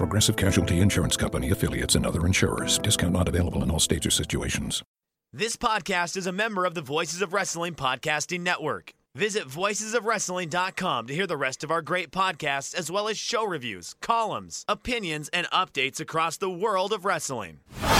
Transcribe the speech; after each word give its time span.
Progressive 0.00 0.34
Casualty 0.34 0.80
Insurance 0.80 1.14
Company 1.14 1.50
affiliates 1.50 1.94
and 1.94 2.06
other 2.06 2.24
insurers. 2.24 2.78
Discount 2.78 3.12
not 3.12 3.28
available 3.28 3.62
in 3.62 3.70
all 3.70 3.78
states 3.78 4.06
or 4.06 4.10
situations. 4.10 4.82
This 5.30 5.56
podcast 5.56 6.16
is 6.16 6.26
a 6.26 6.32
member 6.32 6.64
of 6.64 6.72
the 6.72 6.80
Voices 6.80 7.20
of 7.20 7.34
Wrestling 7.34 7.74
Podcasting 7.74 8.40
Network. 8.40 8.94
Visit 9.14 9.46
voicesofwrestling.com 9.46 11.06
to 11.06 11.14
hear 11.14 11.26
the 11.26 11.36
rest 11.36 11.62
of 11.62 11.70
our 11.70 11.82
great 11.82 12.10
podcasts, 12.12 12.74
as 12.74 12.90
well 12.90 13.08
as 13.08 13.18
show 13.18 13.44
reviews, 13.44 13.94
columns, 14.00 14.64
opinions, 14.66 15.28
and 15.34 15.46
updates 15.50 16.00
across 16.00 16.38
the 16.38 16.48
world 16.48 16.94
of 16.94 17.04
wrestling. 17.04 17.58
It's 17.72 17.90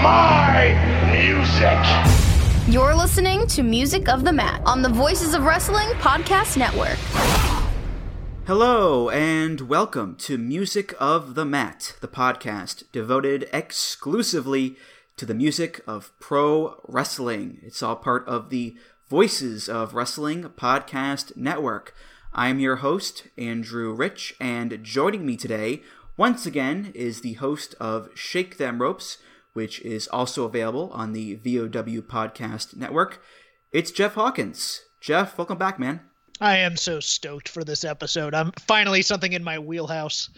my 0.00 0.76
music. 1.10 2.72
You're 2.72 2.94
listening 2.94 3.48
to 3.48 3.64
Music 3.64 4.08
of 4.08 4.24
the 4.24 4.32
Mat 4.32 4.62
on 4.64 4.80
the 4.80 4.90
Voices 4.90 5.34
of 5.34 5.42
Wrestling 5.42 5.88
Podcast 5.94 6.56
Network. 6.56 6.96
Hello, 8.44 9.08
and 9.08 9.60
welcome 9.60 10.16
to 10.16 10.36
Music 10.36 10.94
of 10.98 11.36
the 11.36 11.44
Mat, 11.44 11.94
the 12.00 12.08
podcast 12.08 12.82
devoted 12.90 13.48
exclusively 13.52 14.74
to 15.16 15.24
the 15.24 15.32
music 15.32 15.80
of 15.86 16.10
pro 16.18 16.80
wrestling. 16.88 17.60
It's 17.62 17.84
all 17.84 17.94
part 17.94 18.26
of 18.26 18.50
the 18.50 18.74
Voices 19.08 19.68
of 19.68 19.94
Wrestling 19.94 20.42
Podcast 20.56 21.36
Network. 21.36 21.94
I'm 22.34 22.58
your 22.58 22.76
host, 22.76 23.28
Andrew 23.38 23.94
Rich, 23.94 24.34
and 24.40 24.82
joining 24.82 25.24
me 25.24 25.36
today, 25.36 25.80
once 26.16 26.44
again, 26.44 26.90
is 26.96 27.20
the 27.20 27.34
host 27.34 27.76
of 27.78 28.08
Shake 28.12 28.56
Them 28.56 28.82
Ropes, 28.82 29.18
which 29.52 29.80
is 29.82 30.08
also 30.08 30.46
available 30.46 30.90
on 30.92 31.12
the 31.12 31.36
VOW 31.36 32.02
Podcast 32.02 32.74
Network. 32.74 33.22
It's 33.70 33.92
Jeff 33.92 34.14
Hawkins. 34.14 34.82
Jeff, 35.00 35.38
welcome 35.38 35.58
back, 35.58 35.78
man. 35.78 36.00
I 36.42 36.56
am 36.56 36.76
so 36.76 36.98
stoked 36.98 37.48
for 37.48 37.62
this 37.62 37.84
episode. 37.84 38.34
I'm 38.34 38.50
finally 38.58 39.00
something 39.02 39.32
in 39.32 39.44
my 39.44 39.60
wheelhouse. 39.60 40.28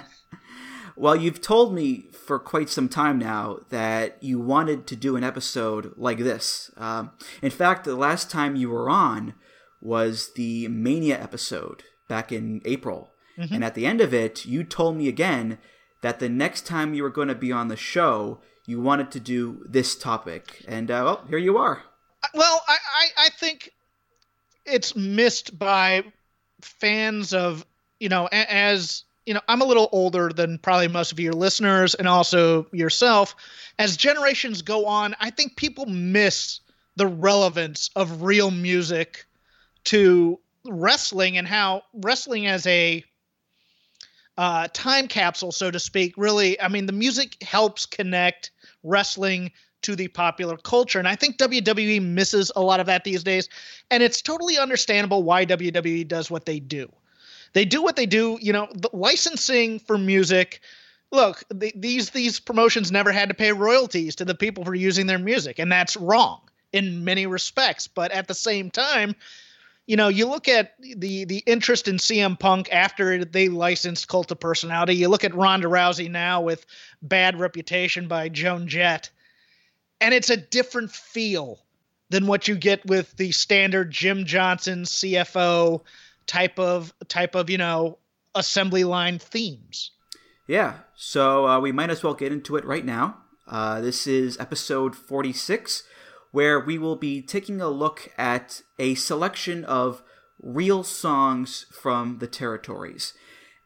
well, 0.96 1.14
you've 1.14 1.42
told 1.42 1.74
me 1.74 2.06
for 2.12 2.38
quite 2.38 2.70
some 2.70 2.88
time 2.88 3.18
now 3.18 3.58
that 3.68 4.16
you 4.22 4.40
wanted 4.40 4.86
to 4.86 4.96
do 4.96 5.16
an 5.16 5.24
episode 5.24 5.92
like 5.98 6.16
this. 6.16 6.70
Um, 6.78 7.10
in 7.42 7.50
fact, 7.50 7.84
the 7.84 7.94
last 7.94 8.30
time 8.30 8.56
you 8.56 8.70
were 8.70 8.88
on 8.88 9.34
was 9.82 10.32
the 10.34 10.66
Mania 10.68 11.20
episode 11.22 11.82
back 12.08 12.32
in 12.32 12.62
April. 12.64 13.10
Mm-hmm. 13.36 13.54
And 13.54 13.62
at 13.62 13.74
the 13.74 13.84
end 13.84 14.00
of 14.00 14.14
it, 14.14 14.46
you 14.46 14.64
told 14.64 14.96
me 14.96 15.08
again 15.08 15.58
that 16.00 16.20
the 16.20 16.30
next 16.30 16.64
time 16.64 16.94
you 16.94 17.02
were 17.02 17.10
going 17.10 17.28
to 17.28 17.34
be 17.34 17.52
on 17.52 17.68
the 17.68 17.76
show, 17.76 18.40
you 18.64 18.80
wanted 18.80 19.10
to 19.10 19.20
do 19.20 19.62
this 19.68 19.94
topic. 19.94 20.64
And, 20.66 20.90
uh, 20.90 21.02
well, 21.04 21.24
here 21.28 21.36
you 21.36 21.58
are. 21.58 21.82
Well, 22.32 22.62
I, 22.66 22.78
I, 22.96 23.26
I 23.26 23.28
think 23.28 23.72
it's 24.70 24.94
missed 24.96 25.58
by 25.58 26.04
fans 26.60 27.32
of 27.32 27.64
you 28.00 28.08
know 28.08 28.28
as 28.32 29.04
you 29.26 29.34
know 29.34 29.40
i'm 29.48 29.60
a 29.60 29.64
little 29.64 29.88
older 29.92 30.30
than 30.30 30.58
probably 30.58 30.88
most 30.88 31.12
of 31.12 31.20
your 31.20 31.32
listeners 31.32 31.94
and 31.94 32.08
also 32.08 32.66
yourself. 32.72 33.34
As 33.78 33.96
generations 33.96 34.62
go 34.62 34.86
on 34.86 35.14
i 35.20 35.30
think 35.30 35.56
people 35.56 35.86
miss 35.86 36.60
the 36.96 37.06
relevance 37.06 37.90
of 37.94 38.22
real 38.22 38.50
music 38.50 39.24
to 39.84 40.38
wrestling 40.66 41.38
and 41.38 41.46
how 41.46 41.82
wrestling 41.94 42.46
as 42.46 42.66
a 42.66 43.04
uh, 44.36 44.68
time 44.72 45.08
capsule 45.08 45.50
so 45.50 45.70
to 45.70 45.80
speak 45.80 46.14
really 46.16 46.60
i 46.60 46.68
mean 46.68 46.86
the 46.86 46.92
music 46.92 47.42
helps 47.42 47.86
connect 47.86 48.52
wrestling 48.82 49.50
to 49.82 49.96
the 49.96 50.08
popular 50.08 50.56
culture. 50.56 50.98
And 50.98 51.08
I 51.08 51.16
think 51.16 51.36
WWE 51.38 52.02
misses 52.02 52.50
a 52.54 52.62
lot 52.62 52.80
of 52.80 52.86
that 52.86 53.04
these 53.04 53.22
days. 53.22 53.48
And 53.90 54.02
it's 54.02 54.22
totally 54.22 54.58
understandable 54.58 55.22
why 55.22 55.46
WWE 55.46 56.06
does 56.06 56.30
what 56.30 56.46
they 56.46 56.60
do. 56.60 56.90
They 57.52 57.64
do 57.64 57.82
what 57.82 57.96
they 57.96 58.06
do, 58.06 58.38
you 58.40 58.52
know, 58.52 58.68
the 58.74 58.90
licensing 58.92 59.78
for 59.78 59.96
music. 59.98 60.60
Look, 61.10 61.42
the, 61.50 61.72
these 61.74 62.10
these 62.10 62.38
promotions 62.38 62.92
never 62.92 63.12
had 63.12 63.30
to 63.30 63.34
pay 63.34 63.52
royalties 63.52 64.16
to 64.16 64.24
the 64.24 64.34
people 64.34 64.64
for 64.64 64.74
using 64.74 65.06
their 65.06 65.18
music, 65.18 65.58
and 65.58 65.72
that's 65.72 65.96
wrong 65.96 66.40
in 66.72 67.04
many 67.04 67.26
respects. 67.26 67.88
But 67.88 68.12
at 68.12 68.28
the 68.28 68.34
same 68.34 68.70
time, 68.70 69.14
you 69.86 69.96
know, 69.96 70.08
you 70.08 70.26
look 70.26 70.48
at 70.48 70.74
the 70.78 71.24
the 71.24 71.42
interest 71.46 71.88
in 71.88 71.96
CM 71.96 72.38
Punk 72.38 72.68
after 72.70 73.24
they 73.24 73.48
licensed 73.48 74.08
Cult 74.08 74.30
of 74.30 74.38
Personality. 74.38 74.96
You 74.96 75.08
look 75.08 75.24
at 75.24 75.34
Ronda 75.34 75.68
Rousey 75.68 76.10
now 76.10 76.42
with 76.42 76.66
Bad 77.00 77.40
Reputation 77.40 78.06
by 78.06 78.28
Joan 78.28 78.68
Jett 78.68 79.08
and 80.00 80.14
it's 80.14 80.30
a 80.30 80.36
different 80.36 80.90
feel 80.90 81.60
than 82.10 82.26
what 82.26 82.48
you 82.48 82.56
get 82.56 82.84
with 82.86 83.16
the 83.16 83.32
standard 83.32 83.90
Jim 83.90 84.24
Johnston 84.24 84.84
CFO 84.84 85.82
type 86.26 86.58
of 86.58 86.92
type 87.08 87.34
of 87.34 87.50
you 87.50 87.58
know 87.58 87.98
assembly 88.34 88.84
line 88.84 89.18
themes. 89.18 89.90
Yeah, 90.46 90.78
so 90.94 91.46
uh, 91.46 91.60
we 91.60 91.72
might 91.72 91.90
as 91.90 92.02
well 92.02 92.14
get 92.14 92.32
into 92.32 92.56
it 92.56 92.64
right 92.64 92.84
now. 92.84 93.18
Uh, 93.46 93.80
this 93.80 94.06
is 94.06 94.38
episode 94.38 94.96
46, 94.96 95.82
where 96.32 96.58
we 96.58 96.78
will 96.78 96.96
be 96.96 97.20
taking 97.20 97.60
a 97.60 97.68
look 97.68 98.10
at 98.16 98.62
a 98.78 98.94
selection 98.94 99.64
of 99.64 100.02
real 100.40 100.82
songs 100.82 101.66
from 101.70 102.18
the 102.18 102.26
territories. 102.26 103.12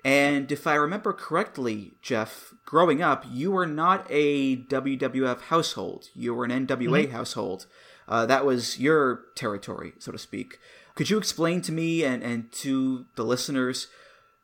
And 0.05 0.51
if 0.51 0.67
I 0.67 0.75
remember 0.75 1.13
correctly, 1.13 1.93
Jeff, 2.03 2.55
growing 2.65 3.03
up, 3.03 3.25
you 3.31 3.53
were 3.53 3.67
not 3.67 4.07
a 4.11 4.57
WWF 4.57 5.43
household. 5.43 6.09
You 6.15 6.35
were 6.35 6.45
an 6.45 6.67
NWA 6.67 7.05
mm-hmm. 7.05 7.13
household. 7.13 7.67
Uh, 8.09 8.27
that 8.27 8.45
was 8.45 8.81
your 8.81 9.27
territory, 9.37 9.93
so 9.99 10.11
to 10.11 10.19
speak. 10.19 10.59
Could 10.95 11.09
you 11.09 11.19
explain 11.19 11.63
to 11.63 11.73
me 11.73 12.05
and, 12.05 12.23
and 12.23 12.51
to 12.53 13.07
the 13.15 13.25
listeners 13.25 13.89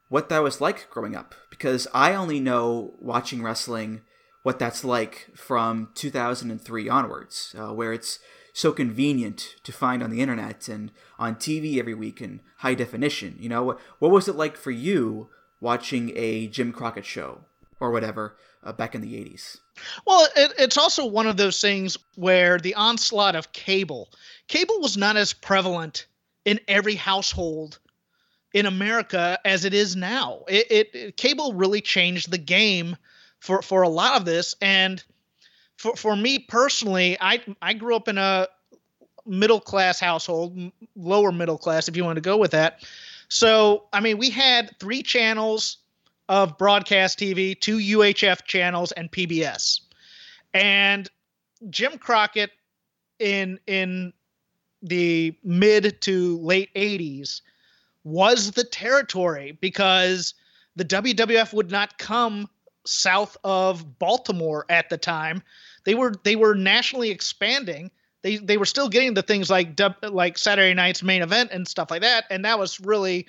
what 0.08 0.28
that 0.28 0.42
was 0.42 0.60
like 0.60 0.88
growing 0.90 1.16
up? 1.16 1.34
Because 1.50 1.88
I 1.92 2.14
only 2.14 2.38
know 2.38 2.94
watching 3.00 3.42
wrestling 3.42 4.02
what 4.44 4.60
that's 4.60 4.84
like 4.84 5.28
from 5.34 5.90
2003 5.94 6.88
onwards, 6.88 7.54
uh, 7.58 7.74
where 7.74 7.92
it's 7.92 8.20
so 8.52 8.72
convenient 8.72 9.56
to 9.64 9.72
find 9.72 10.02
on 10.02 10.10
the 10.10 10.20
internet 10.20 10.68
and 10.68 10.90
on 11.18 11.34
TV 11.34 11.78
every 11.78 11.94
week 11.94 12.22
in 12.22 12.40
high 12.58 12.74
definition. 12.74 13.36
You 13.38 13.48
know, 13.48 13.62
what, 13.64 13.80
what 13.98 14.10
was 14.10 14.28
it 14.28 14.36
like 14.36 14.56
for 14.56 14.70
you 14.70 15.28
watching 15.60 16.12
a 16.16 16.48
Jim 16.48 16.72
Crockett 16.72 17.04
show 17.04 17.40
or 17.80 17.90
whatever 17.90 18.36
uh, 18.62 18.72
back 18.72 18.94
in 18.94 19.00
the 19.00 19.14
80s. 19.14 19.58
Well, 20.06 20.26
it, 20.36 20.52
it's 20.58 20.76
also 20.76 21.06
one 21.06 21.26
of 21.26 21.36
those 21.36 21.60
things 21.60 21.96
where 22.16 22.58
the 22.58 22.74
onslaught 22.74 23.36
of 23.36 23.52
cable, 23.52 24.10
cable 24.48 24.80
was 24.80 24.96
not 24.96 25.16
as 25.16 25.32
prevalent 25.32 26.06
in 26.44 26.60
every 26.66 26.94
household 26.94 27.78
in 28.52 28.66
America 28.66 29.38
as 29.44 29.64
it 29.64 29.74
is 29.74 29.94
now. 29.94 30.44
It, 30.48 30.66
it, 30.70 30.94
it 30.94 31.16
cable 31.16 31.52
really 31.52 31.80
changed 31.80 32.30
the 32.30 32.38
game 32.38 32.96
for 33.40 33.62
for 33.62 33.82
a 33.82 33.88
lot 33.88 34.16
of 34.16 34.24
this 34.24 34.56
and 34.60 35.02
for 35.76 35.94
for 35.94 36.16
me 36.16 36.40
personally, 36.40 37.16
I 37.20 37.40
I 37.62 37.72
grew 37.72 37.94
up 37.96 38.08
in 38.08 38.18
a 38.18 38.48
middle 39.24 39.60
class 39.60 40.00
household, 40.00 40.72
lower 40.96 41.32
middle 41.32 41.58
class 41.58 41.88
if 41.88 41.96
you 41.96 42.04
want 42.04 42.16
to 42.16 42.22
go 42.22 42.36
with 42.36 42.50
that. 42.50 42.84
So, 43.28 43.84
I 43.92 44.00
mean, 44.00 44.18
we 44.18 44.30
had 44.30 44.74
three 44.78 45.02
channels 45.02 45.78
of 46.28 46.58
broadcast 46.58 47.18
TV, 47.18 47.58
two 47.58 47.78
UHF 47.78 48.44
channels, 48.44 48.92
and 48.92 49.10
PBS. 49.10 49.80
And 50.54 51.08
Jim 51.70 51.98
Crockett 51.98 52.50
in 53.18 53.58
in 53.66 54.12
the 54.82 55.36
mid 55.42 56.00
to 56.02 56.38
late 56.38 56.72
80s 56.74 57.40
was 58.04 58.52
the 58.52 58.64
territory 58.64 59.58
because 59.60 60.34
the 60.76 60.84
WWF 60.84 61.52
would 61.52 61.70
not 61.70 61.98
come 61.98 62.48
south 62.86 63.36
of 63.44 63.98
Baltimore 63.98 64.64
at 64.68 64.88
the 64.88 64.96
time. 64.96 65.42
They 65.84 65.94
were 65.94 66.14
they 66.22 66.36
were 66.36 66.54
nationally 66.54 67.10
expanding 67.10 67.90
they 68.22 68.36
they 68.36 68.56
were 68.56 68.64
still 68.64 68.88
getting 68.88 69.14
the 69.14 69.22
things 69.22 69.50
like 69.50 69.78
like 70.02 70.38
Saturday 70.38 70.74
night's 70.74 71.02
main 71.02 71.22
event 71.22 71.50
and 71.52 71.66
stuff 71.66 71.90
like 71.90 72.02
that, 72.02 72.24
and 72.30 72.44
that 72.44 72.58
was 72.58 72.80
really 72.80 73.26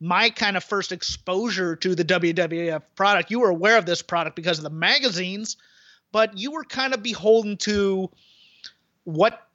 my 0.00 0.30
kind 0.30 0.56
of 0.56 0.64
first 0.64 0.92
exposure 0.92 1.76
to 1.76 1.94
the 1.94 2.04
WWF 2.04 2.82
product. 2.96 3.30
You 3.30 3.40
were 3.40 3.50
aware 3.50 3.78
of 3.78 3.86
this 3.86 4.02
product 4.02 4.36
because 4.36 4.58
of 4.58 4.64
the 4.64 4.70
magazines, 4.70 5.56
but 6.12 6.36
you 6.36 6.50
were 6.50 6.64
kind 6.64 6.94
of 6.94 7.02
beholden 7.02 7.56
to 7.58 8.10
what 9.04 9.48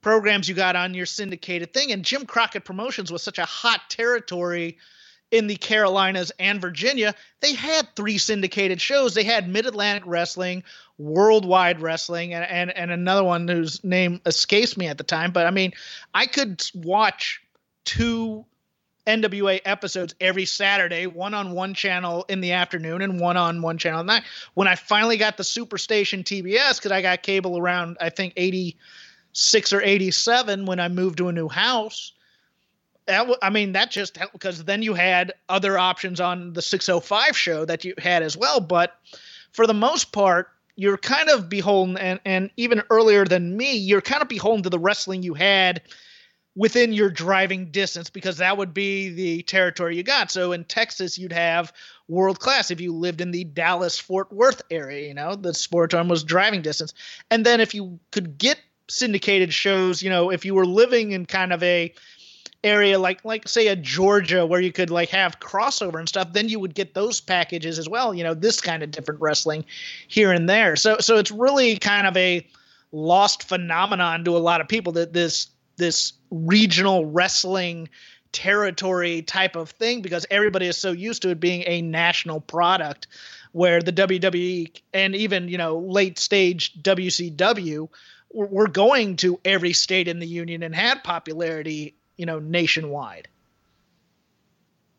programs 0.00 0.48
you 0.48 0.54
got 0.54 0.76
on 0.76 0.94
your 0.94 1.06
syndicated 1.06 1.72
thing. 1.72 1.90
And 1.90 2.04
Jim 2.04 2.26
Crockett 2.26 2.64
Promotions 2.64 3.10
was 3.10 3.22
such 3.22 3.38
a 3.38 3.44
hot 3.44 3.80
territory 3.88 4.78
in 5.30 5.46
the 5.46 5.56
Carolinas 5.56 6.30
and 6.38 6.60
Virginia, 6.60 7.14
they 7.40 7.54
had 7.54 7.88
three 7.96 8.18
syndicated 8.18 8.80
shows. 8.80 9.14
They 9.14 9.24
had 9.24 9.48
Mid 9.48 9.66
Atlantic 9.66 10.04
Wrestling, 10.06 10.62
Worldwide 10.98 11.80
Wrestling, 11.80 12.34
and, 12.34 12.44
and, 12.44 12.70
and 12.76 12.90
another 12.90 13.24
one 13.24 13.48
whose 13.48 13.82
name 13.82 14.20
escapes 14.26 14.76
me 14.76 14.86
at 14.86 14.98
the 14.98 15.04
time. 15.04 15.32
But 15.32 15.46
I 15.46 15.50
mean, 15.50 15.72
I 16.14 16.26
could 16.26 16.62
watch 16.74 17.42
two 17.84 18.44
NWA 19.06 19.60
episodes 19.64 20.14
every 20.20 20.44
Saturday, 20.44 21.06
one 21.06 21.34
on 21.34 21.52
one 21.52 21.74
channel 21.74 22.24
in 22.28 22.40
the 22.40 22.52
afternoon 22.52 23.02
and 23.02 23.20
one 23.20 23.36
on 23.36 23.60
one 23.60 23.76
channel 23.78 24.00
at 24.00 24.06
night. 24.06 24.22
When 24.54 24.68
I 24.68 24.76
finally 24.76 25.16
got 25.16 25.36
the 25.36 25.42
Superstation 25.42 26.22
TBS, 26.22 26.76
because 26.76 26.92
I 26.92 27.02
got 27.02 27.22
cable 27.22 27.58
around, 27.58 27.98
I 28.00 28.10
think, 28.10 28.32
86 28.36 29.72
or 29.72 29.82
87 29.82 30.64
when 30.64 30.80
I 30.80 30.88
moved 30.88 31.18
to 31.18 31.28
a 31.28 31.32
new 31.32 31.48
house 31.48 32.12
that 33.06 33.26
I 33.42 33.50
mean 33.50 33.72
that 33.72 33.90
just 33.90 34.18
because 34.32 34.64
then 34.64 34.82
you 34.82 34.94
had 34.94 35.32
other 35.48 35.78
options 35.78 36.20
on 36.20 36.52
the 36.52 36.62
605 36.62 37.36
show 37.36 37.64
that 37.64 37.84
you 37.84 37.94
had 37.98 38.22
as 38.22 38.36
well. 38.36 38.60
But 38.60 38.94
for 39.52 39.66
the 39.66 39.74
most 39.74 40.12
part, 40.12 40.50
you're 40.76 40.98
kind 40.98 41.28
of 41.28 41.48
beholden, 41.48 41.96
and 41.98 42.20
and 42.24 42.50
even 42.56 42.82
earlier 42.90 43.24
than 43.24 43.56
me, 43.56 43.76
you're 43.76 44.00
kind 44.00 44.22
of 44.22 44.28
beholden 44.28 44.62
to 44.64 44.70
the 44.70 44.78
wrestling 44.78 45.22
you 45.22 45.34
had 45.34 45.82
within 46.56 46.92
your 46.92 47.10
driving 47.10 47.70
distance 47.70 48.10
because 48.10 48.36
that 48.36 48.56
would 48.56 48.72
be 48.72 49.08
the 49.10 49.42
territory 49.42 49.96
you 49.96 50.04
got. 50.04 50.30
So 50.30 50.52
in 50.52 50.64
Texas, 50.64 51.18
you'd 51.18 51.32
have 51.32 51.72
world 52.06 52.38
class 52.38 52.70
if 52.70 52.80
you 52.80 52.94
lived 52.94 53.20
in 53.20 53.32
the 53.32 53.44
Dallas 53.44 53.98
Fort 53.98 54.32
Worth 54.32 54.62
area. 54.70 55.08
You 55.08 55.14
know, 55.14 55.34
the 55.34 55.54
sport 55.54 55.94
arm 55.94 56.08
was 56.08 56.24
driving 56.24 56.62
distance, 56.62 56.94
and 57.30 57.44
then 57.44 57.60
if 57.60 57.74
you 57.74 57.98
could 58.10 58.38
get 58.38 58.58
syndicated 58.88 59.52
shows, 59.52 60.02
you 60.02 60.10
know, 60.10 60.30
if 60.30 60.44
you 60.44 60.54
were 60.54 60.66
living 60.66 61.12
in 61.12 61.26
kind 61.26 61.52
of 61.52 61.62
a 61.62 61.94
area 62.64 62.98
like 62.98 63.24
like 63.24 63.46
say 63.46 63.68
a 63.68 63.76
Georgia 63.76 64.44
where 64.46 64.60
you 64.60 64.72
could 64.72 64.90
like 64.90 65.10
have 65.10 65.38
crossover 65.38 65.98
and 65.98 66.08
stuff, 66.08 66.32
then 66.32 66.48
you 66.48 66.58
would 66.58 66.74
get 66.74 66.94
those 66.94 67.20
packages 67.20 67.78
as 67.78 67.88
well. 67.88 68.14
You 68.14 68.24
know, 68.24 68.34
this 68.34 68.60
kind 68.60 68.82
of 68.82 68.90
different 68.90 69.20
wrestling 69.20 69.64
here 70.08 70.32
and 70.32 70.48
there. 70.48 70.74
So 70.74 70.96
so 70.98 71.18
it's 71.18 71.30
really 71.30 71.76
kind 71.76 72.06
of 72.06 72.16
a 72.16 72.46
lost 72.90 73.44
phenomenon 73.44 74.24
to 74.24 74.36
a 74.36 74.38
lot 74.38 74.60
of 74.60 74.68
people 74.68 74.92
that 74.94 75.12
this 75.12 75.48
this 75.76 76.14
regional 76.30 77.06
wrestling 77.06 77.88
territory 78.32 79.22
type 79.22 79.54
of 79.54 79.70
thing 79.70 80.02
because 80.02 80.26
everybody 80.30 80.66
is 80.66 80.76
so 80.76 80.90
used 80.90 81.22
to 81.22 81.30
it 81.30 81.38
being 81.38 81.62
a 81.66 81.82
national 81.82 82.40
product 82.40 83.06
where 83.52 83.80
the 83.80 83.92
WWE 83.92 84.72
and 84.92 85.14
even 85.14 85.48
you 85.48 85.58
know 85.58 85.78
late 85.78 86.18
stage 86.18 86.74
WCW 86.82 87.88
were 88.32 88.66
going 88.66 89.16
to 89.16 89.38
every 89.44 89.72
state 89.72 90.08
in 90.08 90.18
the 90.18 90.26
union 90.26 90.64
and 90.64 90.74
had 90.74 91.04
popularity 91.04 91.94
you 92.16 92.26
know, 92.26 92.38
nationwide. 92.38 93.28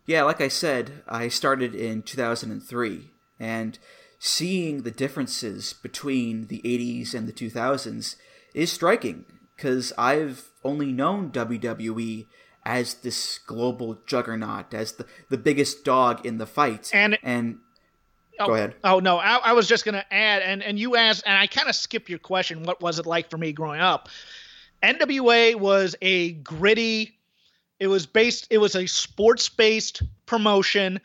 Yeah, 0.05 0.23
like 0.23 0.41
I 0.41 0.49
said, 0.49 1.03
I 1.07 1.29
started 1.29 1.73
in 1.73 2.03
2003, 2.03 3.09
and 3.39 3.79
seeing 4.19 4.83
the 4.83 4.91
differences 4.91 5.73
between 5.73 6.47
the 6.47 6.61
80s 6.63 7.13
and 7.13 7.27
the 7.27 7.33
2000s 7.33 8.15
is 8.53 8.71
striking 8.71 9.25
because 9.55 9.93
I've 9.97 10.49
only 10.63 10.91
known 10.91 11.31
WWE 11.31 12.25
as 12.65 12.95
this 12.95 13.39
global 13.45 13.99
juggernaut, 14.05 14.73
as 14.73 14.93
the, 14.93 15.05
the 15.29 15.37
biggest 15.37 15.83
dog 15.83 16.25
in 16.25 16.37
the 16.37 16.47
fight. 16.47 16.89
And, 16.93 17.17
and 17.21 17.59
oh, 18.39 18.47
go 18.47 18.53
ahead. 18.55 18.75
Oh, 18.83 18.99
no, 18.99 19.17
I, 19.17 19.35
I 19.37 19.53
was 19.53 19.67
just 19.67 19.85
going 19.85 19.93
to 19.95 20.13
add, 20.13 20.41
and, 20.41 20.63
and 20.63 20.79
you 20.79 20.95
asked, 20.95 21.23
and 21.25 21.37
I 21.37 21.47
kind 21.47 21.69
of 21.69 21.75
skipped 21.75 22.09
your 22.09 22.19
question, 22.19 22.63
what 22.63 22.81
was 22.81 22.99
it 22.99 23.05
like 23.05 23.29
for 23.29 23.37
me 23.37 23.53
growing 23.53 23.81
up? 23.81 24.09
NWA 24.83 25.55
was 25.55 25.95
a 26.01 26.33
gritty. 26.33 27.17
It 27.79 27.87
was 27.87 28.05
based. 28.05 28.47
It 28.49 28.57
was 28.57 28.75
a 28.75 28.85
sports 28.87 29.49
based 29.49 30.01
promotion. 30.25 31.01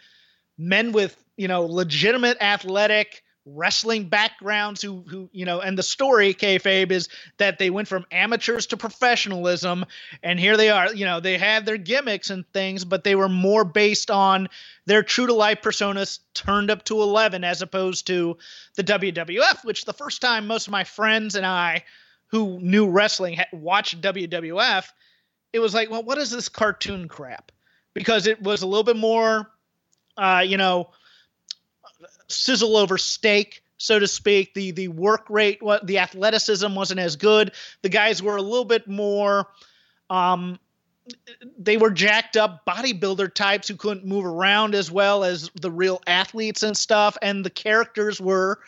Men 0.58 0.92
with 0.92 1.16
you 1.36 1.48
know 1.48 1.64
legitimate 1.64 2.36
athletic 2.40 3.22
wrestling 3.46 4.04
backgrounds 4.04 4.82
who 4.82 5.02
who 5.08 5.30
you 5.32 5.46
know 5.46 5.60
and 5.60 5.78
the 5.78 5.82
story 5.82 6.34
kayfabe 6.34 6.90
is 6.90 7.08
that 7.38 7.58
they 7.58 7.70
went 7.70 7.88
from 7.88 8.04
amateurs 8.12 8.66
to 8.66 8.76
professionalism 8.76 9.86
and 10.22 10.38
here 10.38 10.58
they 10.58 10.68
are 10.68 10.94
you 10.94 11.06
know 11.06 11.20
they 11.20 11.38
had 11.38 11.64
their 11.64 11.78
gimmicks 11.78 12.28
and 12.28 12.44
things 12.52 12.84
but 12.84 13.02
they 13.02 13.14
were 13.14 13.30
more 13.30 13.64
based 13.64 14.10
on 14.10 14.46
their 14.84 15.02
true 15.02 15.26
to 15.26 15.32
life 15.32 15.62
personas 15.62 16.18
turned 16.34 16.70
up 16.70 16.84
to 16.84 17.00
11 17.00 17.42
as 17.42 17.62
opposed 17.62 18.06
to 18.06 18.36
the 18.76 18.84
WWF 18.84 19.64
which 19.64 19.86
the 19.86 19.94
first 19.94 20.20
time 20.20 20.46
most 20.46 20.66
of 20.66 20.72
my 20.72 20.84
friends 20.84 21.34
and 21.34 21.46
I 21.46 21.84
who 22.30 22.58
knew 22.60 22.88
wrestling 22.88 23.38
watched 23.52 24.00
WWF, 24.00 24.86
it 25.52 25.58
was 25.58 25.74
like, 25.74 25.90
well, 25.90 26.02
what 26.02 26.18
is 26.18 26.30
this 26.30 26.48
cartoon 26.48 27.08
crap? 27.08 27.52
Because 27.92 28.26
it 28.26 28.40
was 28.42 28.62
a 28.62 28.66
little 28.66 28.84
bit 28.84 28.96
more, 28.96 29.50
uh, 30.16 30.44
you 30.46 30.56
know, 30.56 30.90
sizzle 32.28 32.76
over 32.76 32.96
steak, 32.96 33.62
so 33.78 33.98
to 33.98 34.06
speak. 34.06 34.54
The 34.54 34.70
the 34.70 34.88
work 34.88 35.28
rate, 35.28 35.60
what 35.60 35.86
the 35.86 35.98
athleticism 35.98 36.72
wasn't 36.74 37.00
as 37.00 37.16
good. 37.16 37.52
The 37.82 37.88
guys 37.88 38.22
were 38.22 38.36
a 38.36 38.42
little 38.42 38.64
bit 38.64 38.86
more. 38.86 39.48
Um, 40.08 40.58
they 41.58 41.76
were 41.76 41.90
jacked 41.90 42.36
up 42.36 42.64
bodybuilder 42.64 43.34
types 43.34 43.66
who 43.66 43.74
couldn't 43.74 44.06
move 44.06 44.24
around 44.24 44.76
as 44.76 44.90
well 44.90 45.24
as 45.24 45.50
the 45.60 45.70
real 45.70 46.00
athletes 46.06 46.62
and 46.62 46.76
stuff, 46.76 47.16
and 47.22 47.44
the 47.44 47.50
characters 47.50 48.20
were 48.20 48.60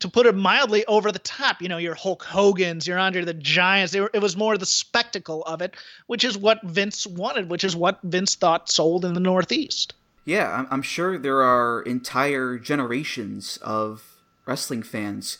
to 0.00 0.08
put 0.08 0.26
it 0.26 0.34
mildly, 0.34 0.84
over 0.86 1.12
the 1.12 1.18
top. 1.18 1.62
You 1.62 1.68
know, 1.68 1.78
your 1.78 1.94
Hulk 1.94 2.24
Hogan's, 2.24 2.86
your 2.86 2.98
Andre 2.98 3.24
the 3.24 3.34
Giants. 3.34 3.94
Were, 3.94 4.10
it 4.12 4.22
was 4.22 4.36
more 4.36 4.58
the 4.58 4.66
spectacle 4.66 5.42
of 5.44 5.62
it, 5.62 5.74
which 6.06 6.24
is 6.24 6.36
what 6.36 6.62
Vince 6.62 7.06
wanted, 7.06 7.48
which 7.48 7.64
is 7.64 7.76
what 7.76 8.00
Vince 8.02 8.34
thought 8.34 8.70
sold 8.70 9.04
in 9.04 9.14
the 9.14 9.20
Northeast. 9.20 9.94
Yeah, 10.24 10.66
I'm 10.70 10.82
sure 10.82 11.18
there 11.18 11.42
are 11.42 11.82
entire 11.82 12.58
generations 12.58 13.58
of 13.58 14.16
wrestling 14.46 14.82
fans 14.82 15.38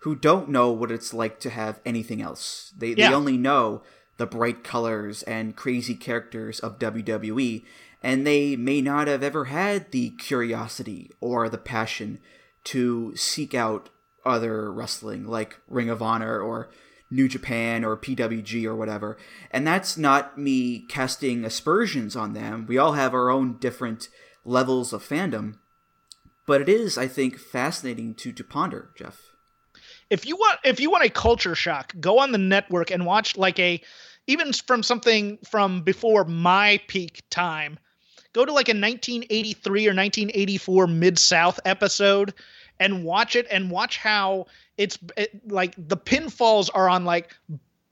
who 0.00 0.16
don't 0.16 0.48
know 0.48 0.70
what 0.72 0.90
it's 0.90 1.14
like 1.14 1.38
to 1.40 1.50
have 1.50 1.80
anything 1.84 2.20
else. 2.20 2.72
They 2.76 2.88
yeah. 2.94 3.10
they 3.10 3.14
only 3.14 3.36
know 3.36 3.82
the 4.16 4.26
bright 4.26 4.64
colors 4.64 5.22
and 5.24 5.56
crazy 5.56 5.94
characters 5.94 6.60
of 6.60 6.78
WWE, 6.78 7.62
and 8.02 8.26
they 8.26 8.56
may 8.56 8.80
not 8.80 9.06
have 9.06 9.22
ever 9.22 9.46
had 9.46 9.90
the 9.90 10.10
curiosity 10.10 11.10
or 11.20 11.48
the 11.48 11.58
passion 11.58 12.18
to 12.64 13.14
seek 13.16 13.54
out 13.54 13.90
other 14.24 14.72
wrestling 14.72 15.26
like 15.26 15.58
Ring 15.68 15.90
of 15.90 16.02
Honor 16.02 16.40
or 16.40 16.70
New 17.10 17.28
Japan 17.28 17.84
or 17.84 17.96
PWG 17.96 18.64
or 18.64 18.74
whatever. 18.74 19.18
And 19.50 19.66
that's 19.66 19.96
not 19.96 20.38
me 20.38 20.86
casting 20.88 21.44
aspersions 21.44 22.16
on 22.16 22.32
them. 22.32 22.66
We 22.66 22.78
all 22.78 22.92
have 22.92 23.14
our 23.14 23.30
own 23.30 23.58
different 23.58 24.08
levels 24.44 24.92
of 24.92 25.06
fandom. 25.06 25.58
But 26.46 26.60
it 26.62 26.68
is, 26.68 26.98
I 26.98 27.06
think, 27.06 27.38
fascinating 27.38 28.14
to, 28.16 28.32
to 28.32 28.42
ponder, 28.42 28.90
Jeff. 28.96 29.20
If 30.10 30.26
you 30.26 30.36
want 30.36 30.58
if 30.64 30.80
you 30.80 30.90
want 30.90 31.04
a 31.04 31.10
culture 31.10 31.54
shock, 31.54 31.94
go 31.98 32.18
on 32.18 32.32
the 32.32 32.38
network 32.38 32.90
and 32.90 33.06
watch 33.06 33.36
like 33.36 33.58
a 33.58 33.80
even 34.26 34.52
from 34.52 34.82
something 34.82 35.38
from 35.48 35.82
before 35.82 36.24
my 36.24 36.80
peak 36.88 37.22
time. 37.30 37.78
Go 38.32 38.44
to 38.44 38.52
like 38.52 38.68
a 38.68 38.72
1983 38.72 39.86
or 39.86 39.94
1984 39.94 40.86
Mid 40.86 41.18
South 41.18 41.60
episode 41.64 42.34
and 42.80 43.04
watch 43.04 43.36
it 43.36 43.46
and 43.50 43.70
watch 43.70 43.96
how 43.96 44.46
it's 44.76 44.98
it, 45.16 45.50
like 45.50 45.74
the 45.76 45.96
pinfalls 45.96 46.70
are 46.72 46.88
on 46.88 47.04
like 47.04 47.34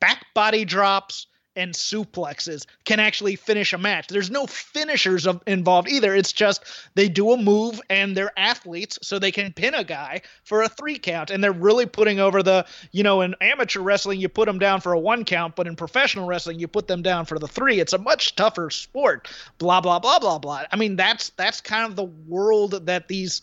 back 0.01 0.27
body 0.35 0.65
drops 0.65 1.27
and 1.57 1.75
suplexes 1.75 2.65
can 2.85 3.01
actually 3.01 3.35
finish 3.37 3.73
a 3.73 3.79
match. 3.79 4.07
There's 4.07 4.31
no 4.31 4.47
finishers 4.47 5.27
of, 5.27 5.43
involved 5.47 5.89
either. 5.89 6.15
It's 6.15 6.33
just 6.33 6.65
they 6.95 7.09
do 7.09 7.33
a 7.33 7.37
move 7.37 7.81
and 7.91 8.17
they're 8.17 8.33
athletes, 8.39 8.99
so 9.03 9.19
they 9.19 9.33
can 9.33 9.53
pin 9.53 9.75
a 9.75 9.85
guy 9.85 10.23
for 10.45 10.63
a 10.63 10.69
three 10.69 10.99
count. 10.99 11.31
And 11.31 11.43
they're 11.43 11.53
really 11.53 11.87
putting 11.87 12.21
over 12.21 12.43
the, 12.43 12.67
you 12.93 13.03
know, 13.03 13.21
in 13.21 13.35
amateur 13.41 13.81
wrestling, 13.81 14.21
you 14.21 14.29
put 14.29 14.47
them 14.47 14.59
down 14.59 14.81
for 14.81 14.93
a 14.93 14.99
one 14.99 15.25
count, 15.25 15.57
but 15.57 15.67
in 15.67 15.77
professional 15.77 16.27
wrestling, 16.27 16.61
you 16.61 16.69
put 16.69 16.87
them 16.87 17.03
down 17.03 17.27
for 17.27 17.39
the 17.39 17.49
three. 17.49 17.81
It's 17.81 17.93
a 17.93 17.99
much 17.99 18.37
tougher 18.37 18.71
sport. 18.71 19.29
Blah 19.59 19.81
blah 19.81 19.99
blah 19.99 20.21
blah 20.21 20.39
blah. 20.39 20.65
I 20.71 20.77
mean, 20.77 20.97
that's 20.97 21.31
that's 21.31 21.61
kind 21.61 21.85
of 21.85 21.97
the 21.97 22.05
world 22.05 22.87
that 22.87 23.09
these 23.09 23.43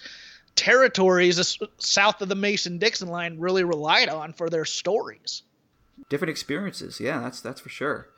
territories 0.58 1.58
south 1.78 2.22
of 2.22 2.28
the 2.28 2.36
Mason 2.36 2.78
Dixon 2.78 3.08
line 3.08 3.40
really 3.40 3.64
relied 3.64 4.10
on 4.10 4.34
for 4.34 4.50
their 4.50 4.66
stories. 4.66 5.44
Different 6.10 6.32
experiences, 6.32 7.00
yeah, 7.00 7.22
that's 7.22 7.40
that's 7.40 7.62
for 7.62 7.70
sure. 7.70 8.10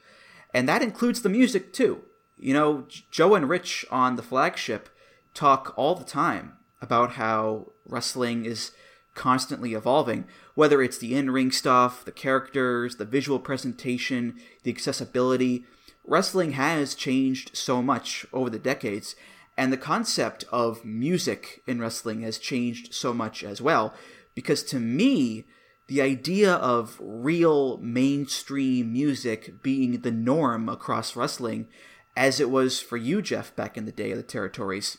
And 0.53 0.67
that 0.67 0.81
includes 0.81 1.21
the 1.21 1.29
music 1.29 1.73
too. 1.73 2.01
You 2.37 2.53
know, 2.53 2.87
Joe 3.11 3.35
and 3.35 3.47
Rich 3.47 3.85
on 3.91 4.15
the 4.15 4.23
flagship 4.23 4.89
talk 5.33 5.73
all 5.77 5.93
the 5.93 6.05
time 6.05 6.53
about 6.81 7.11
how 7.11 7.71
wrestling 7.85 8.45
is 8.45 8.71
constantly 9.13 9.73
evolving, 9.73 10.25
whether 10.55 10.81
it's 10.81 10.97
the 10.97 11.15
in 11.15 11.29
ring 11.29 11.51
stuff, 11.51 12.05
the 12.05 12.11
characters, 12.11 12.95
the 12.95 13.05
visual 13.05 13.39
presentation, 13.39 14.39
the 14.63 14.71
accessibility. 14.71 15.65
Wrestling 16.05 16.53
has 16.53 16.95
changed 16.95 17.55
so 17.55 17.81
much 17.81 18.25
over 18.31 18.49
the 18.49 18.59
decades, 18.59 19.15
and 19.59 19.73
the 19.73 19.77
concept 19.77 20.45
of 20.53 20.85
music 20.85 21.61
in 21.67 21.81
wrestling 21.81 22.21
has 22.21 22.37
changed 22.37 22.93
so 22.93 23.13
much 23.13 23.43
as 23.43 23.61
well. 23.61 23.93
Because 24.33 24.63
to 24.63 24.79
me, 24.79 25.43
the 25.89 26.01
idea 26.01 26.53
of 26.53 26.95
real 27.01 27.77
mainstream 27.79 28.93
music 28.93 29.61
being 29.61 29.99
the 29.99 30.11
norm 30.11 30.69
across 30.69 31.13
wrestling 31.13 31.67
as 32.15 32.39
it 32.39 32.49
was 32.49 32.79
for 32.79 32.95
you, 32.95 33.21
Jeff, 33.21 33.53
back 33.57 33.75
in 33.75 33.83
the 33.83 33.91
day 33.91 34.11
of 34.11 34.17
the 34.17 34.23
territories. 34.23 34.97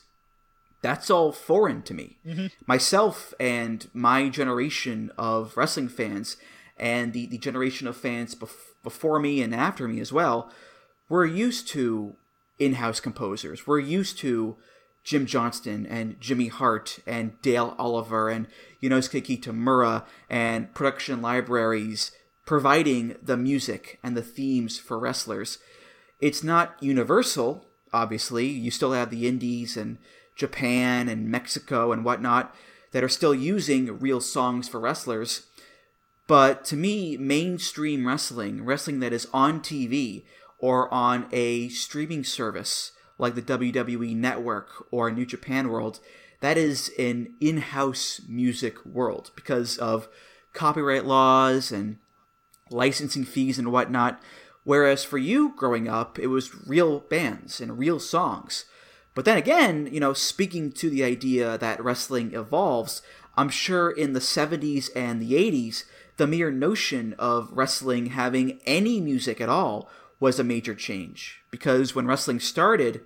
That's 0.83 1.09
all 1.09 1.33
foreign 1.33 1.81
to 1.85 1.95
me. 1.95 2.19
Mm-hmm. 2.26 2.49
Myself 2.67 3.33
and 3.40 3.88
my 3.95 4.29
generation 4.29 5.11
of 5.17 5.57
wrestling 5.57 5.88
fans, 5.88 6.37
and 6.76 7.14
the, 7.14 7.25
the 7.25 7.38
generation 7.38 7.87
of 7.87 7.97
fans 7.97 8.35
bef- 8.35 8.75
before 8.83 9.21
me 9.21 9.40
and 9.40 9.55
after 9.55 9.88
me 9.88 10.00
as 10.00 10.12
well, 10.12 10.50
we're 11.09 11.25
used 11.25 11.67
to 11.69 12.17
in 12.61 12.75
house 12.75 13.00
composers. 13.00 13.67
We're 13.67 13.81
used 13.81 14.19
to 14.19 14.57
Jim 15.02 15.26
Johnston 15.26 15.87
and 15.87 16.21
Jimmy 16.21 16.49
Hart 16.49 17.00
and 17.07 17.40
Dale 17.40 17.75
Oliver 17.79 18.29
and 18.29 18.47
Yonosuke 18.83 19.25
Kitamura 19.25 20.05
and 20.29 20.73
production 20.75 21.23
libraries 21.23 22.12
providing 22.45 23.17
the 23.23 23.37
music 23.37 23.99
and 24.02 24.17
the 24.17 24.23
themes 24.23 24.79
for 24.79 24.99
wrestlers. 24.99 25.59
It's 26.21 26.45
not 26.45 26.76
universal, 26.81 27.64
obviously. 27.93 28.47
You 28.47 28.71
still 28.71 28.93
have 28.93 29.11
the 29.11 29.26
indies 29.26 29.76
and 29.76 29.97
Japan 30.37 31.09
and 31.09 31.31
Mexico 31.31 31.93
and 31.93 32.05
whatnot 32.05 32.55
that 32.93 33.02
are 33.02 33.09
still 33.09 33.35
using 33.35 33.99
real 33.99 34.21
songs 34.21 34.69
for 34.69 34.81
wrestlers. 34.81 35.47
But 36.26 36.64
to 36.67 36.76
me, 36.76 37.17
mainstream 37.17 38.07
wrestling, 38.07 38.64
wrestling 38.64 39.00
that 39.00 39.12
is 39.12 39.29
on 39.33 39.61
TV 39.61 40.25
or 40.61 40.93
on 40.93 41.26
a 41.33 41.69
streaming 41.71 42.25
service 42.25 42.93
like 43.19 43.35
the 43.35 43.43
WWE 43.43 44.17
Network 44.17 44.87
or 44.90 45.11
New 45.11 45.26
Japan 45.26 45.69
World, 45.69 46.00
that 46.40 46.57
is 46.57 46.90
an 46.99 47.35
in 47.40 47.59
house 47.59 48.21
music 48.29 48.85
world 48.87 49.31
because 49.35 49.76
of 49.79 50.09
copyright 50.52 51.05
laws 51.05 51.71
and 51.71 51.99
licensing 52.71 53.25
fees 53.25 53.59
and 53.59 53.71
whatnot. 53.73 54.21
Whereas 54.64 55.05
for 55.05 55.19
you 55.19 55.55
growing 55.57 55.88
up, 55.88 56.19
it 56.19 56.29
was 56.29 56.67
real 56.67 57.00
bands 57.00 57.61
and 57.61 57.79
real 57.79 57.99
songs. 58.00 58.64
But 59.14 59.25
then 59.25 59.37
again, 59.37 59.88
you 59.90 60.00
know, 60.00 60.12
speaking 60.12 60.73
to 60.73 60.88
the 60.88 61.05
idea 61.05 61.59
that 61.59 61.83
wrestling 61.83 62.35
evolves, 62.35 63.02
I'm 63.37 63.49
sure 63.49 63.90
in 63.90 64.12
the 64.12 64.21
70s 64.21 64.88
and 64.95 65.21
the 65.21 65.33
80s, 65.33 65.85
the 66.17 66.26
mere 66.26 66.50
notion 66.50 67.14
of 67.19 67.50
wrestling 67.52 68.07
having 68.07 68.61
any 68.67 69.00
music 69.00 69.40
at 69.40 69.49
all 69.49 69.88
was 70.21 70.39
a 70.39 70.45
major 70.45 70.75
change. 70.75 71.41
Because 71.50 71.95
when 71.95 72.07
wrestling 72.07 72.39
started, 72.39 73.00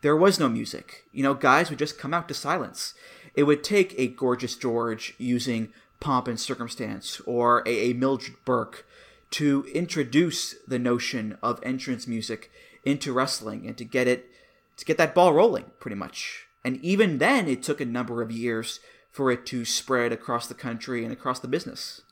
there 0.00 0.16
was 0.16 0.40
no 0.40 0.48
music. 0.48 1.04
You 1.12 1.22
know, 1.22 1.34
guys 1.34 1.68
would 1.68 1.78
just 1.78 1.98
come 1.98 2.14
out 2.14 2.28
to 2.28 2.34
silence. 2.34 2.94
It 3.34 3.42
would 3.44 3.64
take 3.64 3.94
a 3.98 4.06
Gorgeous 4.06 4.56
George 4.56 5.14
using 5.18 5.72
pomp 6.00 6.28
and 6.28 6.38
circumstance 6.38 7.20
or 7.26 7.62
a, 7.66 7.90
a 7.90 7.92
Mildred 7.92 8.36
Burke 8.44 8.86
to 9.32 9.64
introduce 9.72 10.54
the 10.66 10.78
notion 10.78 11.38
of 11.42 11.60
entrance 11.62 12.06
music 12.06 12.50
into 12.84 13.12
wrestling 13.12 13.66
and 13.66 13.76
to 13.78 13.84
get 13.84 14.06
it 14.06 14.28
to 14.76 14.84
get 14.84 14.98
that 14.98 15.14
ball 15.14 15.32
rolling 15.32 15.70
pretty 15.78 15.94
much. 15.94 16.46
And 16.64 16.76
even 16.82 17.18
then 17.18 17.48
it 17.48 17.62
took 17.62 17.80
a 17.80 17.84
number 17.84 18.22
of 18.22 18.32
years 18.32 18.80
for 19.10 19.30
it 19.30 19.44
to 19.46 19.64
spread 19.64 20.12
across 20.12 20.46
the 20.46 20.54
country 20.54 21.04
and 21.04 21.12
across 21.12 21.38
the 21.38 21.48
business. 21.48 22.02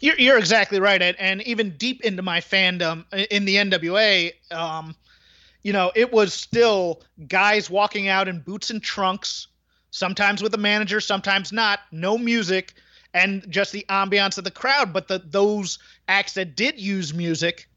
You're, 0.00 0.18
you're 0.18 0.38
exactly 0.38 0.80
right, 0.80 1.00
Ed. 1.00 1.16
And 1.18 1.42
even 1.42 1.76
deep 1.76 2.04
into 2.04 2.22
my 2.22 2.40
fandom 2.40 3.04
in 3.30 3.44
the 3.44 3.56
NWA, 3.56 4.32
um, 4.50 4.94
you 5.62 5.72
know, 5.72 5.92
it 5.94 6.12
was 6.12 6.32
still 6.32 7.02
guys 7.28 7.68
walking 7.68 8.08
out 8.08 8.28
in 8.28 8.40
boots 8.40 8.70
and 8.70 8.82
trunks, 8.82 9.48
sometimes 9.90 10.42
with 10.42 10.54
a 10.54 10.58
manager, 10.58 11.00
sometimes 11.00 11.52
not, 11.52 11.80
no 11.92 12.16
music, 12.16 12.74
and 13.12 13.44
just 13.50 13.72
the 13.72 13.84
ambiance 13.88 14.38
of 14.38 14.44
the 14.44 14.50
crowd. 14.50 14.92
But 14.92 15.08
the 15.08 15.18
those 15.18 15.78
acts 16.08 16.34
that 16.34 16.56
did 16.56 16.80
use 16.80 17.12
music, 17.12 17.68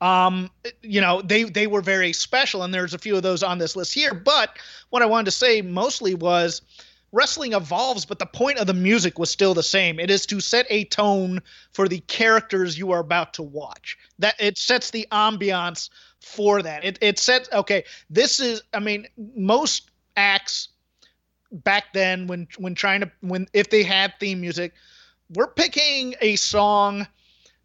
um, 0.00 0.50
you 0.82 1.00
know, 1.00 1.20
they 1.22 1.44
they 1.44 1.66
were 1.66 1.82
very 1.82 2.12
special, 2.12 2.62
and 2.62 2.72
there's 2.72 2.94
a 2.94 2.98
few 2.98 3.16
of 3.16 3.22
those 3.22 3.42
on 3.42 3.58
this 3.58 3.76
list 3.76 3.92
here. 3.92 4.14
But 4.14 4.56
what 4.90 5.02
I 5.02 5.06
wanted 5.06 5.26
to 5.26 5.30
say 5.32 5.60
mostly 5.60 6.14
was 6.14 6.62
wrestling 7.14 7.52
evolves, 7.52 8.04
but 8.04 8.18
the 8.18 8.26
point 8.26 8.58
of 8.58 8.66
the 8.66 8.74
music 8.74 9.18
was 9.18 9.30
still 9.30 9.54
the 9.54 9.62
same. 9.62 10.00
It 10.00 10.10
is 10.10 10.26
to 10.26 10.40
set 10.40 10.66
a 10.68 10.84
tone 10.84 11.40
for 11.72 11.88
the 11.88 12.00
characters 12.00 12.76
you 12.76 12.90
are 12.90 12.98
about 12.98 13.32
to 13.34 13.42
watch. 13.42 13.96
That 14.18 14.34
it 14.38 14.58
sets 14.58 14.90
the 14.90 15.06
ambiance 15.12 15.88
for 16.20 16.60
that. 16.62 16.84
It 16.84 16.98
it 17.00 17.18
sets 17.18 17.48
okay. 17.52 17.84
This 18.10 18.40
is 18.40 18.62
I 18.74 18.80
mean 18.80 19.06
most 19.16 19.90
acts 20.16 20.68
back 21.52 21.92
then 21.92 22.26
when 22.26 22.48
when 22.58 22.74
trying 22.74 23.00
to 23.00 23.10
when 23.20 23.46
if 23.52 23.70
they 23.70 23.84
had 23.84 24.14
theme 24.18 24.40
music, 24.40 24.74
we're 25.34 25.46
picking 25.46 26.14
a 26.20 26.36
song 26.36 27.06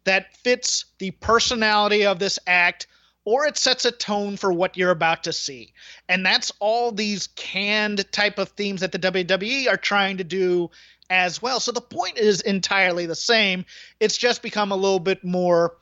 that 0.04 0.34
fits 0.36 0.86
the 0.98 1.10
personality 1.10 2.06
of 2.06 2.18
this 2.18 2.38
act 2.46 2.86
or 3.24 3.46
it 3.46 3.56
sets 3.56 3.84
a 3.84 3.92
tone 3.92 4.36
for 4.36 4.52
what 4.52 4.76
you're 4.76 4.90
about 4.90 5.24
to 5.24 5.32
see. 5.32 5.72
And 6.08 6.24
that's 6.24 6.52
all 6.58 6.92
these 6.92 7.28
canned 7.36 8.10
type 8.12 8.38
of 8.38 8.50
themes 8.50 8.80
that 8.80 8.92
the 8.92 8.98
WWE 8.98 9.68
are 9.68 9.76
trying 9.76 10.16
to 10.18 10.24
do 10.24 10.70
as 11.10 11.42
well. 11.42 11.60
So 11.60 11.72
the 11.72 11.80
point 11.80 12.18
is 12.18 12.40
entirely 12.40 13.06
the 13.06 13.14
same. 13.14 13.64
It's 13.98 14.16
just 14.16 14.42
become 14.42 14.72
a 14.72 14.76
little 14.76 15.00
bit 15.00 15.24
more 15.24 15.76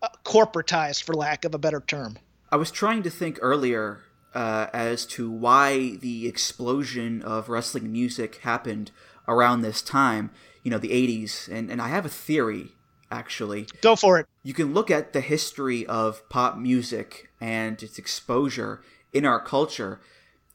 uh, 0.00 0.08
corporatized, 0.24 1.02
for 1.02 1.14
lack 1.14 1.44
of 1.44 1.54
a 1.54 1.58
better 1.58 1.80
term. 1.80 2.18
I 2.50 2.56
was 2.56 2.70
trying 2.70 3.02
to 3.02 3.10
think 3.10 3.38
earlier 3.42 4.00
uh, 4.34 4.68
as 4.72 5.04
to 5.06 5.30
why 5.30 5.96
the 5.96 6.26
explosion 6.28 7.22
of 7.22 7.48
wrestling 7.48 7.90
music 7.90 8.36
happened 8.36 8.92
around 9.26 9.62
this 9.62 9.82
time, 9.82 10.30
you 10.62 10.70
know, 10.70 10.78
the 10.78 10.90
80s. 10.90 11.48
And, 11.48 11.70
and 11.70 11.82
I 11.82 11.88
have 11.88 12.06
a 12.06 12.10
theory 12.10 12.72
actually. 13.10 13.66
Go 13.80 13.96
for 13.96 14.18
it. 14.18 14.26
You 14.42 14.54
can 14.54 14.74
look 14.74 14.90
at 14.90 15.12
the 15.12 15.20
history 15.20 15.86
of 15.86 16.28
pop 16.28 16.56
music 16.56 17.30
and 17.40 17.82
its 17.82 17.98
exposure 17.98 18.82
in 19.12 19.24
our 19.24 19.40
culture. 19.40 20.00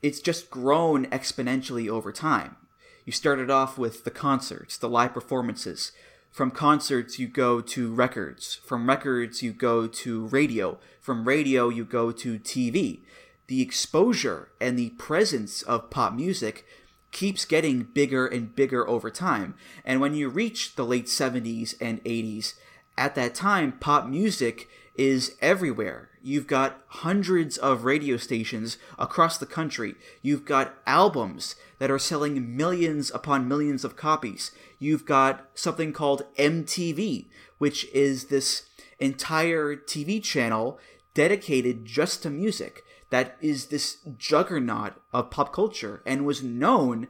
It's 0.02 0.20
just 0.20 0.50
grown 0.50 1.06
exponentially 1.08 1.90
over 1.90 2.12
time. 2.12 2.58
You 3.06 3.12
started 3.12 3.50
off 3.50 3.78
with 3.78 4.04
the 4.04 4.12
concerts, 4.12 4.78
the 4.78 4.90
live 4.90 5.14
performances. 5.14 5.92
From 6.32 6.52
concerts, 6.52 7.20
you 7.20 7.28
go 7.28 7.62
to 7.62 7.94
records. 7.94 8.56
From 8.66 8.88
records, 8.88 9.44
you 9.44 9.54
go 9.54 9.88
to 9.88 10.26
radio. 10.28 10.80
From 11.00 11.28
radio, 11.28 11.70
you 11.70 11.86
go 11.86 12.12
to 12.12 12.40
TV. 12.40 13.02
The 13.48 13.62
exposure 13.62 14.50
and 14.60 14.80
the 14.80 14.92
presence 14.92 15.62
of 15.64 15.90
pop 15.90 16.14
music 16.14 16.66
keeps 17.13 17.46
getting 17.46 17.84
bigger 17.84 18.27
and 18.27 18.53
bigger 18.53 18.88
over 18.89 19.10
time. 19.10 19.55
And 19.86 20.01
when 20.01 20.13
you 20.13 20.27
reach 20.27 20.75
the 20.75 20.86
late 20.86 21.05
70s 21.05 21.75
and 21.79 22.03
80s, 22.03 22.55
at 22.98 23.15
that 23.15 23.34
time, 23.34 23.72
pop 23.74 24.08
music 24.08 24.67
is 24.96 25.36
everywhere. 25.41 26.10
You've 26.22 26.48
got 26.48 26.82
hundreds 26.88 27.58
of 27.58 27.86
radio 27.86 28.17
stations 28.17 28.77
across 29.00 29.38
the 29.38 29.46
country. 29.46 29.96
You've 30.22 30.46
got 30.46 30.75
albums 30.86 31.55
that 31.79 31.91
are 31.91 32.00
selling 32.00 32.55
millions 32.55 33.12
upon 33.12 33.48
millions 33.48 33.84
of 33.84 33.96
copies. 33.96 34.51
You've 34.79 35.05
got 35.05 35.50
something 35.53 35.91
called 35.93 36.25
MTV, 36.38 37.27
which 37.58 37.86
is 37.93 38.25
this 38.25 38.67
entire 39.00 39.75
TV 39.75 40.24
channel 40.24 40.79
dedicated 41.13 41.86
just 41.86 42.24
to 42.24 42.29
music 42.29 42.84
that 43.13 43.38
is 43.41 43.67
this 43.67 43.98
juggernaut 44.17 44.93
of 45.13 45.29
pop 45.29 45.53
culture 45.53 46.01
and 46.03 46.25
was 46.25 46.41
known 46.41 47.08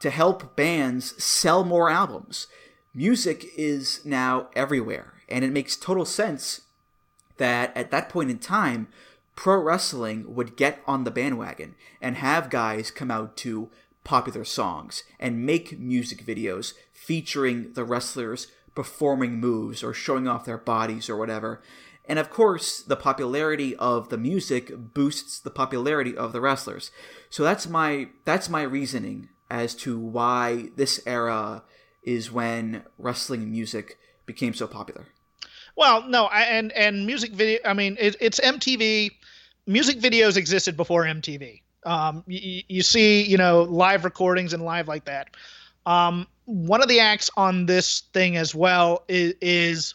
to 0.00 0.10
help 0.10 0.54
bands 0.54 1.22
sell 1.22 1.64
more 1.64 1.88
albums. 1.88 2.46
Music 2.94 3.46
is 3.56 4.04
now 4.04 4.48
everywhere, 4.54 5.14
and 5.30 5.46
it 5.46 5.52
makes 5.52 5.74
total 5.74 6.04
sense 6.04 6.60
that 7.38 7.74
at 7.74 7.90
that 7.90 8.10
point 8.10 8.30
in 8.30 8.38
time, 8.38 8.88
pro 9.34 9.58
wrestling 9.58 10.34
would 10.34 10.56
get 10.56 10.82
on 10.86 11.04
the 11.04 11.10
bandwagon 11.10 11.74
and 12.02 12.16
have 12.16 12.50
guys 12.50 12.90
come 12.90 13.10
out 13.10 13.34
to 13.38 13.70
popular 14.04 14.44
songs 14.44 15.04
and 15.18 15.46
make 15.46 15.78
music 15.78 16.26
videos 16.26 16.74
featuring 16.92 17.72
the 17.72 17.84
wrestlers 17.84 18.48
performing 18.74 19.40
moves 19.40 19.82
or 19.82 19.94
showing 19.94 20.28
off 20.28 20.44
their 20.44 20.58
bodies 20.58 21.08
or 21.08 21.16
whatever. 21.16 21.62
And 22.08 22.18
of 22.18 22.30
course, 22.30 22.82
the 22.82 22.96
popularity 22.96 23.74
of 23.76 24.08
the 24.10 24.18
music 24.18 24.72
boosts 24.94 25.40
the 25.40 25.50
popularity 25.50 26.16
of 26.16 26.32
the 26.32 26.40
wrestlers. 26.40 26.90
So 27.30 27.42
that's 27.42 27.68
my 27.68 28.08
that's 28.24 28.48
my 28.48 28.62
reasoning 28.62 29.28
as 29.50 29.74
to 29.74 29.98
why 29.98 30.68
this 30.76 31.00
era 31.06 31.62
is 32.04 32.30
when 32.30 32.84
wrestling 32.98 33.50
music 33.50 33.98
became 34.24 34.54
so 34.54 34.66
popular. 34.66 35.06
Well, 35.76 36.08
no, 36.08 36.24
I, 36.26 36.42
and 36.42 36.72
and 36.72 37.06
music 37.06 37.32
video. 37.32 37.58
I 37.64 37.74
mean, 37.74 37.96
it, 38.00 38.16
it's 38.20 38.40
MTV. 38.40 39.10
Music 39.66 39.98
videos 39.98 40.36
existed 40.36 40.76
before 40.76 41.04
MTV. 41.04 41.60
Um, 41.84 42.24
you, 42.26 42.62
you 42.68 42.82
see, 42.82 43.22
you 43.22 43.36
know, 43.36 43.62
live 43.62 44.04
recordings 44.04 44.52
and 44.52 44.64
live 44.64 44.88
like 44.88 45.04
that. 45.06 45.28
Um, 45.84 46.26
one 46.46 46.82
of 46.82 46.88
the 46.88 47.00
acts 47.00 47.30
on 47.36 47.66
this 47.66 48.02
thing 48.12 48.36
as 48.36 48.54
well 48.54 49.04
is, 49.08 49.34
is 49.40 49.94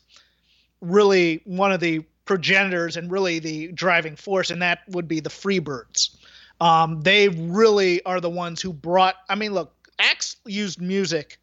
really 0.82 1.42
one 1.46 1.72
of 1.72 1.80
the 1.80 2.00
progenitors 2.26 2.98
and 2.98 3.12
really 3.12 3.40
the 3.40 3.72
driving 3.72 4.16
force, 4.16 4.50
and 4.50 4.62
that 4.62 4.80
would 4.90 5.08
be 5.08 5.20
the 5.20 5.30
Freebirds. 5.30 6.16
Um, 6.60 7.02
they 7.02 7.30
really 7.30 8.04
are 8.04 8.22
the 8.22 8.30
ones 8.30 8.62
who 8.62 8.74
brought. 8.74 9.16
I 9.30 9.36
mean, 9.36 9.54
look, 9.54 9.74
acts 10.00 10.38
used 10.46 10.82
music, 10.82 11.40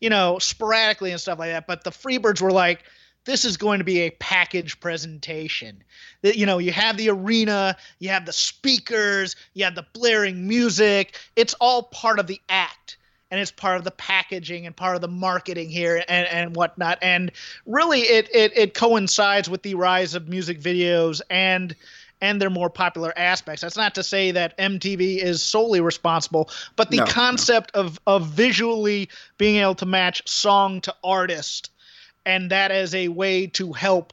you 0.00 0.10
know, 0.10 0.38
sporadically 0.38 1.10
and 1.10 1.20
stuff 1.20 1.38
like 1.38 1.50
that, 1.50 1.66
but 1.66 1.84
the 1.84 1.90
Freebirds 1.90 2.40
were 2.40 2.52
like 2.52 2.84
this 3.24 3.44
is 3.44 3.56
going 3.56 3.78
to 3.78 3.84
be 3.84 4.00
a 4.00 4.10
package 4.10 4.80
presentation. 4.80 5.82
That 6.22 6.36
you 6.36 6.46
know, 6.46 6.58
you 6.58 6.72
have 6.72 6.96
the 6.96 7.10
arena, 7.10 7.76
you 7.98 8.08
have 8.08 8.26
the 8.26 8.32
speakers, 8.32 9.36
you 9.54 9.64
have 9.64 9.74
the 9.74 9.86
blaring 9.92 10.48
music. 10.48 11.18
It's 11.36 11.54
all 11.54 11.84
part 11.84 12.18
of 12.18 12.26
the 12.26 12.40
act 12.48 12.96
and 13.32 13.40
it's 13.40 13.50
part 13.50 13.78
of 13.78 13.84
the 13.84 13.90
packaging 13.92 14.66
and 14.66 14.76
part 14.76 14.94
of 14.94 15.00
the 15.00 15.08
marketing 15.08 15.70
here 15.70 16.04
and, 16.06 16.28
and 16.28 16.54
whatnot. 16.54 16.98
And 17.00 17.32
really, 17.64 18.00
it, 18.00 18.28
it 18.32 18.52
it 18.54 18.74
coincides 18.74 19.48
with 19.48 19.62
the 19.62 19.74
rise 19.74 20.14
of 20.14 20.28
music 20.28 20.60
videos 20.60 21.22
and 21.30 21.74
and 22.20 22.40
their 22.40 22.50
more 22.50 22.68
popular 22.68 23.12
aspects. 23.16 23.62
That's 23.62 23.76
not 23.76 23.94
to 23.96 24.02
say 24.02 24.32
that 24.32 24.56
MTV 24.58 25.16
is 25.16 25.42
solely 25.42 25.80
responsible, 25.80 26.50
but 26.76 26.90
the 26.90 26.98
no, 26.98 27.06
concept 27.06 27.70
no. 27.74 27.80
of 27.80 27.98
of 28.06 28.26
visually 28.26 29.08
being 29.38 29.56
able 29.56 29.76
to 29.76 29.86
match 29.86 30.28
song 30.28 30.82
to 30.82 30.94
artist, 31.02 31.70
and 32.26 32.50
that 32.50 32.70
as 32.70 32.94
a 32.94 33.08
way 33.08 33.46
to 33.48 33.72
help. 33.72 34.12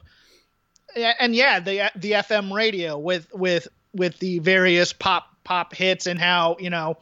And 0.96 1.34
yeah, 1.34 1.60
the 1.60 1.90
the 1.94 2.12
FM 2.12 2.54
radio 2.54 2.98
with 2.98 3.30
with 3.34 3.68
with 3.92 4.18
the 4.18 4.38
various 4.38 4.94
pop 4.94 5.36
pop 5.44 5.74
hits 5.74 6.06
and 6.06 6.18
how 6.18 6.56
you 6.58 6.70
know 6.70 6.96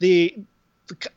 the 0.00 0.36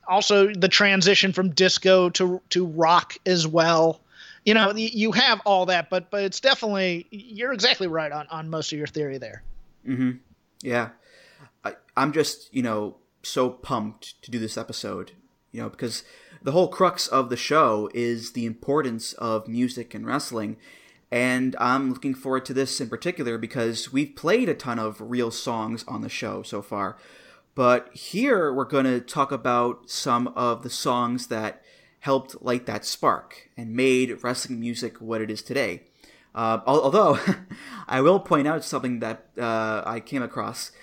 also 0.08 0.54
the 0.54 0.68
transition 0.68 1.34
from 1.34 1.50
disco 1.50 2.10
to 2.12 2.42
to 2.50 2.66
rock 2.66 3.18
as 3.26 3.48
well. 3.48 4.02
You 4.46 4.54
know, 4.54 4.74
you 4.76 5.12
have 5.12 5.42
all 5.46 5.66
that, 5.68 5.90
but 5.90 6.12
but 6.12 6.24
it's 6.24 6.40
definitely 6.40 7.08
you're 7.10 7.54
exactly 7.54 7.88
right 7.88 8.12
on 8.12 8.28
on 8.30 8.50
most 8.50 8.72
of 8.72 8.78
your 8.78 8.88
theory 8.88 9.18
there. 9.18 9.44
Mm-hmm. 9.88 10.12
Yeah, 10.62 10.90
I, 11.64 11.74
I'm 11.98 12.14
just 12.14 12.54
you 12.54 12.62
know 12.62 12.98
so 13.24 13.50
pumped 13.50 14.22
to 14.24 14.32
do 14.32 14.40
this 14.40 14.58
episode. 14.58 15.14
You 15.52 15.62
know, 15.64 15.70
because 15.70 16.04
the 16.42 16.52
whole 16.52 16.68
crux 16.68 17.08
of 17.08 17.30
the 17.30 17.38
show 17.38 17.90
is 17.94 18.34
the 18.34 18.46
importance 18.46 19.14
of 19.14 19.48
music 19.48 19.94
and 19.96 20.06
wrestling. 20.06 20.58
And 21.12 21.56
I'm 21.60 21.92
looking 21.92 22.14
forward 22.14 22.46
to 22.46 22.54
this 22.54 22.82
in 22.82 22.90
particular 22.90 23.38
because 23.38 23.94
we've 23.94 24.16
played 24.16 24.50
a 24.50 24.54
ton 24.54 24.78
of 24.78 25.00
real 25.00 25.32
songs 25.32 25.86
on 25.88 26.02
the 26.02 26.10
show 26.10 26.44
so 26.44 26.62
far. 26.62 26.98
But 27.56 27.94
here 27.94 28.54
we're 28.54 28.66
going 28.66 28.84
to 28.84 29.00
talk 29.00 29.32
about 29.32 29.90
some 29.90 30.28
of 30.36 30.62
the 30.62 30.70
songs 30.70 31.28
that 31.28 31.64
helped 32.00 32.42
light 32.42 32.66
that 32.66 32.86
spark 32.86 33.50
and 33.56 33.74
made 33.74 34.22
wrestling 34.24 34.60
music 34.60 35.00
what 35.00 35.22
it 35.22 35.32
is 35.32 35.42
today. 35.42 35.84
Uh, 36.36 36.60
although, 36.68 37.18
I 37.88 38.02
will 38.02 38.20
point 38.20 38.46
out 38.46 38.66
something 38.66 39.00
that 39.00 39.28
uh, 39.40 39.82
I 39.86 40.02
came 40.02 40.22
across. 40.22 40.74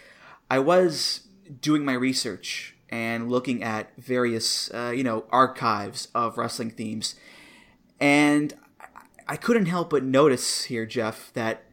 I 0.51 0.61
was 0.61 1.29
doing 1.61 1.85
my 1.85 1.93
research 1.93 2.75
and 2.89 3.31
looking 3.31 3.63
at 3.63 3.95
various, 3.99 4.73
uh, 4.73 4.93
you 4.97 5.05
know, 5.05 5.27
archives 5.31 6.09
of 6.15 6.39
wrestling 6.39 6.71
themes, 6.71 7.15
and 8.01 8.55
I 9.29 9.37
couldn't 9.37 9.67
help 9.67 9.91
but 9.91 10.05
notice 10.05 10.65
here, 10.65 10.87
Jeff, 10.87 11.33
that 11.35 11.65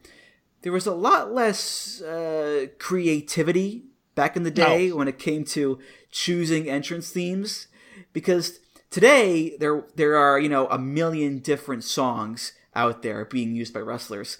there 0.62 0.72
was 0.72 0.86
a 0.86 0.94
lot 0.94 1.32
less 1.32 2.02
uh, 2.02 2.66
creativity 2.78 3.89
back 4.14 4.36
in 4.36 4.42
the 4.42 4.50
day 4.50 4.92
when 4.92 5.08
it 5.08 5.18
came 5.18 5.44
to 5.44 5.78
choosing 6.10 6.68
entrance 6.68 7.10
themes 7.10 7.68
because 8.12 8.60
today 8.90 9.56
there 9.58 9.84
there 9.94 10.16
are 10.16 10.38
you 10.38 10.48
know 10.48 10.66
a 10.68 10.78
million 10.78 11.38
different 11.38 11.84
songs 11.84 12.52
out 12.74 13.02
there 13.02 13.24
being 13.24 13.54
used 13.54 13.74
by 13.74 13.80
wrestlers. 13.80 14.38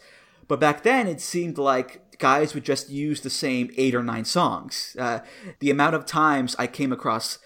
But 0.49 0.61
back 0.61 0.83
then 0.83 1.07
it 1.07 1.21
seemed 1.21 1.59
like 1.59 2.19
guys 2.19 2.55
would 2.55 2.65
just 2.65 2.91
use 2.91 3.21
the 3.21 3.31
same 3.31 3.71
eight 3.77 3.95
or 3.95 4.03
nine 4.03 4.25
songs. 4.25 4.97
Uh, 4.99 5.21
the 5.61 5.71
amount 5.71 5.95
of 5.95 6.07
times 6.07 6.57
i 6.59 6.67
came 6.67 6.93
across 6.93 7.39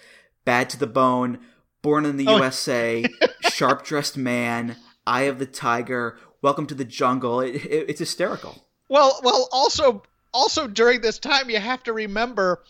bad 0.44 0.68
to 0.70 0.78
the 0.78 0.86
bone 0.86 1.38
born 1.82 2.04
in 2.04 2.16
the 2.16 2.26
oh. 2.26 2.42
usa 2.42 3.04
sharp 3.42 3.84
dressed 3.84 4.16
man 4.16 4.76
eye 5.06 5.22
of 5.22 5.38
the 5.38 5.46
tiger 5.46 6.18
welcome 6.44 6.66
to 6.66 6.74
the 6.74 6.84
jungle. 6.84 7.40
It, 7.40 7.56
it, 7.56 7.88
it's 7.88 7.98
hysterical. 7.98 8.68
Well 8.88 9.18
well 9.24 9.48
also 9.50 10.02
also 10.34 10.66
during 10.66 11.00
this 11.00 11.18
time 11.18 11.48
you 11.48 11.58
have 11.58 11.82
to 11.84 11.94
remember 11.94 12.62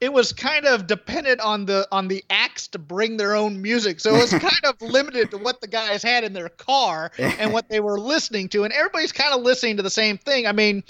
it 0.00 0.12
was 0.12 0.32
kind 0.32 0.64
of 0.64 0.86
dependent 0.86 1.40
on 1.40 1.66
the 1.66 1.86
on 1.90 2.06
the 2.06 2.24
acts 2.30 2.68
to 2.68 2.78
bring 2.78 3.16
their 3.16 3.34
own 3.34 3.60
music. 3.60 3.98
So 3.98 4.14
it 4.14 4.20
was 4.20 4.30
kind 4.48 4.64
of 4.64 4.80
limited 4.80 5.32
to 5.32 5.38
what 5.38 5.60
the 5.60 5.66
guys 5.66 6.04
had 6.04 6.22
in 6.22 6.32
their 6.32 6.48
car 6.48 7.10
and 7.18 7.52
what 7.52 7.68
they 7.68 7.80
were 7.80 7.98
listening 7.98 8.48
to. 8.50 8.62
And 8.62 8.72
everybody's 8.72 9.10
kind 9.10 9.34
of 9.34 9.42
listening 9.42 9.76
to 9.78 9.82
the 9.82 9.90
same 9.90 10.16
thing. 10.16 10.46
I 10.46 10.52
mean 10.52 10.84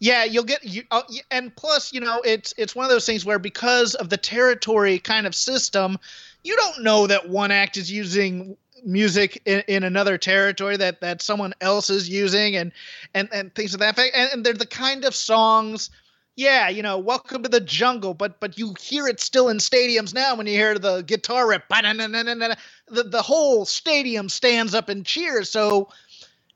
yeah 0.00 0.24
you'll 0.24 0.44
get 0.44 0.64
you 0.64 0.82
uh, 0.90 1.02
and 1.30 1.54
plus 1.56 1.92
you 1.92 2.00
know 2.00 2.20
it's 2.24 2.52
it's 2.58 2.74
one 2.74 2.84
of 2.84 2.90
those 2.90 3.06
things 3.06 3.24
where 3.24 3.38
because 3.38 3.94
of 3.94 4.10
the 4.10 4.16
territory 4.16 4.98
kind 4.98 5.26
of 5.26 5.34
system 5.34 5.96
you 6.42 6.56
don't 6.56 6.82
know 6.82 7.06
that 7.06 7.28
one 7.28 7.50
act 7.50 7.76
is 7.76 7.90
using 7.90 8.56
music 8.84 9.40
in, 9.44 9.62
in 9.68 9.84
another 9.84 10.18
territory 10.18 10.76
that 10.76 11.00
that 11.00 11.22
someone 11.22 11.54
else 11.60 11.90
is 11.90 12.08
using 12.08 12.56
and 12.56 12.72
and 13.14 13.28
and 13.32 13.54
things 13.54 13.74
of 13.74 13.80
that 13.80 13.96
fact 13.96 14.12
and, 14.14 14.30
and 14.32 14.44
they're 14.44 14.52
the 14.52 14.66
kind 14.66 15.04
of 15.04 15.14
songs 15.14 15.90
yeah, 16.36 16.68
you 16.68 16.82
know, 16.82 16.98
welcome 16.98 17.44
to 17.44 17.48
the 17.48 17.60
jungle, 17.60 18.12
but 18.12 18.40
but 18.40 18.58
you 18.58 18.74
hear 18.80 19.06
it 19.06 19.20
still 19.20 19.48
in 19.48 19.58
stadiums 19.58 20.12
now 20.12 20.34
when 20.34 20.46
you 20.46 20.54
hear 20.54 20.78
the 20.78 21.02
guitar 21.02 21.48
rip. 21.48 21.62
The, 21.68 22.56
the 23.04 23.22
whole 23.22 23.64
stadium 23.64 24.28
stands 24.28 24.74
up 24.74 24.88
and 24.88 25.06
cheers. 25.06 25.48
So, 25.48 25.88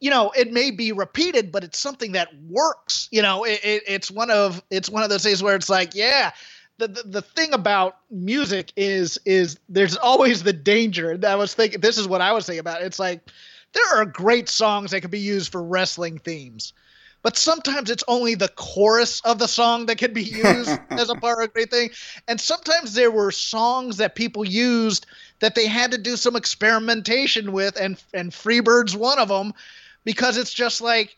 you 0.00 0.10
know, 0.10 0.32
it 0.32 0.52
may 0.52 0.72
be 0.72 0.90
repeated, 0.90 1.52
but 1.52 1.62
it's 1.62 1.78
something 1.78 2.12
that 2.12 2.28
works. 2.48 3.08
You 3.12 3.22
know, 3.22 3.44
it, 3.44 3.60
it, 3.62 3.82
it's 3.86 4.10
one 4.10 4.30
of 4.30 4.62
it's 4.70 4.90
one 4.90 5.04
of 5.04 5.10
those 5.10 5.22
things 5.22 5.42
where 5.42 5.54
it's 5.54 5.70
like, 5.70 5.94
yeah, 5.94 6.32
the, 6.78 6.88
the, 6.88 7.02
the 7.04 7.22
thing 7.22 7.52
about 7.52 7.98
music 8.10 8.72
is 8.76 9.18
is 9.26 9.58
there's 9.68 9.96
always 9.96 10.42
the 10.42 10.52
danger. 10.52 11.18
I 11.26 11.34
was 11.34 11.54
thinking 11.54 11.80
this 11.80 11.98
is 11.98 12.08
what 12.08 12.20
I 12.20 12.32
was 12.32 12.46
thinking 12.46 12.60
about. 12.60 12.82
It's 12.82 12.98
like 12.98 13.20
there 13.72 13.96
are 13.96 14.04
great 14.04 14.48
songs 14.48 14.92
that 14.92 15.00
can 15.00 15.10
be 15.10 15.18
used 15.18 15.52
for 15.52 15.62
wrestling 15.62 16.18
themes. 16.18 16.72
But 17.22 17.36
sometimes 17.36 17.90
it's 17.90 18.04
only 18.06 18.36
the 18.36 18.48
chorus 18.48 19.20
of 19.22 19.40
the 19.40 19.48
song 19.48 19.86
that 19.86 19.98
can 19.98 20.12
be 20.12 20.22
used 20.44 20.70
as 20.90 21.10
a 21.10 21.16
part 21.16 21.42
of 21.42 21.50
a 21.50 21.52
great 21.52 21.70
thing. 21.70 21.90
And 22.28 22.40
sometimes 22.40 22.94
there 22.94 23.10
were 23.10 23.32
songs 23.32 23.96
that 23.96 24.14
people 24.14 24.46
used 24.46 25.04
that 25.40 25.56
they 25.56 25.66
had 25.66 25.90
to 25.90 25.98
do 25.98 26.16
some 26.16 26.36
experimentation 26.36 27.50
with, 27.50 27.78
and 27.78 28.02
and 28.14 28.30
Freebird's 28.30 28.96
one 28.96 29.18
of 29.18 29.28
them, 29.28 29.52
because 30.04 30.36
it's 30.36 30.54
just 30.54 30.80
like 30.80 31.16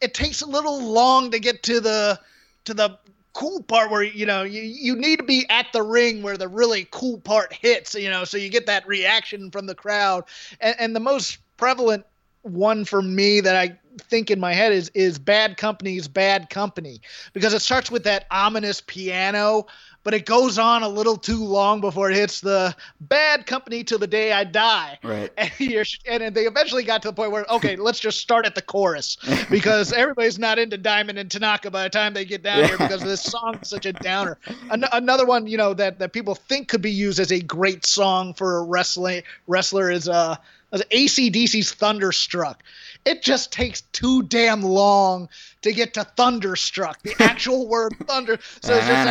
it 0.00 0.12
takes 0.12 0.42
a 0.42 0.46
little 0.46 0.82
long 0.82 1.30
to 1.30 1.38
get 1.38 1.62
to 1.62 1.78
the 1.78 2.18
to 2.64 2.74
the 2.74 2.98
cool 3.34 3.62
part 3.62 3.90
where 3.90 4.02
you 4.02 4.26
know 4.26 4.42
you, 4.42 4.62
you 4.62 4.96
need 4.96 5.18
to 5.18 5.24
be 5.24 5.46
at 5.48 5.66
the 5.72 5.82
ring 5.82 6.22
where 6.22 6.36
the 6.36 6.48
really 6.48 6.88
cool 6.90 7.18
part 7.20 7.52
hits 7.52 7.94
you 7.94 8.10
know 8.10 8.24
so 8.24 8.36
you 8.36 8.48
get 8.48 8.66
that 8.66 8.86
reaction 8.86 9.50
from 9.50 9.66
the 9.66 9.74
crowd. 9.74 10.24
And, 10.60 10.76
and 10.78 10.96
the 10.96 11.00
most 11.00 11.38
prevalent 11.56 12.04
one 12.42 12.84
for 12.84 13.02
me 13.02 13.40
that 13.40 13.56
I 13.56 13.78
think 13.98 14.30
in 14.30 14.40
my 14.40 14.52
head 14.52 14.72
is 14.72 14.90
is 14.94 15.18
Bad 15.18 15.56
Company's 15.56 16.08
Bad 16.08 16.50
Company 16.50 17.00
because 17.32 17.52
it 17.52 17.60
starts 17.60 17.90
with 17.90 18.04
that 18.04 18.26
ominous 18.30 18.80
piano 18.80 19.66
but 20.04 20.14
it 20.14 20.24
goes 20.24 20.58
on 20.58 20.82
a 20.82 20.88
little 20.88 21.16
too 21.16 21.42
long 21.44 21.80
before 21.80 22.10
it 22.10 22.16
hits 22.16 22.40
the 22.40 22.74
bad 23.00 23.46
company 23.46 23.84
till 23.84 23.98
the 23.98 24.06
day 24.06 24.32
I 24.32 24.44
die. 24.44 24.98
Right. 25.02 25.30
And, 26.08 26.22
and 26.22 26.34
they 26.34 26.46
eventually 26.46 26.82
got 26.82 27.02
to 27.02 27.08
the 27.08 27.14
point 27.14 27.30
where, 27.30 27.44
okay, 27.50 27.76
let's 27.76 28.00
just 28.00 28.18
start 28.18 28.46
at 28.46 28.54
the 28.54 28.62
chorus 28.62 29.18
because 29.50 29.92
everybody's 29.92 30.38
not 30.38 30.58
into 30.58 30.78
Diamond 30.78 31.18
and 31.18 31.30
Tanaka 31.30 31.70
by 31.70 31.82
the 31.82 31.90
time 31.90 32.14
they 32.14 32.24
get 32.24 32.42
down 32.42 32.60
yeah. 32.60 32.66
here 32.68 32.78
because 32.78 33.02
this 33.02 33.22
song 33.22 33.58
is 33.60 33.68
such 33.68 33.86
a 33.86 33.92
downer. 33.92 34.38
An- 34.70 34.86
another 34.92 35.26
one, 35.26 35.46
you 35.46 35.56
know, 35.56 35.74
that, 35.74 35.98
that 35.98 36.12
people 36.12 36.34
think 36.34 36.68
could 36.68 36.82
be 36.82 36.90
used 36.90 37.18
as 37.18 37.32
a 37.32 37.40
great 37.40 37.84
song 37.84 38.34
for 38.34 38.58
a 38.58 38.62
wrestling 38.62 39.22
wrestler 39.46 39.90
is 39.90 40.08
uh, 40.08 40.36
ACDC's 40.72 41.72
Thunderstruck 41.72 42.62
it 43.08 43.22
just 43.22 43.50
takes 43.50 43.80
too 43.92 44.22
damn 44.24 44.62
long 44.62 45.30
to 45.62 45.72
get 45.72 45.94
to 45.94 46.04
thunderstruck. 46.04 47.02
The 47.02 47.14
actual 47.20 47.66
word 47.66 47.94
thunder 48.06 48.38
so 48.60 48.74
it's 48.74 48.86
just 48.86 49.08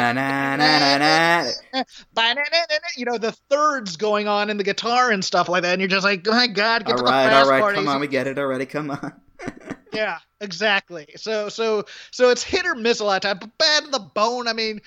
you 2.98 3.06
know 3.06 3.18
the 3.18 3.32
thirds 3.50 3.98
going 3.98 4.28
on 4.28 4.50
in 4.50 4.58
the 4.58 4.64
guitar 4.64 5.12
and 5.12 5.26
stuff 5.26 5.50
like 5.50 5.64
that 5.64 5.74
and 5.74 5.82
you're 5.82 5.90
just 5.90 6.04
like 6.04 6.28
oh 6.28 6.32
my 6.32 6.48
god 6.48 6.86
get 6.86 6.94
all 6.94 7.00
to 7.00 7.04
right, 7.04 7.24
the 7.26 7.30
fast 7.30 7.46
all 7.46 7.52
right 7.52 7.76
come 7.76 7.88
on 7.88 8.00
we 8.00 8.08
get 8.08 8.28
it 8.28 8.38
already 8.38 8.66
come 8.66 8.92
on. 8.92 9.14
Yeah 9.94 10.20
exactly. 10.42 11.08
So 11.16 11.50
so 11.50 11.86
so 12.12 12.30
it's 12.30 12.44
hit 12.44 12.68
or 12.68 12.76
miss 12.76 13.00
a 13.00 13.06
lot 13.06 13.16
of 13.16 13.22
time 13.22 13.40
but 13.40 13.58
bad 13.58 13.86
to 13.86 13.90
the 13.90 14.00
bone. 14.00 14.48
I 14.48 14.54
mean 14.54 14.82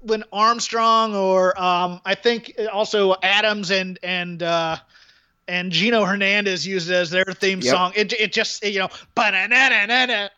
when 0.00 0.24
armstrong 0.32 1.14
or 1.14 1.60
um 1.60 2.00
i 2.04 2.14
think 2.14 2.52
also 2.72 3.14
adams 3.22 3.70
and 3.70 3.98
and 4.02 4.42
uh 4.42 4.76
and 5.48 5.72
Gino 5.72 6.04
Hernandez 6.04 6.66
used 6.66 6.88
it 6.90 6.94
as 6.94 7.10
their 7.10 7.24
theme 7.24 7.60
yep. 7.60 7.74
song. 7.74 7.92
It, 7.96 8.12
it 8.12 8.32
just 8.32 8.64
you 8.64 8.78
know, 8.78 8.88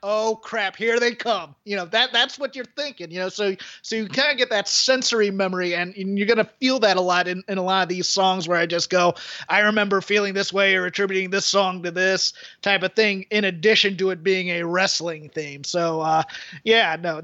oh 0.02 0.40
crap, 0.42 0.76
here 0.76 0.98
they 0.98 1.14
come. 1.14 1.54
You 1.64 1.76
know 1.76 1.84
that 1.86 2.12
that's 2.12 2.38
what 2.38 2.56
you're 2.56 2.64
thinking. 2.64 3.10
You 3.10 3.20
know, 3.20 3.28
so 3.28 3.54
so 3.82 3.96
you 3.96 4.08
kind 4.08 4.32
of 4.32 4.38
get 4.38 4.50
that 4.50 4.66
sensory 4.68 5.30
memory, 5.30 5.74
and, 5.74 5.94
and 5.94 6.18
you're 6.18 6.26
gonna 6.26 6.48
feel 6.60 6.78
that 6.80 6.96
a 6.96 7.00
lot 7.00 7.28
in, 7.28 7.42
in 7.48 7.58
a 7.58 7.62
lot 7.62 7.82
of 7.82 7.88
these 7.88 8.08
songs 8.08 8.48
where 8.48 8.58
I 8.58 8.66
just 8.66 8.88
go, 8.88 9.14
I 9.48 9.60
remember 9.60 10.00
feeling 10.00 10.32
this 10.34 10.52
way 10.52 10.74
or 10.74 10.86
attributing 10.86 11.30
this 11.30 11.44
song 11.44 11.82
to 11.82 11.90
this 11.90 12.32
type 12.62 12.82
of 12.82 12.94
thing. 12.94 13.26
In 13.30 13.44
addition 13.44 13.96
to 13.98 14.10
it 14.10 14.22
being 14.22 14.48
a 14.48 14.62
wrestling 14.64 15.28
theme, 15.28 15.64
so 15.64 16.00
uh, 16.00 16.22
yeah, 16.64 16.96
no, 17.00 17.20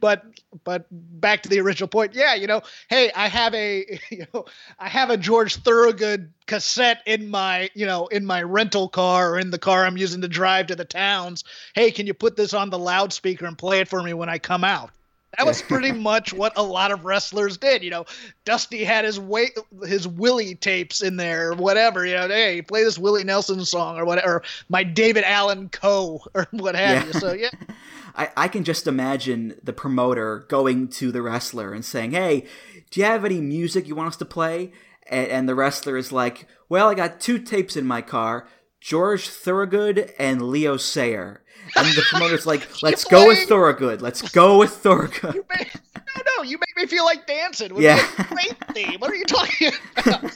but 0.00 0.24
but 0.64 0.86
back 0.90 1.42
to 1.42 1.48
the 1.48 1.60
original 1.60 1.88
point. 1.88 2.14
Yeah, 2.14 2.34
you 2.34 2.46
know, 2.46 2.62
hey, 2.88 3.10
I 3.14 3.28
have 3.28 3.54
a 3.54 4.00
you 4.10 4.26
know 4.32 4.46
I 4.78 4.88
have 4.88 5.10
a 5.10 5.16
George 5.16 5.56
Thorogood 5.56 6.32
cassette 6.46 7.02
in 7.10 7.28
my, 7.28 7.68
you 7.74 7.84
know, 7.84 8.06
in 8.06 8.24
my 8.24 8.40
rental 8.40 8.88
car 8.88 9.32
or 9.32 9.38
in 9.40 9.50
the 9.50 9.58
car 9.58 9.84
I'm 9.84 9.98
using 9.98 10.20
to 10.20 10.28
drive 10.28 10.68
to 10.68 10.76
the 10.76 10.84
towns. 10.84 11.42
Hey, 11.74 11.90
can 11.90 12.06
you 12.06 12.14
put 12.14 12.36
this 12.36 12.54
on 12.54 12.70
the 12.70 12.78
loudspeaker 12.78 13.46
and 13.46 13.58
play 13.58 13.80
it 13.80 13.88
for 13.88 14.00
me 14.00 14.14
when 14.14 14.28
I 14.28 14.38
come 14.38 14.62
out? 14.62 14.90
That 15.36 15.44
was 15.44 15.60
pretty 15.60 15.90
much 16.10 16.32
what 16.32 16.52
a 16.56 16.62
lot 16.62 16.92
of 16.92 17.04
wrestlers 17.04 17.56
did. 17.56 17.82
You 17.82 17.90
know, 17.90 18.06
Dusty 18.44 18.84
had 18.84 19.04
his 19.04 19.18
way, 19.18 19.48
his 19.84 20.06
Willie 20.06 20.54
tapes 20.54 21.02
in 21.02 21.16
there, 21.16 21.50
or 21.50 21.54
whatever. 21.54 22.06
You 22.06 22.14
know, 22.14 22.28
hey, 22.28 22.62
play 22.62 22.84
this 22.84 22.98
Willie 22.98 23.24
Nelson 23.24 23.64
song 23.64 23.98
or 23.98 24.04
whatever, 24.04 24.36
or 24.36 24.42
my 24.68 24.84
David 24.84 25.24
Allan 25.24 25.68
Coe 25.68 26.22
or 26.32 26.46
what 26.52 26.76
have 26.76 27.02
yeah. 27.02 27.06
you. 27.06 27.12
So 27.12 27.32
yeah. 27.32 27.50
I, 28.16 28.28
I 28.36 28.48
can 28.48 28.62
just 28.62 28.86
imagine 28.86 29.56
the 29.62 29.72
promoter 29.72 30.44
going 30.48 30.88
to 30.88 31.10
the 31.10 31.22
wrestler 31.22 31.72
and 31.72 31.84
saying, 31.84 32.12
"Hey, 32.12 32.46
do 32.90 33.00
you 33.00 33.06
have 33.06 33.24
any 33.24 33.40
music 33.40 33.88
you 33.88 33.96
want 33.96 34.08
us 34.08 34.16
to 34.18 34.24
play?" 34.24 34.72
And, 35.10 35.28
and 35.28 35.48
the 35.48 35.54
wrestler 35.54 35.96
is 35.96 36.12
like, 36.12 36.46
"Well, 36.68 36.88
I 36.88 36.94
got 36.94 37.20
two 37.20 37.38
tapes 37.38 37.76
in 37.76 37.86
my 37.86 38.00
car: 38.00 38.48
George 38.80 39.28
Thorogood 39.28 40.14
and 40.18 40.40
Leo 40.40 40.76
Sayer." 40.76 41.42
And 41.76 41.86
the 41.88 42.02
promoter's 42.08 42.46
like, 42.46 42.66
"Let's 42.82 43.04
go 43.04 43.26
with 43.26 43.48
Thorogood. 43.48 44.00
Let's 44.00 44.22
go 44.30 44.58
with 44.58 44.70
Thorogood." 44.70 45.34
You 45.34 45.44
make, 45.54 45.74
no, 46.16 46.22
no, 46.36 46.42
you 46.44 46.58
make 46.58 46.76
me 46.76 46.86
feel 46.86 47.04
like 47.04 47.26
dancing. 47.26 47.74
With 47.74 47.82
yeah. 47.82 48.06
Great 48.28 48.56
theme. 48.72 49.00
What 49.00 49.10
are 49.10 49.16
you 49.16 49.24
talking 49.24 49.72
about? 49.96 50.32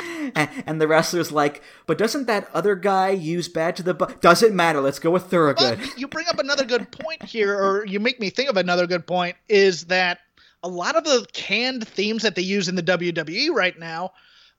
and, 0.34 0.48
and, 0.66 0.80
the 0.80 0.88
wrestler's 0.88 1.30
like, 1.30 1.62
"But 1.86 1.98
doesn't 1.98 2.26
that 2.26 2.48
other 2.52 2.74
guy 2.74 3.10
use 3.10 3.48
bad 3.48 3.76
to 3.76 3.82
the 3.82 3.94
bu-? 3.94 4.14
Doesn't 4.20 4.54
matter. 4.54 4.80
Let's 4.80 4.98
go 4.98 5.10
with 5.10 5.26
Thorogood." 5.26 5.78
But 5.78 5.98
you 5.98 6.08
bring 6.08 6.26
up 6.28 6.38
another 6.38 6.64
good 6.64 6.90
point 6.90 7.22
here, 7.22 7.54
or 7.54 7.86
you 7.86 8.00
make 8.00 8.20
me 8.20 8.30
think 8.30 8.50
of 8.50 8.56
another 8.56 8.86
good 8.86 9.06
point. 9.06 9.36
Is 9.48 9.84
that 9.86 10.18
a 10.62 10.68
lot 10.68 10.96
of 10.96 11.04
the 11.04 11.26
canned 11.32 11.86
themes 11.86 12.22
that 12.22 12.34
they 12.34 12.42
use 12.42 12.68
in 12.68 12.74
the 12.74 12.82
WWE 12.82 13.50
right 13.50 13.78
now 13.78 14.12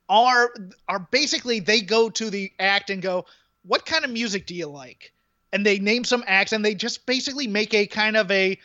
are 0.09 0.53
are 0.87 1.07
basically 1.11 1.59
they 1.59 1.81
go 1.81 2.09
to 2.09 2.29
the 2.29 2.51
act 2.59 2.89
and 2.89 3.01
go, 3.01 3.25
"What 3.63 3.85
kind 3.85 4.03
of 4.05 4.11
music 4.11 4.45
do 4.45 4.55
you 4.55 4.67
like?" 4.67 5.13
and 5.53 5.65
they 5.65 5.79
name 5.79 6.03
some 6.03 6.23
acts 6.27 6.51
and 6.51 6.65
they 6.65 6.75
just 6.75 7.05
basically 7.05 7.47
make 7.47 7.73
a 7.73 7.87
kind 7.87 8.17
of 8.17 8.29
a 8.31 8.59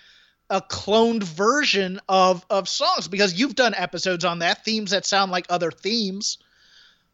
a 0.51 0.63
cloned 0.63 1.23
version 1.23 2.01
of 2.09 2.45
of 2.51 2.69
songs 2.69 3.07
because 3.07 3.39
you've 3.39 3.55
done 3.55 3.75
episodes 3.75 4.25
on 4.25 4.41
that 4.41 4.65
themes 4.65 4.91
that 4.91 5.07
sound 5.07 5.31
like 5.31 5.47
other 5.49 5.71
themes. 5.71 6.39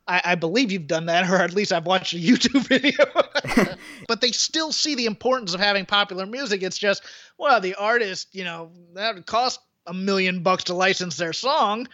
I, 0.06 0.20
I 0.24 0.34
believe 0.34 0.70
you've 0.70 0.86
done 0.86 1.06
that, 1.06 1.28
or 1.30 1.36
at 1.36 1.54
least 1.54 1.72
I've 1.72 1.86
watched 1.86 2.14
a 2.14 2.16
YouTube 2.16 2.66
video. 2.68 3.74
but 4.08 4.20
they 4.20 4.30
still 4.30 4.70
see 4.70 4.94
the 4.94 5.06
importance 5.06 5.52
of 5.52 5.60
having 5.60 5.86
popular 5.86 6.26
music. 6.26 6.62
It's 6.62 6.78
just, 6.78 7.02
well, 7.38 7.60
the 7.60 7.74
artist, 7.74 8.28
you 8.32 8.44
know, 8.44 8.70
that 8.94 9.14
would 9.14 9.26
cost 9.26 9.60
a 9.86 9.94
million 9.94 10.42
bucks 10.42 10.64
to 10.64 10.74
license 10.74 11.16
their 11.16 11.32
song 11.32 11.86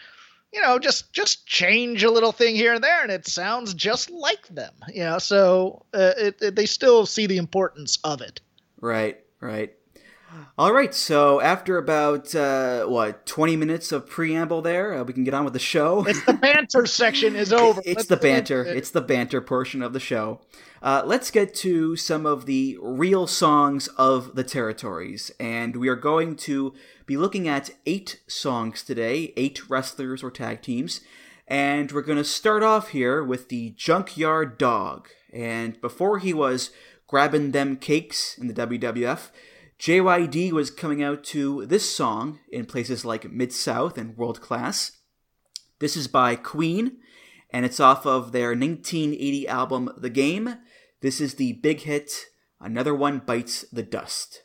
you 0.53 0.61
know, 0.61 0.79
just 0.79 1.13
just 1.13 1.45
change 1.45 2.03
a 2.03 2.11
little 2.11 2.31
thing 2.31 2.55
here 2.55 2.73
and 2.73 2.83
there, 2.83 3.01
and 3.03 3.11
it 3.11 3.25
sounds 3.25 3.73
just 3.73 4.09
like 4.09 4.47
them. 4.47 4.73
You 4.93 5.03
know, 5.03 5.17
so 5.17 5.85
uh, 5.93 6.11
it, 6.17 6.41
it, 6.41 6.55
they 6.55 6.65
still 6.65 7.05
see 7.05 7.25
the 7.25 7.37
importance 7.37 7.97
of 8.03 8.21
it. 8.21 8.41
Right, 8.79 9.19
right. 9.39 9.73
All 10.57 10.71
right, 10.71 10.93
so 10.93 11.41
after 11.41 11.77
about 11.77 12.33
uh, 12.33 12.85
what 12.85 13.25
twenty 13.25 13.55
minutes 13.57 13.91
of 13.91 14.07
preamble, 14.07 14.61
there 14.61 14.93
uh, 14.93 15.03
we 15.03 15.13
can 15.13 15.23
get 15.23 15.33
on 15.33 15.43
with 15.43 15.53
the 15.53 15.59
show. 15.59 16.05
It's 16.07 16.23
the 16.23 16.33
banter 16.33 16.85
section 16.85 17.35
is 17.35 17.51
over. 17.53 17.81
It's 17.85 17.97
Let's 17.97 18.07
the 18.07 18.17
banter. 18.17 18.63
It. 18.63 18.77
It's 18.77 18.91
the 18.91 19.01
banter 19.01 19.41
portion 19.41 19.81
of 19.81 19.91
the 19.91 19.99
show. 19.99 20.41
Uh, 20.81 21.03
let's 21.05 21.31
get 21.31 21.53
to 21.53 21.95
some 21.95 22.25
of 22.25 22.45
the 22.45 22.77
real 22.81 23.27
songs 23.27 23.87
of 23.97 24.35
the 24.35 24.43
territories, 24.43 25.31
and 25.39 25.75
we 25.75 25.89
are 25.89 25.95
going 25.95 26.37
to 26.37 26.73
be 27.11 27.17
looking 27.17 27.45
at 27.45 27.71
eight 27.85 28.21
songs 28.25 28.83
today, 28.83 29.33
eight 29.35 29.69
wrestlers 29.69 30.23
or 30.23 30.31
tag 30.31 30.61
teams, 30.61 31.01
and 31.45 31.91
we're 31.91 32.01
going 32.01 32.17
to 32.17 32.23
start 32.23 32.63
off 32.63 32.91
here 32.91 33.21
with 33.21 33.49
the 33.49 33.71
Junkyard 33.71 34.57
Dog. 34.57 35.09
And 35.33 35.79
before 35.81 36.19
he 36.19 36.33
was 36.33 36.69
grabbing 37.07 37.51
them 37.51 37.75
cakes 37.75 38.37
in 38.37 38.47
the 38.47 38.53
WWF. 38.53 39.29
JYD 39.77 40.53
was 40.53 40.71
coming 40.71 41.03
out 41.03 41.25
to 41.25 41.65
this 41.65 41.93
song 41.93 42.39
in 42.49 42.65
places 42.65 43.03
like 43.03 43.29
Mid 43.29 43.51
South 43.51 43.97
and 43.97 44.15
World 44.15 44.39
Class. 44.39 44.93
This 45.79 45.97
is 45.97 46.07
by 46.07 46.37
Queen, 46.37 46.99
and 47.49 47.65
it's 47.65 47.81
off 47.81 48.05
of 48.05 48.31
their 48.31 48.51
1980 48.51 49.49
album 49.49 49.89
The 49.97 50.09
Game. 50.09 50.59
This 51.01 51.19
is 51.19 51.33
the 51.33 51.51
big 51.51 51.81
hit, 51.81 52.27
Another 52.61 52.95
One 52.95 53.19
Bites 53.19 53.65
the 53.69 53.83
Dust. 53.83 54.43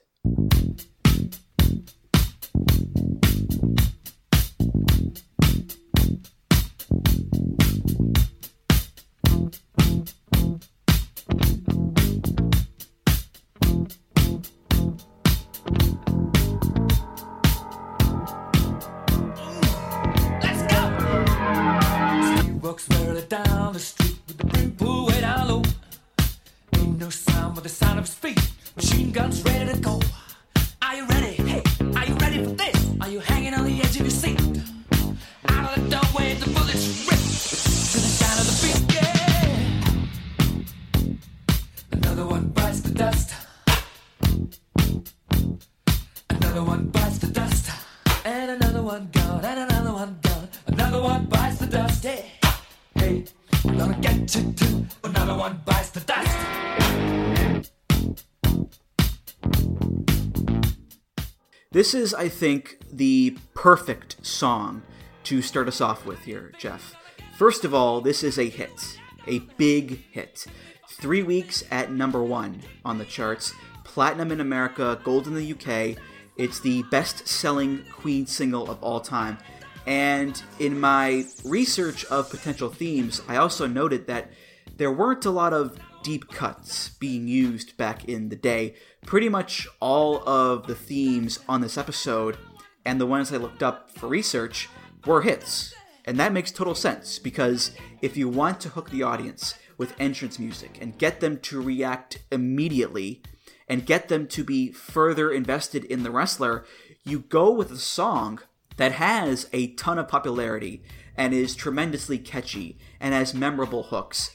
This 61.86 61.94
is, 61.94 62.14
I 62.14 62.28
think, 62.28 62.78
the 62.90 63.38
perfect 63.54 64.26
song 64.26 64.82
to 65.22 65.40
start 65.40 65.68
us 65.68 65.80
off 65.80 66.04
with 66.04 66.18
here, 66.18 66.50
Jeff. 66.58 66.96
First 67.38 67.64
of 67.64 67.72
all, 67.72 68.00
this 68.00 68.24
is 68.24 68.40
a 68.40 68.48
hit, 68.48 68.98
a 69.28 69.38
big 69.56 70.02
hit. 70.10 70.46
Three 70.88 71.22
weeks 71.22 71.62
at 71.70 71.92
number 71.92 72.24
one 72.24 72.60
on 72.84 72.98
the 72.98 73.04
charts, 73.04 73.54
platinum 73.84 74.32
in 74.32 74.40
America, 74.40 75.00
gold 75.04 75.28
in 75.28 75.34
the 75.36 75.52
UK. 75.52 75.96
It's 76.36 76.58
the 76.58 76.82
best 76.90 77.28
selling 77.28 77.84
Queen 77.92 78.26
single 78.26 78.68
of 78.68 78.82
all 78.82 78.98
time. 78.98 79.38
And 79.86 80.42
in 80.58 80.80
my 80.80 81.26
research 81.44 82.04
of 82.06 82.30
potential 82.30 82.68
themes, 82.68 83.22
I 83.28 83.36
also 83.36 83.68
noted 83.68 84.08
that 84.08 84.32
there 84.76 84.90
weren't 84.90 85.24
a 85.24 85.30
lot 85.30 85.52
of 85.52 85.78
deep 86.02 86.28
cuts 86.32 86.88
being 87.00 87.28
used 87.28 87.76
back 87.76 88.04
in 88.06 88.28
the 88.28 88.36
day. 88.36 88.74
Pretty 89.06 89.28
much 89.28 89.68
all 89.80 90.28
of 90.28 90.66
the 90.66 90.74
themes 90.74 91.38
on 91.48 91.60
this 91.60 91.78
episode 91.78 92.36
and 92.84 93.00
the 93.00 93.06
ones 93.06 93.32
I 93.32 93.36
looked 93.36 93.62
up 93.62 93.90
for 93.90 94.08
research 94.08 94.68
were 95.06 95.22
hits. 95.22 95.74
And 96.04 96.18
that 96.18 96.32
makes 96.32 96.50
total 96.50 96.74
sense 96.74 97.18
because 97.18 97.70
if 98.02 98.16
you 98.16 98.28
want 98.28 98.60
to 98.60 98.68
hook 98.68 98.90
the 98.90 99.04
audience 99.04 99.54
with 99.78 99.94
entrance 100.00 100.38
music 100.38 100.78
and 100.80 100.98
get 100.98 101.20
them 101.20 101.38
to 101.40 101.62
react 101.62 102.18
immediately 102.32 103.22
and 103.68 103.86
get 103.86 104.08
them 104.08 104.26
to 104.28 104.42
be 104.42 104.72
further 104.72 105.30
invested 105.30 105.84
in 105.84 106.02
the 106.02 106.10
wrestler, 106.10 106.64
you 107.04 107.20
go 107.20 107.50
with 107.50 107.70
a 107.70 107.78
song 107.78 108.40
that 108.76 108.92
has 108.92 109.48
a 109.52 109.72
ton 109.74 109.98
of 109.98 110.08
popularity 110.08 110.82
and 111.16 111.32
is 111.32 111.54
tremendously 111.54 112.18
catchy 112.18 112.76
and 113.00 113.14
has 113.14 113.32
memorable 113.32 113.84
hooks 113.84 114.32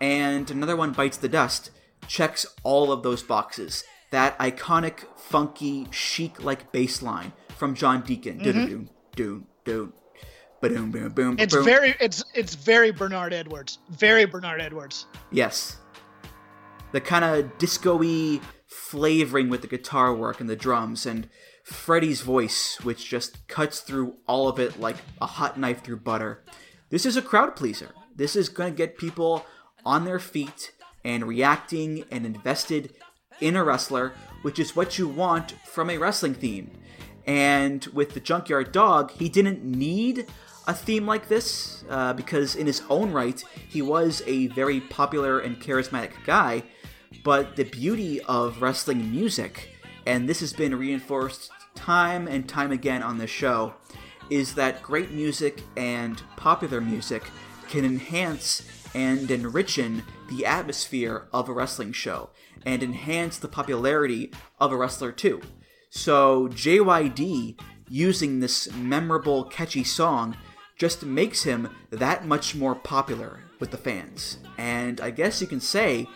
and 0.00 0.50
another 0.50 0.76
one 0.76 0.92
bites 0.92 1.16
the 1.16 1.28
dust 1.28 1.70
checks 2.06 2.46
all 2.62 2.90
of 2.90 3.02
those 3.02 3.22
boxes. 3.22 3.84
That 4.10 4.38
iconic, 4.38 5.04
funky, 5.16 5.86
chic-like 5.90 6.72
bass 6.72 7.02
line 7.02 7.32
from 7.56 7.74
John 7.74 8.02
Deacon. 8.02 8.40
Mm-hmm. 8.40 8.84
Doom, 9.14 9.46
doom, 9.64 9.92
boom, 10.62 10.90
boom, 10.90 11.10
boom. 11.10 11.36
It's 11.38 11.54
very, 11.54 11.94
it's 12.00 12.24
it's 12.34 12.54
very 12.54 12.90
Bernard 12.90 13.32
Edwards. 13.34 13.78
Very 13.90 14.24
Bernard 14.24 14.60
Edwards. 14.60 15.06
Yes. 15.30 15.76
The 16.92 17.00
kind 17.02 17.24
of 17.24 17.58
disco-y 17.58 18.40
flavoring 18.66 19.50
with 19.50 19.60
the 19.60 19.66
guitar 19.66 20.14
work 20.14 20.40
and 20.40 20.48
the 20.48 20.56
drums, 20.56 21.04
and 21.04 21.28
Freddie's 21.62 22.22
voice, 22.22 22.78
which 22.82 23.08
just 23.10 23.46
cuts 23.46 23.80
through 23.80 24.16
all 24.26 24.48
of 24.48 24.58
it 24.58 24.80
like 24.80 24.96
a 25.20 25.26
hot 25.26 25.58
knife 25.58 25.82
through 25.82 25.98
butter. 25.98 26.42
This 26.88 27.04
is 27.04 27.16
a 27.16 27.22
crowd 27.22 27.56
pleaser. 27.56 27.90
This 28.16 28.34
is 28.34 28.48
going 28.48 28.72
to 28.72 28.76
get 28.76 28.96
people 28.96 29.44
on 29.84 30.06
their 30.06 30.18
feet 30.18 30.72
and 31.04 31.26
reacting 31.26 32.04
and 32.10 32.24
invested 32.24 32.94
in 33.40 33.56
a 33.56 33.64
wrestler, 33.64 34.12
which 34.42 34.58
is 34.58 34.76
what 34.76 34.98
you 34.98 35.08
want 35.08 35.52
from 35.64 35.90
a 35.90 35.98
wrestling 35.98 36.34
theme. 36.34 36.70
And 37.26 37.84
with 37.86 38.14
the 38.14 38.20
Junkyard 38.20 38.72
Dog, 38.72 39.10
he 39.10 39.28
didn't 39.28 39.62
need 39.62 40.26
a 40.66 40.74
theme 40.74 41.06
like 41.06 41.28
this 41.28 41.84
uh, 41.88 42.12
because, 42.12 42.54
in 42.54 42.66
his 42.66 42.82
own 42.88 43.12
right, 43.12 43.42
he 43.68 43.82
was 43.82 44.22
a 44.26 44.48
very 44.48 44.80
popular 44.80 45.40
and 45.40 45.60
charismatic 45.60 46.12
guy. 46.24 46.62
But 47.24 47.56
the 47.56 47.64
beauty 47.64 48.20
of 48.22 48.62
wrestling 48.62 49.10
music, 49.10 49.70
and 50.06 50.28
this 50.28 50.40
has 50.40 50.52
been 50.52 50.74
reinforced 50.74 51.50
time 51.74 52.28
and 52.28 52.48
time 52.48 52.72
again 52.72 53.02
on 53.02 53.18
this 53.18 53.30
show, 53.30 53.74
is 54.30 54.54
that 54.54 54.82
great 54.82 55.10
music 55.10 55.62
and 55.76 56.22
popular 56.36 56.80
music 56.80 57.24
can 57.68 57.84
enhance 57.84 58.62
and 58.94 59.28
enrichen 59.28 60.02
the 60.30 60.44
atmosphere 60.44 61.28
of 61.32 61.48
a 61.48 61.52
wrestling 61.52 61.92
show 61.92 62.30
and 62.64 62.82
enhance 62.82 63.38
the 63.38 63.48
popularity 63.48 64.32
of 64.60 64.72
a 64.72 64.76
wrestler 64.76 65.12
too. 65.12 65.40
So 65.90 66.48
JYD 66.48 67.58
using 67.88 68.40
this 68.40 68.72
memorable, 68.72 69.44
catchy 69.44 69.84
song 69.84 70.36
just 70.76 71.04
makes 71.04 71.42
him 71.42 71.68
that 71.90 72.26
much 72.26 72.54
more 72.54 72.74
popular 72.74 73.40
with 73.58 73.70
the 73.70 73.76
fans. 73.76 74.38
And 74.56 75.00
I 75.00 75.10
guess 75.10 75.40
you 75.40 75.46
can 75.46 75.60
say 75.60 76.06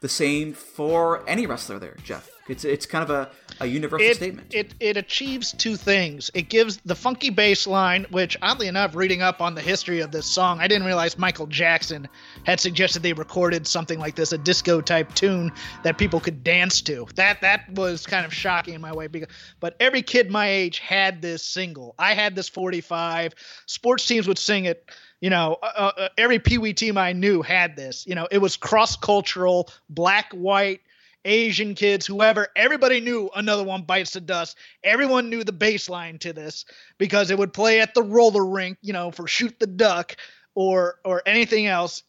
the 0.00 0.08
same 0.08 0.52
for 0.52 1.28
any 1.28 1.46
wrestler 1.46 1.78
there, 1.78 1.96
Jeff. 2.04 2.31
It's 2.48 2.64
it's 2.64 2.86
kind 2.86 3.04
of 3.04 3.10
a, 3.10 3.30
a 3.60 3.66
universal 3.66 4.06
it, 4.06 4.16
statement. 4.16 4.52
It 4.52 4.74
it 4.80 4.96
achieves 4.96 5.52
two 5.52 5.76
things. 5.76 6.30
It 6.34 6.48
gives 6.48 6.78
the 6.78 6.96
funky 6.96 7.30
bass 7.30 7.68
line, 7.68 8.04
which 8.10 8.36
oddly 8.42 8.66
enough, 8.66 8.96
reading 8.96 9.22
up 9.22 9.40
on 9.40 9.54
the 9.54 9.60
history 9.60 10.00
of 10.00 10.10
this 10.10 10.26
song, 10.26 10.58
I 10.60 10.66
didn't 10.66 10.84
realize 10.84 11.16
Michael 11.16 11.46
Jackson 11.46 12.08
had 12.44 12.58
suggested 12.58 13.02
they 13.02 13.12
recorded 13.12 13.66
something 13.66 14.00
like 14.00 14.16
this, 14.16 14.32
a 14.32 14.38
disco 14.38 14.80
type 14.80 15.14
tune 15.14 15.52
that 15.84 15.98
people 15.98 16.18
could 16.18 16.42
dance 16.42 16.80
to. 16.82 17.06
That 17.14 17.40
that 17.42 17.72
was 17.74 18.06
kind 18.06 18.26
of 18.26 18.34
shocking 18.34 18.74
in 18.74 18.80
my 18.80 18.92
way 18.92 19.06
because 19.06 19.28
but 19.60 19.76
every 19.78 20.02
kid 20.02 20.28
my 20.30 20.48
age 20.48 20.80
had 20.80 21.22
this 21.22 21.44
single. 21.44 21.94
I 21.98 22.14
had 22.14 22.34
this 22.34 22.48
45. 22.48 23.34
Sports 23.66 24.04
teams 24.04 24.26
would 24.26 24.38
sing 24.38 24.64
it 24.64 24.90
you 25.20 25.30
know, 25.30 25.56
uh, 25.62 25.92
uh, 25.96 26.08
every 26.18 26.40
Pee 26.40 26.58
Wee 26.58 26.74
team 26.74 26.98
I 26.98 27.12
knew 27.12 27.42
had 27.42 27.76
this. 27.76 28.04
You 28.08 28.16
know, 28.16 28.26
it 28.32 28.38
was 28.38 28.56
cross 28.56 28.96
cultural, 28.96 29.70
black, 29.88 30.32
white, 30.32 30.80
Asian 31.24 31.74
kids, 31.74 32.06
whoever, 32.06 32.48
everybody 32.56 33.00
knew 33.00 33.30
another 33.34 33.62
one 33.62 33.82
bites 33.82 34.12
the 34.12 34.20
dust. 34.20 34.56
Everyone 34.82 35.30
knew 35.30 35.44
the 35.44 35.52
bassline 35.52 36.18
to 36.20 36.32
this 36.32 36.64
because 36.98 37.30
it 37.30 37.38
would 37.38 37.52
play 37.52 37.80
at 37.80 37.94
the 37.94 38.02
roller 38.02 38.44
rink, 38.44 38.78
you 38.82 38.92
know, 38.92 39.10
for 39.10 39.26
shoot 39.26 39.58
the 39.58 39.66
duck 39.66 40.16
or 40.54 40.98
or 41.04 41.22
anything 41.26 41.66
else. 41.66 42.02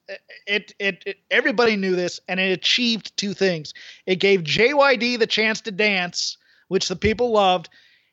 It, 0.47 0.73
it, 0.79 1.03
it 1.05 1.17
everybody 1.29 1.75
knew 1.75 1.95
this 1.95 2.19
and 2.27 2.39
it 2.39 2.51
achieved 2.51 3.15
two 3.15 3.33
things. 3.33 3.73
It 4.05 4.15
gave 4.15 4.41
JYD 4.41 5.19
the 5.19 5.27
chance 5.27 5.61
to 5.61 5.71
dance, 5.71 6.37
which 6.67 6.87
the 6.87 6.95
people 6.95 7.31
loved, 7.31 7.69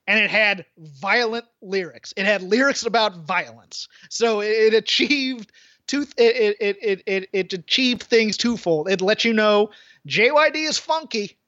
and 0.06 0.20
it 0.20 0.30
had 0.30 0.66
violent 0.78 1.46
lyrics. 1.62 2.12
It 2.16 2.26
had 2.26 2.42
lyrics 2.42 2.84
about 2.84 3.24
violence. 3.24 3.88
So 4.08 4.40
it, 4.40 4.48
it 4.48 4.74
achieved 4.74 5.52
two 5.86 6.02
it, 6.16 6.56
it, 6.60 6.76
it, 6.82 7.02
it, 7.06 7.28
it 7.32 7.52
achieved 7.52 8.02
things 8.02 8.36
twofold. 8.36 8.88
It 8.88 9.00
let 9.00 9.24
you 9.24 9.32
know 9.32 9.70
JYD 10.08 10.68
is 10.68 10.78
funky, 10.78 11.38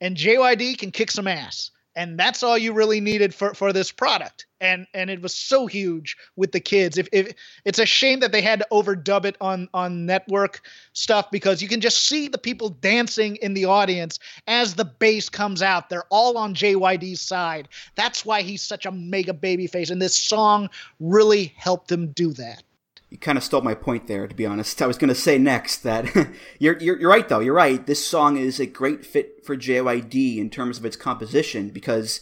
and 0.00 0.16
JYD 0.16 0.78
can 0.78 0.90
kick 0.90 1.10
some 1.10 1.26
ass. 1.26 1.70
And 1.96 2.18
that's 2.18 2.44
all 2.44 2.56
you 2.56 2.72
really 2.72 3.00
needed 3.00 3.34
for, 3.34 3.52
for 3.52 3.72
this 3.72 3.90
product. 3.90 4.46
And 4.60 4.86
and 4.94 5.10
it 5.10 5.20
was 5.20 5.34
so 5.34 5.66
huge 5.66 6.16
with 6.36 6.52
the 6.52 6.60
kids. 6.60 6.98
If, 6.98 7.08
if 7.12 7.34
it's 7.64 7.80
a 7.80 7.86
shame 7.86 8.20
that 8.20 8.30
they 8.30 8.42
had 8.42 8.60
to 8.60 8.66
overdub 8.70 9.24
it 9.24 9.36
on 9.40 9.68
on 9.74 10.06
network 10.06 10.60
stuff 10.92 11.32
because 11.32 11.60
you 11.60 11.68
can 11.68 11.80
just 11.80 12.06
see 12.06 12.28
the 12.28 12.38
people 12.38 12.68
dancing 12.68 13.36
in 13.36 13.54
the 13.54 13.64
audience 13.64 14.20
as 14.46 14.74
the 14.74 14.84
bass 14.84 15.28
comes 15.28 15.62
out. 15.62 15.88
They're 15.88 16.04
all 16.10 16.38
on 16.38 16.54
JYD's 16.54 17.20
side. 17.20 17.68
That's 17.96 18.24
why 18.24 18.42
he's 18.42 18.62
such 18.62 18.86
a 18.86 18.92
mega 18.92 19.34
baby 19.34 19.66
face. 19.66 19.90
And 19.90 20.00
this 20.00 20.16
song 20.16 20.70
really 21.00 21.52
helped 21.56 21.90
him 21.90 22.12
do 22.12 22.32
that 22.34 22.62
you 23.10 23.18
kind 23.18 23.36
of 23.36 23.44
stole 23.44 23.60
my 23.60 23.74
point 23.74 24.06
there, 24.06 24.26
to 24.26 24.34
be 24.34 24.46
honest. 24.46 24.80
I 24.80 24.86
was 24.86 24.96
going 24.96 25.08
to 25.08 25.14
say 25.14 25.36
next 25.36 25.78
that 25.78 26.06
you're, 26.58 26.78
you're, 26.78 26.98
you're 26.98 27.10
right, 27.10 27.28
though. 27.28 27.40
You're 27.40 27.54
right. 27.54 27.84
This 27.84 28.06
song 28.06 28.36
is 28.36 28.60
a 28.60 28.66
great 28.66 29.04
fit 29.04 29.44
for 29.44 29.56
JYD 29.56 30.38
in 30.38 30.48
terms 30.48 30.78
of 30.78 30.84
its 30.84 30.96
composition 30.96 31.70
because 31.70 32.20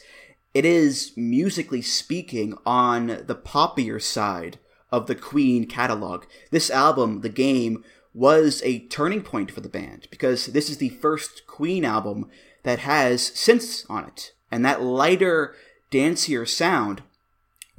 it 0.54 0.64
is, 0.64 1.12
musically 1.14 1.82
speaking, 1.82 2.54
on 2.64 3.06
the 3.26 3.36
poppier 3.36 4.00
side 4.00 4.58
of 4.90 5.06
the 5.06 5.14
Queen 5.14 5.66
catalog. 5.66 6.24
This 6.50 6.70
album, 6.70 7.20
The 7.20 7.28
Game, 7.28 7.84
was 8.14 8.62
a 8.64 8.80
turning 8.86 9.20
point 9.22 9.50
for 9.50 9.60
the 9.60 9.68
band 9.68 10.08
because 10.10 10.46
this 10.46 10.70
is 10.70 10.78
the 10.78 10.88
first 10.88 11.46
Queen 11.46 11.84
album 11.84 12.30
that 12.62 12.80
has 12.80 13.30
synths 13.32 13.84
on 13.90 14.04
it. 14.04 14.32
And 14.50 14.64
that 14.64 14.82
lighter, 14.82 15.54
dancier 15.90 16.48
sound 16.48 17.02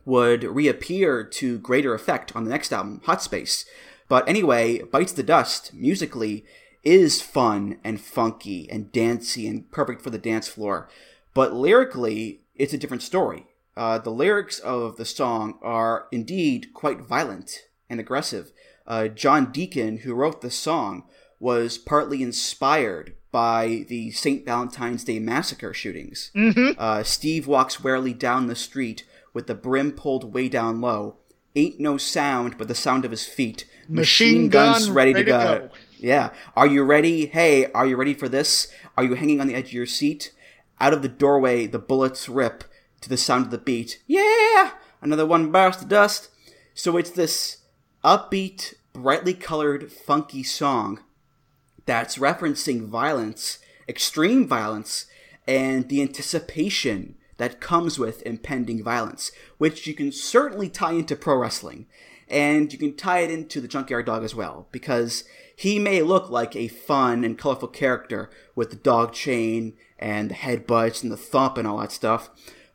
would 0.10 0.44
reappear 0.44 1.24
to 1.24 1.60
greater 1.60 1.94
effect 1.94 2.36
on 2.36 2.44
the 2.44 2.50
next 2.50 2.74
album, 2.74 3.00
Hot 3.06 3.22
Space. 3.22 3.64
But 4.08 4.28
anyway, 4.28 4.82
Bites 4.82 5.12
the 5.14 5.22
Dust, 5.22 5.72
musically, 5.72 6.46
is 6.84 7.22
fun 7.22 7.80
and 7.84 8.02
funky 8.02 8.68
and 8.72 8.92
dancey 8.92 9.48
and 9.48 9.70
perfect 9.72 10.02
for 10.02 10.10
the 10.10 10.18
dance 10.18 10.48
floor. 10.48 10.90
But 11.36 11.54
lyrically, 11.54 12.42
it's 12.56 12.74
a 12.74 12.78
different 12.78 13.04
story. 13.04 13.46
Uh, 13.78 14.00
the 14.00 14.10
lyrics 14.10 14.58
of 14.58 14.98
the 14.98 15.06
song 15.06 15.60
are 15.62 16.08
indeed 16.12 16.74
quite 16.74 17.02
violent 17.02 17.66
and 17.88 18.00
aggressive. 18.00 18.52
Uh, 18.88 19.10
John 19.10 19.52
Deacon, 19.52 20.00
who 20.00 20.16
wrote 20.16 20.42
the 20.42 20.50
song, 20.50 21.04
was 21.40 21.78
partly 21.78 22.24
inspired 22.24 23.16
by 23.32 23.86
the 23.88 24.10
St. 24.10 24.44
Valentine's 24.44 25.04
Day 25.04 25.20
Massacre 25.20 25.74
shootings. 25.74 26.32
Mm-hmm. 26.36 26.72
Uh, 26.80 27.04
Steve 27.04 27.46
walks 27.46 27.84
warily 27.84 28.14
down 28.14 28.48
the 28.48 28.56
street 28.56 29.06
with 29.34 29.48
the 29.48 29.56
brim 29.56 29.92
pulled 29.92 30.34
way 30.34 30.50
down 30.50 30.82
low. 30.82 31.18
Ain't 31.56 31.80
no 31.80 31.98
sound 31.98 32.58
but 32.58 32.68
the 32.68 32.76
sound 32.76 33.06
of 33.06 33.12
his 33.12 33.26
feet. 33.26 33.66
Machine, 33.88 33.96
Machine 33.96 34.50
guns 34.50 34.86
gun, 34.86 34.96
ready, 34.96 35.14
ready, 35.14 35.26
to, 35.26 35.32
go. 35.32 35.40
to 35.40 35.60
go. 35.60 35.70
Yeah. 35.98 36.30
Are 36.56 36.68
you 36.68 36.84
ready? 36.84 37.26
Hey, 37.26 37.72
are 37.72 37.88
you 37.88 37.96
ready 37.96 38.14
for 38.14 38.30
this? 38.30 38.72
Are 38.98 39.04
you 39.04 39.16
hanging 39.16 39.42
on 39.42 39.48
the 39.48 39.56
edge 39.56 39.68
of 39.68 39.74
your 39.74 39.86
seat? 39.86 40.32
Out 40.80 40.94
of 40.94 41.02
the 41.02 41.08
doorway, 41.08 41.68
the 41.68 41.80
bullets 41.80 42.30
rip 42.30 42.64
to 43.02 43.10
the 43.10 43.18
sound 43.18 43.46
of 43.46 43.52
the 43.52 43.58
beat. 43.58 44.02
Yeah! 44.08 44.72
Another 45.02 45.26
one 45.26 45.52
burst 45.52 45.80
to 45.80 45.86
dust. 45.86 46.30
So 46.74 46.98
it's 46.98 47.10
this 47.10 47.58
upbeat, 48.04 48.76
brightly 48.94 49.34
colored, 49.34 49.92
funky 49.92 50.44
song 50.44 51.00
that's 51.90 52.20
referencing 52.20 52.86
violence, 52.86 53.58
extreme 53.88 54.48
violence, 54.48 55.08
and 55.48 55.90
the 55.90 56.04
anticipation 56.04 57.16
that 57.40 57.60
comes 57.60 57.98
with 57.98 58.22
impending 58.22 58.84
violence, 58.84 59.32
which 59.58 59.88
you 59.88 59.96
can 59.96 60.12
certainly 60.12 60.70
tie 60.70 60.92
into 60.92 61.16
pro 61.16 61.38
wrestling. 61.38 61.88
And 62.28 62.72
you 62.72 62.78
can 62.78 62.96
tie 62.96 63.22
it 63.22 63.32
into 63.32 63.60
the 63.60 63.68
Junkyard 63.68 64.06
Dog 64.06 64.24
as 64.24 64.36
well, 64.36 64.68
because 64.72 65.24
he 65.56 65.80
may 65.80 66.04
look 66.04 66.30
like 66.30 66.56
a 66.56 66.68
fun 66.68 67.24
and 67.24 67.38
colorful 67.38 67.70
character 67.70 68.30
with 68.56 68.70
the 68.70 68.76
dog 68.76 69.14
chain 69.14 69.74
and 69.98 70.30
the 70.30 70.36
headbutts 70.36 71.02
and 71.02 71.12
the 71.12 71.18
thump 71.18 71.58
and 71.58 71.68
all 71.68 71.80
that 71.80 71.92
stuff, 71.92 72.30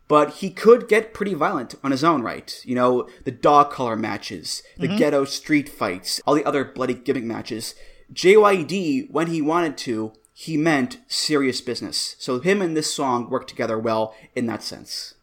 but 0.08 0.34
he 0.34 0.50
could 0.50 0.88
get 0.88 1.14
pretty 1.14 1.34
violent 1.34 1.74
on 1.84 1.90
his 1.90 2.04
own 2.04 2.22
right. 2.22 2.60
You 2.64 2.74
know, 2.74 3.08
the 3.24 3.30
dog 3.30 3.70
collar 3.70 3.96
matches, 3.96 4.62
the 4.76 4.88
mm-hmm. 4.88 4.96
ghetto 4.96 5.24
street 5.24 5.68
fights, 5.68 6.20
all 6.26 6.34
the 6.34 6.44
other 6.44 6.64
bloody 6.64 6.94
gimmick 6.94 7.24
matches. 7.24 7.74
JYD, 8.12 9.10
when 9.10 9.28
he 9.28 9.40
wanted 9.40 9.78
to, 9.78 10.12
he 10.36 10.56
meant 10.56 10.98
serious 11.06 11.60
business. 11.60 12.16
So 12.18 12.40
him 12.40 12.60
and 12.60 12.76
this 12.76 12.92
song 12.92 13.30
work 13.30 13.46
together 13.46 13.78
well 13.78 14.14
in 14.34 14.46
that 14.46 14.64
sense. 14.64 15.14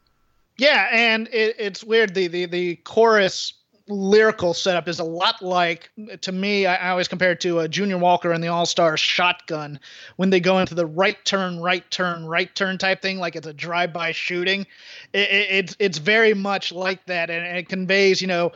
Yeah, 0.57 0.87
and 0.89 1.27
it, 1.33 1.57
it's 1.59 1.83
weird. 1.83 2.13
The, 2.13 2.27
the 2.27 2.45
the 2.45 2.75
chorus 2.77 3.53
lyrical 3.89 4.53
setup 4.53 4.87
is 4.87 4.99
a 4.99 5.03
lot 5.03 5.41
like 5.41 5.89
to 6.21 6.31
me. 6.31 6.65
I, 6.65 6.75
I 6.75 6.89
always 6.91 7.09
compare 7.09 7.31
it 7.31 7.41
to 7.41 7.59
a 7.59 7.67
Junior 7.67 7.97
Walker 7.97 8.31
and 8.31 8.41
the 8.41 8.47
All 8.47 8.65
Star 8.65 8.95
Shotgun 8.95 9.79
when 10.15 10.29
they 10.29 10.39
go 10.39 10.59
into 10.59 10.75
the 10.75 10.85
right 10.85 11.17
turn, 11.25 11.59
right 11.59 11.89
turn, 11.91 12.25
right 12.25 12.53
turn 12.55 12.77
type 12.77 13.01
thing, 13.01 13.17
like 13.17 13.35
it's 13.35 13.47
a 13.47 13.53
drive 13.53 13.91
by 13.91 14.13
shooting. 14.13 14.65
It, 15.11 15.29
it, 15.29 15.47
it's 15.51 15.75
it's 15.79 15.97
very 15.97 16.33
much 16.33 16.71
like 16.71 17.05
that, 17.07 17.29
and 17.29 17.57
it 17.57 17.67
conveys 17.69 18.21
you 18.21 18.27
know. 18.27 18.51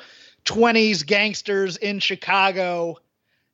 20s 0.45 1.03
gangsters 1.03 1.75
in 1.77 1.97
Chicago, 1.97 2.99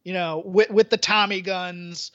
you 0.04 0.12
know, 0.12 0.44
with 0.46 0.70
with 0.70 0.90
the 0.90 0.98
Tommy 0.98 1.40
guns, 1.40 2.12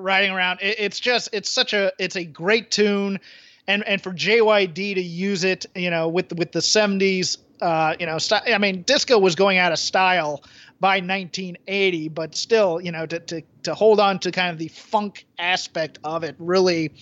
riding 0.00 0.30
around. 0.30 0.60
It, 0.60 0.76
it's 0.78 1.00
just 1.00 1.28
it's 1.32 1.50
such 1.50 1.72
a 1.72 1.92
it's 1.98 2.16
a 2.16 2.24
great 2.24 2.70
tune, 2.70 3.18
and 3.66 3.86
and 3.86 4.00
for 4.00 4.12
JYD 4.12 4.94
to 4.94 5.02
use 5.02 5.44
it, 5.44 5.66
you 5.74 5.90
know, 5.90 6.08
with 6.08 6.32
with 6.32 6.52
the 6.52 6.60
'70s, 6.60 7.38
uh, 7.60 7.94
you 7.98 8.06
know, 8.06 8.18
st- 8.18 8.42
I 8.46 8.58
mean, 8.58 8.82
disco 8.82 9.18
was 9.18 9.34
going 9.34 9.58
out 9.58 9.72
of 9.72 9.78
style 9.78 10.42
by 10.78 10.96
1980, 10.96 12.08
but 12.08 12.34
still, 12.34 12.80
you 12.80 12.92
know, 12.92 13.06
to, 13.06 13.18
to 13.20 13.42
to 13.62 13.74
hold 13.74 13.98
on 13.98 14.18
to 14.20 14.30
kind 14.30 14.50
of 14.50 14.58
the 14.58 14.68
funk 14.68 15.26
aspect 15.38 15.98
of 16.04 16.22
it 16.22 16.36
really 16.38 16.92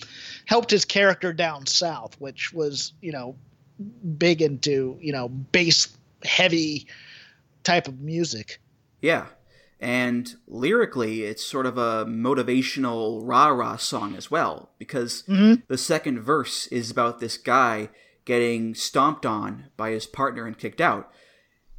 helped 0.45 0.71
his 0.71 0.85
character 0.85 1.33
down 1.33 1.65
south, 1.65 2.19
which 2.19 2.53
was 2.53 2.93
you 3.01 3.11
know 3.11 3.35
big 4.17 4.41
into 4.41 4.97
you 5.01 5.11
know 5.11 5.27
bass 5.27 5.95
heavy 6.23 6.87
type 7.63 7.87
of 7.87 7.99
music. 7.99 8.59
Yeah, 9.01 9.25
and 9.85 10.33
lyrically, 10.47 11.25
it's 11.25 11.45
sort 11.45 11.67
of 11.67 11.77
a 11.77 12.07
motivational 12.07 13.19
rah 13.21 13.49
rah 13.49 13.77
song 13.77 14.15
as 14.15 14.31
well, 14.31 14.71
because 14.79 15.21
mm-hmm. 15.29 15.61
the 15.67 15.77
second 15.77 16.21
verse 16.21 16.65
is 16.67 16.89
about 16.89 17.19
this 17.19 17.37
guy 17.37 17.89
getting 18.25 18.73
stomped 18.73 19.27
on 19.27 19.65
by 19.77 19.91
his 19.91 20.07
partner 20.07 20.47
and 20.47 20.57
kicked 20.57 20.81
out. 20.81 21.11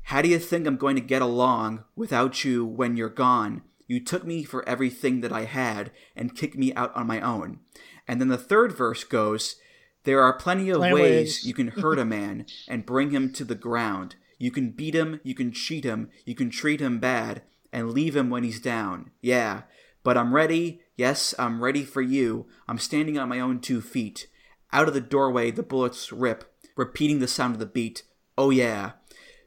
How 0.03 0.23
do 0.23 0.29
you 0.29 0.39
think 0.39 0.69
I'm 0.69 0.77
going 0.77 0.95
to 0.95 1.03
get 1.03 1.21
along 1.21 1.83
without 1.97 2.45
you 2.45 2.65
when 2.65 2.97
you're 2.97 3.09
gone? 3.09 3.63
You 3.89 3.99
took 3.99 4.25
me 4.25 4.45
for 4.45 4.67
everything 4.69 5.21
that 5.23 5.33
I 5.33 5.43
had 5.43 5.91
and 6.15 6.37
kicked 6.37 6.57
me 6.57 6.73
out 6.75 6.95
on 6.95 7.09
my 7.09 7.21
own. 7.21 7.59
And 8.07 8.21
then 8.21 8.29
the 8.29 8.39
third 8.39 8.71
verse 8.71 9.03
goes, 9.03 9.57
There 10.05 10.23
are 10.23 10.39
plenty 10.39 10.71
of 10.71 10.77
Plenty 10.77 10.95
ways, 10.95 11.03
ways. 11.03 11.45
you 11.45 11.55
can 11.55 11.69
hurt 11.69 11.99
a 11.99 12.05
man 12.19 12.47
and 12.69 12.87
bring 12.87 13.11
him 13.11 13.33
to 13.33 13.45
the 13.45 13.57
ground. 13.57 14.15
You 14.39 14.53
can 14.53 14.71
beat 14.71 14.95
him, 14.95 15.19
you 15.25 15.35
can 15.35 15.51
cheat 15.51 15.83
him, 15.83 16.11
you 16.25 16.37
can 16.37 16.51
treat 16.51 16.79
him 16.79 17.01
bad 17.01 17.43
and 17.73 17.93
leave 17.93 18.17
him 18.17 18.31
when 18.31 18.45
he's 18.45 18.61
down. 18.61 19.11
Yeah, 19.21 19.63
but 20.03 20.17
I'm 20.17 20.35
ready. 20.35 20.83
Yes, 20.97 21.35
I'm 21.39 21.63
ready 21.63 21.85
for 21.85 22.01
you. 22.03 22.47
I'm 22.69 22.79
standing 22.79 23.19
on 23.19 23.29
my 23.29 23.41
own 23.41 23.61
two 23.61 23.81
feet. 23.81 24.29
Out 24.73 24.89
of 24.89 24.95
the 24.95 25.01
doorway, 25.01 25.51
the 25.51 25.63
bullets 25.63 26.13
rip, 26.13 26.45
repeating 26.77 27.19
the 27.19 27.29
sound 27.29 27.55
of 27.55 27.61
the 27.61 27.67
beat. 27.67 28.03
Oh, 28.39 28.51
yeah. 28.51 28.93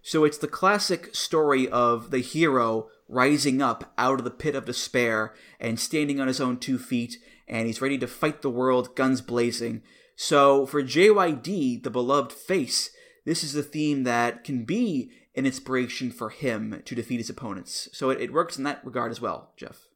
So 0.02 0.24
it's 0.24 0.38
the 0.38 0.48
classic 0.48 1.14
story 1.16 1.68
of 1.68 2.12
the 2.12 2.20
hero 2.20 2.90
rising 3.08 3.62
up 3.62 3.94
out 3.98 4.20
of 4.20 4.24
the 4.24 4.32
pit 4.32 4.56
of 4.56 4.66
despair 4.66 5.34
and 5.60 5.80
standing 5.80 6.20
on 6.20 6.28
his 6.28 6.40
own 6.40 6.58
two 6.58 6.78
feet, 6.78 7.18
and 7.48 7.68
he's 7.68 7.82
ready 7.82 7.98
to 7.98 8.08
fight 8.08 8.42
the 8.42 8.50
world, 8.50 8.96
guns 8.96 9.22
blazing. 9.22 9.82
So 10.16 10.66
for 10.66 10.84
JYD, 10.84 11.84
the 11.84 11.90
beloved 11.90 12.32
face, 12.32 12.92
this 13.26 13.44
is 13.44 13.56
a 13.56 13.64
theme 13.64 14.04
that 14.04 14.44
can 14.44 14.64
be 14.66 15.12
an 15.40 15.46
inspiration 15.48 16.12
for 16.12 16.30
him 16.30 16.82
to 16.86 16.94
defeat 16.94 17.18
his 17.18 17.30
opponents. 17.32 17.90
So 17.94 18.12
it, 18.12 18.22
it 18.22 18.32
works 18.34 18.58
in 18.58 18.64
that 18.66 18.86
regard 18.86 19.10
as 19.12 19.20
well, 19.20 19.52
Jeff. 19.58 19.88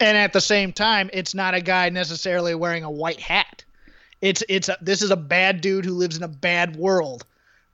and 0.00 0.16
at 0.16 0.32
the 0.32 0.40
same 0.40 0.72
time, 0.72 1.08
it's 1.12 1.34
not 1.34 1.54
a 1.54 1.60
guy 1.60 1.88
necessarily 1.90 2.54
wearing 2.56 2.82
a 2.82 2.90
white 2.90 3.20
hat. 3.20 3.64
It's 4.20 4.42
it's 4.48 4.68
a, 4.68 4.76
this 4.80 5.02
is 5.02 5.10
a 5.10 5.16
bad 5.16 5.60
dude 5.60 5.84
who 5.84 5.92
lives 5.94 6.16
in 6.16 6.22
a 6.24 6.28
bad 6.28 6.74
world, 6.76 7.24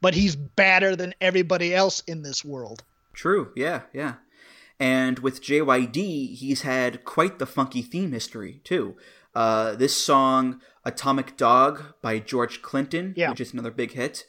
but 0.00 0.12
he's 0.14 0.36
badder 0.36 0.94
than 0.96 1.14
everybody 1.20 1.74
else 1.74 2.00
in 2.06 2.22
this 2.22 2.44
world. 2.44 2.82
True, 3.14 3.52
yeah, 3.56 3.82
yeah. 3.94 4.14
And 4.80 5.20
with 5.20 5.42
JYD, 5.42 6.34
he's 6.34 6.62
had 6.62 7.04
quite 7.04 7.38
the 7.38 7.46
funky 7.46 7.82
theme 7.82 8.10
history, 8.12 8.60
too. 8.64 8.96
Uh, 9.34 9.76
this 9.76 9.96
song, 9.96 10.60
Atomic 10.84 11.36
Dog 11.36 11.94
by 12.02 12.18
George 12.18 12.60
Clinton, 12.62 13.14
Yeah. 13.16 13.30
which 13.30 13.40
is 13.40 13.52
another 13.52 13.70
big 13.70 13.92
hit. 13.92 14.24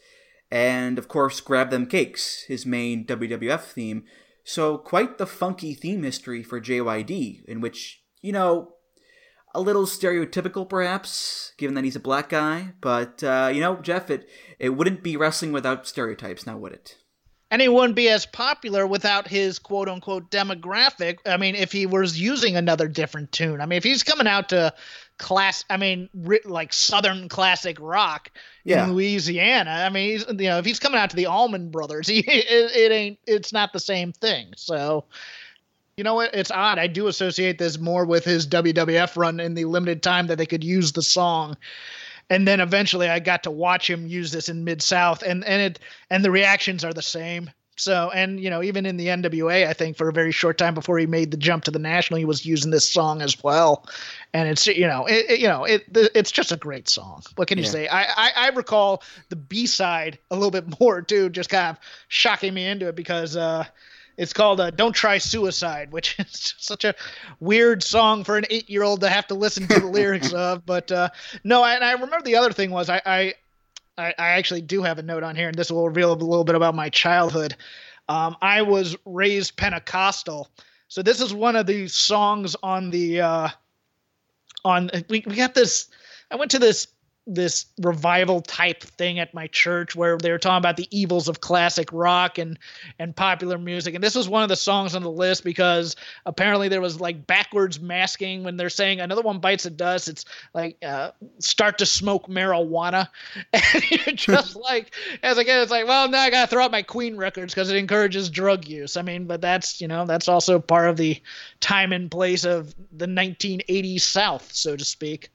And 0.53 0.99
of 0.99 1.07
course, 1.07 1.41
Grab 1.41 1.71
Them 1.71 1.87
Cakes, 1.87 2.43
his 2.43 2.63
main 2.63 3.07
WWF 3.07 3.61
theme. 3.61 4.03
So, 4.43 4.77
quite 4.77 5.17
the 5.17 5.25
funky 5.25 5.73
theme 5.73 6.03
history 6.03 6.43
for 6.43 6.61
JYD, 6.61 7.43
in 7.45 7.59
which, 7.59 8.03
you 8.21 8.31
know, 8.31 8.75
a 9.55 9.61
little 9.61 9.87
stereotypical 9.87 10.69
perhaps, 10.69 11.53
given 11.57 11.73
that 11.73 11.83
he's 11.83 11.95
a 11.95 11.99
black 11.99 12.29
guy. 12.29 12.73
But, 12.81 13.23
uh, 13.23 13.49
you 13.51 13.61
know, 13.61 13.77
Jeff, 13.77 14.11
it, 14.11 14.29
it 14.59 14.69
wouldn't 14.69 15.01
be 15.01 15.17
wrestling 15.17 15.53
without 15.53 15.87
stereotypes, 15.87 16.45
now 16.45 16.57
would 16.57 16.73
it? 16.73 16.97
And 17.49 17.59
he 17.59 17.67
wouldn't 17.67 17.95
be 17.95 18.09
as 18.09 18.27
popular 18.27 18.85
without 18.85 19.27
his 19.27 19.57
quote 19.57 19.89
unquote 19.89 20.29
demographic. 20.29 21.17
I 21.25 21.37
mean, 21.37 21.55
if 21.55 21.71
he 21.71 21.87
was 21.87 22.19
using 22.19 22.55
another 22.55 22.87
different 22.87 23.31
tune. 23.31 23.59
I 23.59 23.65
mean, 23.65 23.77
if 23.77 23.83
he's 23.83 24.03
coming 24.03 24.27
out 24.27 24.49
to 24.49 24.75
class, 25.17 25.63
I 25.69 25.77
mean, 25.77 26.09
like 26.45 26.73
Southern 26.73 27.29
classic 27.29 27.77
rock 27.79 28.31
Yeah. 28.63 28.85
in 28.85 28.93
Louisiana. 28.93 29.71
I 29.71 29.89
mean, 29.89 30.11
he's, 30.11 30.25
you 30.27 30.49
know, 30.49 30.57
if 30.57 30.65
he's 30.65 30.79
coming 30.79 30.99
out 30.99 31.09
to 31.11 31.15
the 31.15 31.27
Allman 31.27 31.69
Brothers, 31.69 32.07
he, 32.09 32.19
it, 32.19 32.75
it 32.75 32.91
ain't, 32.91 33.19
it's 33.27 33.53
not 33.53 33.73
the 33.73 33.79
same 33.79 34.11
thing. 34.11 34.53
So, 34.57 35.05
you 35.97 36.03
know 36.03 36.15
what? 36.15 36.33
It's 36.33 36.51
odd. 36.51 36.79
I 36.79 36.87
do 36.87 37.07
associate 37.07 37.59
this 37.59 37.77
more 37.77 38.05
with 38.05 38.25
his 38.25 38.47
WWF 38.47 39.15
run 39.15 39.39
in 39.39 39.53
the 39.53 39.65
limited 39.65 40.01
time 40.01 40.27
that 40.27 40.37
they 40.37 40.45
could 40.45 40.63
use 40.63 40.91
the 40.91 41.03
song. 41.03 41.55
And 42.29 42.47
then 42.47 42.59
eventually 42.59 43.09
I 43.09 43.19
got 43.19 43.43
to 43.43 43.51
watch 43.51 43.89
him 43.89 44.07
use 44.07 44.31
this 44.31 44.49
in 44.49 44.63
Mid 44.63 44.81
South 44.81 45.21
and, 45.23 45.43
and 45.45 45.61
it 45.61 45.79
and 46.09 46.23
the 46.25 46.31
reactions 46.31 46.83
are 46.83 46.93
the 46.93 47.01
same. 47.01 47.51
So 47.75 48.11
and 48.13 48.39
you 48.39 48.49
know, 48.49 48.61
even 48.61 48.85
in 48.85 48.97
the 48.97 49.07
NWA, 49.07 49.67
I 49.67 49.73
think 49.73 49.97
for 49.97 50.07
a 50.07 50.13
very 50.13 50.31
short 50.31 50.57
time 50.57 50.73
before 50.73 50.97
he 50.99 51.05
made 51.07 51.31
the 51.31 51.37
jump 51.37 51.63
to 51.65 51.71
the 51.71 51.79
national, 51.79 52.19
he 52.19 52.25
was 52.25 52.45
using 52.45 52.71
this 52.71 52.87
song 52.87 53.21
as 53.21 53.41
well. 53.43 53.87
And 54.33 54.47
it's 54.47 54.67
you 54.67 54.87
know, 54.87 55.05
it, 55.05 55.25
it- 55.29 55.39
you 55.39 55.47
know, 55.47 55.63
it 55.63 55.83
it's 55.93 56.31
just 56.31 56.51
a 56.51 56.55
great 56.57 56.87
song. 56.87 57.23
What 57.35 57.47
can 57.47 57.57
you 57.57 57.63
Yeah. 57.63 57.69
say? 57.71 57.87
I, 57.87 58.03
I 58.03 58.31
I 58.35 58.49
recall 58.49 59.01
the 59.29 59.35
B 59.35 59.65
side 59.65 60.19
a 60.29 60.35
little 60.35 60.51
bit 60.51 60.65
more 60.79 61.01
too, 61.01 61.29
just 61.29 61.49
kind 61.49 61.75
of 61.75 61.83
shocking 62.07 62.53
me 62.53 62.65
into 62.67 62.87
it 62.87 62.95
because 62.95 63.35
uh 63.35 63.65
it's 64.15 64.31
called 64.33 64.59
uh, 64.59 64.69
"Don't 64.69 64.93
Try 64.93 65.17
Suicide," 65.17 65.91
which 65.91 66.15
is 66.19 66.53
such 66.59 66.83
a 66.85 66.93
weird 67.39 67.81
song 67.81 68.23
for 68.23 68.37
an 68.37 68.45
eight-year-old 68.51 69.01
to 69.01 69.09
have 69.09 69.25
to 69.27 69.33
listen 69.33 69.67
to 69.69 69.79
the 69.79 69.87
lyrics 69.97 70.31
of. 70.31 70.63
But 70.67 70.91
uh, 70.91 71.09
no, 71.43 71.65
and 71.65 71.83
I 71.83 71.93
remember 71.93 72.21
the 72.21 72.35
other 72.35 72.51
thing 72.53 72.69
was 72.69 72.91
I, 72.91 73.01
I, 73.03 73.33
I 73.97 74.13
I 74.17 74.29
actually 74.29 74.61
do 74.61 74.83
have 74.83 74.99
a 74.99 75.03
note 75.03 75.23
on 75.23 75.35
here, 75.35 75.47
and 75.47 75.57
this 75.57 75.71
will 75.71 75.87
reveal 75.87 76.11
a 76.11 76.15
little 76.15 76.43
bit 76.43 76.55
about 76.55 76.75
my 76.75 76.89
childhood. 76.89 77.55
Um, 78.09 78.35
I 78.41 78.63
was 78.63 78.95
raised 79.05 79.55
Pentecostal, 79.57 80.49
so 80.87 81.01
this 81.01 81.21
is 81.21 81.33
one 81.33 81.55
of 81.55 81.65
the 81.65 81.87
songs 81.87 82.55
on 82.61 82.89
the 82.89 83.21
uh, 83.21 83.49
on 84.65 84.89
we 85.09 85.23
we 85.25 85.35
got 85.35 85.53
this. 85.53 85.87
I 86.29 86.35
went 86.35 86.51
to 86.51 86.59
this 86.59 86.87
this 87.25 87.67
revival 87.79 88.41
type 88.41 88.83
thing 88.83 89.19
at 89.19 89.33
my 89.33 89.47
church 89.47 89.95
where 89.95 90.17
they 90.17 90.29
were 90.29 90.37
talking 90.37 90.57
about 90.57 90.75
the 90.75 90.87
evils 90.91 91.29
of 91.29 91.39
classic 91.39 91.89
rock 91.93 92.37
and 92.37 92.59
and 92.99 93.15
popular 93.15 93.57
music. 93.57 93.95
And 93.95 94.03
this 94.03 94.15
was 94.15 94.27
one 94.27 94.43
of 94.43 94.49
the 94.49 94.55
songs 94.55 94.93
on 94.93 95.03
the 95.03 95.11
list 95.11 95.43
because 95.43 95.95
apparently 96.25 96.67
there 96.67 96.81
was 96.81 96.99
like 96.99 97.25
backwards 97.25 97.79
masking 97.79 98.43
when 98.43 98.57
they're 98.57 98.69
saying 98.69 98.99
another 98.99 99.21
one 99.21 99.39
bites 99.39 99.63
the 99.63 99.69
dust. 99.69 100.09
It's 100.09 100.25
like 100.53 100.77
uh, 100.85 101.11
start 101.39 101.77
to 101.77 101.85
smoke 101.85 102.27
marijuana. 102.27 103.07
And 103.73 103.89
you're 103.89 104.15
just 104.15 104.55
like 104.57 104.93
as 105.23 105.37
a 105.37 105.45
kid 105.45 105.61
it's 105.61 105.71
like 105.71 105.87
well 105.87 106.09
now 106.09 106.21
i 106.21 106.29
gotta 106.29 106.49
throw 106.49 106.63
out 106.63 106.71
my 106.71 106.81
queen 106.81 107.15
records 107.17 107.53
because 107.53 107.71
it 107.71 107.77
encourages 107.77 108.29
drug 108.29 108.67
use. 108.67 108.97
I 108.97 109.01
mean 109.01 109.25
but 109.25 109.41
that's 109.41 109.79
you 109.79 109.87
know 109.87 110.05
that's 110.05 110.27
also 110.27 110.59
part 110.59 110.89
of 110.89 110.97
the 110.97 111.21
time 111.59 111.93
and 111.93 112.11
place 112.11 112.43
of 112.43 112.75
the 112.91 113.07
1980s 113.07 114.01
south 114.01 114.51
so 114.53 114.75
to 114.75 114.83
speak 114.83 115.29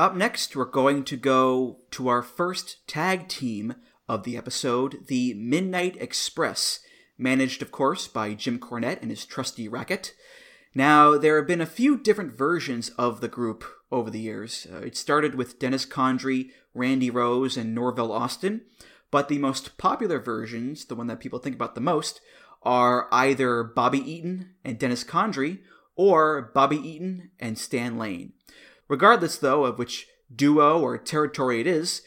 Up 0.00 0.14
next, 0.14 0.56
we're 0.56 0.64
going 0.64 1.04
to 1.04 1.16
go 1.18 1.80
to 1.90 2.08
our 2.08 2.22
first 2.22 2.78
tag 2.88 3.28
team 3.28 3.74
of 4.08 4.22
the 4.22 4.34
episode, 4.34 5.06
the 5.08 5.34
Midnight 5.34 5.94
Express, 6.00 6.80
managed, 7.18 7.60
of 7.60 7.70
course, 7.70 8.08
by 8.08 8.32
Jim 8.32 8.58
Cornette 8.58 9.02
and 9.02 9.10
his 9.10 9.26
trusty 9.26 9.68
racket. 9.68 10.14
Now, 10.74 11.18
there 11.18 11.36
have 11.36 11.46
been 11.46 11.60
a 11.60 11.66
few 11.66 11.98
different 11.98 12.32
versions 12.32 12.88
of 12.96 13.20
the 13.20 13.28
group 13.28 13.62
over 13.92 14.08
the 14.08 14.20
years. 14.20 14.66
Uh, 14.72 14.78
it 14.78 14.96
started 14.96 15.34
with 15.34 15.58
Dennis 15.58 15.84
Condrey, 15.84 16.48
Randy 16.72 17.10
Rose, 17.10 17.58
and 17.58 17.74
Norville 17.74 18.10
Austin, 18.10 18.62
but 19.10 19.28
the 19.28 19.36
most 19.36 19.76
popular 19.76 20.18
versions, 20.18 20.86
the 20.86 20.94
one 20.94 21.08
that 21.08 21.20
people 21.20 21.40
think 21.40 21.56
about 21.56 21.74
the 21.74 21.80
most, 21.82 22.22
are 22.62 23.06
either 23.12 23.62
Bobby 23.62 23.98
Eaton 23.98 24.54
and 24.64 24.78
Dennis 24.78 25.04
Condrey, 25.04 25.58
or 25.94 26.52
Bobby 26.54 26.78
Eaton 26.78 27.32
and 27.38 27.58
Stan 27.58 27.98
Lane. 27.98 28.32
Regardless, 28.90 29.38
though, 29.38 29.66
of 29.66 29.78
which 29.78 30.08
duo 30.34 30.80
or 30.80 30.98
territory 30.98 31.60
it 31.60 31.66
is, 31.68 32.02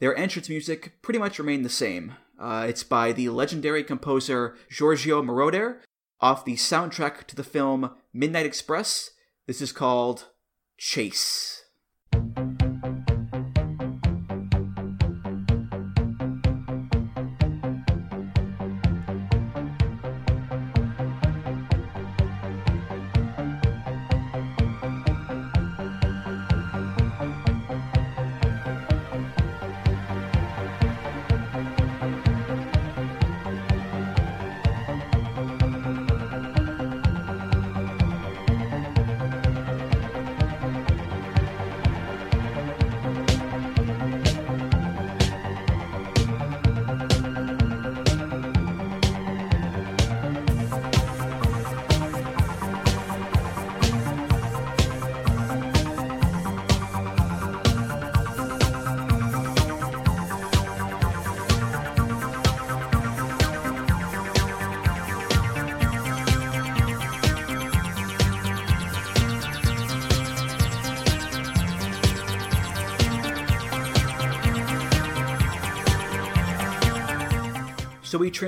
their 0.00 0.14
entrance 0.16 0.50
music 0.50 1.00
pretty 1.00 1.18
much 1.18 1.38
remained 1.38 1.64
the 1.64 1.70
same. 1.70 2.14
Uh, 2.38 2.66
it's 2.68 2.82
by 2.82 3.10
the 3.10 3.30
legendary 3.30 3.82
composer 3.82 4.54
Giorgio 4.70 5.22
Moroder 5.22 5.78
off 6.20 6.44
the 6.44 6.56
soundtrack 6.56 7.24
to 7.28 7.36
the 7.36 7.42
film 7.42 7.90
Midnight 8.12 8.44
Express. 8.44 9.12
This 9.46 9.62
is 9.62 9.72
called 9.72 10.26
Chase. 10.76 11.64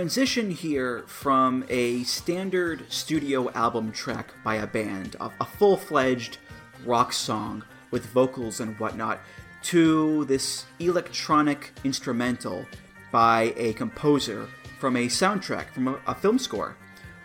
Transition 0.09 0.51
here 0.51 1.05
from 1.07 1.63
a 1.69 2.03
standard 2.05 2.83
studio 2.91 3.51
album 3.51 3.93
track 3.93 4.33
by 4.43 4.55
a 4.55 4.67
band, 4.67 5.17
a, 5.21 5.31
a 5.39 5.45
full 5.45 5.77
fledged 5.77 6.39
rock 6.87 7.13
song 7.13 7.63
with 7.91 8.07
vocals 8.07 8.61
and 8.61 8.75
whatnot, 8.79 9.21
to 9.61 10.25
this 10.25 10.65
electronic 10.79 11.73
instrumental 11.85 12.65
by 13.13 13.53
a 13.59 13.75
composer 13.75 14.49
from 14.79 14.97
a 14.97 15.09
soundtrack, 15.09 15.69
from 15.73 15.89
a, 15.89 15.99
a 16.07 16.15
film 16.15 16.39
score, 16.39 16.75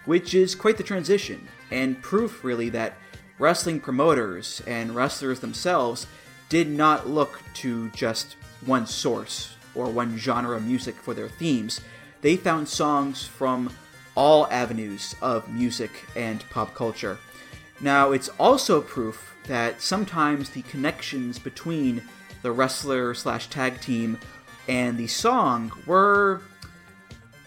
which 0.03 0.33
is 0.33 0.53
quite 0.53 0.75
the 0.75 0.83
transition 0.83 1.47
and 1.71 2.01
proof, 2.01 2.43
really, 2.43 2.67
that 2.67 2.95
wrestling 3.39 3.79
promoters 3.79 4.61
and 4.67 4.93
wrestlers 4.93 5.39
themselves 5.39 6.05
did 6.49 6.67
not 6.67 7.07
look 7.07 7.39
to 7.53 7.89
just 7.91 8.35
one 8.65 8.85
source 8.85 9.55
or 9.73 9.89
one 9.89 10.17
genre 10.17 10.57
of 10.57 10.65
music 10.65 10.95
for 10.95 11.13
their 11.13 11.29
themes. 11.29 11.79
They 12.23 12.37
found 12.37 12.67
songs 12.67 13.23
from 13.23 13.69
all 14.15 14.47
avenues 14.49 15.15
of 15.21 15.47
music 15.49 15.91
and 16.15 16.43
pop 16.49 16.73
culture. 16.73 17.19
Now, 17.81 18.11
it's 18.13 18.29
also 18.39 18.81
proof 18.81 19.35
that 19.47 19.81
sometimes 19.81 20.49
the 20.49 20.61
connections 20.63 21.37
between 21.37 22.01
the 22.41 22.51
wrestler 22.51 23.13
slash 23.13 23.47
tag 23.47 23.81
team 23.81 24.17
and 24.69 24.97
the 24.97 25.07
song 25.07 25.73
were 25.85 26.41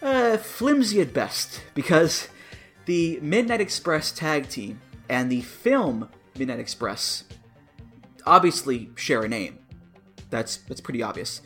uh, 0.02 0.36
flimsy 0.36 1.00
at 1.00 1.14
best, 1.14 1.62
because 1.74 2.28
the 2.84 3.18
Midnight 3.22 3.62
Express 3.62 4.12
tag 4.12 4.48
team 4.48 4.80
and 5.08 5.32
the 5.32 5.40
film 5.40 6.10
Midnight 6.38 6.60
Express 6.60 7.24
obviously 8.26 8.90
share 8.94 9.22
a 9.22 9.28
name. 9.28 9.58
That's 10.28 10.58
that's 10.58 10.82
pretty 10.82 11.02
obvious. 11.02 11.40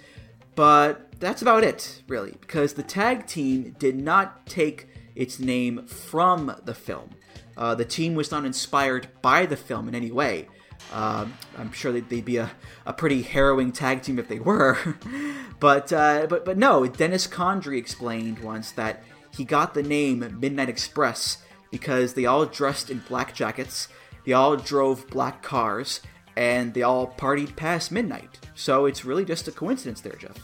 But 0.55 1.21
that's 1.21 1.43
about 1.43 1.65
it, 1.65 2.03
really, 2.09 2.37
because 2.41 2.75
the 2.75 2.83
tag 2.83 3.27
team 3.27 3.75
did 3.79 3.97
not 3.97 4.47
take 4.47 4.89
its 5.15 5.39
name 5.39 5.87
from 5.87 6.55
the 6.65 6.75
film. 6.75 7.11
Uh, 7.57 7.75
the 7.75 7.85
team 7.85 8.15
was 8.15 8.31
not 8.31 8.45
inspired 8.45 9.09
by 9.23 9.47
the 9.47 9.57
film 9.57 9.89
in 9.89 9.95
any 9.95 10.11
way. 10.11 10.49
Uh, 10.93 11.27
I'm 11.59 11.73
sure 11.73 11.93
they'd, 11.93 12.09
they'd 12.09 12.25
be 12.25 12.39
a, 12.39 12.51
a 12.87 12.93
pretty 12.93 13.23
harrowing 13.23 13.71
tag 13.71 14.03
team 14.03 14.19
if 14.19 14.29
they 14.29 14.41
were. 14.41 14.97
but, 15.61 15.93
uh, 15.93 16.27
but, 16.29 16.45
but 16.45 16.57
no, 16.57 16.87
Dennis 16.87 17.27
Condrey 17.27 17.79
explained 17.79 18.39
once 18.41 18.73
that 18.73 19.05
he 19.37 19.45
got 19.45 19.75
the 19.75 19.83
name 19.83 20.39
Midnight 20.41 20.69
Express 20.69 21.39
because 21.71 22.15
they 22.15 22.27
all 22.27 22.47
dressed 22.47 22.91
in 22.91 23.03
black 23.09 23.35
jackets, 23.35 23.89
they 24.25 24.33
all 24.33 24.57
drove 24.57 25.09
black 25.09 25.43
cars, 25.43 26.01
and 26.41 26.73
they 26.73 26.81
all 26.83 27.07
partied 27.19 27.55
past 27.55 27.93
midnight. 27.93 28.39
So 28.55 28.87
it's 28.87 29.05
really 29.05 29.27
just 29.27 29.47
a 29.47 29.53
coincidence 29.53 30.01
there, 30.01 30.15
Jeff. 30.15 30.39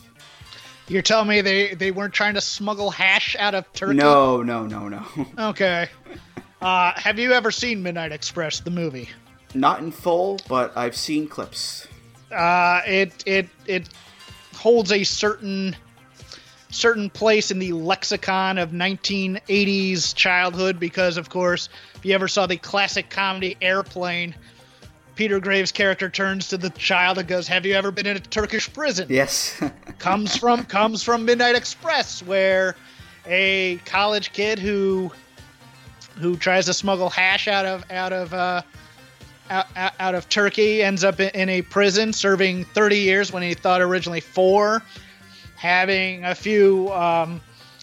You're 0.88 1.00
telling 1.00 1.26
me 1.26 1.40
they, 1.40 1.74
they 1.74 1.90
weren't 1.90 2.12
trying 2.12 2.34
to 2.34 2.40
smuggle 2.42 2.90
hash 2.90 3.34
out 3.38 3.54
of 3.54 3.72
Turkey? 3.72 3.94
No, 3.94 4.42
no, 4.42 4.66
no, 4.66 4.88
no. 4.88 5.02
okay. 5.38 5.88
Uh, 6.60 6.92
have 6.96 7.18
you 7.18 7.32
ever 7.32 7.50
seen 7.50 7.82
Midnight 7.82 8.12
Express, 8.12 8.60
the 8.60 8.70
movie? 8.70 9.08
Not 9.54 9.80
in 9.80 9.90
full, 9.90 10.38
but 10.48 10.76
I've 10.76 10.94
seen 10.94 11.28
clips. 11.28 11.88
Uh, 12.30 12.82
it 12.86 13.22
it 13.24 13.48
it 13.66 13.88
holds 14.54 14.92
a 14.92 15.02
certain 15.02 15.76
certain 16.68 17.08
place 17.08 17.50
in 17.50 17.58
the 17.58 17.72
lexicon 17.72 18.58
of 18.58 18.70
1980s 18.70 20.14
childhood 20.14 20.78
because, 20.78 21.16
of 21.16 21.30
course, 21.30 21.70
if 21.94 22.04
you 22.04 22.14
ever 22.14 22.28
saw 22.28 22.46
the 22.46 22.56
classic 22.58 23.08
comedy 23.08 23.56
Airplane, 23.62 24.34
Peter 25.16 25.40
Graves' 25.40 25.72
character 25.72 26.08
turns 26.08 26.48
to 26.48 26.58
the 26.58 26.70
child 26.70 27.18
and 27.18 27.26
goes, 27.26 27.48
"Have 27.48 27.66
you 27.66 27.74
ever 27.74 27.90
been 27.90 28.06
in 28.06 28.16
a 28.16 28.20
Turkish 28.20 28.72
prison?" 28.72 29.06
Yes. 29.08 29.60
comes 29.98 30.36
from 30.36 30.64
comes 30.64 31.02
from 31.02 31.24
Midnight 31.24 31.56
Express, 31.56 32.22
where 32.22 32.76
a 33.26 33.80
college 33.86 34.32
kid 34.32 34.58
who 34.58 35.10
who 36.16 36.36
tries 36.36 36.66
to 36.66 36.74
smuggle 36.74 37.10
hash 37.10 37.48
out 37.48 37.64
of 37.64 37.90
out 37.90 38.12
of 38.12 38.32
uh, 38.34 38.62
out, 39.50 39.66
out 39.76 40.14
of 40.14 40.28
Turkey 40.28 40.82
ends 40.82 41.02
up 41.02 41.18
in 41.18 41.48
a 41.48 41.62
prison 41.62 42.12
serving 42.12 42.64
30 42.64 42.98
years 42.98 43.32
when 43.32 43.42
he 43.42 43.54
thought 43.54 43.80
originally 43.80 44.20
four, 44.20 44.82
having 45.56 46.24
a 46.24 46.34
few 46.34 46.92
um, 46.92 47.40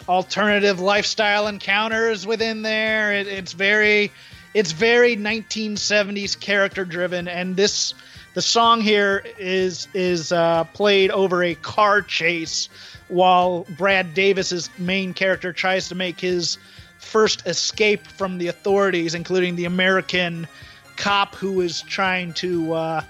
alternative 0.08 0.80
lifestyle 0.80 1.48
encounters 1.48 2.28
within 2.28 2.62
there. 2.62 3.14
It, 3.14 3.28
it's 3.28 3.54
very 3.54 4.12
it's 4.54 4.72
very 4.72 5.16
1970s 5.16 6.40
character 6.40 6.86
driven, 6.86 7.28
and 7.28 7.56
this 7.56 7.94
the 8.34 8.42
song 8.42 8.82
here 8.82 9.24
is 9.38 9.88
is 9.94 10.32
uh, 10.32 10.64
played 10.66 11.12
over 11.12 11.44
a 11.44 11.56
car 11.56 12.02
chase 12.02 12.70
while 13.08 13.66
Brad 13.78 14.14
Davis's 14.14 14.70
main 14.78 15.14
character 15.14 15.54
tries 15.54 15.90
to 15.90 15.96
make 15.96 16.20
his 16.20 16.58
first 17.00 17.46
escape 17.48 18.08
from 18.08 18.38
the 18.38 18.48
authorities, 18.48 19.14
including 19.14 19.56
the 19.56 19.66
American 19.66 20.48
cop 20.98 21.36
who 21.36 21.62
is 21.62 21.82
trying 21.82 22.34
to. 22.34 22.74
Uh, 22.74 23.02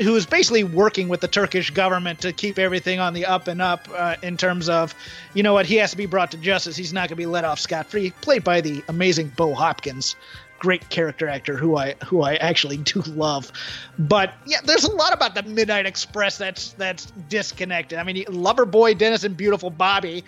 who 0.00 0.16
is 0.16 0.26
basically 0.26 0.64
working 0.64 1.08
with 1.08 1.20
the 1.20 1.28
Turkish 1.28 1.70
government 1.70 2.20
to 2.20 2.32
keep 2.32 2.58
everything 2.58 2.98
on 2.98 3.14
the 3.14 3.24
up 3.26 3.46
and 3.46 3.62
up 3.62 3.88
uh, 3.94 4.16
in 4.24 4.36
terms 4.36 4.68
of, 4.68 4.92
you 5.34 5.42
know 5.44 5.52
what, 5.52 5.66
he 5.66 5.76
has 5.76 5.92
to 5.92 5.96
be 5.96 6.06
brought 6.06 6.32
to 6.32 6.36
justice. 6.36 6.76
He's 6.76 6.92
not 6.92 7.02
going 7.02 7.10
to 7.10 7.16
be 7.16 7.26
let 7.26 7.44
off 7.44 7.60
scot 7.60 7.86
free. 7.86 8.10
Played 8.20 8.42
by 8.42 8.60
the 8.60 8.82
amazing 8.88 9.28
Bo 9.36 9.54
Hopkins, 9.54 10.16
great 10.64 10.88
character 10.88 11.28
actor 11.28 11.58
who 11.58 11.76
I 11.76 11.92
who 12.06 12.22
I 12.22 12.36
actually 12.36 12.78
do 12.78 13.02
love. 13.02 13.52
But 13.98 14.32
yeah, 14.46 14.60
there's 14.64 14.84
a 14.84 14.92
lot 14.92 15.12
about 15.12 15.34
the 15.34 15.42
Midnight 15.42 15.84
Express 15.84 16.38
that's 16.38 16.72
that's 16.72 17.12
disconnected. 17.28 17.98
I 17.98 18.02
mean, 18.02 18.24
Lover 18.30 18.64
Boy 18.64 18.94
Dennis 18.94 19.24
and 19.24 19.36
Beautiful 19.36 19.68
Bobby, 19.68 20.24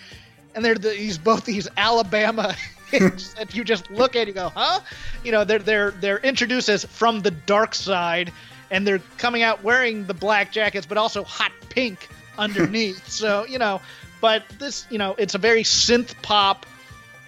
and 0.55 0.62
they're 0.62 0.74
the, 0.74 0.91
these 0.91 1.16
both 1.16 1.47
these 1.47 1.68
Alabama 1.78 2.55
that 2.93 3.55
you 3.55 3.64
just 3.64 3.91
look 3.91 4.14
at, 4.14 4.26
you 4.26 4.34
go, 4.34 4.51
huh? 4.55 4.80
You 5.24 5.32
know, 5.32 5.45
they're 5.45 5.59
they're 5.59 5.93
they're 5.93 6.18
introduced 6.18 6.68
as 6.68 6.84
from 6.84 7.22
the 7.22 7.30
dark 7.30 7.74
side, 7.74 8.30
and 8.70 8.87
they're 8.87 9.01
coming 9.16 9.43
out 9.43 9.64
wearing 9.64 10.05
the 10.05 10.14
black 10.14 10.53
jackets, 10.53 10.84
but 10.84 10.99
also 10.99 11.24
hot 11.24 11.53
pink 11.70 12.11
underneath. 12.39 13.09
so 13.09 13.47
you 13.47 13.59
know, 13.59 13.80
but 14.20 14.45
this, 14.59 14.87
you 14.91 14.99
know, 14.99 15.14
it's 15.16 15.34
a 15.34 15.39
very 15.39 15.62
synth 15.62 16.14
pop, 16.20 16.66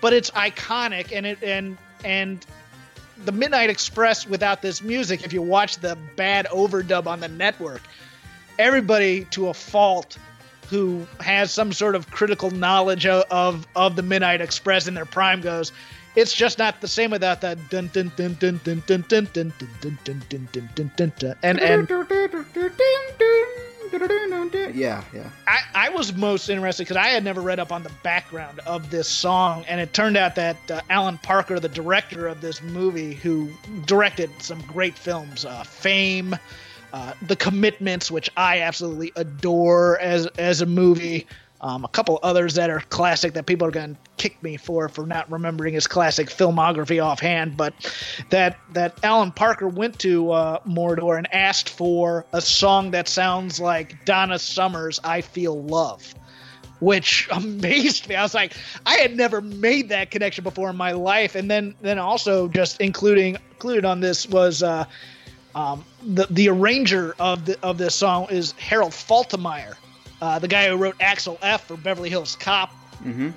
but 0.03 0.13
it's 0.13 0.31
iconic, 0.33 1.11
and 1.17 1.25
it 1.25 1.43
and 1.43 1.79
and 2.05 2.45
the 3.25 3.33
Midnight 3.33 3.71
Express 3.71 4.27
without 4.27 4.62
this 4.62 4.83
music. 4.83 5.25
If 5.25 5.33
you 5.33 5.43
watch 5.43 5.79
the 5.79 5.97
bad 6.16 6.47
overdub 6.47 7.07
on 7.07 7.21
the 7.21 7.29
network, 7.29 7.83
everybody 8.59 9.25
to 9.27 9.49
a 9.49 9.55
fault 9.55 10.19
who 10.69 11.07
has 11.21 11.51
some 11.51 11.73
sort 11.73 11.95
of 11.95 12.11
critical 12.11 12.51
knowledge 12.51 13.07
of, 13.07 13.25
of, 13.31 13.66
of 13.75 13.97
the 13.97 14.03
Midnight 14.03 14.41
Express 14.41 14.87
in 14.87 14.95
their 14.95 15.07
prime 15.07 15.41
goes, 15.41 15.73
it's 16.14 16.35
just 16.35 16.59
not 16.59 16.81
the 16.81 16.89
same 16.89 17.11
without 17.11 17.41
that 17.41 17.71
dun 17.71 17.91
dun 17.93 18.12
dun 18.16 18.35
dun 18.35 18.61
dun 18.64 18.83
dun 18.87 19.05
dun 19.09 19.33
dun 19.33 19.53
dun 19.53 19.53
dun 19.81 19.93
dun 20.05 20.49
dun 20.53 20.69
dun 20.75 20.91
dun 20.97 22.11
dun 22.57 23.68
yeah, 24.74 25.03
yeah. 25.14 25.30
I, 25.47 25.59
I 25.74 25.89
was 25.91 26.14
most 26.14 26.49
interested 26.49 26.84
because 26.84 26.97
I 26.97 27.09
had 27.09 27.24
never 27.24 27.41
read 27.41 27.59
up 27.59 27.72
on 27.72 27.82
the 27.82 27.93
background 28.03 28.61
of 28.61 28.91
this 28.91 29.09
song, 29.09 29.64
and 29.68 29.80
it 29.80 29.93
turned 29.93 30.16
out 30.16 30.34
that 30.36 30.70
uh, 30.70 30.80
Alan 30.91 31.18
Parker, 31.18 31.59
the 31.59 31.68
director 31.68 32.26
of 32.26 32.41
this 32.41 32.62
movie, 32.62 33.14
who 33.14 33.51
directed 33.86 34.30
some 34.41 34.61
great 34.62 34.97
films, 34.97 35.45
uh, 35.45 35.62
Fame, 35.64 36.36
uh, 36.93 37.12
The 37.22 37.36
Commitments, 37.36 38.11
which 38.11 38.30
I 38.36 38.61
absolutely 38.61 39.12
adore 39.16 39.99
as 39.99 40.26
as 40.39 40.61
a 40.61 40.66
movie. 40.66 41.26
Um, 41.61 41.85
a 41.85 41.89
couple 41.89 42.21
others 42.23 42.55
that 42.55 42.71
are 42.71 42.81
classic 42.81 43.35
that 43.35 43.47
people 43.47 43.67
are 43.67 43.73
going 43.73 43.95
to 43.95 44.01
kick 44.17 44.41
me 44.45 44.57
for 44.57 44.89
for 44.89 45.07
not 45.07 45.31
remembering 45.31 45.75
his 45.75 45.89
classic 45.89 46.29
filmography 46.29 47.03
offhand, 47.03 47.57
but 47.57 47.75
that 48.31 48.59
that 48.75 48.99
Alan 49.03 49.33
Parker 49.33 49.67
went 49.67 49.99
to 50.01 50.31
uh, 50.31 50.61
Moroder 50.61 51.19
and 51.19 51.33
asked 51.35 51.69
for 51.69 52.25
a 52.33 52.41
song 52.41 52.93
that 52.93 53.09
sounds 53.09 53.59
like 53.59 54.05
Donna 54.05 54.39
Summer's 54.39 55.01
"I 55.03 55.21
Feel 55.21 55.61
Love." 55.61 56.15
Which 56.79 57.29
amazed 57.33 58.09
me. 58.09 58.15
I 58.15 58.23
was 58.23 58.35
like, 58.35 58.53
I 58.87 58.99
had 58.99 59.17
never 59.17 59.41
made 59.41 59.89
that 59.89 60.13
connection 60.13 60.45
before 60.45 60.71
in 60.71 60.77
my 60.77 60.93
life, 60.93 61.35
and 61.35 61.51
then, 61.51 61.75
then 61.81 61.99
also 61.99 62.47
just 62.47 62.81
including 62.81 63.37
included 63.51 63.85
on 63.85 63.99
this 63.99 64.29
was 64.29 64.63
uh, 64.63 64.85
um, 65.57 65.85
the 66.05 66.27
the 66.31 66.49
arranger 66.49 67.17
of 67.19 67.47
the 67.47 67.59
of 67.65 67.79
this 67.79 67.97
song 67.97 68.29
is 68.31 68.53
Harold 68.53 68.93
Faltermeyer, 68.93 69.75
uh, 70.21 70.39
the 70.39 70.49
guy 70.49 70.69
who 70.69 70.77
wrote 70.77 70.97
Axel 71.01 71.39
F 71.43 71.66
for 71.66 71.77
Beverly 71.77 72.11
Hills 72.11 72.37
Cop. 72.37 72.73
Mm-hmm. 73.05 73.31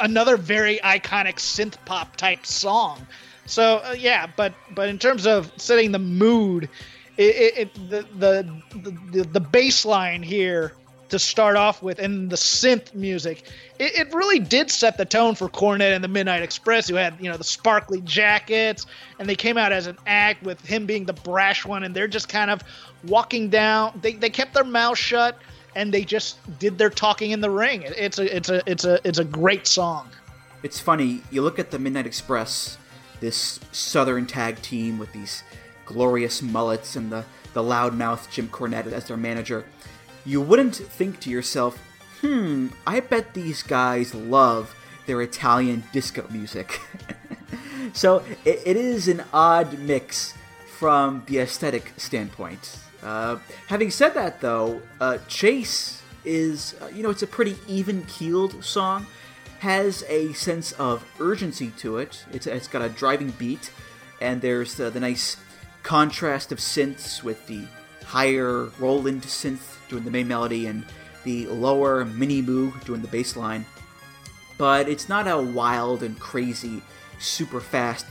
another 0.00 0.36
very 0.36 0.78
iconic 0.78 1.38
synth 1.38 1.74
pop 1.84 2.14
type 2.14 2.46
song. 2.46 3.04
So 3.46 3.78
uh, 3.78 3.96
yeah, 3.98 4.28
but 4.36 4.54
but 4.76 4.88
in 4.88 4.98
terms 4.98 5.26
of 5.26 5.50
setting 5.56 5.90
the 5.90 5.98
mood, 5.98 6.68
it, 7.16 7.22
it, 7.22 7.58
it 7.58 7.90
the, 7.90 8.06
the 8.16 8.92
the 9.10 9.22
the 9.24 9.40
bass 9.40 9.84
line 9.84 10.22
here 10.22 10.72
to 11.08 11.18
start 11.18 11.56
off 11.56 11.82
with 11.82 11.98
and 11.98 12.30
the 12.30 12.36
synth 12.36 12.94
music 12.94 13.44
it, 13.78 13.98
it, 13.98 14.14
really 14.14 14.38
did 14.38 14.70
set 14.70 14.98
the 14.98 15.04
tone 15.04 15.34
for 15.34 15.48
Cornette 15.48 15.94
and 15.94 16.04
the 16.04 16.08
midnight 16.08 16.42
express 16.42 16.88
who 16.88 16.96
had 16.96 17.14
you 17.18 17.30
know 17.30 17.36
the 17.36 17.44
sparkly 17.44 18.00
jackets 18.02 18.86
and 19.18 19.28
they 19.28 19.34
came 19.34 19.56
out 19.56 19.72
as 19.72 19.86
an 19.86 19.96
act 20.06 20.42
with 20.42 20.64
him 20.66 20.86
being 20.86 21.06
the 21.06 21.12
brash 21.14 21.64
one 21.64 21.84
and 21.84 21.94
they're 21.94 22.08
just 22.08 22.28
kind 22.28 22.50
of 22.50 22.62
walking 23.04 23.48
down 23.48 23.98
they, 24.02 24.12
they 24.12 24.30
kept 24.30 24.54
their 24.54 24.64
mouth 24.64 24.98
shut 24.98 25.38
and 25.78 25.94
they 25.94 26.04
just 26.04 26.36
did 26.58 26.76
their 26.76 26.90
talking 26.90 27.30
in 27.30 27.40
the 27.40 27.48
ring. 27.48 27.84
It's 27.84 28.18
a 28.18 28.36
it's 28.36 28.48
a 28.48 28.60
it's 28.66 28.84
a 28.84 28.98
it's 29.04 29.18
a 29.18 29.24
great 29.24 29.66
song. 29.66 30.10
It's 30.64 30.80
funny. 30.80 31.22
You 31.30 31.42
look 31.42 31.60
at 31.60 31.70
the 31.70 31.78
Midnight 31.78 32.04
Express, 32.04 32.78
this 33.20 33.60
Southern 33.70 34.26
tag 34.26 34.60
team 34.60 34.98
with 34.98 35.12
these 35.12 35.44
glorious 35.86 36.42
mullets 36.42 36.96
and 36.96 37.12
the 37.12 37.24
the 37.54 37.62
loudmouth 37.62 38.28
Jim 38.28 38.48
Cornette 38.48 38.92
as 38.92 39.06
their 39.06 39.16
manager. 39.16 39.64
You 40.26 40.40
wouldn't 40.40 40.74
think 40.74 41.20
to 41.20 41.30
yourself, 41.30 41.78
hmm, 42.20 42.68
I 42.84 42.98
bet 42.98 43.34
these 43.34 43.62
guys 43.62 44.14
love 44.14 44.74
their 45.06 45.22
Italian 45.22 45.84
disco 45.92 46.26
music. 46.28 46.80
so 47.92 48.24
it, 48.44 48.60
it 48.66 48.76
is 48.76 49.06
an 49.06 49.22
odd 49.32 49.78
mix 49.78 50.34
from 50.76 51.22
the 51.26 51.38
aesthetic 51.38 51.92
standpoint. 51.96 52.78
Uh, 53.02 53.38
having 53.68 53.90
said 53.90 54.14
that, 54.14 54.40
though, 54.40 54.82
uh, 55.00 55.18
Chase 55.28 56.02
is, 56.24 56.74
uh, 56.80 56.86
you 56.88 57.02
know, 57.02 57.10
it's 57.10 57.22
a 57.22 57.26
pretty 57.26 57.56
even 57.66 58.04
keeled 58.06 58.62
song, 58.64 59.06
has 59.60 60.04
a 60.08 60.32
sense 60.34 60.72
of 60.72 61.04
urgency 61.20 61.70
to 61.78 61.98
it. 61.98 62.24
It's, 62.32 62.46
it's 62.46 62.68
got 62.68 62.82
a 62.82 62.88
driving 62.88 63.30
beat, 63.32 63.72
and 64.20 64.40
there's 64.40 64.74
the, 64.74 64.90
the 64.90 65.00
nice 65.00 65.36
contrast 65.82 66.52
of 66.52 66.58
synths 66.58 67.22
with 67.22 67.46
the 67.46 67.64
higher 68.04 68.64
Roland 68.78 69.22
synth 69.22 69.76
doing 69.88 70.04
the 70.04 70.10
main 70.10 70.28
melody 70.28 70.66
and 70.66 70.84
the 71.24 71.46
lower 71.46 72.04
mini 72.04 72.42
moog 72.42 72.84
doing 72.84 73.02
the 73.02 73.08
bass 73.08 73.36
line. 73.36 73.64
But 74.56 74.88
it's 74.88 75.08
not 75.08 75.28
a 75.28 75.40
wild 75.40 76.02
and 76.02 76.18
crazy, 76.18 76.82
super 77.18 77.60
fast 77.60 78.06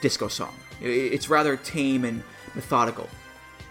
disco 0.00 0.28
song. 0.28 0.54
It's 0.80 1.28
rather 1.28 1.56
tame 1.56 2.04
and 2.04 2.22
methodical, 2.54 3.08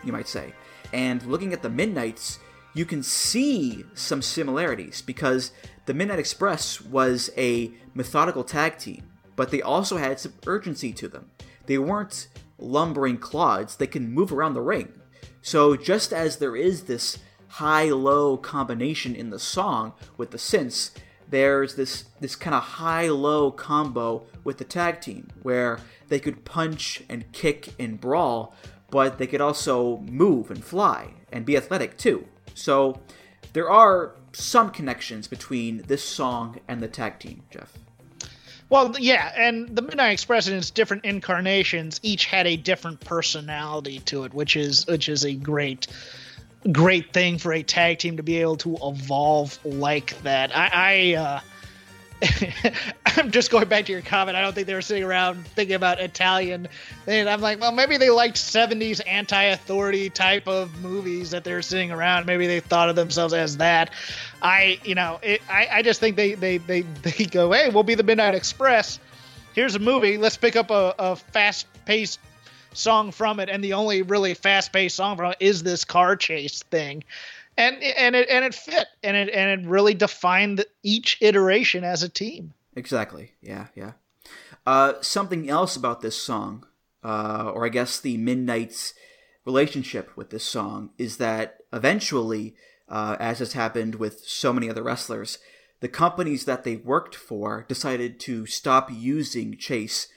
you 0.07 0.13
might 0.13 0.27
say. 0.27 0.53
And 0.93 1.21
looking 1.23 1.53
at 1.53 1.61
the 1.61 1.69
Midnights, 1.69 2.39
you 2.73 2.85
can 2.85 3.03
see 3.03 3.83
some 3.93 4.21
similarities 4.21 5.01
because 5.01 5.51
the 5.85 5.93
Midnight 5.93 6.19
Express 6.19 6.81
was 6.81 7.29
a 7.37 7.71
methodical 7.93 8.43
tag 8.43 8.77
team, 8.77 9.03
but 9.35 9.51
they 9.51 9.61
also 9.61 9.97
had 9.97 10.19
some 10.19 10.33
urgency 10.45 10.93
to 10.93 11.07
them. 11.07 11.29
They 11.65 11.77
weren't 11.77 12.27
lumbering 12.57 13.17
clods, 13.17 13.75
they 13.75 13.87
can 13.87 14.11
move 14.11 14.31
around 14.31 14.53
the 14.53 14.61
ring. 14.61 14.93
So 15.41 15.75
just 15.75 16.11
as 16.11 16.37
there 16.37 16.55
is 16.55 16.83
this 16.83 17.19
high-low 17.47 18.37
combination 18.37 19.15
in 19.15 19.29
the 19.29 19.39
song 19.39 19.93
with 20.17 20.31
the 20.31 20.37
synths, 20.37 20.91
there's 21.29 21.75
this 21.75 22.05
this 22.19 22.35
kind 22.35 22.55
of 22.55 22.63
high-low 22.63 23.51
combo 23.51 24.25
with 24.43 24.57
the 24.57 24.63
tag 24.63 25.01
team 25.01 25.29
where 25.43 25.79
they 26.07 26.19
could 26.19 26.45
punch 26.45 27.03
and 27.09 27.31
kick 27.31 27.73
and 27.79 27.99
brawl, 27.99 28.55
but 28.89 29.17
they 29.17 29.27
could 29.27 29.41
also 29.41 29.97
move 29.97 30.49
and 30.49 30.63
fly 30.63 31.13
and 31.31 31.45
be 31.45 31.57
athletic 31.57 31.97
too. 31.97 32.27
So 32.53 32.99
there 33.53 33.69
are 33.69 34.13
some 34.33 34.71
connections 34.71 35.27
between 35.27 35.83
this 35.83 36.03
song 36.03 36.59
and 36.67 36.81
the 36.81 36.87
tag 36.87 37.19
team, 37.19 37.43
Jeff. 37.51 37.73
Well, 38.69 38.93
yeah, 38.99 39.31
and 39.35 39.73
the 39.73 39.81
Midnight 39.81 40.11
Express 40.11 40.47
in 40.47 40.55
its 40.55 40.71
different 40.71 41.05
incarnations 41.05 42.01
each 42.03 42.25
had 42.25 42.45
a 42.47 42.57
different 42.57 42.99
personality 42.99 43.99
to 43.99 44.25
it, 44.25 44.33
which 44.33 44.57
is 44.57 44.85
which 44.87 45.07
is 45.07 45.23
a 45.23 45.33
great 45.33 45.87
great 46.71 47.13
thing 47.13 47.37
for 47.37 47.53
a 47.53 47.63
tag 47.63 47.99
team 47.99 48.17
to 48.17 48.23
be 48.23 48.41
able 48.41 48.57
to 48.57 48.77
evolve 48.81 49.57
like 49.63 50.21
that. 50.23 50.55
I, 50.55 50.69
I 50.73 51.15
uh, 51.15 51.39
I'm 53.15 53.31
just 53.31 53.51
going 53.51 53.67
back 53.67 53.85
to 53.85 53.91
your 53.91 54.01
comment. 54.01 54.35
I 54.35 54.41
don't 54.41 54.53
think 54.53 54.67
they 54.67 54.73
were 54.73 54.81
sitting 54.81 55.03
around 55.03 55.45
thinking 55.47 55.75
about 55.75 55.99
Italian. 55.99 56.67
And 57.05 57.29
I'm 57.29 57.41
like, 57.41 57.59
well, 57.61 57.71
maybe 57.71 57.97
they 57.97 58.09
liked 58.09 58.37
70s 58.37 59.01
anti-authority 59.07 60.09
type 60.09 60.47
of 60.47 60.81
movies 60.81 61.31
that 61.31 61.43
they're 61.43 61.61
sitting 61.61 61.91
around. 61.91 62.25
Maybe 62.25 62.47
they 62.47 62.59
thought 62.59 62.89
of 62.89 62.95
themselves 62.95 63.33
as 63.33 63.57
that. 63.57 63.91
I, 64.41 64.79
you 64.83 64.95
know, 64.95 65.19
it, 65.21 65.41
I, 65.49 65.67
I 65.71 65.81
just 65.81 65.99
think 65.99 66.15
they, 66.15 66.33
they, 66.33 66.57
they, 66.57 66.81
they 67.03 67.25
go, 67.25 67.51
hey, 67.51 67.69
we'll 67.69 67.83
be 67.83 67.95
the 67.95 68.03
Midnight 68.03 68.35
Express. 68.35 68.99
Here's 69.53 69.75
a 69.75 69.79
movie. 69.79 70.17
Let's 70.17 70.37
pick 70.37 70.55
up 70.55 70.69
a, 70.69 70.93
a 70.99 71.15
fast-paced 71.15 72.19
song 72.73 73.11
from 73.11 73.39
it, 73.39 73.49
and 73.49 73.63
the 73.63 73.73
only 73.73 74.01
really 74.01 74.33
fast-paced 74.33 74.95
song 74.95 75.17
from 75.17 75.31
it 75.31 75.37
is 75.39 75.63
this 75.63 75.83
car 75.83 76.15
chase 76.15 76.61
thing 76.63 77.03
and 77.57 77.81
and 77.81 78.15
it 78.15 78.29
and 78.29 78.45
it 78.45 78.53
fit 78.53 78.87
and 79.03 79.17
it 79.17 79.29
and 79.29 79.61
it 79.61 79.67
really 79.67 79.93
defined 79.93 80.63
each 80.83 81.17
iteration 81.21 81.83
as 81.83 82.03
a 82.03 82.09
team. 82.09 82.53
Exactly. 82.77 83.31
Yeah. 83.41 83.67
Yeah. 83.75 83.93
Uh, 84.65 84.93
something 85.01 85.49
else 85.49 85.75
about 85.75 86.01
this 86.01 86.15
song, 86.15 86.65
uh, 87.03 87.51
or 87.53 87.65
I 87.65 87.69
guess 87.69 87.99
the 87.99 88.17
Midnight's 88.17 88.93
relationship 89.45 90.15
with 90.15 90.29
this 90.29 90.43
song, 90.43 90.91
is 90.97 91.17
that 91.17 91.57
eventually, 91.73 92.55
uh, 92.87 93.17
as 93.19 93.39
has 93.39 93.53
happened 93.53 93.95
with 93.95 94.19
so 94.25 94.53
many 94.53 94.69
other 94.69 94.83
wrestlers, 94.83 95.39
the 95.79 95.87
companies 95.87 96.45
that 96.45 96.63
they 96.63 96.75
worked 96.75 97.15
for 97.15 97.65
decided 97.67 98.19
to 98.21 98.45
stop 98.45 98.91
using 98.91 99.57
Chase 99.57 100.07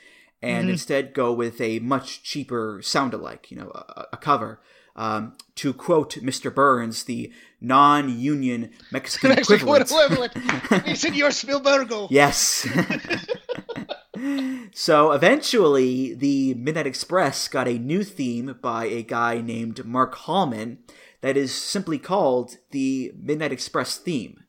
and 0.43 0.65
mm-hmm. 0.65 0.73
instead 0.73 1.15
go 1.15 1.33
with 1.33 1.61
a 1.61 1.79
much 1.79 2.23
cheaper 2.23 2.81
sound 2.83 3.15
alike, 3.15 3.51
you 3.51 3.57
know, 3.57 3.71
a, 3.75 4.07
a 4.13 4.17
cover. 4.17 4.61
Um, 4.97 5.37
to 5.55 5.73
quote 5.73 6.15
Mr. 6.17 6.55
Burns, 6.55 7.05
the 7.05 7.33
non-union 7.61 8.71
Mexican 8.91 9.33
equivalent. 9.39 9.91
he 10.87 10.95
said, 10.95 11.15
"You're 11.15 11.31
Spielbergo." 11.31 12.09
Yes. 12.11 12.67
so 14.73 15.13
eventually, 15.13 16.15
the 16.15 16.55
Midnight 16.55 16.87
Express 16.87 17.49
got 17.49 17.69
a 17.69 17.79
new 17.79 18.05
theme 18.05 18.57
by 18.61 18.87
a 18.87 19.03
guy 19.03 19.41
named 19.41 19.85
Mark 19.85 20.15
Hallman 20.15 20.79
that 21.21 21.37
is 21.37 21.55
simply 21.55 21.99
called 21.99 22.57
the 22.71 23.13
Midnight 23.21 23.53
Express 23.53 23.99
theme. 23.99 24.45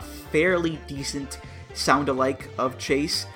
Fairly 0.00 0.78
decent 0.86 1.38
sound 1.74 2.08
alike 2.08 2.50
of 2.58 2.78
Chase, 2.78 3.26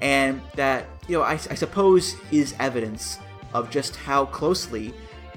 and 0.00 0.40
that, 0.54 0.86
you 1.08 1.16
know, 1.16 1.22
I, 1.22 1.32
I 1.32 1.54
suppose 1.54 2.16
is 2.30 2.54
evidence 2.58 3.18
of 3.54 3.70
just 3.70 3.96
how 3.96 4.26
closely 4.26 4.94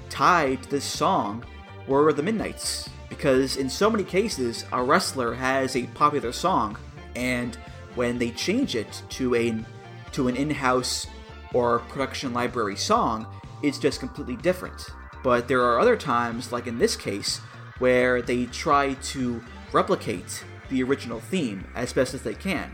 tied 0.08 0.62
to 0.62 0.70
this 0.70 0.84
song 0.84 1.44
were 1.86 2.12
the 2.12 2.22
Midnights. 2.22 2.88
Because 3.08 3.56
in 3.56 3.68
so 3.68 3.90
many 3.90 4.04
cases, 4.04 4.64
a 4.72 4.82
wrestler 4.82 5.34
has 5.34 5.74
a 5.74 5.86
popular 5.88 6.32
song, 6.32 6.76
and 7.16 7.56
when 7.94 8.18
they 8.18 8.30
change 8.30 8.76
it 8.76 9.02
to 9.10 9.34
a 9.34 9.64
to 10.12 10.28
an 10.28 10.36
in-house 10.36 11.06
or 11.52 11.80
production 11.80 12.32
library 12.32 12.76
song, 12.76 13.26
it's 13.62 13.78
just 13.78 14.00
completely 14.00 14.36
different. 14.36 14.86
But 15.22 15.48
there 15.48 15.62
are 15.62 15.80
other 15.80 15.96
times, 15.96 16.52
like 16.52 16.66
in 16.66 16.78
this 16.78 16.96
case, 16.96 17.40
where 17.80 18.22
they 18.22 18.46
try 18.46 18.94
to 18.94 19.42
replicate 19.72 20.44
the 20.68 20.82
original 20.82 21.18
theme 21.18 21.66
as 21.74 21.92
best 21.92 22.14
as 22.14 22.22
they 22.22 22.34
can 22.34 22.70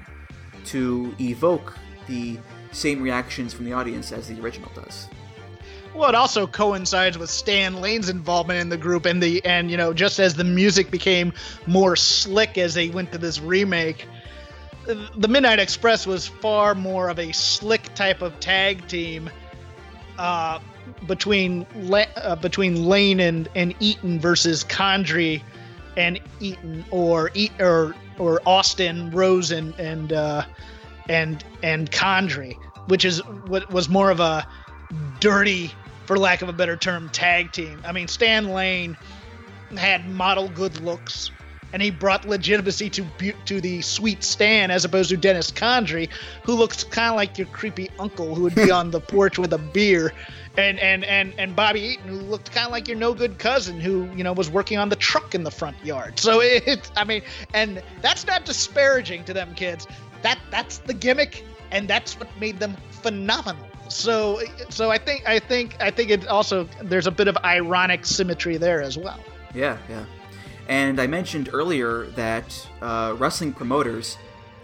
to 0.66 1.14
evoke 1.20 1.76
the 2.06 2.38
same 2.72 3.00
reactions 3.02 3.54
from 3.54 3.64
the 3.64 3.72
audience 3.72 4.12
as 4.12 4.28
the 4.28 4.38
original 4.40 4.70
does. 4.74 5.08
Well, 5.94 6.10
it 6.10 6.14
also 6.14 6.46
coincides 6.46 7.16
with 7.16 7.30
Stan 7.30 7.80
Lane's 7.80 8.10
involvement 8.10 8.60
in 8.60 8.68
the 8.68 8.76
group, 8.76 9.06
and 9.06 9.22
the 9.22 9.42
and 9.46 9.70
you 9.70 9.78
know 9.78 9.94
just 9.94 10.18
as 10.18 10.34
the 10.34 10.44
music 10.44 10.90
became 10.90 11.32
more 11.66 11.96
slick 11.96 12.58
as 12.58 12.74
they 12.74 12.90
went 12.90 13.12
to 13.12 13.18
this 13.18 13.40
remake, 13.40 14.06
the 14.86 15.28
Midnight 15.28 15.58
Express 15.58 16.06
was 16.06 16.26
far 16.26 16.74
more 16.74 17.08
of 17.08 17.18
a 17.18 17.32
slick 17.32 17.94
type 17.94 18.20
of 18.20 18.38
tag 18.40 18.86
team 18.88 19.30
uh, 20.18 20.58
between 21.06 21.66
uh, 22.16 22.36
between 22.36 22.84
Lane 22.84 23.20
and 23.20 23.48
and 23.54 23.74
Eaton 23.80 24.20
versus 24.20 24.64
Condrey 24.64 25.42
and 25.96 26.20
Eaton 26.40 26.84
or 26.90 27.30
or 27.60 27.94
or 28.18 28.40
Austin 28.46 29.10
Rose 29.10 29.50
and 29.50 29.74
and 29.78 30.12
uh, 30.12 30.44
and 31.08 31.44
and 31.62 31.90
Condrey, 31.90 32.56
which 32.86 33.04
is 33.04 33.18
what 33.46 33.70
was 33.70 33.88
more 33.88 34.10
of 34.10 34.20
a 34.20 34.46
dirty, 35.20 35.72
for 36.04 36.18
lack 36.18 36.42
of 36.42 36.48
a 36.48 36.52
better 36.52 36.76
term, 36.76 37.08
tag 37.10 37.52
team. 37.52 37.80
I 37.84 37.92
mean, 37.92 38.08
Stan 38.08 38.50
Lane 38.50 38.96
had 39.76 40.08
model 40.08 40.48
good 40.48 40.80
looks. 40.80 41.30
And 41.72 41.82
he 41.82 41.90
brought 41.90 42.26
legitimacy 42.26 42.90
to 42.90 43.04
to 43.44 43.60
the 43.60 43.82
sweet 43.82 44.22
Stan 44.22 44.70
as 44.70 44.84
opposed 44.84 45.10
to 45.10 45.16
Dennis 45.16 45.50
Condrey, 45.50 46.08
who 46.44 46.54
looks 46.54 46.84
kind 46.84 47.10
of 47.10 47.16
like 47.16 47.38
your 47.38 47.48
creepy 47.48 47.90
uncle 47.98 48.34
who 48.34 48.42
would 48.42 48.54
be 48.54 48.70
on 48.80 48.90
the 48.90 49.00
porch 49.00 49.38
with 49.38 49.52
a 49.52 49.58
beer, 49.58 50.12
and 50.56 50.78
and 50.78 51.04
and 51.04 51.34
and 51.38 51.56
Bobby 51.56 51.80
Eaton 51.80 52.08
who 52.08 52.16
looked 52.16 52.52
kind 52.52 52.66
of 52.66 52.72
like 52.72 52.88
your 52.88 52.96
no 52.96 53.14
good 53.14 53.38
cousin 53.38 53.80
who 53.80 54.08
you 54.14 54.24
know 54.24 54.32
was 54.32 54.50
working 54.50 54.78
on 54.78 54.88
the 54.88 54.96
truck 54.96 55.34
in 55.34 55.44
the 55.44 55.50
front 55.50 55.76
yard. 55.84 56.18
So 56.18 56.40
it, 56.42 56.90
I 56.96 57.04
mean, 57.04 57.22
and 57.54 57.82
that's 58.00 58.26
not 58.26 58.44
disparaging 58.44 59.24
to 59.24 59.34
them 59.34 59.54
kids. 59.54 59.86
That 60.22 60.38
that's 60.50 60.78
the 60.78 60.94
gimmick, 60.94 61.44
and 61.70 61.88
that's 61.88 62.18
what 62.18 62.28
made 62.40 62.58
them 62.58 62.76
phenomenal. 62.90 63.66
So 63.88 64.40
so 64.68 64.90
I 64.90 64.98
think 64.98 65.28
I 65.28 65.38
think 65.38 65.76
I 65.80 65.90
think 65.90 66.10
it 66.10 66.26
also 66.26 66.68
there's 66.82 67.06
a 67.06 67.12
bit 67.12 67.28
of 67.28 67.36
ironic 67.44 68.04
symmetry 68.06 68.56
there 68.56 68.82
as 68.82 68.96
well. 68.96 69.20
Yeah, 69.54 69.78
yeah. 69.88 70.04
And 70.68 71.00
I 71.00 71.06
mentioned 71.06 71.50
earlier 71.52 72.06
that 72.16 72.68
uh, 72.82 73.14
wrestling 73.18 73.52
promoters 73.52 74.18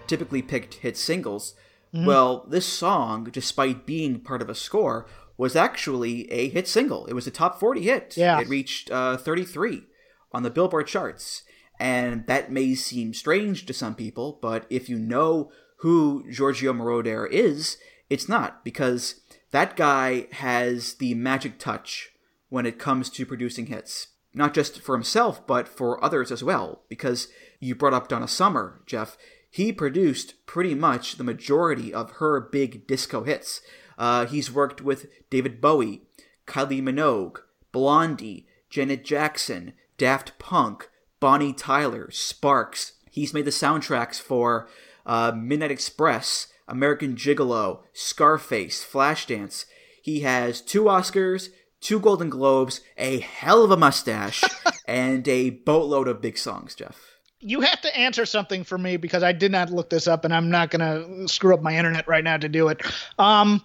typically 0.06 0.42
picked 0.42 0.74
hit 0.74 0.96
singles. 0.96 1.54
Mm-hmm. 1.94 2.06
Well, 2.06 2.46
this 2.48 2.66
song, 2.66 3.28
despite 3.30 3.86
being 3.86 4.20
part 4.20 4.42
of 4.42 4.48
a 4.48 4.54
score, 4.54 5.06
was 5.36 5.54
actually 5.56 6.30
a 6.30 6.48
hit 6.48 6.66
single. 6.66 7.06
It 7.06 7.14
was 7.14 7.26
a 7.26 7.30
top 7.30 7.60
40 7.60 7.82
hit. 7.82 8.16
Yeah. 8.16 8.40
It 8.40 8.48
reached 8.48 8.90
uh, 8.90 9.16
33 9.16 9.84
on 10.32 10.42
the 10.42 10.50
Billboard 10.50 10.86
charts. 10.86 11.42
And 11.78 12.26
that 12.26 12.52
may 12.52 12.74
seem 12.74 13.14
strange 13.14 13.66
to 13.66 13.72
some 13.72 13.94
people, 13.94 14.38
but 14.40 14.66
if 14.70 14.88
you 14.88 14.98
know 14.98 15.50
who 15.78 16.24
Giorgio 16.30 16.72
Moroder 16.72 17.28
is, 17.28 17.76
it's 18.08 18.28
not, 18.28 18.64
because 18.64 19.20
that 19.50 19.76
guy 19.76 20.28
has 20.32 20.94
the 20.94 21.14
magic 21.14 21.58
touch 21.58 22.10
when 22.50 22.66
it 22.66 22.78
comes 22.78 23.10
to 23.10 23.26
producing 23.26 23.66
hits 23.66 24.08
not 24.34 24.54
just 24.54 24.80
for 24.80 24.94
himself, 24.94 25.46
but 25.46 25.68
for 25.68 26.02
others 26.04 26.30
as 26.32 26.42
well. 26.42 26.82
Because 26.88 27.28
you 27.60 27.74
brought 27.74 27.94
up 27.94 28.08
Donna 28.08 28.28
Summer, 28.28 28.82
Jeff. 28.86 29.16
He 29.50 29.72
produced 29.72 30.34
pretty 30.46 30.74
much 30.74 31.16
the 31.16 31.24
majority 31.24 31.92
of 31.92 32.12
her 32.12 32.40
big 32.40 32.86
disco 32.86 33.22
hits. 33.22 33.60
Uh, 33.98 34.26
he's 34.26 34.50
worked 34.50 34.80
with 34.80 35.06
David 35.30 35.60
Bowie, 35.60 36.02
Kylie 36.46 36.82
Minogue, 36.82 37.38
Blondie, 37.70 38.46
Janet 38.70 39.04
Jackson, 39.04 39.74
Daft 39.98 40.38
Punk, 40.38 40.88
Bonnie 41.20 41.52
Tyler, 41.52 42.10
Sparks. 42.10 42.94
He's 43.10 43.34
made 43.34 43.44
the 43.44 43.50
soundtracks 43.50 44.20
for 44.20 44.68
uh, 45.04 45.32
Midnight 45.36 45.70
Express, 45.70 46.48
American 46.66 47.14
Gigolo, 47.14 47.80
Scarface, 47.92 48.84
Flashdance. 48.84 49.66
He 50.02 50.20
has 50.20 50.60
two 50.60 50.84
Oscars, 50.84 51.50
two 51.82 52.00
Golden 52.00 52.30
Globes, 52.30 52.80
a 52.96 53.18
hell 53.18 53.62
of 53.62 53.70
a 53.70 53.76
mustache, 53.76 54.42
and 54.86 55.26
a 55.28 55.50
boatload 55.50 56.08
of 56.08 56.22
big 56.22 56.38
songs, 56.38 56.74
Jeff. 56.74 56.98
You 57.40 57.60
have 57.60 57.80
to 57.82 57.94
answer 57.94 58.24
something 58.24 58.64
for 58.64 58.78
me 58.78 58.96
because 58.96 59.22
I 59.22 59.32
did 59.32 59.52
not 59.52 59.70
look 59.70 59.90
this 59.90 60.06
up 60.06 60.24
and 60.24 60.32
I'm 60.32 60.48
not 60.48 60.70
going 60.70 60.80
to 60.80 61.28
screw 61.28 61.52
up 61.52 61.60
my 61.60 61.76
internet 61.76 62.06
right 62.06 62.22
now 62.22 62.36
to 62.36 62.48
do 62.48 62.68
it. 62.68 62.80
Um, 63.18 63.62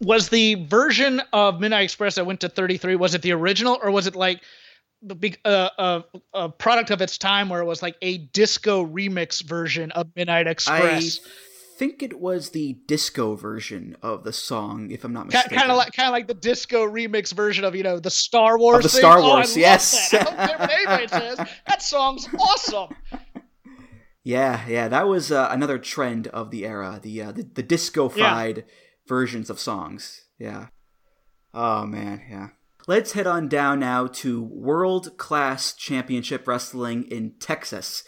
was 0.00 0.28
the 0.28 0.54
version 0.66 1.20
of 1.32 1.60
Midnight 1.60 1.82
Express 1.82 2.14
that 2.14 2.26
went 2.26 2.40
to 2.40 2.48
33 2.48 2.94
was 2.94 3.14
it 3.14 3.22
the 3.22 3.32
original 3.32 3.78
or 3.82 3.90
was 3.90 4.06
it 4.06 4.14
like 4.14 4.40
the 5.02 5.14
big 5.14 5.38
uh, 5.44 5.68
uh, 5.78 6.02
a 6.32 6.48
product 6.48 6.90
of 6.90 7.02
its 7.02 7.18
time 7.18 7.48
where 7.48 7.60
it 7.60 7.64
was 7.64 7.82
like 7.82 7.96
a 8.02 8.18
disco 8.18 8.86
remix 8.86 9.42
version 9.42 9.90
of 9.90 10.06
Midnight 10.14 10.46
Express? 10.46 11.20
I 11.26 11.49
think 11.80 12.02
it 12.02 12.20
was 12.20 12.50
the 12.50 12.74
disco 12.86 13.34
version 13.34 13.96
of 14.02 14.22
the 14.22 14.34
song, 14.34 14.90
if 14.90 15.02
I'm 15.02 15.14
not 15.14 15.28
mistaken. 15.28 15.56
Kind 15.56 15.70
of 15.70 15.78
like, 15.78 15.94
kind 15.94 16.08
of 16.08 16.12
like 16.12 16.26
the 16.26 16.34
disco 16.34 16.86
remix 16.86 17.32
version 17.32 17.64
of 17.64 17.74
you 17.74 17.82
know 17.82 17.98
the 17.98 18.10
Star 18.10 18.58
Wars. 18.58 18.76
Of 18.76 18.82
the 18.82 18.88
thing. 18.90 19.00
Star 19.00 19.18
oh, 19.18 19.22
Wars, 19.22 19.56
yes. 19.56 20.10
That. 20.10 21.08
says 21.10 21.38
that 21.66 21.82
song's 21.82 22.28
awesome. 22.38 22.94
Yeah, 24.22 24.60
yeah, 24.68 24.88
that 24.88 25.08
was 25.08 25.32
uh, 25.32 25.48
another 25.50 25.78
trend 25.78 26.26
of 26.26 26.50
the 26.50 26.66
era. 26.66 27.00
The 27.02 27.22
uh, 27.22 27.32
the, 27.32 27.44
the 27.44 27.62
disco-fied 27.62 28.58
yeah. 28.58 28.62
versions 29.08 29.48
of 29.48 29.58
songs. 29.58 30.26
Yeah. 30.38 30.66
Oh 31.54 31.86
man, 31.86 32.20
yeah. 32.28 32.48
Let's 32.86 33.12
head 33.12 33.26
on 33.26 33.48
down 33.48 33.80
now 33.80 34.06
to 34.06 34.42
World 34.42 35.16
Class 35.16 35.72
Championship 35.72 36.46
Wrestling 36.46 37.04
in 37.04 37.36
Texas. 37.40 38.04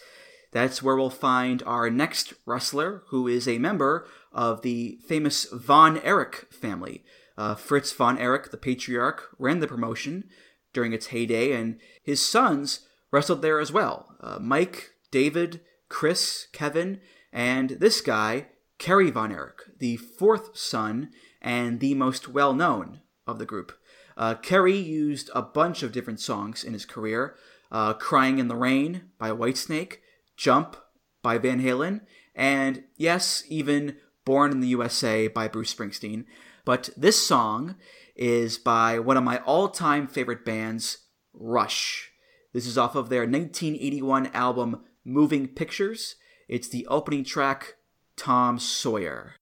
That's 0.52 0.82
where 0.82 0.96
we'll 0.96 1.10
find 1.10 1.62
our 1.64 1.90
next 1.90 2.34
wrestler, 2.46 3.02
who 3.08 3.26
is 3.26 3.48
a 3.48 3.58
member 3.58 4.06
of 4.32 4.62
the 4.62 4.98
famous 5.06 5.46
Von 5.52 5.98
Erich 5.98 6.46
family. 6.52 7.02
Uh, 7.36 7.54
Fritz 7.54 7.92
Von 7.92 8.18
Erich, 8.18 8.50
the 8.50 8.58
patriarch, 8.58 9.30
ran 9.38 9.60
the 9.60 9.66
promotion 9.66 10.24
during 10.72 10.92
its 10.92 11.06
heyday, 11.06 11.52
and 11.52 11.80
his 12.02 12.24
sons 12.24 12.86
wrestled 13.10 13.42
there 13.42 13.60
as 13.60 13.72
well. 13.72 14.14
Uh, 14.20 14.38
Mike, 14.38 14.90
David, 15.10 15.60
Chris, 15.88 16.46
Kevin, 16.52 17.00
and 17.32 17.70
this 17.70 18.00
guy, 18.00 18.46
Kerry 18.78 19.10
Von 19.10 19.32
Erich, 19.32 19.62
the 19.78 19.96
fourth 19.96 20.56
son 20.56 21.10
and 21.40 21.80
the 21.80 21.94
most 21.94 22.28
well 22.28 22.54
known 22.54 23.00
of 23.26 23.38
the 23.38 23.46
group. 23.46 23.72
Uh, 24.16 24.34
Kerry 24.34 24.76
used 24.76 25.30
a 25.34 25.42
bunch 25.42 25.82
of 25.82 25.92
different 25.92 26.20
songs 26.20 26.64
in 26.64 26.72
his 26.72 26.84
career. 26.84 27.36
Uh, 27.70 27.94
Crying 27.94 28.38
in 28.38 28.48
the 28.48 28.56
Rain 28.56 29.10
by 29.18 29.30
Whitesnake, 29.30 29.98
Jump 30.42 30.76
by 31.22 31.38
Van 31.38 31.62
Halen, 31.62 32.00
and 32.34 32.82
yes, 32.96 33.44
even 33.48 33.98
Born 34.24 34.50
in 34.50 34.58
the 34.58 34.66
USA 34.68 35.28
by 35.28 35.46
Bruce 35.46 35.72
Springsteen. 35.72 36.24
But 36.64 36.90
this 36.96 37.24
song 37.24 37.76
is 38.16 38.58
by 38.58 38.98
one 38.98 39.16
of 39.16 39.22
my 39.22 39.38
all 39.38 39.68
time 39.68 40.08
favorite 40.08 40.44
bands, 40.44 41.06
Rush. 41.32 42.10
This 42.52 42.66
is 42.66 42.76
off 42.76 42.96
of 42.96 43.08
their 43.08 43.20
1981 43.20 44.32
album 44.34 44.82
Moving 45.04 45.46
Pictures. 45.46 46.16
It's 46.48 46.68
the 46.68 46.88
opening 46.88 47.22
track, 47.22 47.74
Tom 48.16 48.58
Sawyer. 48.58 49.36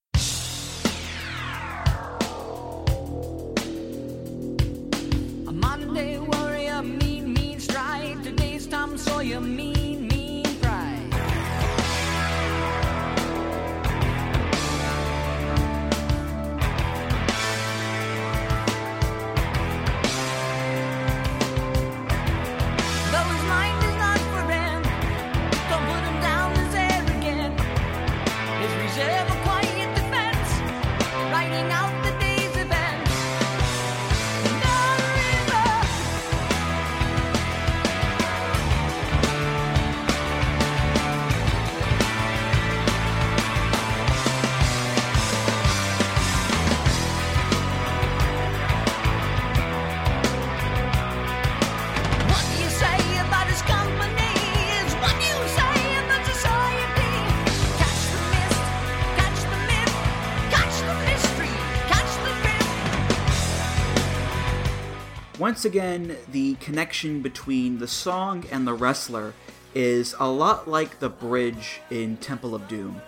Once 65.50 65.64
again, 65.64 66.16
the 66.30 66.54
connection 66.60 67.20
between 67.20 67.80
the 67.80 67.88
song 67.88 68.44
and 68.52 68.64
the 68.64 68.72
wrestler 68.72 69.34
is 69.74 70.14
a 70.20 70.30
lot 70.30 70.68
like 70.68 71.00
the 71.00 71.08
bridge 71.08 71.80
in 71.90 72.16
Temple 72.18 72.54
of 72.54 72.68
Doom. 72.68 73.02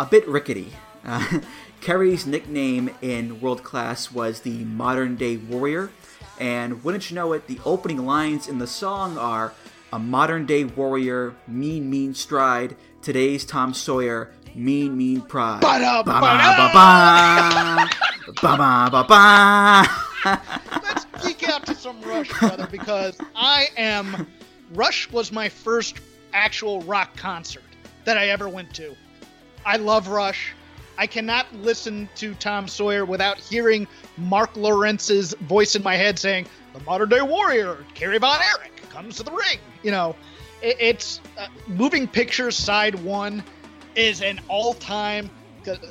A 0.00 0.06
bit 0.06 0.26
rickety. 0.26 0.72
Uh, 1.04 1.40
Kerry's 1.82 2.24
nickname 2.26 2.88
in 3.02 3.42
World 3.42 3.62
Class 3.62 4.10
was 4.10 4.40
the 4.40 4.64
Modern 4.64 5.16
Day 5.16 5.36
Warrior, 5.36 5.90
and 6.40 6.82
wouldn't 6.82 7.10
you 7.10 7.14
know 7.14 7.34
it, 7.34 7.46
the 7.46 7.60
opening 7.62 8.06
lines 8.06 8.48
in 8.48 8.58
the 8.58 8.66
song 8.66 9.18
are 9.18 9.52
A 9.92 9.98
modern 9.98 10.46
day 10.46 10.64
warrior, 10.64 11.34
mean, 11.46 11.90
mean 11.90 12.14
stride, 12.14 12.74
today's 13.02 13.44
Tom 13.44 13.74
Sawyer, 13.74 14.32
mean, 14.54 14.96
mean 14.96 15.20
pride. 15.20 15.60
Ba-da, 15.60 16.02
ba 16.02 16.20
ba 16.22 16.30
ba 18.40 18.88
ba 18.90 19.04
ba 19.06 20.02
Let's 20.24 21.04
to 21.60 21.74
some 21.74 22.00
Rush, 22.02 22.30
brother, 22.38 22.66
because 22.70 23.18
I 23.36 23.68
am. 23.76 24.26
Rush 24.72 25.10
was 25.10 25.30
my 25.30 25.48
first 25.48 26.00
actual 26.32 26.80
rock 26.82 27.14
concert 27.16 27.62
that 28.04 28.16
I 28.16 28.28
ever 28.28 28.48
went 28.48 28.74
to. 28.74 28.96
I 29.66 29.76
love 29.76 30.08
Rush. 30.08 30.52
I 30.96 31.06
cannot 31.06 31.46
listen 31.54 32.08
to 32.16 32.34
Tom 32.34 32.68
Sawyer 32.68 33.04
without 33.04 33.38
hearing 33.38 33.86
Marc 34.16 34.56
Lowrance's 34.56 35.34
voice 35.40 35.74
in 35.74 35.82
my 35.82 35.96
head 35.96 36.18
saying, 36.18 36.46
The 36.72 36.80
modern 36.80 37.10
day 37.10 37.22
warrior, 37.22 37.84
Kerry 37.94 38.18
Von 38.18 38.40
Erich, 38.40 38.88
comes 38.88 39.16
to 39.16 39.22
the 39.22 39.32
ring. 39.32 39.58
You 39.82 39.90
know, 39.90 40.16
it, 40.62 40.76
it's 40.80 41.20
uh, 41.38 41.48
moving 41.66 42.08
pictures 42.08 42.56
side 42.56 42.94
one 42.96 43.44
is 43.94 44.22
an 44.22 44.40
all-time 44.48 45.28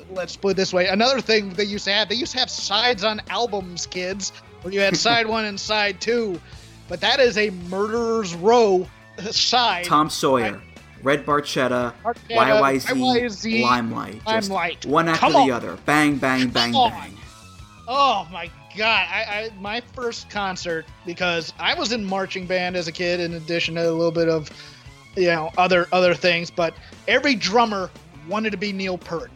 let's 0.09 0.36
put 0.36 0.49
it 0.49 0.57
this 0.57 0.74
way 0.74 0.88
another 0.88 1.22
thing 1.22 1.53
they 1.53 1.64
used 1.64 1.86
to 1.86 1.91
have 1.91 2.09
they 2.09 2.16
used 2.16 2.34
to 2.34 2.39
have 2.39 2.49
sides 2.49 3.05
on 3.05 3.22
albums 3.30 3.86
kids 3.86 4.34
where 4.62 4.74
you 4.74 4.80
had 4.80 4.95
side 4.95 5.28
one 5.28 5.45
and 5.45 5.59
side 5.59 5.99
two 6.01 6.39
but 6.88 7.01
that 7.01 7.20
is 7.20 7.38
a 7.38 7.49
murderer's 7.70 8.34
row 8.36 8.88
side 9.32 9.86
tom 9.86 10.09
sawyer 10.09 10.62
Red 11.03 11.26
Barchetta, 11.26 11.93
YYZ, 12.30 12.86
YYZ 12.86 13.64
Limelight. 13.64 14.26
Limelight. 14.26 14.86
One 14.86 15.07
after 15.09 15.20
Come 15.20 15.34
the 15.34 15.39
on. 15.39 15.51
other. 15.51 15.78
Bang, 15.86 16.18
bang, 16.18 16.49
bang, 16.49 16.74
Come 16.74 16.91
bang. 16.91 17.18
Oh 17.88 18.28
my 18.32 18.49
god! 18.78 19.07
I, 19.09 19.24
I 19.24 19.49
my 19.59 19.82
first 19.93 20.30
concert 20.30 20.86
because 21.05 21.53
I 21.59 21.74
was 21.74 21.91
in 21.91 22.05
marching 22.05 22.45
band 22.45 22.76
as 22.76 22.88
a 22.88 22.91
kid, 22.91 23.20
in 23.20 23.34
addition 23.34 23.76
to 23.76 23.89
a 23.89 23.91
little 23.91 24.12
bit 24.12 24.30
of, 24.30 24.49
you 25.16 25.28
know, 25.28 25.51
other 25.57 25.88
other 25.91 26.14
things. 26.14 26.51
But 26.51 26.74
every 27.07 27.36
drummer 27.36 27.89
wanted 28.28 28.51
to 28.51 28.57
be 28.57 28.72
Neil 28.72 28.97
Peart. 28.97 29.32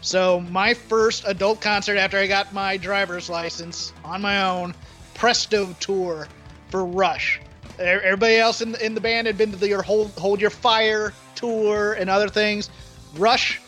So 0.00 0.40
my 0.40 0.74
first 0.74 1.24
adult 1.26 1.60
concert 1.60 1.96
after 1.96 2.18
I 2.18 2.26
got 2.26 2.52
my 2.52 2.76
driver's 2.76 3.28
license 3.28 3.92
on 4.04 4.22
my 4.22 4.42
own, 4.42 4.74
Presto 5.14 5.74
tour 5.80 6.28
for 6.70 6.84
Rush. 6.84 7.40
Everybody 7.78 8.36
else 8.36 8.60
in 8.60 8.72
the, 8.72 8.84
in 8.84 8.94
the 8.94 9.00
band 9.00 9.26
had 9.26 9.36
been 9.36 9.50
to 9.50 9.56
the 9.56 9.68
your 9.68 9.82
hold 9.82 10.12
hold 10.12 10.40
your 10.40 10.50
fire 10.50 11.12
tour 11.34 11.92
and 11.94 12.08
other 12.08 12.28
things. 12.28 12.70
Rush, 13.16 13.60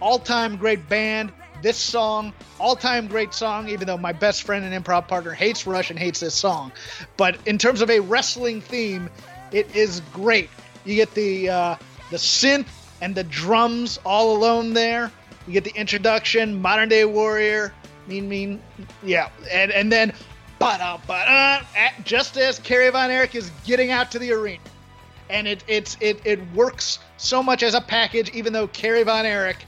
all 0.00 0.18
time 0.18 0.56
great 0.56 0.88
band. 0.88 1.32
This 1.60 1.76
song, 1.76 2.32
all 2.58 2.74
time 2.74 3.06
great 3.06 3.34
song. 3.34 3.68
Even 3.68 3.86
though 3.86 3.98
my 3.98 4.12
best 4.12 4.42
friend 4.42 4.64
and 4.64 4.84
improv 4.84 5.06
partner 5.06 5.32
hates 5.32 5.66
Rush 5.66 5.90
and 5.90 5.98
hates 5.98 6.20
this 6.20 6.34
song, 6.34 6.72
but 7.16 7.38
in 7.46 7.58
terms 7.58 7.82
of 7.82 7.90
a 7.90 8.00
wrestling 8.00 8.60
theme, 8.60 9.08
it 9.52 9.76
is 9.76 10.00
great. 10.12 10.50
You 10.84 10.96
get 10.96 11.14
the 11.14 11.48
uh, 11.48 11.76
the 12.10 12.16
synth 12.16 12.66
and 13.00 13.14
the 13.14 13.24
drums 13.24 13.98
all 14.04 14.36
alone 14.36 14.74
there. 14.74 15.12
You 15.46 15.52
get 15.52 15.64
the 15.64 15.74
introduction, 15.74 16.60
modern 16.60 16.88
day 16.88 17.04
warrior, 17.04 17.72
mean 18.06 18.28
mean, 18.28 18.62
yeah, 19.02 19.30
and 19.50 19.70
and 19.72 19.90
then 19.90 20.12
ba 20.58 21.00
ba 21.06 21.60
just 22.04 22.36
as 22.36 22.58
Kerry 22.58 22.90
Von 22.90 23.10
Erich 23.10 23.34
is 23.34 23.50
getting 23.64 23.90
out 23.90 24.10
to 24.12 24.18
the 24.18 24.32
arena. 24.32 24.62
And 25.30 25.48
it 25.48 25.64
it's 25.66 25.96
it 26.00 26.20
it 26.24 26.40
works 26.52 26.98
so 27.16 27.42
much 27.42 27.62
as 27.62 27.74
a 27.74 27.80
package, 27.80 28.30
even 28.30 28.52
though 28.52 28.68
Kerry 28.68 29.02
Von 29.02 29.26
Erich 29.26 29.64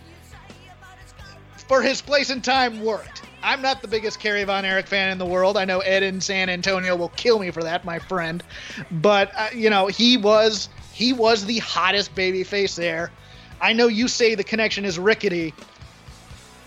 for 1.69 1.83
his 1.83 2.01
place 2.01 2.31
and 2.31 2.45
time 2.45 2.83
worked. 2.83 3.23
I'm 3.43 3.61
not 3.61 3.83
the 3.83 3.89
biggest 3.89 4.21
Kerry 4.21 4.45
Von 4.45 4.65
Erich 4.65 4.87
fan 4.87 5.11
in 5.11 5.19
the 5.19 5.27
world. 5.27 5.57
I 5.57 5.65
know 5.65 5.81
Ed 5.81 6.03
in 6.03 6.21
San 6.21 6.49
Antonio 6.49 6.97
will 6.97 7.11
kill 7.11 7.39
me 7.39 7.51
for 7.51 7.63
that, 7.63 7.85
my 7.85 7.99
friend. 7.99 8.43
But 8.91 9.33
uh, 9.37 9.49
you 9.55 9.71
know, 9.71 9.87
he 9.87 10.17
was 10.17 10.69
he 10.93 11.13
was 11.13 11.45
the 11.45 11.59
hottest 11.59 12.15
babyface 12.15 12.75
there. 12.75 13.11
I 13.61 13.73
know 13.73 13.87
you 13.87 14.09
say 14.09 14.35
the 14.35 14.45
connection 14.45 14.85
is 14.85 14.99
rickety, 14.99 15.55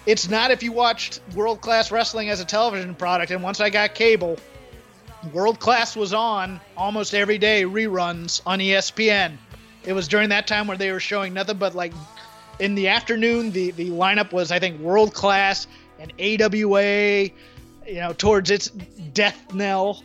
it's 0.08 0.30
not 0.30 0.52
if 0.52 0.64
you 0.64 0.72
watched 0.72 1.20
World 1.36 1.60
Class 1.60 1.92
Wrestling 1.92 2.30
as 2.30 2.40
a 2.40 2.46
television 2.46 2.96
product. 2.96 3.30
And 3.32 3.44
once 3.44 3.60
I 3.60 3.70
got 3.70 3.94
cable, 3.94 4.38
World 5.34 5.60
Class 5.60 5.98
was 5.98 6.14
on 6.14 6.62
almost 6.78 7.14
every 7.14 7.38
day, 7.38 7.64
reruns 7.64 8.42
on 8.46 8.60
ESPN. 8.60 9.38
It 9.84 9.92
was 9.92 10.08
during 10.08 10.30
that 10.30 10.48
time 10.48 10.66
where 10.66 10.78
they 10.78 10.94
were 10.94 11.02
showing 11.02 11.34
nothing 11.34 11.58
but 11.58 11.76
like 11.76 11.92
in 12.60 12.76
the 12.76 12.88
afternoon, 12.88 13.52
the, 13.52 13.72
the 13.72 13.90
lineup 13.90 14.32
was, 14.32 14.50
I 14.50 14.60
think, 14.60 14.80
World 14.80 15.14
Class 15.14 15.68
and 16.00 16.14
AWA, 16.20 17.24
you 17.24 17.32
know, 17.96 18.14
towards 18.14 18.50
its 18.50 18.70
death 18.70 19.54
knell. 19.54 20.04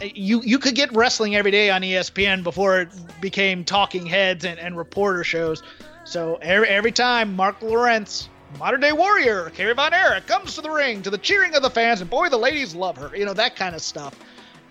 You, 0.00 0.42
you 0.42 0.58
could 0.58 0.76
get 0.76 0.92
wrestling 0.92 1.34
every 1.34 1.50
day 1.50 1.70
on 1.70 1.82
ESPN 1.82 2.42
before 2.42 2.82
it 2.82 2.88
became 3.20 3.64
talking 3.64 4.06
heads 4.06 4.44
and, 4.44 4.58
and 4.58 4.76
reporter 4.76 5.24
shows. 5.24 5.62
So 6.10 6.40
every, 6.42 6.66
every 6.66 6.90
time 6.90 7.36
Marc 7.36 7.60
Lowrance 7.60 8.26
modern 8.58 8.80
day 8.80 8.90
warrior, 8.90 9.48
Kerry 9.50 9.74
Von 9.74 9.94
Erich, 9.94 10.26
comes 10.26 10.56
to 10.56 10.60
the 10.60 10.68
ring 10.68 11.02
to 11.02 11.10
the 11.10 11.18
cheering 11.18 11.54
of 11.54 11.62
the 11.62 11.70
fans, 11.70 12.00
and 12.00 12.10
boy, 12.10 12.28
the 12.28 12.36
ladies 12.36 12.74
love 12.74 12.96
her. 12.96 13.16
You 13.16 13.24
know, 13.24 13.32
that 13.34 13.54
kind 13.54 13.76
of 13.76 13.80
stuff. 13.80 14.18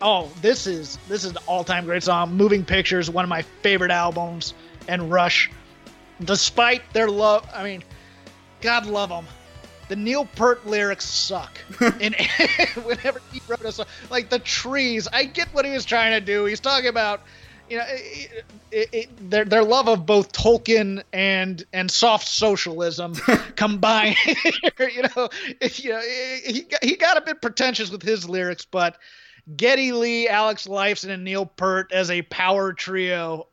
Oh, 0.02 0.30
this 0.42 0.68
is 0.68 0.98
this 1.08 1.24
is 1.24 1.32
an 1.32 1.38
all 1.48 1.64
time 1.64 1.86
great 1.86 2.04
song. 2.04 2.36
Moving 2.36 2.66
Pictures, 2.66 3.10
one 3.10 3.24
of 3.24 3.30
my 3.30 3.42
favorite 3.62 3.90
albums, 3.90 4.54
and 4.90 5.10
Rush. 5.10 5.50
Despite 6.26 6.82
their 6.92 7.10
love, 7.10 7.48
I 7.56 7.64
mean, 7.64 7.86
God 8.60 8.86
love 8.86 9.08
them. 9.08 9.26
The 9.88 9.96
Neil 9.96 10.26
Peart 10.36 10.68
lyrics 10.68 11.06
suck. 11.06 11.58
and 11.80 12.16
whenever 12.84 13.22
he 13.32 13.42
wrote 13.48 13.64
a 13.64 13.72
song, 13.72 13.86
like 14.10 14.30
the 14.30 14.40
trees, 14.40 15.08
I 15.14 15.24
get 15.24 15.48
what 15.54 15.64
he 15.64 15.72
was 15.72 15.86
trying 15.86 16.12
to 16.12 16.20
do. 16.20 16.44
He's 16.44 16.60
talking 16.60 16.90
about 16.90 17.22
you 17.70 17.78
know, 17.78 17.86
it, 17.88 18.46
it, 18.72 18.90
it, 18.92 19.30
their 19.30 19.46
their 19.46 19.64
love 19.64 19.88
of 19.88 20.06
both 20.06 20.32
Tolkien 20.32 21.04
and 21.14 21.64
and 21.74 21.90
soft 21.90 22.28
socialism 22.28 23.14
combined. 23.56 24.18
you 24.26 25.04
know, 25.16 25.30
you 25.62 25.90
know, 25.92 26.02
he 26.44 26.62
got, 26.62 26.84
he 26.84 26.96
got 26.96 27.18
a 27.18 27.22
bit 27.22 27.42
pretentious 27.42 27.92
with 27.92 28.02
his 28.02 28.28
lyrics, 28.28 28.66
but 28.66 28.98
Geddy 29.56 29.92
Lee, 29.92 30.28
Alex 30.28 30.68
Lifeson, 30.68 31.10
and 31.10 31.24
Neil 31.24 31.46
Peart 31.46 31.92
as 31.92 32.10
a 32.12 32.22
power 32.24 32.74
trio 32.74 33.48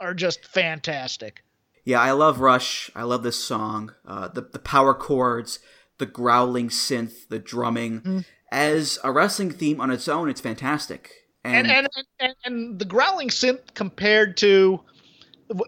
are 0.00 0.14
just 0.14 0.44
fantastic. 0.44 1.42
Yeah, 1.84 2.00
I 2.00 2.12
love 2.12 2.40
Rush. 2.40 2.90
I 2.94 3.04
love 3.04 3.22
this 3.22 3.42
song. 3.42 3.94
Uh, 4.06 4.28
the 4.28 4.42
the 4.42 4.58
power 4.58 4.94
chords, 4.94 5.60
the 5.98 6.06
growling 6.06 6.68
synth, 6.68 7.28
the 7.28 7.38
drumming. 7.38 8.00
Mm. 8.00 8.24
As 8.52 8.98
a 9.02 9.10
wrestling 9.10 9.50
theme 9.50 9.80
on 9.80 9.90
its 9.90 10.08
own, 10.08 10.28
it's 10.28 10.40
fantastic. 10.40 11.25
And 11.46 11.70
and, 11.70 11.88
and, 11.96 12.06
and, 12.20 12.34
and 12.44 12.78
the 12.78 12.84
growling 12.84 13.28
synth 13.28 13.74
compared 13.74 14.36
to, 14.38 14.80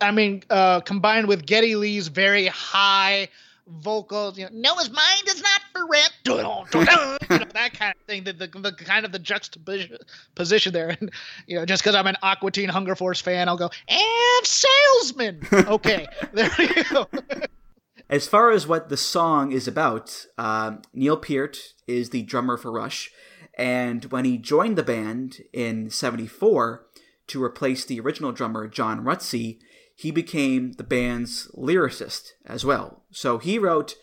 I 0.00 0.10
mean, 0.10 0.42
uh, 0.50 0.80
combined 0.80 1.28
with 1.28 1.46
Geddy 1.46 1.76
Lee's 1.76 2.08
very 2.08 2.46
high 2.46 3.28
vocals, 3.68 4.38
you 4.38 4.44
know, 4.44 4.50
Noah's 4.52 4.90
mind 4.90 5.22
is 5.26 5.42
not 5.42 5.60
for 5.72 5.86
rent, 5.86 6.12
you 6.26 6.36
know, 6.36 6.64
that 6.70 7.70
kind 7.74 7.94
of 7.94 8.06
thing, 8.06 8.24
the, 8.24 8.32
the, 8.32 8.46
the 8.46 8.72
kind 8.72 9.04
of 9.04 9.12
the 9.12 9.18
juxtaposition 9.18 9.96
position 10.34 10.72
there. 10.72 10.96
And, 11.00 11.10
you 11.46 11.58
know, 11.58 11.66
just 11.66 11.82
because 11.82 11.94
I'm 11.94 12.06
an 12.06 12.16
Aqua 12.22 12.50
Teen 12.50 12.68
Hunger 12.68 12.96
Force 12.96 13.20
fan, 13.20 13.48
I'll 13.48 13.56
go, 13.56 13.70
and 13.88 14.46
salesman. 14.46 15.46
Okay, 15.52 16.06
there 16.32 16.50
you 16.58 16.84
go. 16.84 17.08
As 18.10 18.26
far 18.26 18.50
as 18.52 18.66
what 18.66 18.88
the 18.88 18.96
song 18.96 19.52
is 19.52 19.68
about, 19.68 20.26
uh, 20.38 20.76
Neil 20.94 21.18
Peart 21.18 21.74
is 21.86 22.08
the 22.08 22.22
drummer 22.22 22.56
for 22.56 22.72
Rush 22.72 23.10
and 23.58 24.04
when 24.06 24.24
he 24.24 24.38
joined 24.38 24.78
the 24.78 24.84
band 24.84 25.42
in 25.52 25.90
74 25.90 26.86
to 27.26 27.42
replace 27.42 27.84
the 27.84 27.98
original 28.00 28.32
drummer 28.32 28.68
John 28.68 29.04
Rutsey, 29.04 29.58
he 29.94 30.12
became 30.12 30.72
the 30.72 30.84
band's 30.84 31.48
lyricist 31.48 32.30
as 32.46 32.64
well. 32.64 33.02
So 33.10 33.38
he 33.38 33.58
wrote 33.58 33.96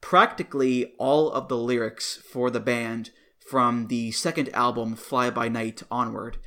practically 0.00 0.94
all 0.98 1.30
of 1.30 1.48
the 1.48 1.58
lyrics 1.58 2.16
for 2.16 2.50
the 2.50 2.60
band 2.60 3.10
from 3.46 3.88
the 3.88 4.10
second 4.12 4.48
album, 4.54 4.96
Fly 4.96 5.28
By 5.28 5.48
Night, 5.48 5.82
onward. 5.90 6.38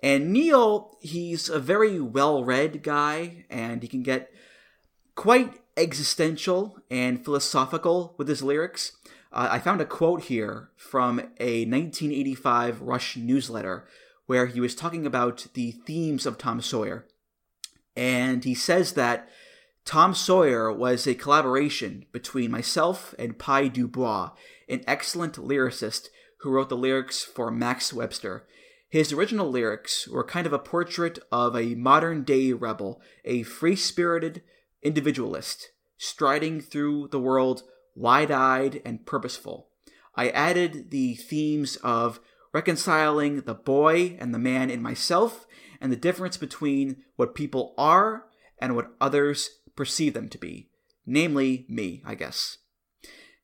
And 0.00 0.32
Neil, 0.32 0.96
he's 1.00 1.48
a 1.48 1.58
very 1.58 2.00
well 2.00 2.44
read 2.44 2.84
guy, 2.84 3.44
and 3.50 3.82
he 3.82 3.88
can 3.88 4.04
get 4.04 4.30
quite 5.16 5.60
existential 5.76 6.78
and 6.90 7.24
philosophical 7.24 8.14
with 8.18 8.28
his 8.28 8.42
lyrics. 8.42 8.92
Uh, 9.34 9.48
I 9.50 9.58
found 9.58 9.80
a 9.80 9.84
quote 9.84 10.22
here 10.22 10.70
from 10.76 11.18
a 11.18 11.66
1985 11.66 12.80
Rush 12.80 13.16
newsletter 13.16 13.86
where 14.26 14.46
he 14.46 14.60
was 14.60 14.76
talking 14.76 15.04
about 15.04 15.48
the 15.54 15.72
themes 15.72 16.24
of 16.24 16.38
Tom 16.38 16.60
Sawyer. 16.60 17.06
And 17.96 18.44
he 18.44 18.54
says 18.54 18.92
that 18.92 19.28
Tom 19.84 20.14
Sawyer 20.14 20.72
was 20.72 21.06
a 21.06 21.14
collaboration 21.14 22.06
between 22.12 22.50
myself 22.50 23.14
and 23.18 23.38
Pye 23.38 23.68
Dubois, 23.68 24.30
an 24.68 24.82
excellent 24.86 25.34
lyricist 25.34 26.08
who 26.38 26.50
wrote 26.50 26.68
the 26.68 26.76
lyrics 26.76 27.22
for 27.22 27.50
Max 27.50 27.92
Webster. 27.92 28.46
His 28.88 29.12
original 29.12 29.50
lyrics 29.50 30.06
were 30.06 30.24
kind 30.24 30.46
of 30.46 30.52
a 30.52 30.58
portrait 30.58 31.18
of 31.32 31.56
a 31.56 31.74
modern 31.74 32.22
day 32.22 32.52
rebel, 32.52 33.02
a 33.24 33.42
free 33.42 33.76
spirited 33.76 34.42
individualist, 34.80 35.70
striding 35.98 36.60
through 36.60 37.08
the 37.08 37.20
world 37.20 37.64
wide 37.94 38.30
eyed, 38.30 38.80
and 38.84 39.06
purposeful. 39.06 39.68
I 40.14 40.28
added 40.30 40.90
the 40.90 41.14
themes 41.14 41.76
of 41.76 42.20
reconciling 42.52 43.42
the 43.42 43.54
boy 43.54 44.16
and 44.20 44.32
the 44.32 44.38
man 44.38 44.70
in 44.70 44.80
myself 44.80 45.46
and 45.80 45.90
the 45.90 45.96
difference 45.96 46.36
between 46.36 47.04
what 47.16 47.34
people 47.34 47.74
are 47.76 48.26
and 48.58 48.76
what 48.76 48.92
others 49.00 49.50
perceive 49.76 50.14
them 50.14 50.28
to 50.30 50.38
be. 50.38 50.68
Namely, 51.04 51.66
me, 51.68 52.02
I 52.06 52.14
guess. 52.14 52.58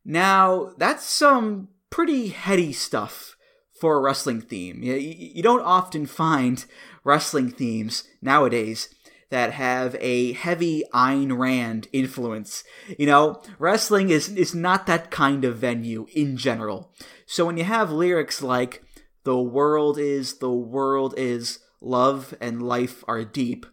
Now, 0.05 0.73
that's 0.79 1.05
some 1.05 1.69
pretty 1.91 2.29
heady 2.29 2.73
stuff 2.73 3.37
for 3.79 3.97
a 3.97 4.01
wrestling 4.01 4.41
theme. 4.41 4.83
You, 4.83 4.95
you 4.95 5.43
don't 5.43 5.63
often 5.63 6.07
find 6.07 6.65
wrestling 7.05 7.51
themes 7.51 8.05
nowadays 8.23 8.95
that 9.31 9.53
have 9.53 9.97
a 10.01 10.33
heavy 10.33 10.85
Ayn 10.93 11.37
Rand 11.39 11.89
influence. 11.93 12.65
You 12.99 13.07
know, 13.07 13.43
wrestling 13.59 14.11
is, 14.11 14.29
is 14.29 14.55
not 14.55 14.87
that 14.87 15.11
kind 15.11 15.45
of 15.45 15.59
venue 15.59 16.07
in 16.15 16.37
general. 16.37 16.93
So 17.27 17.47
when 17.47 17.57
you 17.57 17.65
have 17.65 17.91
lyrics 17.93 18.43
like, 18.43 18.83
the 19.25 19.39
world 19.39 19.99
is, 19.99 20.39
the 20.39 20.51
world 20.51 21.15
is, 21.17 21.61
love 21.81 22.35
and 22.41 22.63
life 22.63 23.05
are 23.07 23.25
deep, 23.25 23.67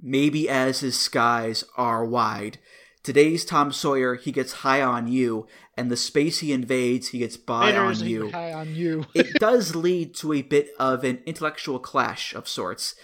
maybe 0.00 0.48
as 0.48 0.80
his 0.80 0.98
skies 0.98 1.64
are 1.76 2.04
wide. 2.04 2.58
Today's 3.02 3.44
Tom 3.44 3.72
Sawyer, 3.72 4.14
he 4.14 4.30
gets 4.30 4.52
high 4.52 4.80
on 4.80 5.08
you, 5.08 5.46
and 5.76 5.90
the 5.90 5.96
space 5.96 6.38
he 6.38 6.52
invades, 6.52 7.08
he 7.08 7.18
gets 7.18 7.36
by 7.36 7.76
on 7.76 7.98
you. 8.00 8.30
High 8.30 8.52
on 8.52 8.74
you. 8.74 9.06
it 9.14 9.34
does 9.40 9.74
lead 9.74 10.14
to 10.16 10.32
a 10.32 10.42
bit 10.42 10.70
of 10.78 11.02
an 11.02 11.20
intellectual 11.26 11.78
clash 11.78 12.32
of 12.34 12.48
sorts. 12.48 12.94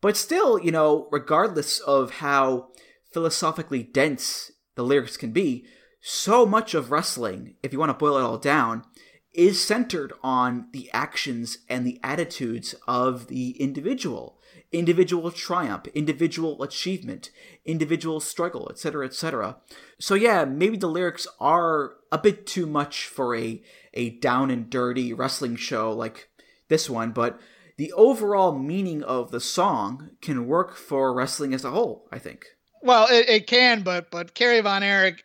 But 0.00 0.16
still, 0.16 0.58
you 0.58 0.70
know, 0.70 1.08
regardless 1.10 1.80
of 1.80 2.16
how 2.16 2.68
philosophically 3.12 3.82
dense 3.82 4.52
the 4.74 4.84
lyrics 4.84 5.16
can 5.16 5.32
be, 5.32 5.66
so 6.00 6.46
much 6.46 6.74
of 6.74 6.90
wrestling, 6.90 7.56
if 7.62 7.72
you 7.72 7.78
want 7.78 7.90
to 7.90 7.94
boil 7.94 8.18
it 8.18 8.22
all 8.22 8.38
down, 8.38 8.84
is 9.32 9.62
centered 9.62 10.12
on 10.22 10.68
the 10.72 10.90
actions 10.92 11.58
and 11.68 11.86
the 11.86 12.00
attitudes 12.02 12.74
of 12.86 13.26
the 13.28 13.50
individual 13.60 14.40
individual 14.72 15.30
triumph, 15.30 15.86
individual 15.94 16.62
achievement, 16.62 17.30
individual 17.64 18.20
struggle, 18.20 18.68
etc., 18.70 19.06
etc. 19.06 19.56
So 19.98 20.14
yeah, 20.14 20.44
maybe 20.44 20.76
the 20.76 20.88
lyrics 20.88 21.26
are 21.40 21.94
a 22.10 22.18
bit 22.18 22.46
too 22.46 22.66
much 22.66 23.06
for 23.06 23.34
a 23.36 23.62
a 23.94 24.10
down 24.10 24.50
and 24.50 24.68
dirty 24.68 25.12
wrestling 25.12 25.56
show 25.56 25.92
like 25.92 26.28
this 26.68 26.90
one, 26.90 27.12
but 27.12 27.40
the 27.76 27.92
overall 27.92 28.52
meaning 28.52 29.02
of 29.02 29.30
the 29.30 29.40
song 29.40 30.10
can 30.20 30.46
work 30.46 30.76
for 30.76 31.12
wrestling 31.12 31.52
as 31.52 31.64
a 31.64 31.70
whole, 31.70 32.08
I 32.10 32.18
think. 32.18 32.46
Well, 32.82 33.06
it, 33.10 33.28
it 33.28 33.46
can, 33.46 33.82
but 33.82 34.10
but 34.10 34.34
Kerry 34.34 34.60
Von 34.60 34.82
Erich 34.82 35.24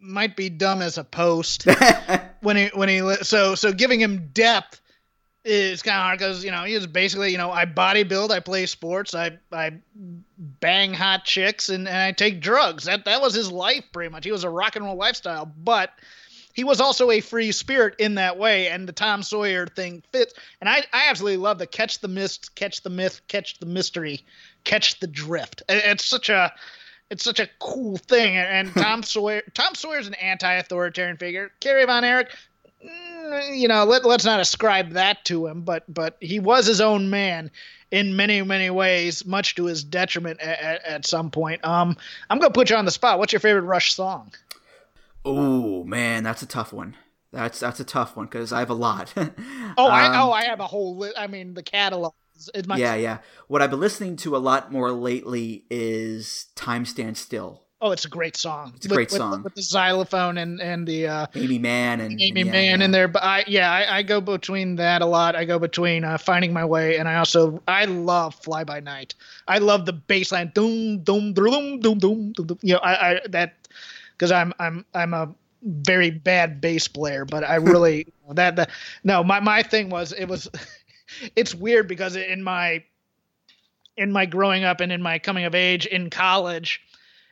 might 0.00 0.36
be 0.36 0.48
dumb 0.48 0.80
as 0.80 0.98
a 0.98 1.04
post 1.04 1.66
when 2.40 2.56
he 2.56 2.66
when 2.74 2.88
he 2.88 3.00
so 3.22 3.54
so 3.54 3.72
giving 3.72 4.00
him 4.00 4.30
depth 4.32 4.80
is 5.44 5.82
kind 5.82 5.96
of 5.96 6.02
hard 6.02 6.18
because 6.18 6.44
you 6.44 6.50
know 6.50 6.64
he 6.64 6.74
was 6.74 6.86
basically 6.86 7.32
you 7.32 7.38
know 7.38 7.50
I 7.50 7.64
bodybuild, 7.64 8.30
I 8.30 8.40
play 8.40 8.66
sports, 8.66 9.14
I 9.14 9.38
I 9.50 9.72
bang 10.36 10.92
hot 10.92 11.24
chicks, 11.24 11.68
and, 11.68 11.88
and 11.88 11.96
I 11.96 12.12
take 12.12 12.40
drugs. 12.40 12.84
That 12.84 13.04
that 13.06 13.20
was 13.20 13.34
his 13.34 13.50
life 13.50 13.84
pretty 13.92 14.10
much. 14.10 14.24
He 14.24 14.32
was 14.32 14.44
a 14.44 14.50
rock 14.50 14.76
and 14.76 14.84
roll 14.84 14.96
lifestyle, 14.96 15.46
but 15.46 15.90
he 16.58 16.64
was 16.64 16.80
also 16.80 17.12
a 17.12 17.20
free 17.20 17.52
spirit 17.52 17.94
in 18.00 18.16
that 18.16 18.36
way, 18.36 18.66
and 18.66 18.88
the 18.88 18.92
Tom 18.92 19.22
Sawyer 19.22 19.64
thing 19.64 20.02
fits. 20.10 20.34
And 20.60 20.68
I 20.68 20.78
I 20.92 21.08
absolutely 21.08 21.36
love 21.36 21.58
the 21.58 21.68
catch 21.68 22.00
the 22.00 22.08
mist, 22.08 22.56
catch 22.56 22.82
the 22.82 22.90
myth, 22.90 23.20
catch 23.28 23.60
the 23.60 23.66
mystery, 23.66 24.26
catch 24.64 24.98
the 24.98 25.06
drift. 25.06 25.62
It's 25.68 26.04
such 26.04 26.28
a 26.30 26.52
it's 27.10 27.22
such 27.22 27.38
a 27.38 27.48
cool 27.60 27.96
thing. 27.96 28.36
And 28.36 28.72
Tom 28.74 29.04
Sawyer, 29.04 29.42
Tom 29.54 29.76
Sawyer's 29.76 30.08
an 30.08 30.14
anti-authoritarian 30.14 31.16
figure. 31.16 31.52
Kerry 31.60 31.84
Von 31.84 32.02
Erich, 32.02 32.34
mm, 32.84 33.56
you 33.56 33.68
know, 33.68 33.84
let, 33.84 34.04
let's 34.04 34.24
not 34.24 34.40
ascribe 34.40 34.94
that 34.94 35.24
to 35.26 35.46
him, 35.46 35.62
but 35.62 35.84
but 35.86 36.16
he 36.18 36.40
was 36.40 36.66
his 36.66 36.80
own 36.80 37.08
man 37.08 37.52
in 37.92 38.16
many 38.16 38.42
many 38.42 38.70
ways, 38.70 39.24
much 39.24 39.54
to 39.54 39.66
his 39.66 39.84
detriment 39.84 40.40
at, 40.40 40.58
at, 40.58 40.84
at 40.84 41.06
some 41.06 41.30
point. 41.30 41.64
Um, 41.64 41.96
I'm 42.28 42.40
gonna 42.40 42.52
put 42.52 42.68
you 42.68 42.74
on 42.74 42.84
the 42.84 42.90
spot. 42.90 43.20
What's 43.20 43.32
your 43.32 43.38
favorite 43.38 43.62
Rush 43.62 43.94
song? 43.94 44.32
Oh 45.28 45.84
man, 45.84 46.22
that's 46.22 46.42
a 46.42 46.46
tough 46.46 46.72
one. 46.72 46.96
That's 47.32 47.60
that's 47.60 47.80
a 47.80 47.84
tough 47.84 48.16
one 48.16 48.26
because 48.26 48.52
I 48.52 48.60
have 48.60 48.70
a 48.70 48.74
lot. 48.74 49.12
oh, 49.16 49.22
um, 49.22 49.34
I 49.78 50.20
oh 50.20 50.32
I 50.32 50.44
have 50.44 50.60
a 50.60 50.66
whole. 50.66 50.96
Li- 50.96 51.12
I 51.16 51.26
mean, 51.26 51.54
the 51.54 51.62
catalog 51.62 52.14
my- 52.66 52.76
yeah, 52.76 52.94
yeah. 52.94 53.18
What 53.48 53.62
I've 53.62 53.70
been 53.70 53.80
listening 53.80 54.16
to 54.18 54.36
a 54.36 54.38
lot 54.38 54.72
more 54.72 54.92
lately 54.92 55.64
is 55.70 56.46
"Time 56.54 56.84
Stands 56.84 57.20
Still." 57.20 57.62
Oh, 57.80 57.92
it's 57.92 58.04
a 58.04 58.08
great 58.08 58.36
song. 58.36 58.72
It's 58.74 58.86
a 58.86 58.88
great 58.88 59.12
with, 59.12 59.18
song 59.18 59.30
with, 59.30 59.44
with, 59.44 59.54
the 59.54 59.62
xylophone 59.62 60.36
and 60.36 60.60
and 60.60 60.84
the 60.86 61.06
uh, 61.06 61.26
Aimee 61.36 61.60
Mann 61.60 62.00
and 62.00 62.20
Aimee 62.20 62.42
yeah, 62.42 62.50
Mann 62.50 62.80
yeah. 62.80 62.84
in 62.84 62.90
there. 62.90 63.06
But 63.06 63.22
I 63.22 63.44
yeah 63.46 63.70
I, 63.70 63.98
I, 63.98 64.02
go 64.02 64.20
between 64.20 64.76
that 64.76 65.00
a 65.00 65.06
lot. 65.06 65.36
I 65.36 65.44
go 65.44 65.60
between 65.60 66.02
uh, 66.02 66.18
finding 66.18 66.52
my 66.52 66.64
way 66.64 66.96
and 66.96 67.08
I 67.08 67.16
also 67.16 67.62
I 67.68 67.84
love 67.84 68.34
Fly 68.34 68.64
By 68.64 68.80
Night. 68.80 69.14
I 69.46 69.58
love 69.58 69.86
the 69.86 69.92
bass 69.92 70.32
line. 70.32 70.50
Doom 70.56 71.04
doom 71.04 71.34
doom 71.34 71.78
doom 71.78 71.98
doom 71.98 72.32
doom. 72.32 72.58
You 72.62 72.74
know 72.74 72.80
I, 72.80 73.10
I 73.10 73.20
that 73.28 73.57
because 74.18 74.32
I'm 74.32 74.52
I'm 74.58 74.84
I'm 74.94 75.14
a 75.14 75.32
very 75.62 76.10
bad 76.10 76.60
bass 76.60 76.88
player, 76.88 77.24
but 77.24 77.44
I 77.44 77.56
really 77.56 78.06
that, 78.30 78.56
that 78.56 78.70
no 79.04 79.22
my 79.22 79.40
my 79.40 79.62
thing 79.62 79.90
was 79.90 80.12
it 80.12 80.26
was 80.26 80.48
it's 81.36 81.54
weird 81.54 81.88
because 81.88 82.16
in 82.16 82.42
my 82.42 82.82
in 83.96 84.12
my 84.12 84.26
growing 84.26 84.64
up 84.64 84.80
and 84.80 84.92
in 84.92 85.02
my 85.02 85.18
coming 85.18 85.44
of 85.44 85.54
age 85.54 85.86
in 85.86 86.10
college 86.10 86.80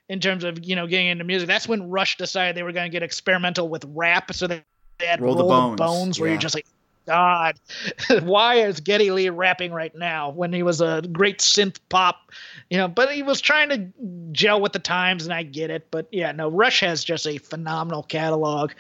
in 0.09 0.21
terms 0.21 0.45
of 0.45 0.65
you 0.65 0.77
know 0.77 0.87
getting 0.87 1.09
into 1.09 1.25
music 1.25 1.47
that's 1.47 1.69
when 1.69 1.91
rush 1.91 2.17
decided 2.17 2.57
they 2.57 2.63
were 2.63 2.73
going 2.73 2.87
to 2.87 2.93
get 2.93 3.03
experimental 3.03 3.69
with 3.69 3.85
rap 3.95 4.33
so 4.33 4.47
they 4.47 4.63
had 5.01 5.21
roll, 5.21 5.35
roll 5.35 5.43
the 5.43 5.49
bones, 5.49 5.79
bones 5.79 6.21
where 6.21 6.29
yeah. 6.29 6.35
you're 6.35 6.41
just 6.41 6.55
like 6.55 6.67
god 7.07 7.59
why 8.23 8.57
is 8.57 8.81
geddy 8.81 9.11
lee 9.11 9.29
rapping 9.29 9.73
right 9.73 9.95
now 9.95 10.31
when 10.31 10.53
he 10.53 10.63
was 10.63 10.81
a 10.81 11.03
great 11.13 11.39
synth 11.39 11.79
pop 11.89 12.31
you 12.71 12.77
know 12.77 12.89
but 12.89 13.11
he 13.13 13.23
was 13.23 13.41
trying 13.41 13.69
to 13.69 14.33
gel 14.33 14.61
with 14.61 14.73
the 14.73 14.79
times 14.79 15.25
and 15.25 15.33
i 15.33 15.43
get 15.43 15.71
it 15.71 15.87
but 15.91 16.07
yeah 16.13 16.33
no 16.33 16.49
rush 16.49 16.81
has 16.81 17.03
just 17.05 17.27
a 17.27 17.39
phenomenal 17.39 18.03
catalog 18.03 18.73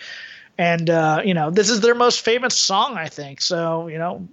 and 0.59 0.89
uh, 0.91 1.21
you 1.25 1.35
know 1.35 1.51
this 1.51 1.69
is 1.69 1.81
their 1.81 1.95
most 1.95 2.21
famous 2.23 2.57
song 2.57 2.97
i 2.97 3.09
think 3.09 3.41
so 3.41 3.89
you 3.89 3.99
know 3.99 4.27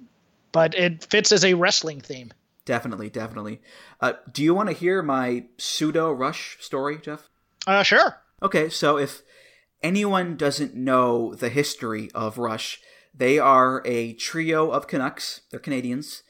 but 0.54 0.74
it 0.76 1.04
fits 1.04 1.34
as 1.34 1.44
a 1.44 1.56
wrestling 1.56 2.00
theme. 2.00 2.32
Definitely, 2.64 3.10
definitely. 3.10 3.60
Uh, 4.00 4.14
do 4.32 4.42
you 4.42 4.54
want 4.54 4.70
to 4.70 4.76
hear 4.76 5.02
my 5.02 5.44
pseudo 5.58 6.14
Rush 6.14 6.56
story, 6.62 6.98
Jeff? 7.00 7.28
Uh, 7.68 7.84
sure. 7.84 8.16
Okay, 8.42 8.70
so 8.70 8.98
if 8.98 9.24
anyone 9.82 10.38
doesn't 10.38 10.74
know 10.74 11.34
the 11.34 11.50
history 11.50 12.10
of 12.16 12.38
Rush, 12.38 12.80
they 13.14 13.38
are 13.40 13.82
a 13.86 14.14
trio 14.14 14.72
of 14.72 14.88
Canucks. 14.88 15.42
They're 15.52 15.60
Canadians. 15.60 16.24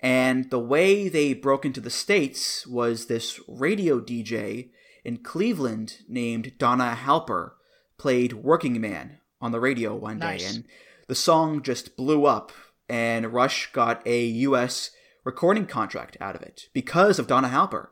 And 0.00 0.50
the 0.50 0.60
way 0.60 1.08
they 1.08 1.34
broke 1.34 1.64
into 1.64 1.80
the 1.80 1.90
States 1.90 2.66
was 2.66 3.06
this 3.06 3.40
radio 3.48 4.00
DJ 4.00 4.70
in 5.04 5.18
Cleveland 5.18 5.98
named 6.08 6.52
Donna 6.58 6.96
Halper 7.04 7.52
played 7.98 8.34
Working 8.34 8.80
Man 8.80 9.18
on 9.40 9.50
the 9.50 9.60
radio 9.60 9.96
one 9.96 10.18
nice. 10.18 10.40
day. 10.40 10.48
And 10.48 10.64
the 11.08 11.14
song 11.16 11.62
just 11.62 11.96
blew 11.96 12.26
up 12.26 12.52
and 12.88 13.32
Rush 13.32 13.72
got 13.72 14.06
a 14.06 14.24
U.S. 14.24 14.90
recording 15.24 15.66
contract 15.66 16.16
out 16.20 16.36
of 16.36 16.42
it 16.42 16.68
because 16.72 17.18
of 17.18 17.26
Donna 17.26 17.48
Halper. 17.48 17.88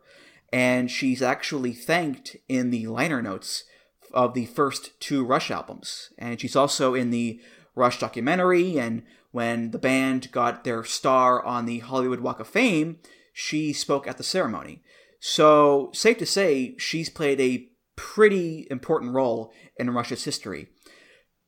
And 0.53 0.90
she's 0.90 1.22
actually 1.22 1.72
thanked 1.72 2.36
in 2.49 2.70
the 2.70 2.86
liner 2.86 3.20
notes 3.20 3.64
of 4.12 4.34
the 4.34 4.47
first 4.47 4.99
two 5.01 5.24
Rush 5.24 5.51
albums. 5.51 6.11
And 6.18 6.40
she's 6.40 6.57
also 6.57 6.94
in 6.94 7.11
the 7.11 7.40
Rush 7.77 8.01
documentary. 8.01 8.79
And 8.79 9.05
when 9.31 9.70
the 9.70 9.79
band 9.79 10.33
got 10.33 10.64
their 10.64 10.83
star 10.83 11.45
on 11.45 11.66
the 11.66 11.81
Hollywood 11.81 12.20
Walk 12.20 12.41
of 12.41 12.49
Fame, 12.49 12.99
she 13.33 13.72
spoke 13.72 14.09
at 14.09 14.16
the 14.16 14.24
ceremony. 14.24 14.83
So, 15.20 15.91
safe 15.93 16.18
to 16.18 16.27
say, 16.27 16.74
she's 16.79 17.11
played 17.11 17.41
a 17.41 17.68
pretty 17.97 18.66
important 18.70 19.12
role 19.12 19.53
in 19.77 19.91
Rush's 19.91 20.24
history. 20.24 20.68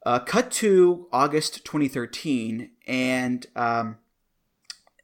Uh, 0.04 0.18
cut 0.18 0.50
to 0.50 1.08
August 1.12 1.64
2013, 1.64 2.70
and 2.86 3.46
um, 3.56 3.98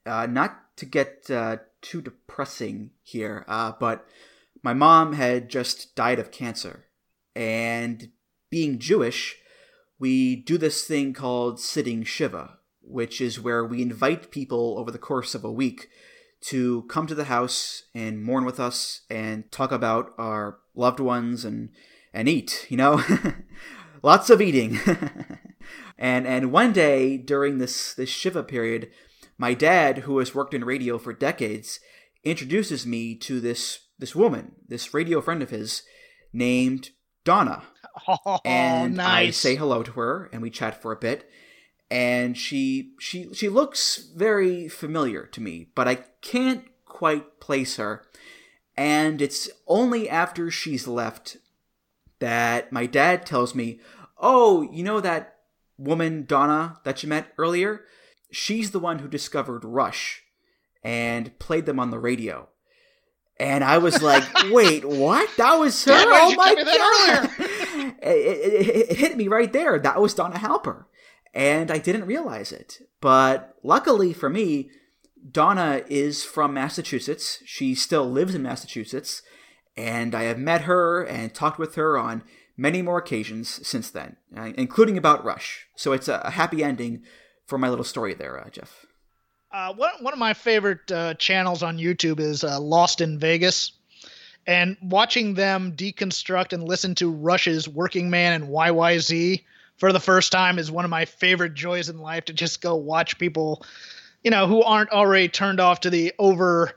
uh, 0.07 0.27
not 0.27 0.77
to 0.77 0.87
get 0.87 1.31
uh, 1.31 1.59
too 1.83 2.01
depressing 2.01 2.91
here, 3.03 3.45
uh, 3.49 3.73
but 3.79 4.07
my 4.63 4.73
mom 4.73 5.13
had 5.13 5.49
just 5.49 5.95
died 5.95 6.19
of 6.19 6.31
cancer. 6.31 6.87
And 7.37 8.11
being 8.51 8.79
Jewish, 8.79 9.37
we 9.99 10.37
do 10.37 10.59
this 10.59 10.85
thing 10.85 11.13
called 11.13 11.61
sitting 11.61 12.05
Shiva, 12.05 12.59
which 12.83 13.21
is 13.21 13.41
where 13.41 13.65
we 13.65 13.83
invite 13.83 14.31
people 14.31 14.77
over 14.79 14.91
the 14.91 14.99
course 14.99 15.35
of 15.35 15.45
a 15.45 15.53
week 15.53 15.89
to 16.43 16.83
come 16.83 17.07
to 17.07 17.15
the 17.15 17.25
house 17.25 17.85
and 17.95 18.23
mourn 18.23 18.45
with 18.45 18.61
us 18.61 19.03
and 19.09 19.51
talk 19.51 19.73
about 19.73 20.13
our 20.19 20.59
loved 20.75 21.01
ones 21.01 21.45
and, 21.45 21.71
and 22.13 22.29
eat, 22.29 22.67
you 22.69 22.77
know? 22.77 23.03
lots 24.05 24.29
of 24.29 24.41
eating. 24.41 24.79
and 25.99 26.27
and 26.27 26.53
one 26.53 26.73
day 26.73 27.17
during 27.17 27.59
this 27.59 27.95
this 27.95 28.11
Shiva 28.11 28.45
period, 28.45 28.91
my 29.39 29.55
dad, 29.55 29.99
who 29.99 30.19
has 30.19 30.35
worked 30.35 30.55
in 30.55 30.65
radio 30.65 30.99
for 30.99 31.13
decades, 31.13 31.81
introduces 32.23 32.87
me 32.87 33.17
to 33.17 33.41
this 33.41 33.81
this 33.99 34.15
woman, 34.15 34.53
this 34.69 34.93
radio 34.93 35.21
friend 35.21 35.43
of 35.43 35.51
his, 35.51 35.83
named 36.33 36.91
Donna. 37.25 37.65
Oh, 38.09 38.41
and 38.45 38.97
nice. 38.97 39.29
I 39.29 39.31
say 39.31 39.57
hello 39.57 39.83
to 39.83 39.93
her, 39.93 40.29
and 40.33 40.43
we 40.43 40.51
chat 40.51 40.81
for 40.81 40.93
a 40.93 40.97
bit. 40.97 41.29
And 41.91 42.37
she 42.37 42.95
she 42.99 43.33
she 43.33 43.49
looks 43.49 44.09
very 44.17 44.69
familiar 44.69 45.27
to 45.27 45.41
me, 45.41 45.69
but 45.75 45.87
I 45.87 45.97
can't 46.23 46.65
quite 46.85 47.41
place 47.41 47.77
her. 47.77 48.05
And 48.77 49.23
it's 49.23 49.49
only 49.67 50.09
after 50.09 50.51
she's 50.51 50.89
left 50.89 51.37
that 52.19 52.73
my 52.73 52.87
dad 52.87 53.27
tells 53.27 53.55
me, 53.55 53.81
"Oh, 54.19 54.63
you 54.73 54.83
know 54.83 55.01
that 55.01 55.37
woman 55.79 56.25
Donna 56.27 56.81
that 56.85 57.03
you 57.03 57.09
met 57.09 57.33
earlier? 57.39 57.85
She's 58.31 58.73
the 58.73 58.81
one 58.81 58.99
who 58.99 59.09
discovered 59.09 59.65
Rush 59.65 60.25
and 60.83 61.39
played 61.39 61.67
them 61.67 61.79
on 61.79 61.91
the 61.91 61.99
radio." 62.01 62.49
And 63.39 63.63
I 63.65 63.79
was 63.79 64.03
like, 64.03 64.25
"Wait, 64.51 64.85
what? 64.85 65.29
That 65.37 65.55
was 65.55 65.85
her? 65.85 65.93
Dad, 65.93 66.07
oh 66.09 66.35
my 66.35 66.55
tell 66.55 66.57
me 66.57 66.63
that 66.65 67.37
god!" 67.39 67.51
It, 68.05 68.39
it, 68.39 68.69
it, 68.69 68.91
it 68.91 68.97
hit 68.99 69.17
me 69.17 69.29
right 69.29 69.53
there. 69.53 69.79
That 69.79 70.01
was 70.01 70.15
Donna 70.15 70.37
Halper, 70.37 70.85
and 71.33 71.71
I 71.71 71.79
didn't 71.79 72.07
realize 72.07 72.53
it. 72.53 72.79
But 73.01 73.55
luckily 73.63 74.13
for 74.13 74.29
me, 74.29 74.71
Donna 75.31 75.83
is 75.89 76.25
from 76.25 76.55
Massachusetts. 76.55 77.43
She 77.47 77.75
still 77.75 78.11
lives 78.11 78.35
in 78.35 78.43
Massachusetts, 78.43 79.23
and 79.77 80.15
I 80.15 80.25
have 80.25 80.39
met 80.39 80.63
her 80.63 81.03
and 81.03 81.35
talked 81.35 81.59
with 81.59 81.77
her 81.77 81.99
on 81.99 82.23
many 82.57 82.83
more 82.83 82.99
occasions 82.99 83.67
since 83.67 83.91
then, 83.91 84.17
uh, 84.37 84.53
including 84.57 84.97
about 84.99 85.25
Rush. 85.25 85.67
So 85.77 85.93
it's 85.93 86.09
a, 86.09 86.31
happy 86.31 86.63
ending 86.63 87.03
for 87.47 87.59
my 87.59 87.69
little 87.69 87.85
story 87.85 88.15
there, 88.15 88.39
uh, 88.39 88.51
Jeff. 88.51 88.87
Uh, 89.53 89.73
one, 89.75 89.91
one 90.01 90.13
of 90.13 90.19
my 90.19 90.35
favorite 90.35 90.91
uh, 90.91 91.15
channels 91.15 91.63
on 91.63 91.79
YouTube 91.79 92.21
is 92.21 92.45
uh, 92.45 92.61
Lost 92.61 93.01
in 93.01 93.19
Vegas. 93.19 93.73
And 94.47 94.77
watching 94.83 95.35
them 95.35 95.73
deconstruct 95.73 96.53
and 96.53 96.65
listen 96.65 96.95
to 96.97 97.11
Rush's 97.11 97.69
Working 97.69 98.11
Man 98.11 98.33
and 98.35 98.51
YYZ 98.51 99.43
for 99.77 99.93
the 99.93 100.01
first 100.01 100.33
time 100.33 100.59
is 100.59 100.71
one 100.71 100.85
of 100.85 100.91
my 100.91 101.05
favorite 101.05 101.55
joys 101.55 101.89
in 101.89 101.99
life 101.99 102.27
to 102.27 102.33
just 102.33 102.61
go 102.61 102.75
watch 102.77 103.19
people, 103.19 103.65
you 104.23 104.31
know, 104.31 104.47
who 104.47 104.63
aren't 104.63 104.91
already 104.91 105.29
turned 105.29 105.61
off 105.61 105.81
to 105.81 105.91
the 105.91 106.13
over 106.19 106.75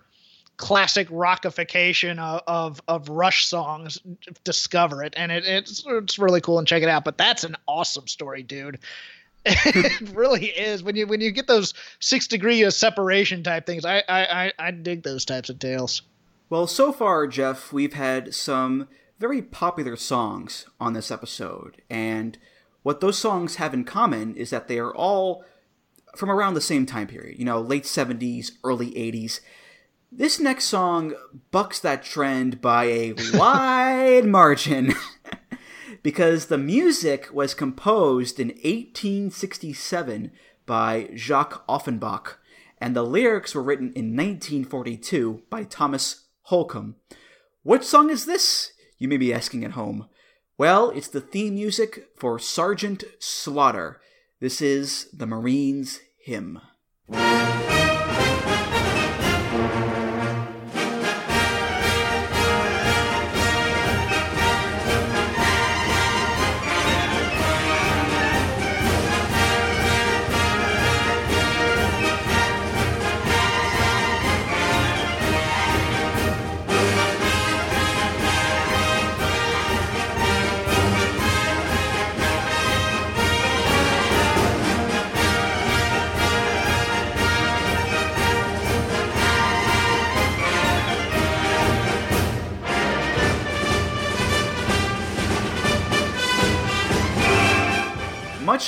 classic 0.57 1.07
rockification 1.09 2.19
of, 2.19 2.41
of, 2.47 2.81
of 2.87 3.09
Rush 3.09 3.45
songs 3.45 3.99
discover 4.43 5.03
it, 5.03 5.13
and 5.15 5.31
it, 5.31 5.45
it's 5.45 5.83
it's 5.87 6.19
really 6.19 6.41
cool 6.41 6.59
and 6.59 6.67
check 6.67 6.83
it 6.83 6.89
out. 6.89 7.05
But 7.05 7.17
that's 7.17 7.43
an 7.43 7.55
awesome 7.67 8.07
story, 8.07 8.43
dude. 8.43 8.79
it 9.45 10.09
really 10.09 10.47
is 10.47 10.83
when 10.83 10.95
you 10.95 11.07
when 11.07 11.21
you 11.21 11.31
get 11.31 11.47
those 11.47 11.73
six 11.99 12.27
degree 12.27 12.63
of 12.63 12.73
separation 12.73 13.43
type 13.43 13.65
things. 13.65 13.85
I 13.85 14.03
I 14.09 14.51
I 14.59 14.71
dig 14.71 15.03
those 15.03 15.23
types 15.25 15.49
of 15.49 15.59
tales. 15.59 16.01
Well, 16.49 16.67
so 16.67 16.91
far, 16.91 17.27
Jeff, 17.27 17.73
we've 17.73 17.93
had 17.93 18.33
some 18.33 18.87
very 19.19 19.41
popular 19.41 19.95
songs 19.95 20.65
on 20.79 20.93
this 20.93 21.11
episode, 21.11 21.81
and 21.89 22.37
what 22.83 23.01
those 23.01 23.17
songs 23.17 23.55
have 23.55 23.73
in 23.73 23.83
common 23.83 24.35
is 24.35 24.49
that 24.51 24.67
they 24.67 24.79
are 24.79 24.95
all 24.95 25.43
from 26.15 26.31
around 26.31 26.53
the 26.53 26.61
same 26.61 26.85
time 26.85 27.07
period. 27.07 27.37
You 27.37 27.45
know, 27.45 27.59
late 27.59 27.83
'70s, 27.83 28.51
early 28.63 28.91
'80s 28.91 29.41
this 30.11 30.39
next 30.39 30.65
song 30.65 31.13
bucks 31.51 31.79
that 31.79 32.03
trend 32.03 32.61
by 32.61 32.85
a 32.85 33.13
wide 33.33 34.25
margin 34.25 34.93
because 36.03 36.45
the 36.45 36.57
music 36.57 37.27
was 37.33 37.53
composed 37.53 38.39
in 38.39 38.47
1867 38.47 40.31
by 40.65 41.09
Jacques 41.13 41.63
Offenbach 41.67 42.39
and 42.79 42.95
the 42.95 43.03
lyrics 43.03 43.53
were 43.53 43.63
written 43.63 43.87
in 43.87 44.15
1942 44.15 45.43
by 45.49 45.63
Thomas 45.63 46.26
Holcomb. 46.47 46.95
What 47.63 47.83
song 47.83 48.09
is 48.09 48.25
this? 48.25 48.71
You 48.97 49.09
may 49.09 49.17
be 49.17 49.33
asking 49.33 49.65
at 49.65 49.71
home. 49.71 50.07
Well, 50.57 50.91
it's 50.91 51.09
the 51.09 51.19
theme 51.19 51.55
music 51.55 52.07
for 52.15 52.39
Sergeant 52.39 53.03
Slaughter. 53.19 53.99
This 54.39 54.61
is 54.61 55.09
the 55.11 55.27
Marines' 55.27 55.99
hymn. 56.23 56.61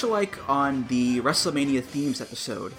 Much 0.03 0.09
like 0.09 0.49
on 0.49 0.85
the 0.87 1.19
WrestleMania 1.19 1.83
themes 1.83 2.21
episode, 2.21 2.71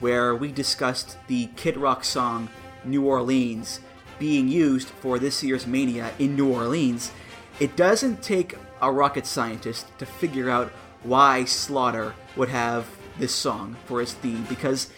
where 0.00 0.34
we 0.34 0.50
discussed 0.50 1.18
the 1.26 1.46
Kid 1.56 1.76
Rock 1.76 2.02
song 2.02 2.48
New 2.82 3.04
Orleans 3.04 3.80
being 4.18 4.48
used 4.48 4.88
for 4.88 5.18
this 5.18 5.42
year's 5.42 5.66
Mania 5.66 6.12
in 6.18 6.34
New 6.34 6.50
Orleans, 6.50 7.12
it 7.60 7.76
doesn't 7.76 8.22
take 8.22 8.56
a 8.80 8.90
rocket 8.90 9.26
scientist 9.26 9.86
to 9.98 10.06
figure 10.06 10.48
out 10.48 10.72
why 11.02 11.44
Slaughter 11.44 12.14
would 12.36 12.48
have 12.48 12.86
this 13.18 13.34
song 13.34 13.76
for 13.84 14.00
his 14.00 14.14
theme 14.14 14.46
because 14.48 14.90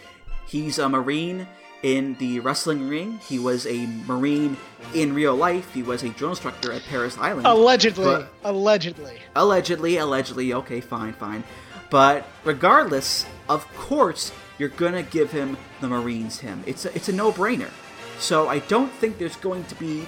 he's 0.47 0.79
a 0.79 0.89
Marine 0.89 1.49
in 1.83 2.15
the 2.15 2.39
wrestling 2.41 2.89
ring. 2.89 3.19
He 3.29 3.39
was 3.41 3.67
a 3.67 3.87
Marine 4.07 4.57
in 4.95 5.13
real 5.13 5.35
life. 5.35 5.75
He 5.75 5.83
was 5.83 6.03
a 6.05 6.11
drill 6.11 6.31
instructor 6.31 6.73
at 6.73 6.83
Parris 6.85 7.19
Island. 7.19 7.47
Allegedly. 7.47 8.25
allegedly. 8.45 9.19
Allegedly, 9.35 9.97
allegedly. 9.97 10.55
Okay, 10.55 10.81
fine, 10.81 11.13
fine. 11.13 11.43
But 11.91 12.27
regardless, 12.45 13.27
of 13.49 13.67
course, 13.77 14.33
you're 14.59 14.69
gonna 14.69 15.03
give 15.03 15.33
him 15.33 15.57
the 15.81 15.89
Marines 15.89 16.41
hymn. 16.41 16.63
It's 16.67 16.85
a, 16.85 16.95
it's 16.95 17.09
a 17.09 17.13
no-brainer. 17.13 17.71
So 18.19 18.49
I 18.49 18.61
don't 18.61 18.93
think 18.93 19.19
there's 19.19 19.37
going 19.37 19.65
to 19.65 19.75
be 19.75 20.07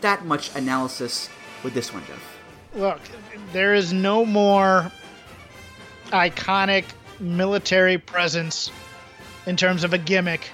that 0.00 0.24
much 0.24 0.54
analysis 0.54 1.28
with 1.62 1.74
this 1.74 1.92
one, 1.92 2.04
Jeff. 2.06 2.38
Look, 2.74 3.00
there 3.52 3.74
is 3.74 3.92
no 3.92 4.24
more 4.26 4.90
iconic 6.08 6.84
military 7.20 7.98
presence 7.98 8.70
in 9.46 9.56
terms 9.56 9.84
of 9.84 9.92
a 9.92 9.98
gimmick 9.98 10.50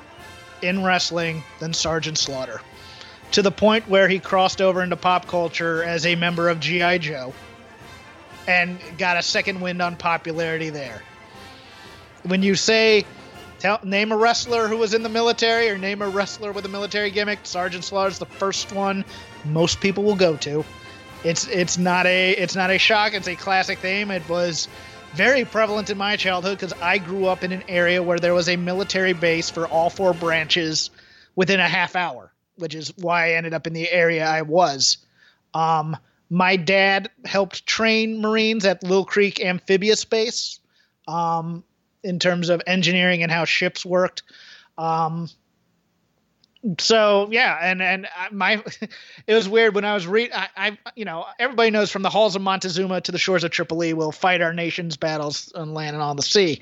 in 0.62 0.84
wrestling 0.84 1.42
than 1.58 1.72
Sergeant 1.72 2.18
Slaughter. 2.18 2.60
To 3.32 3.42
the 3.42 3.50
point 3.50 3.88
where 3.88 4.08
he 4.08 4.18
crossed 4.18 4.60
over 4.60 4.82
into 4.82 4.96
pop 4.96 5.26
culture 5.26 5.82
as 5.82 6.04
a 6.04 6.16
member 6.16 6.48
of 6.48 6.60
G.I. 6.60 6.98
Joe 6.98 7.32
and 8.50 8.80
got 8.98 9.16
a 9.16 9.22
second 9.22 9.60
wind 9.60 9.80
on 9.80 9.96
popularity 9.96 10.70
there. 10.70 11.00
When 12.24 12.42
you 12.42 12.56
say, 12.56 13.06
tell, 13.60 13.78
name 13.84 14.10
a 14.10 14.16
wrestler 14.16 14.66
who 14.66 14.76
was 14.76 14.92
in 14.92 15.04
the 15.04 15.08
military 15.08 15.70
or 15.70 15.78
name 15.78 16.02
a 16.02 16.08
wrestler 16.08 16.50
with 16.50 16.64
a 16.66 16.68
military 16.68 17.12
gimmick, 17.12 17.38
Sergeant 17.44 17.84
Slaughter's 17.84 18.18
the 18.18 18.26
first 18.26 18.72
one 18.72 19.04
most 19.44 19.80
people 19.80 20.02
will 20.02 20.16
go 20.16 20.36
to. 20.38 20.64
It's 21.22 21.46
it's 21.46 21.78
not 21.78 22.06
a 22.06 22.32
it's 22.32 22.56
not 22.56 22.70
a 22.70 22.78
shock. 22.78 23.14
It's 23.14 23.28
a 23.28 23.36
classic 23.36 23.78
theme. 23.78 24.10
It 24.10 24.28
was 24.28 24.68
very 25.14 25.44
prevalent 25.44 25.88
in 25.90 25.98
my 25.98 26.16
childhood 26.16 26.58
because 26.58 26.72
I 26.80 26.98
grew 26.98 27.26
up 27.26 27.44
in 27.44 27.52
an 27.52 27.62
area 27.68 28.02
where 28.02 28.18
there 28.18 28.34
was 28.34 28.48
a 28.48 28.56
military 28.56 29.12
base 29.12 29.48
for 29.48 29.68
all 29.68 29.90
four 29.90 30.12
branches 30.12 30.90
within 31.36 31.60
a 31.60 31.68
half 31.68 31.94
hour, 31.94 32.32
which 32.56 32.74
is 32.74 32.92
why 32.96 33.28
I 33.28 33.32
ended 33.34 33.54
up 33.54 33.66
in 33.66 33.74
the 33.74 33.90
area 33.90 34.26
I 34.26 34.42
was. 34.42 34.98
Um, 35.54 35.96
my 36.30 36.54
dad 36.56 37.10
helped 37.24 37.66
train 37.66 38.20
Marines 38.20 38.64
at 38.64 38.82
Little 38.84 39.04
Creek 39.04 39.40
Amphibious 39.40 40.04
Base 40.04 40.60
um, 41.08 41.64
in 42.04 42.20
terms 42.20 42.48
of 42.48 42.62
engineering 42.66 43.22
and 43.22 43.32
how 43.32 43.44
ships 43.44 43.84
worked. 43.84 44.22
Um, 44.78 45.28
so 46.78 47.28
yeah, 47.30 47.58
and 47.60 47.82
and 47.82 48.06
my 48.30 48.62
it 49.26 49.34
was 49.34 49.48
weird 49.48 49.74
when 49.74 49.84
I 49.84 49.94
was 49.94 50.06
read 50.06 50.30
I, 50.32 50.48
I, 50.56 50.78
you 50.94 51.04
know 51.04 51.26
everybody 51.38 51.70
knows 51.70 51.90
from 51.90 52.02
the 52.02 52.10
halls 52.10 52.36
of 52.36 52.42
Montezuma 52.42 53.00
to 53.02 53.12
the 53.12 53.18
shores 53.18 53.44
of 53.44 53.50
Tripoli 53.50 53.94
we'll 53.94 54.12
fight 54.12 54.42
our 54.42 54.52
nation's 54.52 54.96
battles 54.96 55.52
on 55.52 55.74
land 55.74 55.96
and 55.96 56.02
on 56.02 56.16
the 56.16 56.22
sea. 56.22 56.60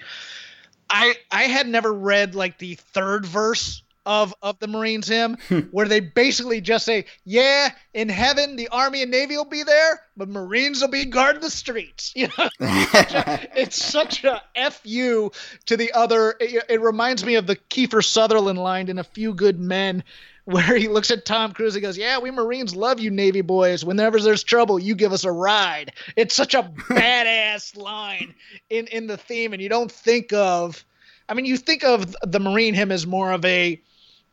I 0.88 1.14
I 1.30 1.44
had 1.44 1.68
never 1.68 1.92
read 1.92 2.34
like 2.34 2.58
the 2.58 2.74
third 2.74 3.26
verse 3.26 3.82
of 4.08 4.34
of 4.40 4.58
the 4.58 4.66
Marines 4.66 5.06
hymn, 5.06 5.36
hmm. 5.48 5.58
where 5.70 5.86
they 5.86 6.00
basically 6.00 6.62
just 6.62 6.86
say, 6.86 7.04
"Yeah, 7.24 7.70
in 7.92 8.08
heaven 8.08 8.56
the 8.56 8.68
Army 8.68 9.02
and 9.02 9.10
Navy 9.10 9.36
will 9.36 9.44
be 9.44 9.62
there, 9.62 10.00
but 10.16 10.30
Marines 10.30 10.80
will 10.80 10.88
be 10.88 11.04
guarding 11.04 11.42
the 11.42 11.50
streets." 11.50 12.14
You 12.18 12.28
know, 12.36 12.48
it's 12.60 13.80
such 13.80 14.24
a 14.24 14.42
fu 14.70 15.30
to 15.66 15.76
the 15.76 15.92
other. 15.92 16.34
It, 16.40 16.64
it 16.68 16.80
reminds 16.80 17.24
me 17.24 17.36
of 17.36 17.46
the 17.46 17.54
Kiefer 17.54 18.04
Sutherland 18.04 18.58
line 18.58 18.88
in 18.88 18.98
A 18.98 19.04
Few 19.04 19.34
Good 19.34 19.60
Men, 19.60 20.02
where 20.46 20.74
he 20.74 20.88
looks 20.88 21.12
at 21.12 21.24
Tom 21.24 21.52
Cruise 21.52 21.76
and 21.76 21.82
goes, 21.82 21.98
"Yeah, 21.98 22.18
we 22.18 22.30
Marines 22.30 22.74
love 22.74 22.98
you, 22.98 23.10
Navy 23.10 23.42
boys. 23.42 23.84
Whenever 23.84 24.18
there's 24.18 24.42
trouble, 24.42 24.78
you 24.78 24.94
give 24.94 25.12
us 25.12 25.24
a 25.24 25.30
ride." 25.30 25.92
It's 26.16 26.34
such 26.34 26.54
a 26.54 26.62
badass 26.62 27.76
line 27.76 28.34
in 28.70 28.86
in 28.86 29.06
the 29.06 29.18
theme, 29.18 29.52
and 29.52 29.62
you 29.62 29.68
don't 29.68 29.92
think 29.92 30.32
of. 30.32 30.82
I 31.28 31.34
mean, 31.34 31.44
you 31.44 31.58
think 31.58 31.84
of 31.84 32.16
the 32.22 32.40
Marine 32.40 32.72
hymn 32.72 32.90
as 32.90 33.06
more 33.06 33.32
of 33.32 33.44
a 33.44 33.80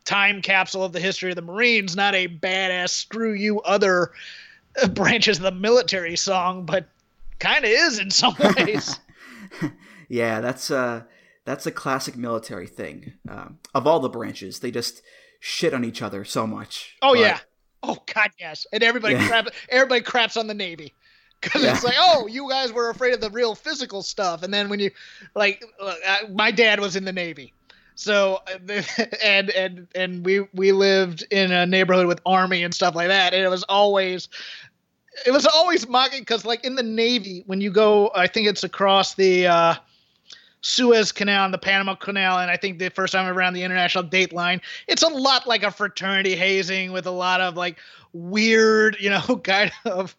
time 0.06 0.40
capsule 0.40 0.84
of 0.84 0.92
the 0.92 1.00
history 1.00 1.30
of 1.30 1.36
the 1.36 1.42
Marines, 1.42 1.94
not 1.94 2.14
a 2.14 2.28
badass 2.28 2.90
screw 2.90 3.34
you 3.34 3.60
other 3.62 4.12
uh, 4.80 4.88
branches 4.94 5.36
of 5.36 5.42
the 5.42 5.52
military 5.52 6.16
song, 6.16 6.64
but 6.64 6.88
kind 7.38 7.64
of 7.64 7.70
is 7.70 7.98
in 7.98 8.10
some 8.10 8.34
ways. 8.56 8.98
yeah, 10.08 10.40
that's 10.40 10.70
uh 10.70 11.02
that's 11.44 11.66
a 11.66 11.70
classic 11.70 12.16
military 12.16 12.66
thing. 12.66 13.14
Um, 13.28 13.58
of 13.74 13.86
all 13.86 14.00
the 14.00 14.08
branches, 14.08 14.60
they 14.60 14.70
just 14.70 15.02
shit 15.38 15.74
on 15.74 15.84
each 15.84 16.00
other 16.00 16.24
so 16.24 16.46
much. 16.46 16.96
Oh 17.02 17.14
but... 17.14 17.20
yeah. 17.20 17.38
Oh 17.82 17.98
god, 18.14 18.30
yes. 18.38 18.66
And 18.72 18.82
everybody 18.82 19.14
yeah. 19.14 19.28
crap 19.28 19.48
everybody 19.68 20.00
craps 20.00 20.36
on 20.36 20.46
the 20.46 20.54
Navy 20.54 20.94
because 21.40 21.62
yeah. 21.62 21.72
it's 21.72 21.84
like, 21.84 21.96
oh, 21.98 22.26
you 22.26 22.48
guys 22.48 22.72
were 22.72 22.90
afraid 22.90 23.14
of 23.14 23.20
the 23.20 23.30
real 23.30 23.54
physical 23.54 24.02
stuff, 24.02 24.42
and 24.42 24.52
then 24.52 24.68
when 24.68 24.80
you, 24.80 24.90
like, 25.34 25.62
uh, 25.80 25.94
my 26.32 26.50
dad 26.50 26.80
was 26.80 26.96
in 26.96 27.04
the 27.04 27.12
Navy, 27.12 27.52
So 27.96 28.42
and 29.24 29.50
and 29.50 29.88
and 29.94 30.24
we 30.24 30.46
we 30.54 30.70
lived 30.72 31.26
in 31.30 31.50
a 31.50 31.66
neighborhood 31.66 32.06
with 32.06 32.20
army 32.24 32.62
and 32.62 32.72
stuff 32.72 32.94
like 32.94 33.08
that, 33.08 33.34
and 33.34 33.42
it 33.42 33.48
was 33.48 33.64
always 33.64 34.28
it 35.26 35.32
was 35.32 35.46
always 35.46 35.88
mocking 35.88 36.20
because 36.20 36.44
like 36.44 36.64
in 36.64 36.76
the 36.76 36.82
Navy 36.84 37.42
when 37.46 37.60
you 37.60 37.70
go, 37.72 38.12
I 38.14 38.28
think 38.28 38.46
it's 38.46 38.62
across 38.62 39.14
the. 39.14 39.48
uh 39.48 39.74
Suez 40.62 41.12
Canal 41.12 41.44
and 41.44 41.54
the 41.54 41.58
Panama 41.58 41.94
Canal, 41.94 42.38
and 42.40 42.50
I 42.50 42.56
think 42.56 42.80
the 42.80 42.88
first 42.88 43.12
time 43.12 43.32
around 43.32 43.54
the 43.54 43.62
international 43.62 44.02
date 44.02 44.32
line, 44.32 44.60
it's 44.88 45.02
a 45.04 45.08
lot 45.08 45.46
like 45.46 45.62
a 45.62 45.70
fraternity 45.70 46.34
hazing 46.34 46.90
with 46.90 47.06
a 47.06 47.10
lot 47.12 47.40
of 47.40 47.56
like 47.56 47.78
weird, 48.12 48.96
you 48.98 49.10
know, 49.10 49.20
kind 49.44 49.70
of, 49.84 50.16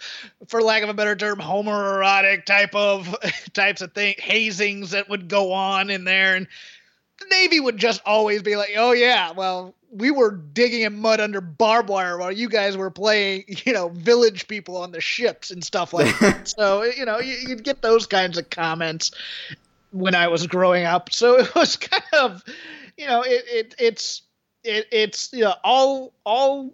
for 0.48 0.62
lack 0.62 0.84
of 0.84 0.90
a 0.90 0.94
better 0.94 1.18
term, 1.18 1.40
homoerotic 1.40 2.46
type 2.46 2.74
of 2.74 3.14
types 3.54 3.82
of 3.82 3.92
thing 3.92 4.16
hazings 4.22 4.92
that 4.92 5.10
would 5.10 5.28
go 5.28 5.52
on 5.52 5.90
in 5.90 6.06
there, 6.06 6.36
and 6.36 6.48
the 7.20 7.26
Navy 7.32 7.60
would 7.60 7.78
just 7.78 8.02
always 8.06 8.42
be 8.42 8.56
like, 8.56 8.72
"Oh 8.78 8.92
yeah, 8.92 9.32
well, 9.32 9.74
we 9.92 10.12
were 10.12 10.32
digging 10.32 10.82
in 10.82 11.00
mud 11.00 11.20
under 11.20 11.42
barbed 11.42 11.90
wire 11.90 12.18
while 12.18 12.32
you 12.32 12.50
guys 12.50 12.78
were 12.78 12.92
playing, 12.92 13.46
you 13.66 13.74
know, 13.74 13.90
village 13.90 14.48
people 14.48 14.78
on 14.78 14.92
the 14.92 15.02
ships 15.02 15.52
and 15.52 15.64
stuff 15.64 15.94
like 15.94 16.18
that." 16.20 16.48
so 16.58 16.84
you 16.84 17.06
know, 17.06 17.20
you, 17.20 17.50
would 17.50 17.64
get 17.64 17.82
those 17.82 18.06
kinds 18.06 18.38
of 18.38 18.50
comments 18.50 19.12
when 19.92 20.16
I 20.16 20.28
was 20.28 20.46
growing 20.48 20.86
up. 20.86 21.10
So 21.14 21.40
it 21.40 21.54
was 21.56 21.78
kind 21.78 22.04
of, 22.14 22.44
you 22.98 23.08
know, 23.08 23.24
it, 23.24 23.44
it 23.48 23.76
it's 23.80 24.22
it, 24.64 24.88
it's 24.92 25.32
you 25.34 25.44
know 25.44 25.56
all 25.64 26.14
all 26.24 26.74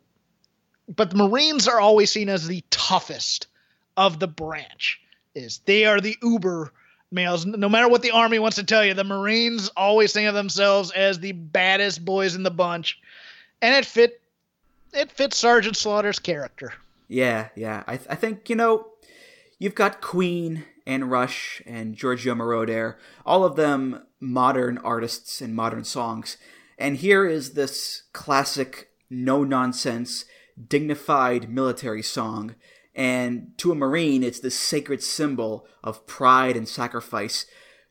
but 0.94 1.10
the 1.10 1.16
Marines 1.16 1.68
are 1.68 1.80
always 1.80 2.12
seen 2.12 2.30
as 2.30 2.48
the 2.48 2.64
toughest 2.70 3.48
of 3.96 4.20
the 4.20 4.28
branch. 4.28 5.00
Is 5.36 5.62
they 5.66 5.86
are 5.86 6.00
the 6.00 6.16
uber 6.22 6.72
males. 7.14 7.46
No 7.46 7.70
matter 7.70 7.88
what 7.88 8.02
the 8.02 8.12
army 8.12 8.40
wants 8.40 8.56
to 8.56 8.64
tell 8.64 8.84
you, 8.84 8.94
the 8.94 9.04
Marines 9.04 9.70
always 9.78 10.12
think 10.12 10.28
of 10.28 10.34
themselves 10.34 10.92
as 10.92 11.20
the 11.20 11.32
baddest 11.32 12.04
boys 12.04 12.36
in 12.36 12.44
the 12.44 12.52
bunch, 12.52 13.00
and 13.62 13.76
it 13.76 13.86
fit 13.86 14.22
it 14.94 15.12
fits 15.12 15.38
Sergeant 15.38 15.76
Slaughter's 15.76 16.20
character. 16.20 16.74
Yeah, 17.08 17.50
yeah. 17.56 17.84
I, 17.88 17.98
th- 17.98 18.10
I 18.10 18.16
think 18.16 18.50
you 18.50 18.56
know 18.56 18.88
you've 19.60 19.76
got 19.76 20.02
Queen 20.02 20.66
and 20.86 21.10
Rush 21.10 21.62
and 21.66 21.96
Giorgio 21.96 22.36
Moroder, 22.36 22.96
all 23.26 23.44
of 23.44 23.56
them 23.56 24.04
modern 24.20 24.78
artists 24.80 25.42
and 25.42 25.56
modern 25.56 25.84
songs. 25.84 26.38
And 26.78 26.98
here 26.98 27.26
is 27.26 27.54
this 27.54 28.04
classic, 28.14 28.90
no 29.10 29.44
nonsense 29.44 30.26
dignified 30.68 31.50
military 31.50 32.04
song, 32.04 32.56
and 32.96 33.58
to 33.58 33.72
a 33.72 33.76
Marine, 33.76 34.24
it's 34.24 34.40
this 34.40 34.58
sacred 34.58 35.02
symbol 35.02 35.68
of 35.84 36.06
pride 36.06 36.56
and 36.56 36.68
sacrifice. 36.68 37.46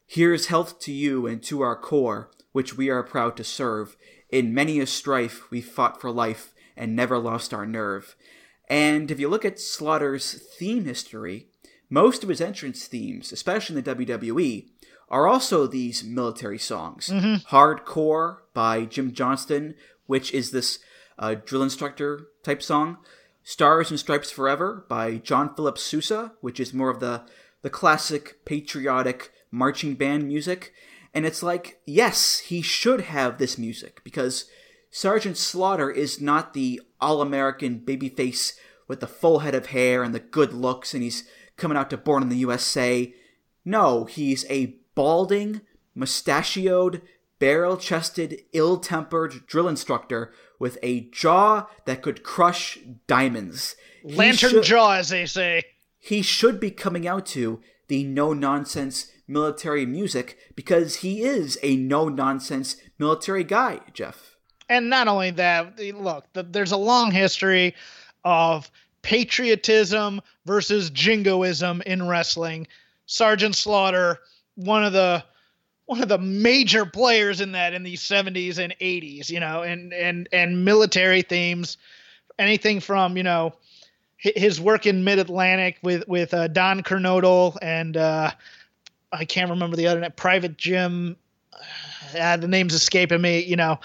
Here's 0.06 0.46
health 0.46 0.78
to 0.80 0.92
you 0.92 1.26
and 1.26 1.42
to 1.44 1.60
our 1.62 1.76
corps, 1.76 2.30
which 2.52 2.76
we 2.76 2.88
are 2.88 3.02
proud 3.02 3.36
to 3.38 3.44
serve. 3.44 3.96
In 4.30 4.54
many 4.54 4.78
a 4.78 4.86
strife, 4.86 5.50
we 5.50 5.60
fought 5.60 6.00
for 6.00 6.10
life 6.10 6.54
and 6.76 6.94
never 6.94 7.18
lost 7.18 7.52
our 7.52 7.66
nerve. 7.66 8.16
And 8.68 9.10
if 9.10 9.18
you 9.18 9.28
look 9.28 9.44
at 9.44 9.58
Slaughter's 9.58 10.34
theme 10.58 10.84
history, 10.84 11.48
most 11.90 12.22
of 12.22 12.28
his 12.28 12.40
entrance 12.40 12.86
themes, 12.86 13.32
especially 13.32 13.76
in 13.76 13.84
the 13.84 13.94
WWE, 13.94 14.68
are 15.10 15.28
also 15.28 15.66
these 15.66 16.02
military 16.02 16.58
songs. 16.58 17.08
Mm-hmm. 17.08 17.54
Hardcore 17.54 18.38
by 18.54 18.86
Jim 18.86 19.12
Johnston, 19.12 19.74
which 20.06 20.32
is 20.32 20.52
this 20.52 20.78
uh, 21.18 21.34
drill 21.34 21.62
instructor 21.62 22.28
type 22.42 22.62
song. 22.62 22.96
Stars 23.42 23.90
and 23.90 23.98
Stripes 23.98 24.30
Forever 24.30 24.84
by 24.88 25.16
John 25.16 25.54
Philip 25.54 25.78
Sousa, 25.78 26.32
which 26.40 26.60
is 26.60 26.72
more 26.72 26.90
of 26.90 27.00
the, 27.00 27.22
the 27.62 27.70
classic 27.70 28.44
patriotic 28.44 29.32
marching 29.50 29.94
band 29.94 30.28
music. 30.28 30.72
And 31.12 31.26
it's 31.26 31.42
like, 31.42 31.80
yes, 31.84 32.38
he 32.38 32.62
should 32.62 33.02
have 33.02 33.38
this 33.38 33.58
music 33.58 34.00
because 34.04 34.46
Sergeant 34.90 35.36
Slaughter 35.36 35.90
is 35.90 36.20
not 36.20 36.54
the 36.54 36.80
all 37.00 37.20
American 37.20 37.80
babyface 37.80 38.52
with 38.88 39.00
the 39.00 39.06
full 39.06 39.40
head 39.40 39.54
of 39.54 39.66
hair 39.66 40.02
and 40.02 40.14
the 40.14 40.20
good 40.20 40.52
looks, 40.52 40.94
and 40.94 41.02
he's 41.02 41.24
coming 41.56 41.76
out 41.76 41.90
to 41.90 41.96
Born 41.96 42.22
in 42.22 42.28
the 42.28 42.36
USA. 42.36 43.12
No, 43.64 44.04
he's 44.04 44.44
a 44.50 44.76
balding, 44.94 45.62
mustachioed, 45.94 47.02
barrel 47.38 47.76
chested, 47.76 48.42
ill 48.52 48.78
tempered 48.78 49.46
drill 49.46 49.68
instructor 49.68 50.32
with 50.62 50.78
a 50.80 51.00
jaw 51.10 51.66
that 51.86 52.02
could 52.02 52.22
crush 52.22 52.78
diamonds. 53.08 53.74
Lantern 54.04 54.50
should, 54.50 54.62
jaw, 54.62 54.92
as 54.92 55.08
they 55.08 55.26
say. 55.26 55.64
He 55.98 56.22
should 56.22 56.60
be 56.60 56.70
coming 56.70 57.04
out 57.04 57.26
to 57.26 57.60
the 57.88 58.04
no 58.04 58.32
nonsense 58.32 59.10
military 59.26 59.84
music 59.84 60.38
because 60.54 60.98
he 60.98 61.22
is 61.22 61.58
a 61.64 61.74
no 61.74 62.08
nonsense 62.08 62.76
military 62.96 63.42
guy, 63.42 63.80
Jeff. 63.92 64.36
And 64.68 64.88
not 64.88 65.08
only 65.08 65.32
that, 65.32 65.80
look, 65.80 66.26
there's 66.32 66.70
a 66.70 66.76
long 66.76 67.10
history 67.10 67.74
of 68.24 68.70
patriotism 69.02 70.20
versus 70.46 70.90
jingoism 70.90 71.82
in 71.86 72.06
wrestling. 72.06 72.68
Sergeant 73.06 73.56
Slaughter, 73.56 74.20
one 74.54 74.84
of 74.84 74.92
the 74.92 75.24
one 75.86 76.02
of 76.02 76.08
the 76.08 76.18
major 76.18 76.86
players 76.86 77.40
in 77.40 77.52
that 77.52 77.74
in 77.74 77.82
the 77.82 77.94
70s 77.94 78.58
and 78.58 78.74
80s, 78.80 79.28
you 79.30 79.40
know, 79.40 79.62
and 79.62 79.92
and 79.92 80.28
and 80.32 80.64
military 80.64 81.22
themes, 81.22 81.76
anything 82.38 82.80
from 82.80 83.16
you 83.16 83.22
know 83.22 83.54
his 84.16 84.60
work 84.60 84.86
in 84.86 85.04
Mid 85.04 85.18
Atlantic 85.18 85.78
with 85.82 86.06
with 86.06 86.32
uh, 86.32 86.48
Don 86.48 86.82
Kernodle 86.82 87.56
and 87.60 87.96
uh, 87.96 88.30
I 89.12 89.24
can't 89.24 89.50
remember 89.50 89.76
the 89.76 89.86
other 89.88 90.00
name, 90.00 90.12
Private 90.16 90.56
Jim. 90.56 91.16
Uh, 92.18 92.36
the 92.36 92.48
name's 92.48 92.74
escaping 92.74 93.20
me. 93.20 93.40
You 93.40 93.56
know, 93.56 93.78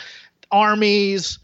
armies. 0.52 1.40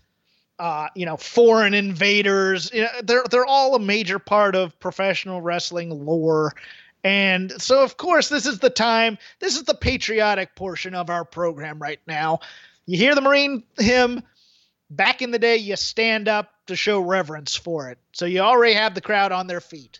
Uh, 0.59 0.87
you 0.95 1.05
know, 1.05 1.17
foreign 1.17 1.73
invaders. 1.73 2.71
You 2.71 2.83
know, 2.83 2.89
they're 3.03 3.23
they're 3.29 3.45
all 3.45 3.75
a 3.75 3.79
major 3.79 4.19
part 4.19 4.55
of 4.55 4.79
professional 4.79 5.41
wrestling 5.41 6.05
lore 6.05 6.53
and 7.03 7.51
so, 7.61 7.83
of 7.83 7.97
course, 7.97 8.29
this 8.29 8.45
is 8.45 8.59
the 8.59 8.69
time, 8.69 9.17
this 9.39 9.57
is 9.57 9.63
the 9.63 9.73
patriotic 9.73 10.55
portion 10.55 10.95
of 10.95 11.09
our 11.09 11.25
program 11.25 11.79
right 11.79 11.99
now. 12.07 12.39
You 12.85 12.97
hear 12.97 13.15
the 13.15 13.21
Marine 13.21 13.63
hymn, 13.77 14.23
back 14.89 15.21
in 15.21 15.31
the 15.31 15.39
day, 15.39 15.57
you 15.57 15.75
stand 15.75 16.27
up 16.27 16.53
to 16.67 16.75
show 16.75 17.01
reverence 17.01 17.55
for 17.55 17.89
it. 17.89 17.97
So 18.13 18.25
you 18.25 18.39
already 18.39 18.73
have 18.73 18.95
the 18.95 19.01
crowd 19.01 19.31
on 19.31 19.47
their 19.47 19.59
feet. 19.59 19.99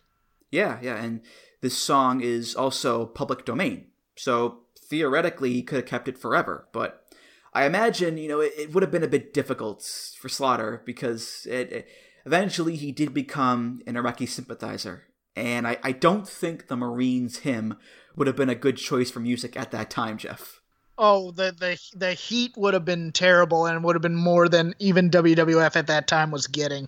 Yeah, 0.50 0.80
yeah. 0.82 0.96
And 0.96 1.22
this 1.62 1.78
song 1.78 2.22
is 2.22 2.56
also 2.56 3.06
public 3.06 3.44
domain. 3.44 3.88
So 4.16 4.60
theoretically, 4.80 5.54
he 5.54 5.64
could 5.64 5.78
have 5.78 5.86
kept 5.86 6.08
it 6.08 6.18
forever. 6.18 6.68
But 6.72 7.06
I 7.54 7.66
imagine, 7.66 8.18
you 8.18 8.30
know, 8.30 8.40
it, 8.40 8.54
it 8.58 8.74
would 8.74 8.84
have 8.84 8.92
been 8.92 9.04
a 9.04 9.08
bit 9.08 9.34
difficult 9.34 9.84
for 10.18 10.30
Slaughter 10.30 10.82
because 10.86 11.46
it, 11.50 11.72
it, 11.72 11.88
eventually 12.26 12.76
he 12.78 12.92
did 12.94 13.14
become 13.14 13.82
an 13.86 13.98
Iraqi 13.98 14.26
sympathizer 14.26 15.04
and 15.36 15.68
I, 15.68 15.78
I 15.84 15.92
don't 15.92 16.28
think 16.28 16.68
the 16.68 16.76
Marines 16.76 17.40
hymn 17.40 17.78
would 18.16 18.28
have 18.28 18.36
been 18.36 18.50
a 18.50 18.56
good 18.56 18.78
choice 18.78 19.10
for 19.10 19.20
music 19.20 19.58
at 19.58 19.72
that 19.72 19.90
time, 19.90 20.18
Jeff. 20.18 20.62
Oh, 20.98 21.32
the 21.32 21.56
the 21.58 21.80
the 21.98 22.14
heat 22.14 22.54
would 22.56 22.76
have 22.76 22.86
been 22.86 23.12
terrible, 23.12 23.66
and 23.66 23.84
would 23.84 23.96
have 23.96 24.04
been 24.04 24.16
more 24.16 24.48
than 24.48 24.76
even 24.78 25.10
WWF 25.10 25.76
at 25.76 25.88
that 25.88 26.08
time 26.08 26.30
was 26.30 26.46
getting. 26.46 26.88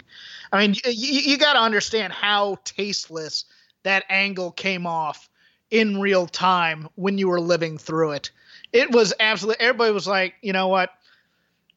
I 0.51 0.59
mean, 0.59 0.75
you, 0.85 1.21
you 1.21 1.37
got 1.37 1.53
to 1.53 1.59
understand 1.59 2.13
how 2.13 2.57
tasteless 2.65 3.45
that 3.81 4.05
angle 4.09 4.51
came 4.51 4.85
off 4.85 5.27
in 5.71 5.99
real 5.99 6.27
time 6.27 6.87
when 6.95 7.17
you 7.17 7.27
were 7.27 7.41
living 7.41 7.79
through 7.79 8.11
it. 8.11 8.29
It 8.71 8.91
was 8.91 9.13
absolutely 9.19 9.65
everybody 9.65 9.91
was 9.91 10.07
like, 10.07 10.35
you 10.41 10.53
know 10.53 10.67
what? 10.67 10.91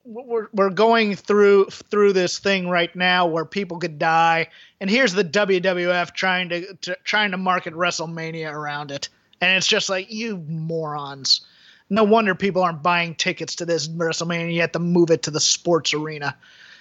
We're 0.09 0.49
we're 0.53 0.71
going 0.71 1.15
through 1.15 1.67
through 1.67 2.13
this 2.15 2.39
thing 2.39 2.69
right 2.69 2.95
now 2.97 3.27
where 3.27 3.45
people 3.45 3.79
could 3.79 3.99
die, 3.99 4.49
and 4.81 4.89
here's 4.89 5.13
the 5.13 5.25
WWF 5.25 6.15
trying 6.15 6.49
to, 6.49 6.75
to 6.77 6.97
trying 7.05 7.31
to 7.33 7.37
market 7.37 7.75
WrestleMania 7.75 8.53
around 8.53 8.91
it, 8.91 9.09
and 9.41 9.57
it's 9.57 9.67
just 9.67 9.91
like 9.91 10.11
you 10.11 10.39
morons. 10.49 11.43
No 11.91 12.05
wonder 12.05 12.35
people 12.35 12.63
aren't 12.63 12.83
buying 12.83 13.15
tickets 13.15 13.57
to 13.57 13.67
this 13.67 13.89
WrestleMania. 13.89 14.53
You 14.53 14.63
have 14.63 14.73
to 14.73 14.79
move 14.79 15.11
it 15.11 15.23
to 15.25 15.31
the 15.31 15.41
sports 15.41 15.93
arena. 15.93 16.37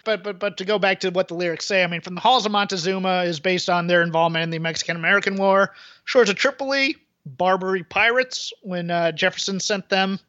But 0.05 0.23
but 0.23 0.39
but 0.39 0.57
to 0.57 0.65
go 0.65 0.79
back 0.79 1.01
to 1.01 1.09
what 1.09 1.27
the 1.27 1.35
lyrics 1.35 1.65
say, 1.65 1.83
I 1.83 1.87
mean, 1.87 2.01
from 2.01 2.15
the 2.15 2.21
halls 2.21 2.45
of 2.45 2.53
Montezuma 2.53 3.23
is 3.23 3.41
based 3.41 3.69
on 3.69 3.87
their 3.87 4.03
involvement 4.03 4.43
in 4.43 4.49
the 4.51 4.59
Mexican 4.59 4.95
American 4.95 5.35
War. 5.35 5.73
Shores 6.05 6.29
of 6.29 6.37
Tripoli, 6.37 6.95
Barbary 7.25 7.83
pirates 7.83 8.53
when 8.61 8.89
uh, 8.89 9.11
Jefferson 9.11 9.59
sent 9.59 9.89
them 9.89 10.19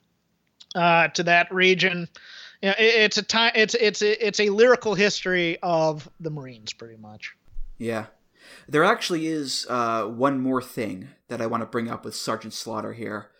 uh, 0.74 1.08
to 1.08 1.22
that 1.22 1.52
region 1.54 2.08
you 2.62 2.68
know, 2.68 2.74
it, 2.78 2.94
it's 2.94 3.18
a 3.18 3.22
time. 3.22 3.52
It's 3.54 3.74
it's 3.74 4.02
a, 4.02 4.26
it's 4.26 4.40
a 4.40 4.50
lyrical 4.50 4.94
history 4.94 5.58
of 5.62 6.08
the 6.20 6.30
Marines, 6.30 6.72
pretty 6.72 6.96
much. 6.96 7.34
Yeah, 7.78 8.06
there 8.68 8.84
actually 8.84 9.26
is 9.26 9.66
uh, 9.68 10.04
one 10.04 10.40
more 10.40 10.62
thing 10.62 11.08
that 11.28 11.40
I 11.40 11.46
want 11.46 11.62
to 11.62 11.66
bring 11.66 11.90
up 11.90 12.04
with 12.04 12.14
Sergeant 12.14 12.52
Slaughter 12.52 12.92
here. 12.92 13.30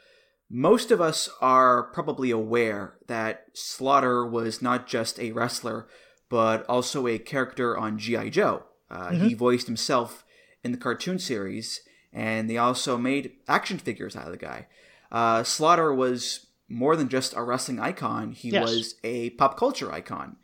Most 0.51 0.90
of 0.90 1.01
us 1.01 1.28
are 1.40 1.82
probably 1.82 2.31
aware 2.31 2.95
that 3.07 3.47
Slaughter 3.53 4.27
was 4.27 4.62
not 4.62 4.86
just 4.86 5.20
a 5.20 5.32
wrestler, 5.32 5.86
but 6.31 6.65
also 6.66 7.07
a 7.07 7.19
character 7.19 7.77
on 7.77 7.99
G.I. 7.99 8.31
Joe. 8.31 8.65
Uh, 8.90 9.11
mm-hmm. 9.11 9.28
He 9.28 9.35
voiced 9.35 9.66
himself 9.66 10.24
in 10.65 10.73
the 10.73 10.78
cartoon 10.78 11.19
series, 11.19 11.82
and 12.12 12.49
they 12.49 12.57
also 12.57 12.97
made 12.97 13.32
action 13.47 13.78
figures 13.78 14.16
out 14.16 14.27
of 14.27 14.32
the 14.32 14.39
guy. 14.39 14.66
Uh, 15.12 15.43
Slaughter 15.43 15.93
was 15.93 16.47
more 16.69 16.97
than 16.97 17.09
just 17.09 17.35
a 17.35 17.43
wrestling 17.43 17.81
icon, 17.81 18.32
he 18.32 18.51
Yes. 18.51 18.62
was 18.69 18.95
a 19.05 19.31
pop 19.31 19.57
culture 19.59 19.90
icon. 19.93 20.36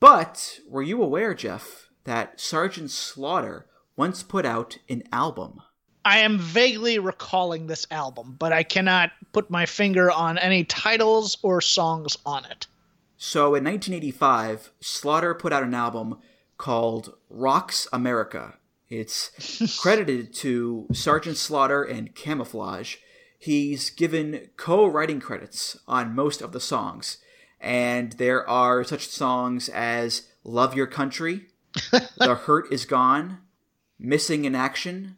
But 0.00 0.58
were 0.68 0.82
you 0.82 1.02
aware, 1.02 1.34
Jeff, 1.34 1.88
that 2.04 2.40
Sergeant 2.40 2.90
Slaughter 2.90 3.66
once 3.96 4.22
put 4.22 4.44
out 4.44 4.78
an 4.88 5.02
album? 5.12 5.60
I 6.04 6.18
am 6.18 6.38
vaguely 6.38 6.98
recalling 6.98 7.66
this 7.68 7.86
album, 7.90 8.34
but 8.38 8.52
I 8.52 8.64
cannot 8.64 9.12
put 9.32 9.50
my 9.50 9.66
finger 9.66 10.10
on 10.10 10.36
any 10.38 10.64
titles 10.64 11.38
or 11.42 11.60
songs 11.60 12.16
on 12.26 12.44
it. 12.46 12.66
So 13.16 13.54
in 13.54 13.62
1985, 13.62 14.72
Slaughter 14.80 15.32
put 15.34 15.52
out 15.52 15.62
an 15.62 15.74
album 15.74 16.18
called 16.58 17.14
Rocks 17.30 17.86
America. 17.92 18.54
It's 18.88 19.78
credited 19.80 20.34
to 20.34 20.88
Sergeant 20.92 21.36
Slaughter 21.36 21.84
and 21.84 22.12
Camouflage. 22.16 22.96
He's 23.42 23.90
given 23.90 24.50
co 24.56 24.86
writing 24.86 25.18
credits 25.18 25.76
on 25.88 26.14
most 26.14 26.42
of 26.42 26.52
the 26.52 26.60
songs, 26.60 27.18
and 27.60 28.12
there 28.12 28.48
are 28.48 28.84
such 28.84 29.08
songs 29.08 29.68
as 29.68 30.28
Love 30.44 30.76
Your 30.76 30.86
Country, 30.86 31.48
The 31.90 32.36
Hurt 32.36 32.72
Is 32.72 32.84
Gone, 32.84 33.38
Missing 33.98 34.44
in 34.44 34.54
Action, 34.54 35.16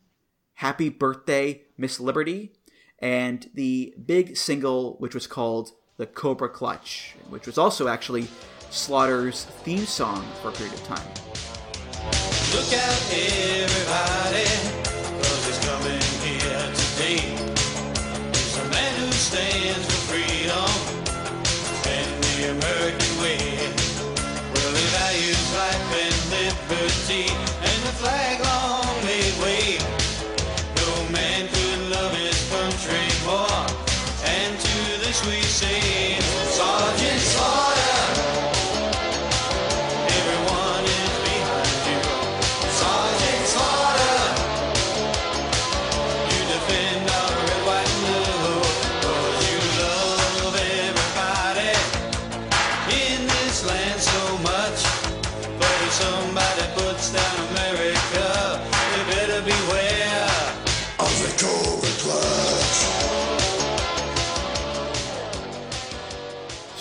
Happy 0.55 0.89
Birthday, 0.89 1.65
Miss 1.77 2.01
Liberty, 2.01 2.53
and 2.99 3.51
the 3.53 3.95
big 4.03 4.39
single, 4.39 4.97
which 5.01 5.15
was 5.15 5.27
called 5.27 5.73
The 5.99 6.07
Cobra 6.07 6.49
Clutch, 6.49 7.17
which 7.29 7.45
was 7.45 7.59
also 7.59 7.89
actually 7.89 8.29
Slaughter's 8.71 9.45
theme 9.65 9.85
song 9.85 10.25
for 10.41 10.49
a 10.49 10.53
period 10.53 10.73
of 10.73 10.83
time. 10.85 11.09
Look 12.55 12.73
out, 12.73 13.13
everybody, 13.13 14.74
stands 19.45 19.87
for 19.87 20.13
freedom 20.13 20.71
and 21.87 22.25
the 22.25 22.51
American 22.57 23.13
way. 23.21 23.39
Well, 24.55 24.73
he 24.75 24.87
values 24.97 25.43
life 25.55 25.91
and 26.05 26.17
liberty 26.37 27.27
and 27.69 27.79
the 27.87 27.95
flag 28.01 28.41
long 28.41 28.74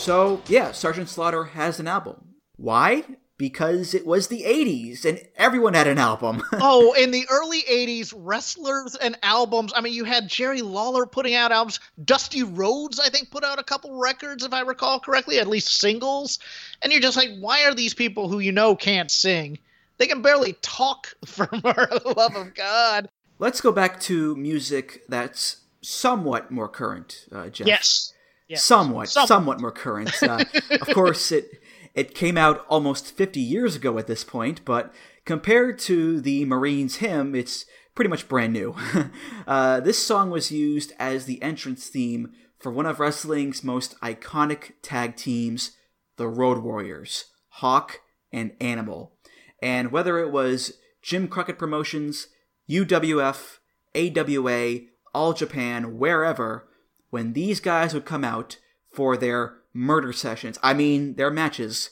So, 0.03 0.41
yeah, 0.47 0.73
Sergeant 0.73 1.07
Slaughter 1.07 1.45
has 1.45 1.80
an 1.80 1.88
album. 1.88 2.35
Why? 2.57 3.05
Because 3.38 3.93
it 3.93 4.05
was 4.05 4.27
the 4.27 4.43
80s 4.43 5.05
and 5.05 5.25
everyone 5.38 5.75
had 5.75 5.88
an 5.88 5.97
album. 5.97 6.43
oh, 6.55 6.91
in 6.91 7.11
the 7.11 7.25
early 7.31 7.61
80s, 7.61 8.13
wrestlers 8.13 8.97
and 8.97 9.17
albums. 9.23 9.71
I 9.73 9.80
mean, 9.80 9.93
you 9.93 10.03
had 10.03 10.27
Jerry 10.27 10.61
Lawler 10.61 11.05
putting 11.05 11.35
out 11.35 11.53
albums. 11.53 11.80
Dusty 12.03 12.43
Rhodes, 12.43 12.99
I 12.99 13.07
think, 13.07 13.31
put 13.31 13.45
out 13.45 13.59
a 13.59 13.63
couple 13.63 13.97
records, 13.97 14.43
if 14.43 14.51
I 14.51 14.59
recall 14.59 14.99
correctly, 14.99 15.39
at 15.39 15.47
least 15.47 15.80
singles. 15.80 16.38
And 16.81 16.91
you're 16.91 17.01
just 17.01 17.15
like, 17.15 17.30
why 17.39 17.63
are 17.63 17.73
these 17.73 17.93
people 17.93 18.27
who 18.27 18.39
you 18.39 18.51
know 18.51 18.75
can't 18.75 19.09
sing? 19.09 19.57
They 19.99 20.07
can 20.07 20.21
barely 20.21 20.57
talk 20.61 21.15
for 21.25 21.45
the 21.45 22.13
love 22.17 22.35
of 22.35 22.53
God. 22.55 23.07
Let's 23.39 23.61
go 23.61 23.71
back 23.71 24.01
to 24.01 24.35
music 24.35 25.03
that's 25.07 25.61
somewhat 25.81 26.51
more 26.51 26.67
current, 26.67 27.25
uh, 27.31 27.47
Jeff. 27.47 27.67
Yes. 27.67 28.13
Somewhat, 28.55 29.09
Somewhat. 29.09 29.27
somewhat 29.27 29.61
more 29.61 29.71
current. 29.71 30.11
Uh, 30.23 30.43
of 30.81 30.88
course, 30.93 31.31
it 31.31 31.61
it 31.93 32.15
came 32.15 32.38
out 32.38 32.65
almost 32.69 33.15
50 33.15 33.39
years 33.39 33.75
ago 33.75 33.97
at 33.97 34.07
this 34.07 34.23
point, 34.23 34.63
but 34.65 34.93
compared 35.25 35.77
to 35.80 36.19
the 36.21 36.43
Marines 36.45 36.97
hymn, 36.97 37.35
it's 37.35 37.65
pretty 37.93 38.09
much 38.09 38.27
brand 38.27 38.53
new. 38.53 38.75
uh, 39.47 39.80
this 39.80 39.99
song 39.99 40.30
was 40.31 40.51
used 40.51 40.91
as 40.97 41.25
the 41.25 41.41
entrance 41.41 41.88
theme 41.88 42.31
for 42.59 42.71
one 42.71 42.85
of 42.85 42.99
wrestling's 42.99 43.63
most 43.63 43.99
iconic 44.01 44.71
tag 44.81 45.15
teams, 45.15 45.71
the 46.17 46.27
Road 46.27 46.59
Warriors, 46.59 47.25
Hawk 47.49 47.99
and 48.31 48.53
Animal. 48.59 49.13
And 49.61 49.91
whether 49.91 50.17
it 50.17 50.31
was 50.31 50.73
Jim 51.01 51.27
Crockett 51.27 51.59
Promotions, 51.59 52.27
UWF, 52.69 53.57
AWA, 53.95 54.80
All 55.13 55.34
Japan, 55.34 55.99
wherever, 55.99 56.67
when 57.14 57.34
these 57.34 57.60
guys 57.60 57.94
would 57.94 58.06
come 58.06 58.23
out 58.23 58.57
for 58.91 59.15
their 59.15 59.57
murder 59.72 60.11
sessions, 60.11 60.57
I 60.64 60.73
mean 60.73 61.14
their 61.14 61.30
matches, 61.30 61.91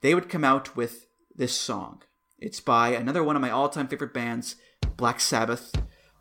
they 0.00 0.14
would 0.14 0.28
come 0.28 0.44
out 0.44 0.76
with 0.76 1.08
this 1.34 1.56
song. 1.56 2.02
It's 2.38 2.60
by 2.60 2.90
another 2.90 3.24
one 3.24 3.34
of 3.34 3.42
my 3.42 3.50
all 3.50 3.68
time 3.68 3.88
favorite 3.88 4.14
bands, 4.14 4.54
Black 4.96 5.18
Sabbath, 5.18 5.72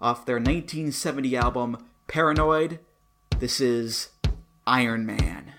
off 0.02 0.26
their 0.26 0.38
1970 0.38 1.38
album 1.38 1.78
Paranoid. 2.08 2.80
This 3.38 3.62
is 3.62 4.10
Iron 4.66 5.06
Man. 5.06 5.54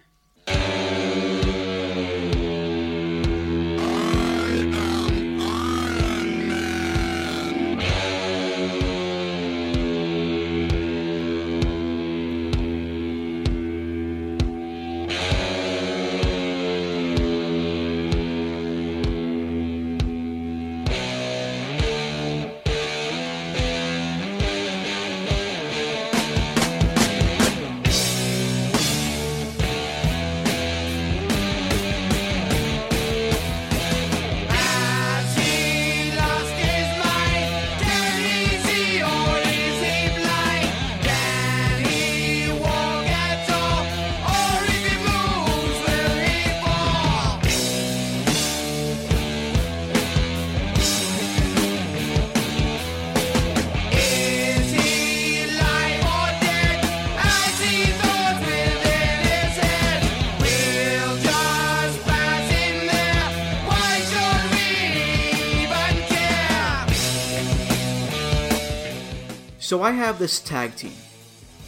So 69.71 69.85
I 69.85 69.93
have 69.93 70.19
this 70.19 70.41
tag 70.41 70.75
team. 70.75 70.97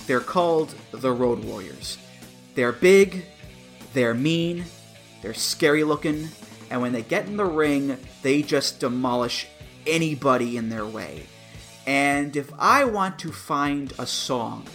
They're 0.08 0.18
called 0.18 0.74
the 0.90 1.12
Road 1.12 1.44
Warriors. 1.44 1.98
They're 2.56 2.72
big, 2.72 3.26
they're 3.92 4.12
mean, 4.12 4.64
they're 5.22 5.34
scary 5.34 5.84
looking, 5.84 6.28
and 6.68 6.82
when 6.82 6.90
they 6.90 7.02
get 7.02 7.28
in 7.28 7.36
the 7.36 7.44
ring, 7.44 7.96
they 8.22 8.42
just 8.42 8.80
demolish 8.80 9.46
anybody 9.86 10.56
in 10.56 10.68
their 10.68 10.84
way. 10.84 11.26
And 11.86 12.34
if 12.34 12.52
I 12.58 12.82
want 12.82 13.20
to 13.20 13.30
find 13.30 13.92
a 14.00 14.06
song 14.08 14.66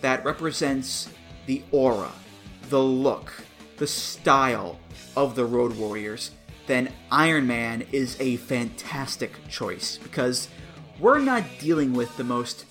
that 0.00 0.24
represents 0.24 1.08
the 1.46 1.62
aura, 1.70 2.10
the 2.68 2.82
look, 2.82 3.32
the 3.76 3.86
style 3.86 4.80
of 5.16 5.36
the 5.36 5.44
Road 5.44 5.76
Warriors, 5.76 6.32
then 6.66 6.92
Iron 7.12 7.46
Man 7.46 7.86
is 7.92 8.16
a 8.18 8.38
fantastic 8.38 9.30
choice 9.48 9.98
because 10.02 10.48
we're 11.02 11.18
not 11.18 11.42
dealing 11.58 11.92
with 11.92 12.16
the 12.16 12.22
most 12.24 12.64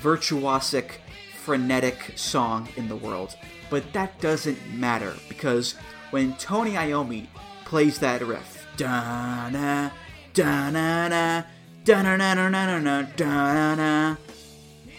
virtuosic, 0.00 0.92
frenetic 1.36 2.12
song 2.14 2.68
in 2.76 2.88
the 2.88 2.96
world. 2.96 3.34
But 3.70 3.92
that 3.92 4.20
doesn't 4.20 4.72
matter 4.72 5.14
because 5.28 5.74
when 6.12 6.34
Tony 6.36 6.74
Iommi 6.74 7.26
plays 7.64 7.98
that 7.98 8.22
riff, 8.22 8.66
da-na, 8.76 9.90
da-na-na, 10.32 11.42
da-na-na-na-na-na, 11.84 13.02
da-na-na, 13.16 14.16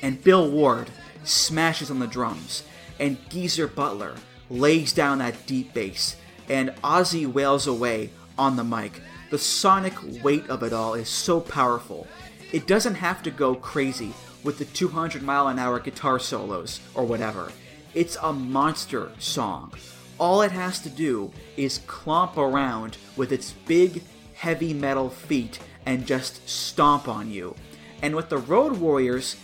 and 0.01 0.21
Bill 0.21 0.51
Ward 0.51 0.89
smashes 1.23 1.89
on 1.89 1.99
the 1.99 2.07
drums, 2.07 2.63
and 2.99 3.17
Geezer 3.29 3.67
Butler 3.67 4.15
lays 4.49 4.91
down 4.91 5.19
that 5.19 5.47
deep 5.47 5.73
bass, 5.73 6.17
and 6.49 6.71
Ozzy 6.83 7.25
wails 7.31 7.65
away 7.65 8.09
on 8.37 8.57
the 8.57 8.63
mic. 8.65 9.01
The 9.29 9.37
sonic 9.37 9.93
weight 10.21 10.49
of 10.49 10.61
it 10.61 10.73
all 10.73 10.95
is 10.95 11.07
so 11.07 11.39
powerful. 11.39 12.07
It 12.53 12.67
doesn't 12.67 12.95
have 12.95 13.23
to 13.23 13.31
go 13.31 13.55
crazy 13.55 14.13
with 14.43 14.59
the 14.59 14.65
200 14.65 15.23
mile 15.23 15.47
an 15.47 15.57
hour 15.57 15.79
guitar 15.79 16.19
solos 16.19 16.79
or 16.93 17.03
whatever. 17.03 17.51
It's 17.95 18.15
a 18.21 18.31
monster 18.31 19.11
song. 19.17 19.73
All 20.19 20.43
it 20.43 20.51
has 20.51 20.79
to 20.81 20.89
do 20.89 21.31
is 21.57 21.79
clomp 21.87 22.37
around 22.37 22.97
with 23.17 23.31
its 23.31 23.53
big, 23.65 24.03
heavy 24.35 24.71
metal 24.71 25.09
feet 25.09 25.57
and 25.87 26.05
just 26.05 26.47
stomp 26.47 27.07
on 27.07 27.31
you. 27.31 27.55
And 28.03 28.15
with 28.15 28.29
the 28.29 28.37
Road 28.37 28.77
Warriors, 28.77 29.35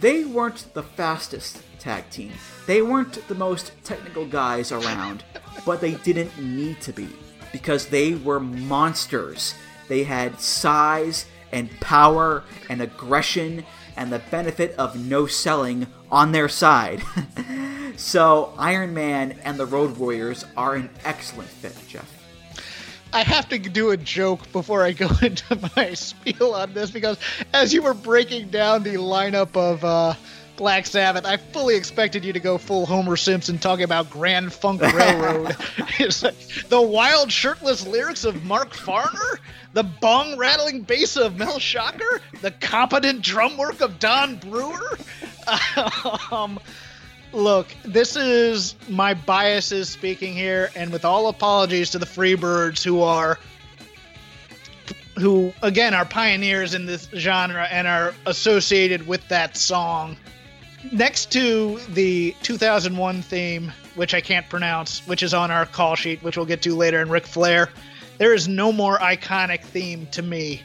they 0.00 0.24
weren't 0.24 0.72
the 0.72 0.82
fastest 0.82 1.62
tag 1.78 2.08
team. 2.08 2.32
They 2.66 2.80
weren't 2.80 3.28
the 3.28 3.34
most 3.34 3.72
technical 3.84 4.24
guys 4.24 4.72
around, 4.72 5.22
but 5.66 5.82
they 5.82 5.96
didn't 5.96 6.38
need 6.38 6.80
to 6.80 6.94
be 6.94 7.10
because 7.52 7.88
they 7.88 8.14
were 8.14 8.40
monsters. 8.40 9.54
They 9.86 10.02
had 10.04 10.40
size 10.40 11.26
and 11.54 11.70
power 11.80 12.42
and 12.68 12.82
aggression 12.82 13.64
and 13.96 14.12
the 14.12 14.18
benefit 14.30 14.74
of 14.76 14.98
no 14.98 15.26
selling 15.26 15.86
on 16.10 16.32
their 16.32 16.48
side. 16.48 17.02
so 17.96 18.52
Iron 18.58 18.92
Man 18.92 19.38
and 19.44 19.58
the 19.58 19.64
Road 19.64 19.96
Warriors 19.96 20.44
are 20.56 20.74
an 20.74 20.90
excellent 21.04 21.48
fit, 21.48 21.76
Jeff. 21.88 22.10
I 23.12 23.22
have 23.22 23.48
to 23.50 23.58
do 23.58 23.90
a 23.90 23.96
joke 23.96 24.50
before 24.50 24.82
I 24.82 24.90
go 24.90 25.08
into 25.22 25.70
my 25.76 25.94
spiel 25.94 26.54
on 26.54 26.74
this 26.74 26.90
because 26.90 27.16
as 27.52 27.72
you 27.72 27.80
were 27.80 27.94
breaking 27.94 28.48
down 28.48 28.82
the 28.82 28.94
lineup 28.94 29.56
of 29.56 29.84
uh, 29.84 30.14
Black 30.56 30.86
Sabbath, 30.86 31.26
I 31.26 31.36
fully 31.36 31.76
expected 31.76 32.24
you 32.24 32.32
to 32.32 32.40
go 32.40 32.58
full 32.58 32.86
Homer 32.86 33.16
Simpson 33.16 33.58
talking 33.58 33.84
about 33.84 34.10
Grand 34.10 34.52
Funk 34.52 34.82
Railroad. 34.82 35.56
like 36.22 36.34
the 36.68 36.80
wild 36.80 37.32
shirtless 37.32 37.86
lyrics 37.86 38.24
of 38.24 38.44
Mark 38.44 38.72
Farner, 38.72 39.38
the 39.72 39.82
bong 39.82 40.36
rattling 40.36 40.82
bass 40.82 41.16
of 41.16 41.36
Mel 41.36 41.58
Schacher, 41.58 42.20
the 42.40 42.52
competent 42.52 43.22
drum 43.22 43.56
work 43.56 43.80
of 43.80 43.98
Don 43.98 44.36
Brewer. 44.36 44.98
um, 46.30 46.60
look, 47.32 47.66
this 47.84 48.14
is 48.14 48.76
my 48.88 49.14
biases 49.14 49.88
speaking 49.88 50.34
here, 50.34 50.70
and 50.76 50.92
with 50.92 51.04
all 51.04 51.26
apologies 51.26 51.90
to 51.90 51.98
the 51.98 52.06
Freebirds 52.06 52.82
who 52.84 53.02
are 53.02 53.38
who 55.16 55.52
again 55.62 55.94
are 55.94 56.04
pioneers 56.04 56.74
in 56.74 56.86
this 56.86 57.08
genre 57.14 57.64
and 57.70 57.86
are 57.86 58.14
associated 58.26 59.06
with 59.06 59.26
that 59.28 59.56
song. 59.56 60.16
Next 60.92 61.32
to 61.32 61.78
the 61.90 62.34
2001 62.42 63.22
theme, 63.22 63.72
which 63.94 64.14
I 64.14 64.20
can't 64.20 64.48
pronounce, 64.48 65.00
which 65.06 65.22
is 65.22 65.32
on 65.32 65.50
our 65.50 65.66
call 65.66 65.96
sheet, 65.96 66.22
which 66.22 66.36
we'll 66.36 66.46
get 66.46 66.62
to 66.62 66.76
later 66.76 67.00
in 67.00 67.08
Ric 67.08 67.26
Flair, 67.26 67.70
there 68.18 68.34
is 68.34 68.48
no 68.48 68.70
more 68.70 68.98
iconic 68.98 69.62
theme 69.62 70.06
to 70.12 70.22
me 70.22 70.62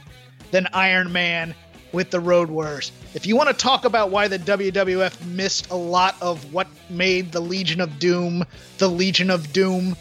than 0.51 0.67
Iron 0.73 1.11
Man 1.11 1.55
with 1.93 2.11
the 2.11 2.19
Road 2.19 2.49
Warriors. 2.49 2.91
If 3.13 3.25
you 3.25 3.35
want 3.35 3.49
to 3.49 3.55
talk 3.55 3.85
about 3.85 4.11
why 4.11 4.27
the 4.27 4.37
WWF 4.37 5.25
missed 5.25 5.71
a 5.71 5.75
lot 5.75 6.15
of 6.21 6.53
what 6.53 6.67
made 6.89 7.31
the 7.31 7.39
Legion 7.39 7.81
of 7.81 7.97
Doom 7.97 8.45
the 8.77 8.89
Legion 8.89 9.31
of 9.31 9.51
Doom, 9.53 9.95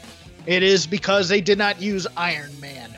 it 0.47 0.63
is 0.63 0.87
because 0.87 1.29
they 1.29 1.41
did 1.41 1.59
not 1.59 1.81
use 1.81 2.07
Iron 2.17 2.59
Man. 2.61 2.95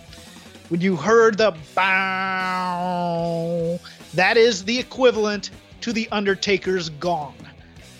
When 0.69 0.81
you 0.81 0.97
heard 0.97 1.39
the 1.39 1.55
bow, 1.75 3.79
that 4.15 4.37
is 4.37 4.65
the 4.65 4.79
equivalent 4.79 5.51
to 5.83 5.93
the 5.93 6.09
Undertaker's 6.11 6.89
gong 6.91 7.35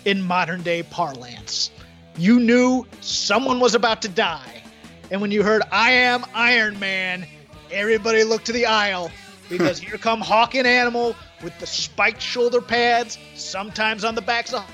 in 0.05 0.21
modern 0.21 0.61
day 0.61 0.83
parlance. 0.83 1.71
You 2.17 2.39
knew 2.39 2.85
someone 3.01 3.59
was 3.59 3.75
about 3.75 4.01
to 4.03 4.09
die. 4.09 4.63
And 5.09 5.21
when 5.21 5.31
you 5.31 5.43
heard 5.43 5.61
I 5.71 5.91
am 5.91 6.25
Iron 6.33 6.79
Man, 6.79 7.25
everybody 7.71 8.23
looked 8.23 8.45
to 8.45 8.51
the 8.51 8.65
aisle 8.65 9.11
because 9.49 9.79
here 9.79 9.97
come 9.97 10.21
Hawk 10.21 10.55
and 10.55 10.67
Animal 10.67 11.15
with 11.43 11.57
the 11.59 11.67
spiked 11.67 12.21
shoulder 12.21 12.61
pads, 12.61 13.17
sometimes 13.35 14.03
on 14.03 14.15
the 14.15 14.21
backs 14.21 14.53
of 14.53 14.65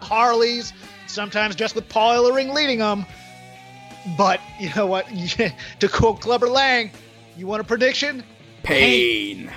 Harleys, 0.00 0.72
sometimes 1.06 1.54
just 1.54 1.74
with 1.74 1.88
Paul 1.88 2.14
Ellering 2.14 2.52
leading 2.52 2.78
them. 2.78 3.06
But 4.16 4.40
you 4.60 4.70
know 4.74 4.86
what? 4.86 5.06
to 5.80 5.88
quote 5.88 6.20
Clubber 6.20 6.48
Lang, 6.48 6.90
you 7.36 7.46
want 7.46 7.60
a 7.60 7.64
prediction? 7.64 8.22
Pain. 8.62 9.50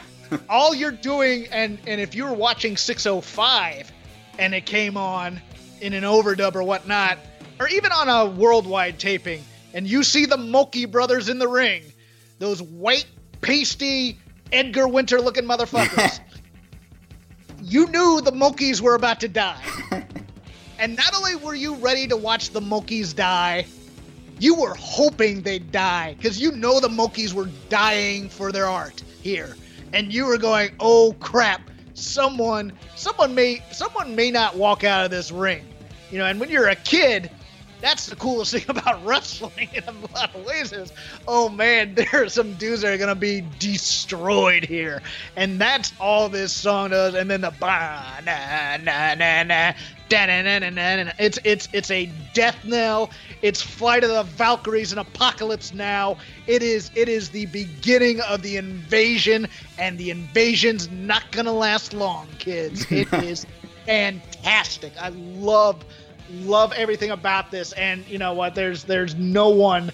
All 0.50 0.74
you're 0.74 0.92
doing, 0.92 1.48
and 1.52 1.78
and 1.88 2.02
if 2.02 2.16
you 2.16 2.26
were 2.26 2.34
watching 2.34 2.78
605 2.78 3.92
and 4.40 4.54
it 4.54 4.66
came 4.66 4.98
on 4.98 5.42
in 5.82 5.94
an 5.94 6.04
overdub 6.04 6.56
or 6.56 6.64
whatnot, 6.64 7.18
or 7.60 7.68
even 7.68 7.92
on 7.92 8.10
a 8.10 8.26
worldwide 8.26 9.00
taping, 9.00 9.44
and 9.74 9.88
you 9.88 10.04
see 10.04 10.26
the 10.26 10.38
Mulkey 10.38 10.90
brothers 10.90 11.30
in 11.30 11.40
the 11.40 11.48
ring, 11.48 11.84
those 12.40 12.62
white, 12.62 13.08
pasty, 13.42 14.18
Edgar 14.52 14.88
Winter 14.88 15.20
looking 15.22 15.46
motherfuckers. 15.46 16.20
you 17.62 17.88
knew 17.88 18.22
the 18.22 18.32
Mulkeys 18.32 18.82
were 18.82 18.96
about 18.96 19.20
to 19.22 19.28
die. 19.28 19.62
and 20.80 20.96
not 20.96 21.16
only 21.16 21.36
were 21.36 21.56
you 21.56 21.76
ready 21.76 22.08
to 22.08 22.18
watch 22.18 22.52
the 22.52 22.62
Mulkeys 22.62 23.16
die, 23.16 23.66
you 24.40 24.56
were 24.56 24.76
hoping 24.76 25.42
they'd 25.42 25.72
die 25.72 26.16
because 26.18 26.40
you 26.40 26.52
know 26.52 26.80
the 26.80 26.88
Mulkeys 26.88 27.34
were 27.34 27.50
dying 27.70 28.30
for 28.30 28.52
their 28.52 28.68
art 28.68 29.04
here. 29.22 29.56
And 29.94 30.14
you 30.14 30.26
were 30.26 30.38
going, 30.38 30.70
"Oh 30.80 31.16
crap, 31.20 31.70
someone 31.94 32.74
someone 32.96 33.34
may 33.36 33.62
someone 33.72 34.16
may 34.16 34.32
not 34.32 34.56
walk 34.56 34.84
out 34.84 35.06
of 35.06 35.12
this 35.12 35.32
ring." 35.32 35.66
You 36.12 36.20
know, 36.20 36.26
and 36.26 36.40
when 36.40 36.50
you're 36.50 36.70
a 36.70 36.76
kid, 36.76 37.30
that's 37.82 38.08
the 38.08 38.16
coolest 38.16 38.52
thing 38.52 38.66
about 38.70 39.04
wrestling 39.06 39.70
in 39.74 39.84
a 39.84 39.92
lot 40.14 40.34
of 40.34 40.46
ways 40.46 40.72
is, 40.72 40.92
oh 41.28 41.50
man, 41.50 41.94
there 41.96 42.08
are 42.14 42.30
some 42.30 42.54
dudes 42.56 42.82
that 42.82 42.94
are 42.94 42.98
gonna 42.98 43.16
be 43.16 43.44
destroyed 43.60 44.66
here, 44.66 45.02
and 45.36 45.60
that's 45.60 45.94
all 46.00 46.30
this 46.30 46.52
song 46.54 46.92
does. 46.92 47.14
And 47.14 47.30
then 47.30 47.42
the 47.42 47.52
ba 47.60 48.22
na 48.26 48.78
na 48.78 49.16
na 49.16 49.44
na 49.44 49.74
da 50.10 50.26
na 50.26 50.42
na 50.42 50.60
na 50.60 50.70
na 50.70 51.04
na. 51.04 51.12
It's 51.20 51.40
it's 51.44 51.70
it's 51.74 51.92
a 51.92 52.12
death 52.34 52.58
knell. 52.66 53.12
It's 53.42 53.62
Flight 53.62 54.04
of 54.04 54.10
the 54.10 54.24
Valkyries 54.24 54.92
and 54.92 55.00
Apocalypse 55.00 55.74
Now. 55.74 56.18
It 56.48 56.64
is 56.64 56.92
it 56.96 57.10
is 57.10 57.30
the 57.30 57.46
beginning 57.48 58.22
of 58.22 58.42
the 58.42 58.58
invasion, 58.58 59.48
and 59.78 59.98
the 59.98 60.10
invasion's 60.10 60.90
not 60.90 61.32
gonna 61.32 61.54
last 61.54 61.94
long, 61.94 62.28
kids. 62.40 62.86
It 62.92 63.12
is 63.24 63.46
fantastic. 63.86 64.94
I 65.00 65.10
love 65.10 65.84
love 66.32 66.74
everything 66.74 67.12
about 67.12 67.52
this 67.52 67.72
and 67.74 68.06
you 68.08 68.18
know 68.18 68.34
what? 68.34 68.56
There's 68.56 68.84
there's 68.84 69.16
no 69.16 69.50
one 69.50 69.92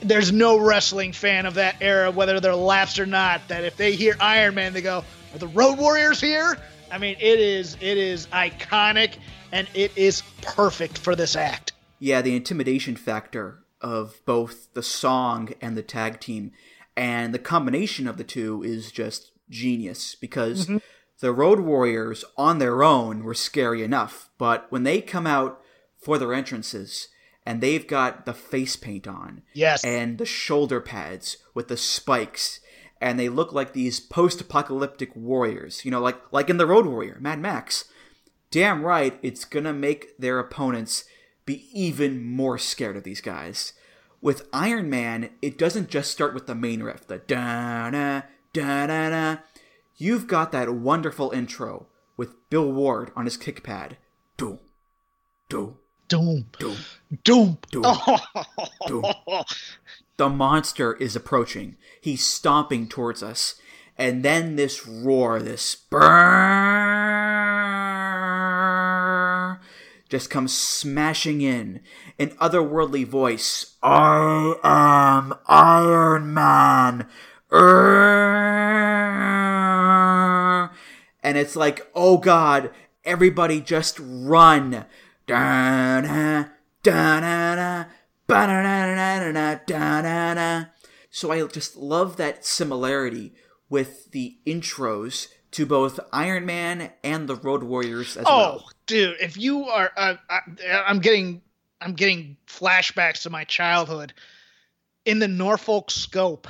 there's 0.00 0.32
no 0.32 0.58
wrestling 0.58 1.12
fan 1.12 1.46
of 1.46 1.54
that 1.54 1.76
era 1.80 2.10
whether 2.10 2.40
they're 2.40 2.54
laughs 2.54 2.98
or 2.98 3.06
not 3.06 3.46
that 3.48 3.64
if 3.64 3.76
they 3.76 3.92
hear 3.92 4.16
iron 4.20 4.54
man 4.54 4.72
they 4.72 4.82
go 4.82 5.04
are 5.32 5.38
the 5.38 5.48
road 5.48 5.78
warriors 5.78 6.20
here? 6.20 6.58
I 6.90 6.98
mean 6.98 7.16
it 7.18 7.40
is 7.40 7.76
it 7.80 7.98
is 7.98 8.26
iconic 8.28 9.16
and 9.52 9.68
it 9.74 9.96
is 9.96 10.22
perfect 10.42 10.98
for 10.98 11.14
this 11.14 11.36
act. 11.36 11.72
Yeah, 11.98 12.20
the 12.20 12.36
intimidation 12.36 12.96
factor 12.96 13.64
of 13.80 14.20
both 14.26 14.72
the 14.74 14.82
song 14.82 15.54
and 15.60 15.76
the 15.76 15.82
tag 15.82 16.20
team 16.20 16.52
and 16.96 17.34
the 17.34 17.38
combination 17.38 18.06
of 18.06 18.16
the 18.16 18.24
two 18.24 18.62
is 18.62 18.90
just 18.90 19.32
genius 19.50 20.14
because 20.14 20.66
mm-hmm. 20.66 20.78
The 21.20 21.32
Road 21.32 21.60
Warriors 21.60 22.24
on 22.36 22.58
their 22.58 22.82
own 22.82 23.24
were 23.24 23.34
scary 23.34 23.82
enough, 23.82 24.28
but 24.38 24.66
when 24.70 24.82
they 24.82 25.00
come 25.00 25.26
out 25.26 25.60
for 25.98 26.18
their 26.18 26.34
entrances 26.34 27.08
and 27.44 27.60
they've 27.60 27.86
got 27.86 28.26
the 28.26 28.34
face 28.34 28.76
paint 28.76 29.06
on 29.08 29.42
Yes. 29.54 29.84
and 29.84 30.18
the 30.18 30.26
shoulder 30.26 30.80
pads 30.80 31.38
with 31.54 31.68
the 31.68 31.76
spikes 31.76 32.60
and 33.00 33.18
they 33.18 33.28
look 33.28 33.52
like 33.52 33.72
these 33.72 34.00
post-apocalyptic 34.00 35.14
warriors, 35.14 35.84
you 35.84 35.90
know, 35.90 36.00
like 36.00 36.18
like 36.32 36.48
in 36.50 36.56
the 36.56 36.66
Road 36.66 36.86
Warrior, 36.86 37.18
Mad 37.20 37.38
Max. 37.40 37.84
Damn 38.50 38.82
right, 38.82 39.18
it's 39.22 39.44
gonna 39.44 39.72
make 39.72 40.16
their 40.18 40.38
opponents 40.38 41.04
be 41.44 41.66
even 41.72 42.24
more 42.24 42.58
scared 42.58 42.96
of 42.96 43.04
these 43.04 43.20
guys. 43.20 43.72
With 44.22 44.48
Iron 44.52 44.88
Man, 44.90 45.30
it 45.42 45.58
doesn't 45.58 45.88
just 45.90 46.10
start 46.10 46.32
with 46.34 46.46
the 46.46 46.54
main 46.54 46.82
riff, 46.82 47.06
the 47.06 47.18
da 47.18 47.90
da 47.90 48.22
da 48.52 48.86
da 48.86 49.10
da. 49.10 49.36
You've 49.98 50.26
got 50.26 50.52
that 50.52 50.74
wonderful 50.74 51.30
intro 51.30 51.86
with 52.18 52.50
Bill 52.50 52.70
Ward 52.70 53.10
on 53.16 53.24
his 53.24 53.38
kick 53.38 53.62
pad. 53.62 53.96
Doom. 54.36 54.58
Doom. 55.48 55.78
doom 56.08 56.46
Doom. 56.58 56.76
doom 57.24 57.58
do, 57.70 57.80
oh. 57.84 58.18
do. 58.86 59.02
The 60.18 60.28
monster 60.28 60.92
is 60.94 61.16
approaching. 61.16 61.76
He's 62.00 62.24
stomping 62.24 62.88
towards 62.88 63.22
us. 63.22 63.54
And 63.96 64.22
then 64.22 64.56
this 64.56 64.86
roar, 64.86 65.40
this 65.40 65.74
brrrr, 65.90 66.18
just 70.10 70.28
comes 70.28 70.54
smashing 70.54 71.40
in. 71.40 71.80
An 72.18 72.30
otherworldly 72.32 73.06
voice. 73.06 73.76
I 73.82 74.56
am 74.62 75.32
Iron 75.46 76.34
Man. 76.34 77.08
Err. 77.50 79.45
And 81.26 81.36
it's 81.36 81.56
like, 81.56 81.90
oh 81.92 82.18
god, 82.18 82.70
everybody 83.04 83.60
just 83.60 83.98
run. 84.00 84.84
da-na, 85.26 86.44
da-na-na, 86.84 87.86
ba-na-na-na-na-na, 88.28 89.58
da-na-na. 89.66 90.64
So 91.10 91.32
I 91.32 91.44
just 91.48 91.76
love 91.76 92.16
that 92.18 92.44
similarity 92.44 93.34
with 93.68 94.12
the 94.12 94.36
intros 94.46 95.26
to 95.50 95.66
both 95.66 95.98
Iron 96.12 96.46
Man 96.46 96.92
and 97.02 97.28
the 97.28 97.34
Road 97.34 97.64
Warriors 97.64 98.16
as 98.16 98.24
Oh, 98.28 98.36
well. 98.38 98.62
Oh, 98.64 98.70
dude, 98.86 99.16
if 99.20 99.36
you 99.36 99.64
are, 99.64 99.90
uh, 99.96 100.14
I, 100.30 100.40
I'm 100.86 101.00
getting, 101.00 101.42
I'm 101.80 101.94
getting 101.94 102.36
flashbacks 102.46 103.22
to 103.22 103.30
my 103.30 103.42
childhood 103.42 104.14
in 105.04 105.18
the 105.18 105.26
Norfolk 105.28 105.90
Scope. 105.90 106.46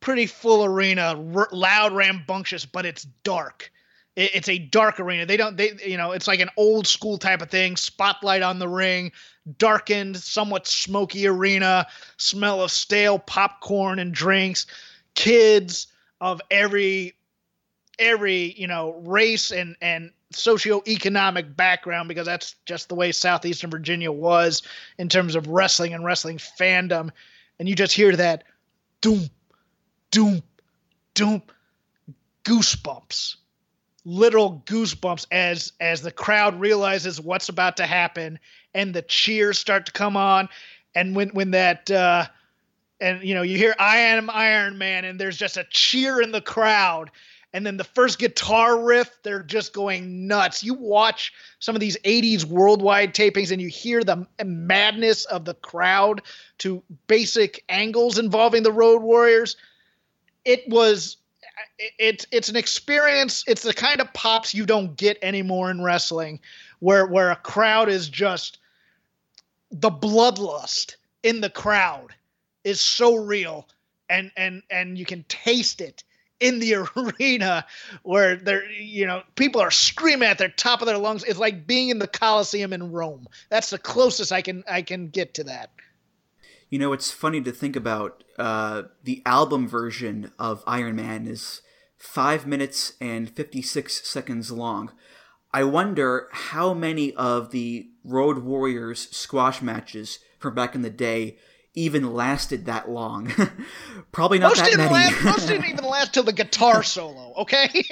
Pretty 0.00 0.26
full 0.26 0.64
arena, 0.64 1.14
r- 1.34 1.48
loud, 1.52 1.92
rambunctious, 1.92 2.64
but 2.64 2.86
it's 2.86 3.04
dark. 3.22 3.70
It, 4.16 4.34
it's 4.34 4.48
a 4.48 4.58
dark 4.58 4.98
arena. 4.98 5.26
They 5.26 5.36
don't, 5.36 5.56
they, 5.56 5.72
you 5.86 5.96
know, 5.96 6.12
it's 6.12 6.26
like 6.26 6.40
an 6.40 6.50
old 6.56 6.86
school 6.86 7.18
type 7.18 7.42
of 7.42 7.50
thing. 7.50 7.76
Spotlight 7.76 8.42
on 8.42 8.58
the 8.58 8.68
ring, 8.68 9.12
darkened, 9.58 10.16
somewhat 10.16 10.66
smoky 10.66 11.26
arena, 11.26 11.86
smell 12.16 12.62
of 12.62 12.70
stale 12.70 13.18
popcorn 13.18 13.98
and 13.98 14.12
drinks. 14.14 14.66
Kids 15.14 15.88
of 16.20 16.40
every 16.50 17.14
every 18.00 18.58
you 18.58 18.66
know 18.66 18.94
race 19.04 19.52
and 19.52 19.76
and 19.80 20.10
socioeconomic 20.32 21.54
background 21.54 22.08
because 22.08 22.26
that's 22.26 22.54
just 22.64 22.88
the 22.88 22.94
way 22.94 23.12
southeastern 23.12 23.70
virginia 23.70 24.10
was 24.10 24.62
in 24.98 25.08
terms 25.08 25.34
of 25.34 25.46
wrestling 25.48 25.92
and 25.92 26.04
wrestling 26.04 26.38
fandom 26.38 27.10
and 27.58 27.68
you 27.68 27.74
just 27.74 27.92
hear 27.92 28.16
that 28.16 28.44
doom 29.00 29.28
doom 30.10 30.42
doom 31.14 31.42
goosebumps. 32.44 33.36
Literal 34.04 34.62
goosebumps 34.64 35.26
as 35.30 35.72
as 35.80 36.02
the 36.02 36.10
crowd 36.10 36.58
realizes 36.58 37.20
what's 37.20 37.48
about 37.48 37.76
to 37.76 37.86
happen 37.86 38.38
and 38.74 38.94
the 38.94 39.02
cheers 39.02 39.58
start 39.58 39.86
to 39.86 39.92
come 39.92 40.16
on. 40.16 40.48
And 40.94 41.14
when 41.14 41.28
when 41.30 41.50
that 41.52 41.90
uh 41.90 42.26
and 43.00 43.22
you 43.22 43.34
know 43.34 43.42
you 43.42 43.56
hear 43.56 43.74
i 43.78 43.98
am 43.98 44.30
iron 44.30 44.78
man 44.78 45.04
and 45.04 45.18
there's 45.20 45.36
just 45.36 45.56
a 45.56 45.66
cheer 45.70 46.20
in 46.20 46.32
the 46.32 46.40
crowd. 46.40 47.10
And 47.52 47.66
then 47.66 47.76
the 47.76 47.84
first 47.84 48.18
guitar 48.18 48.80
riff 48.80 49.10
they're 49.22 49.42
just 49.42 49.74
going 49.74 50.26
nuts. 50.26 50.62
You 50.64 50.74
watch 50.74 51.32
some 51.58 51.76
of 51.76 51.80
these 51.80 51.98
80s 51.98 52.44
worldwide 52.44 53.12
tapings 53.12 53.50
and 53.50 53.60
you 53.60 53.68
hear 53.68 54.02
the 54.02 54.26
madness 54.42 55.26
of 55.26 55.44
the 55.44 55.54
crowd 55.54 56.22
to 56.58 56.82
basic 57.06 57.64
angles 57.68 58.18
involving 58.18 58.62
the 58.62 58.72
road 58.72 59.02
warriors 59.02 59.56
it 60.44 60.68
was 60.68 61.16
it's 61.98 62.26
it's 62.30 62.48
an 62.48 62.56
experience 62.56 63.44
it's 63.46 63.62
the 63.62 63.74
kind 63.74 64.00
of 64.00 64.12
pops 64.12 64.54
you 64.54 64.66
don't 64.66 64.96
get 64.96 65.18
anymore 65.22 65.70
in 65.70 65.82
wrestling 65.82 66.40
where 66.78 67.06
where 67.06 67.30
a 67.30 67.36
crowd 67.36 67.88
is 67.88 68.08
just 68.08 68.58
the 69.70 69.90
bloodlust 69.90 70.96
in 71.22 71.40
the 71.40 71.50
crowd 71.50 72.14
is 72.64 72.80
so 72.80 73.16
real 73.16 73.68
and 74.08 74.30
and 74.36 74.62
and 74.70 74.98
you 74.98 75.04
can 75.04 75.24
taste 75.28 75.80
it 75.80 76.02
in 76.40 76.58
the 76.58 76.74
arena 76.96 77.64
where 78.02 78.36
they're 78.36 78.68
you 78.70 79.06
know 79.06 79.22
people 79.36 79.60
are 79.60 79.70
screaming 79.70 80.28
at 80.28 80.38
their 80.38 80.48
top 80.48 80.80
of 80.80 80.86
their 80.86 80.98
lungs. 80.98 81.22
It's 81.24 81.38
like 81.38 81.66
being 81.66 81.90
in 81.90 81.98
the 81.98 82.08
coliseum 82.08 82.72
in 82.72 82.90
rome. 82.90 83.28
That's 83.48 83.70
the 83.70 83.78
closest 83.78 84.32
i 84.32 84.42
can 84.42 84.64
i 84.68 84.82
can 84.82 85.08
get 85.08 85.34
to 85.34 85.44
that 85.44 85.70
You 86.70 86.78
know, 86.78 86.92
it's 86.92 87.10
funny 87.10 87.40
to 87.42 87.52
think 87.52 87.76
about. 87.76 88.24
Uh, 88.38 88.84
the 89.02 89.22
album 89.26 89.68
version 89.68 90.32
of 90.38 90.64
Iron 90.66 90.96
Man 90.96 91.26
is 91.26 91.60
five 91.98 92.46
minutes 92.46 92.94
and 93.00 93.28
56 93.28 94.08
seconds 94.08 94.50
long. 94.50 94.92
I 95.52 95.64
wonder 95.64 96.28
how 96.32 96.72
many 96.72 97.12
of 97.14 97.50
the 97.50 97.90
Road 98.04 98.38
Warriors 98.38 99.10
squash 99.10 99.60
matches 99.60 100.20
from 100.38 100.54
back 100.54 100.74
in 100.74 100.82
the 100.82 100.90
day 100.90 101.36
even 101.74 102.14
lasted 102.14 102.66
that 102.66 102.88
long. 102.88 103.32
Probably 104.12 104.38
not 104.38 104.50
most 104.50 104.58
that 104.58 104.64
didn't 104.66 104.78
many. 104.78 104.92
last 104.92 105.24
most 105.24 105.48
didn't 105.48 105.68
even 105.68 105.84
last 105.88 106.14
till 106.14 106.22
the 106.22 106.32
guitar 106.32 106.82
solo 106.82 107.32
okay 107.36 107.68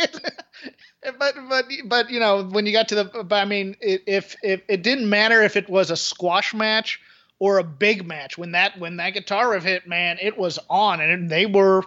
but 1.18 1.34
but 1.48 1.64
but 1.84 2.10
you 2.10 2.18
know 2.18 2.44
when 2.44 2.66
you 2.66 2.72
got 2.72 2.88
to 2.88 2.94
the 2.96 3.26
i 3.30 3.44
mean 3.44 3.76
if 3.80 4.34
if 4.42 4.62
it 4.68 4.82
didn't 4.82 5.08
matter 5.08 5.42
if 5.42 5.56
it 5.56 5.68
was 5.68 5.90
a 5.90 5.96
squash 5.96 6.52
match 6.52 7.00
or 7.38 7.58
a 7.58 7.64
big 7.64 8.06
match 8.06 8.36
when 8.36 8.52
that 8.52 8.78
when 8.78 8.96
that 8.96 9.10
guitar 9.10 9.50
riff 9.50 9.64
hit 9.64 9.86
man 9.86 10.18
it 10.20 10.36
was 10.36 10.58
on 10.68 11.00
and 11.00 11.30
they 11.30 11.46
were 11.46 11.82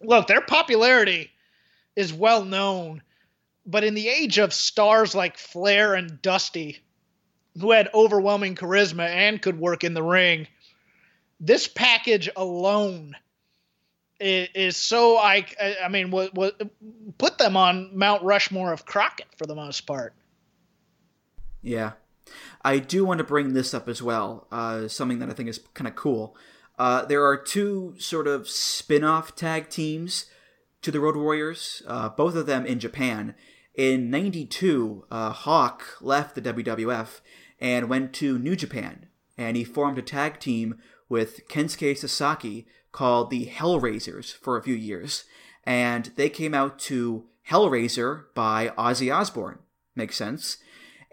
look 0.00 0.26
their 0.26 0.40
popularity 0.40 1.30
is 1.96 2.12
well 2.12 2.44
known 2.44 3.02
but 3.66 3.84
in 3.84 3.94
the 3.94 4.08
age 4.08 4.38
of 4.38 4.52
stars 4.52 5.14
like 5.14 5.36
flair 5.36 5.94
and 5.94 6.22
dusty 6.22 6.78
who 7.60 7.70
had 7.70 7.88
overwhelming 7.92 8.54
charisma 8.54 9.06
and 9.08 9.42
could 9.42 9.58
work 9.58 9.84
in 9.84 9.94
the 9.94 10.02
ring 10.02 10.46
this 11.38 11.68
package 11.68 12.30
alone 12.36 13.16
is, 14.22 14.48
is 14.54 14.76
so 14.76 15.18
I 15.18 15.44
I 15.82 15.88
mean 15.88 16.10
what 16.10 16.34
what 16.34 16.60
put 17.18 17.38
them 17.38 17.56
on 17.56 17.96
Mount 17.96 18.22
Rushmore 18.22 18.72
of 18.72 18.86
Crockett 18.86 19.26
for 19.36 19.46
the 19.46 19.54
most 19.54 19.82
part. 19.82 20.14
Yeah. 21.60 21.92
I 22.64 22.78
do 22.78 23.04
want 23.04 23.18
to 23.18 23.24
bring 23.24 23.54
this 23.54 23.74
up 23.74 23.88
as 23.88 24.02
well, 24.02 24.46
uh, 24.52 24.88
something 24.88 25.18
that 25.18 25.28
I 25.28 25.32
think 25.32 25.48
is 25.48 25.60
kind 25.74 25.88
of 25.88 25.96
cool. 25.96 26.36
Uh, 26.78 27.04
there 27.04 27.24
are 27.24 27.36
two 27.36 27.94
sort 27.98 28.26
of 28.26 28.48
spin 28.48 29.04
off 29.04 29.34
tag 29.34 29.68
teams 29.68 30.26
to 30.80 30.90
the 30.90 31.00
Road 31.00 31.16
Warriors, 31.16 31.82
uh, 31.86 32.08
both 32.08 32.34
of 32.34 32.46
them 32.46 32.66
in 32.66 32.78
Japan. 32.78 33.34
In 33.74 34.10
92, 34.10 35.06
uh, 35.10 35.30
Hawk 35.30 35.84
left 36.00 36.34
the 36.34 36.42
WWF 36.42 37.20
and 37.60 37.88
went 37.88 38.12
to 38.14 38.38
New 38.38 38.56
Japan, 38.56 39.06
and 39.38 39.56
he 39.56 39.64
formed 39.64 39.98
a 39.98 40.02
tag 40.02 40.40
team 40.40 40.78
with 41.08 41.48
Kensuke 41.48 41.96
Sasaki 41.96 42.66
called 42.90 43.30
the 43.30 43.46
Hellraisers 43.46 44.34
for 44.34 44.56
a 44.56 44.62
few 44.62 44.74
years. 44.74 45.24
And 45.64 46.10
they 46.16 46.28
came 46.28 46.54
out 46.54 46.78
to 46.80 47.24
Hellraiser 47.48 48.24
by 48.34 48.68
Ozzy 48.78 49.14
Osbourne. 49.14 49.58
Makes 49.94 50.16
sense. 50.16 50.58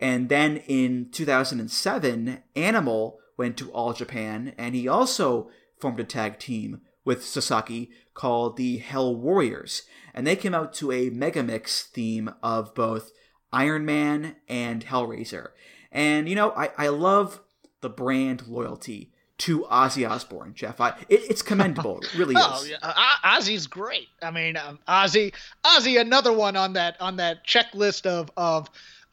And 0.01 0.29
then 0.29 0.57
in 0.67 1.09
2007, 1.11 2.43
Animal 2.55 3.19
went 3.37 3.57
to 3.57 3.71
All 3.71 3.93
Japan, 3.93 4.53
and 4.57 4.75
he 4.75 4.87
also 4.87 5.49
formed 5.79 5.99
a 5.99 6.03
tag 6.03 6.39
team 6.39 6.81
with 7.05 7.25
Sasaki 7.25 7.89
called 8.13 8.57
the 8.57 8.77
Hell 8.77 9.15
Warriors. 9.15 9.83
And 10.13 10.27
they 10.27 10.35
came 10.35 10.53
out 10.53 10.73
to 10.73 10.91
a 10.91 11.09
Megamix 11.09 11.83
theme 11.83 12.31
of 12.43 12.75
both 12.75 13.11
Iron 13.51 13.85
Man 13.85 14.35
and 14.47 14.85
Hellraiser. 14.85 15.49
And, 15.91 16.27
you 16.29 16.35
know, 16.35 16.51
I, 16.51 16.71
I 16.77 16.87
love 16.89 17.41
the 17.81 17.89
brand 17.89 18.47
loyalty 18.47 19.11
to 19.39 19.61
Ozzy 19.71 20.07
Osbourne, 20.07 20.53
Jeff. 20.53 20.81
I, 20.81 20.89
it, 21.07 21.21
it's 21.29 21.41
commendable. 21.41 21.99
It 22.01 22.13
really 22.15 22.35
Oh, 22.37 22.61
is. 22.61 22.69
yeah, 22.71 22.77
uh, 22.81 22.93
Ozzy's 23.23 23.67
great. 23.67 24.09
I 24.21 24.31
mean, 24.31 24.57
um, 24.57 24.79
Ozzy, 24.87 25.33
Ozzy, 25.63 25.99
another 25.99 26.33
one 26.33 26.57
on 26.57 26.73
that 26.73 26.99
on 26.99 27.15
that 27.17 27.47
checklist 27.47 28.05
of 28.05 28.29
of 28.35 28.69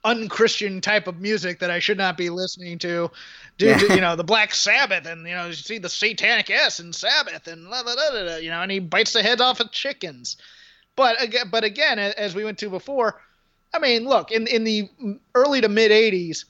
unchristian 0.06 0.80
type 0.80 1.08
of 1.08 1.20
music 1.20 1.58
that 1.58 1.70
I 1.70 1.80
should 1.80 1.98
not 1.98 2.16
be 2.16 2.30
listening 2.30 2.78
to. 2.78 3.10
To, 3.58 3.86
you 3.90 4.00
know, 4.00 4.16
the 4.16 4.24
Black 4.24 4.54
Sabbath, 4.54 5.06
and 5.06 5.26
you 5.26 5.34
know, 5.34 5.46
you 5.46 5.54
see 5.54 5.78
the 5.78 5.88
Satanic 5.88 6.50
S 6.50 6.78
in 6.78 6.92
Sabbath, 6.92 7.46
and 7.46 7.68
la, 7.68 7.80
la, 7.80 7.94
la, 7.94 8.08
la, 8.08 8.20
la, 8.20 8.36
you 8.36 8.50
know, 8.50 8.62
and 8.62 8.70
he 8.70 8.78
bites 8.78 9.12
the 9.12 9.22
heads 9.22 9.40
off 9.40 9.60
of 9.60 9.72
chickens. 9.72 10.36
But 10.94 11.22
again, 11.22 11.48
but 11.50 11.64
again, 11.64 11.98
as 11.98 12.34
we 12.34 12.44
went 12.44 12.58
to 12.58 12.70
before, 12.70 13.20
I 13.74 13.78
mean, 13.78 14.04
look 14.04 14.30
in 14.30 14.46
in 14.46 14.64
the 14.64 14.88
early 15.34 15.60
to 15.60 15.68
mid 15.68 15.90
'80s. 15.90 16.44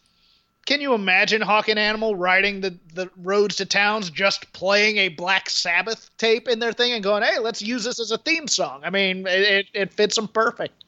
Can 0.67 0.81
you 0.81 0.95
imagine 0.95 1.41
Hawk 1.43 1.69
and 1.69 1.79
Animal 1.79 2.17
riding 2.17 2.61
the, 2.61 2.77
the 2.93 3.09
roads 3.19 3.55
to 3.57 3.67
towns 3.67 4.11
just 4.11 4.53
playing 4.53 4.97
a 4.97 5.09
Black 5.11 5.49
Sabbath 5.49 6.11
tape 6.19 6.49
in 6.49 6.59
their 6.59 6.73
thing 6.73 6.93
and 6.93 7.05
going, 7.05 7.23
hey, 7.23 7.39
let's 7.39 7.63
use 7.63 7.85
this 7.85 8.01
as 8.01 8.11
a 8.11 8.19
theme 8.19 8.49
song? 8.49 8.81
I 8.83 8.91
mean, 8.91 9.29
it, 9.29 9.69
it 9.75 9.93
fits 9.93 10.17
them 10.17 10.27
perfect. 10.27 10.83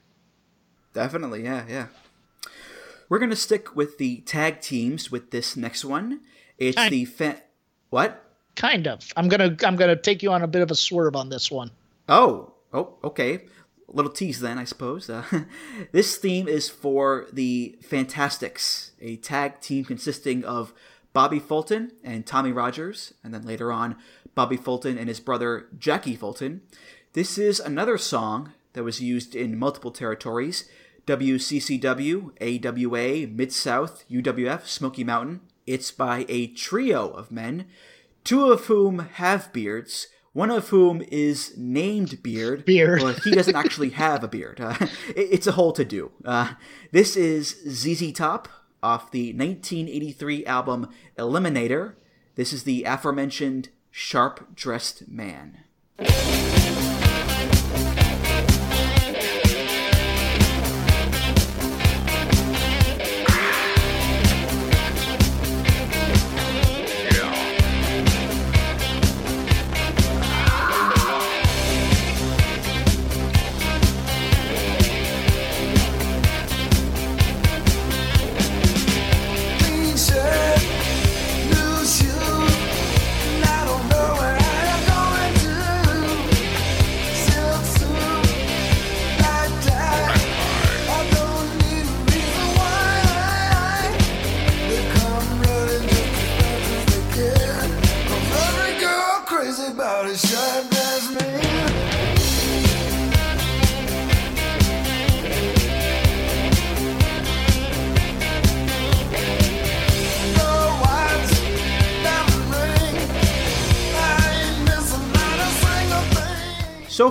Definitely, 0.95 1.45
yeah, 1.45 1.65
yeah. 1.69 1.86
We're 3.09 3.18
gonna 3.18 3.36
stick 3.36 3.74
with 3.74 3.98
the 3.98 4.18
tag 4.20 4.60
teams 4.60 5.10
with 5.10 5.30
this 5.30 5.56
next 5.56 5.85
one. 5.85 6.20
It's 6.59 6.76
Kind- 6.76 6.93
the 6.93 7.05
fa- 7.05 7.43
what? 7.90 8.24
Kind 8.56 8.86
of. 8.89 9.06
I'm 9.16 9.28
gonna 9.28 9.56
I'm 9.64 9.76
gonna 9.76 9.97
take 9.97 10.22
you 10.22 10.32
on 10.32 10.43
a 10.43 10.48
bit 10.48 10.62
of 10.62 10.70
a 10.70 10.74
swerve 10.74 11.16
on 11.16 11.28
this 11.28 11.51
one. 11.51 11.70
Oh, 12.09 12.55
oh, 12.72 12.94
okay. 13.05 13.35
A 13.35 13.40
little 13.97 14.10
tease 14.10 14.40
then, 14.40 14.59
I 14.59 14.64
suppose. 14.64 15.09
Uh, 15.09 15.24
this 15.93 16.16
theme 16.16 16.47
is 16.48 16.68
for 16.68 17.26
the 17.32 17.78
Fantastics, 17.82 18.93
a 19.01 19.16
tag 19.16 19.60
team 19.60 19.85
consisting 19.85 20.44
of 20.44 20.74
Bobby 21.14 21.39
Fulton 21.39 21.93
and 22.05 22.26
Tommy 22.26 22.52
Rogers, 22.52 23.14
and 23.24 23.32
then 23.32 23.47
later 23.47 23.72
on, 23.72 23.97
Bobby 24.35 24.56
Fulton 24.56 24.98
and 24.98 25.09
his 25.09 25.20
brother 25.20 25.66
Jackie 25.78 26.16
Fulton. 26.16 26.60
This 27.14 27.39
is 27.39 27.60
another 27.60 27.97
song 27.97 28.52
that 28.74 28.85
was 28.85 29.01
used 29.01 29.35
in 29.35 29.59
multiple 29.59 29.90
territories 29.90 30.68
WCCW, 31.09 32.32
AWA, 32.40 33.26
Mid 33.28 33.52
South, 33.52 34.05
UWF, 34.10 34.66
Smoky 34.66 35.05
Mountain. 35.05 35.40
It's 35.66 35.90
by 35.90 36.24
a 36.28 36.47
trio 36.48 37.09
of 37.09 37.30
men, 37.32 37.66
two 38.24 38.51
of 38.52 38.66
whom 38.66 38.98
have 39.14 39.52
beards, 39.52 40.09
one 40.32 40.51
of 40.51 40.68
whom 40.68 41.02
is 41.10 41.55
named 41.56 42.22
Beard, 42.22 42.64
Beard. 42.64 43.01
but 43.01 43.20
he 43.24 43.30
doesn't 43.32 43.56
actually 43.56 43.90
have 44.05 44.22
a 44.22 44.28
beard. 44.28 44.60
Uh, 44.60 44.76
it- 45.09 45.28
it's 45.32 45.47
a 45.47 45.52
whole 45.52 45.72
to 45.72 45.85
do. 45.85 46.10
Uh, 46.24 46.55
this 46.93 47.16
is 47.16 47.56
ZZ 47.68 48.12
Top 48.12 48.48
off 48.82 49.10
the 49.10 49.32
1983 49.32 50.47
album 50.47 50.89
Eliminator. 51.18 51.94
This 52.36 52.52
is 52.52 52.62
the 52.64 52.85
aforementioned 52.85 53.70
Sharp 53.90 54.55
Dressed 54.55 55.09
Man. 55.09 55.59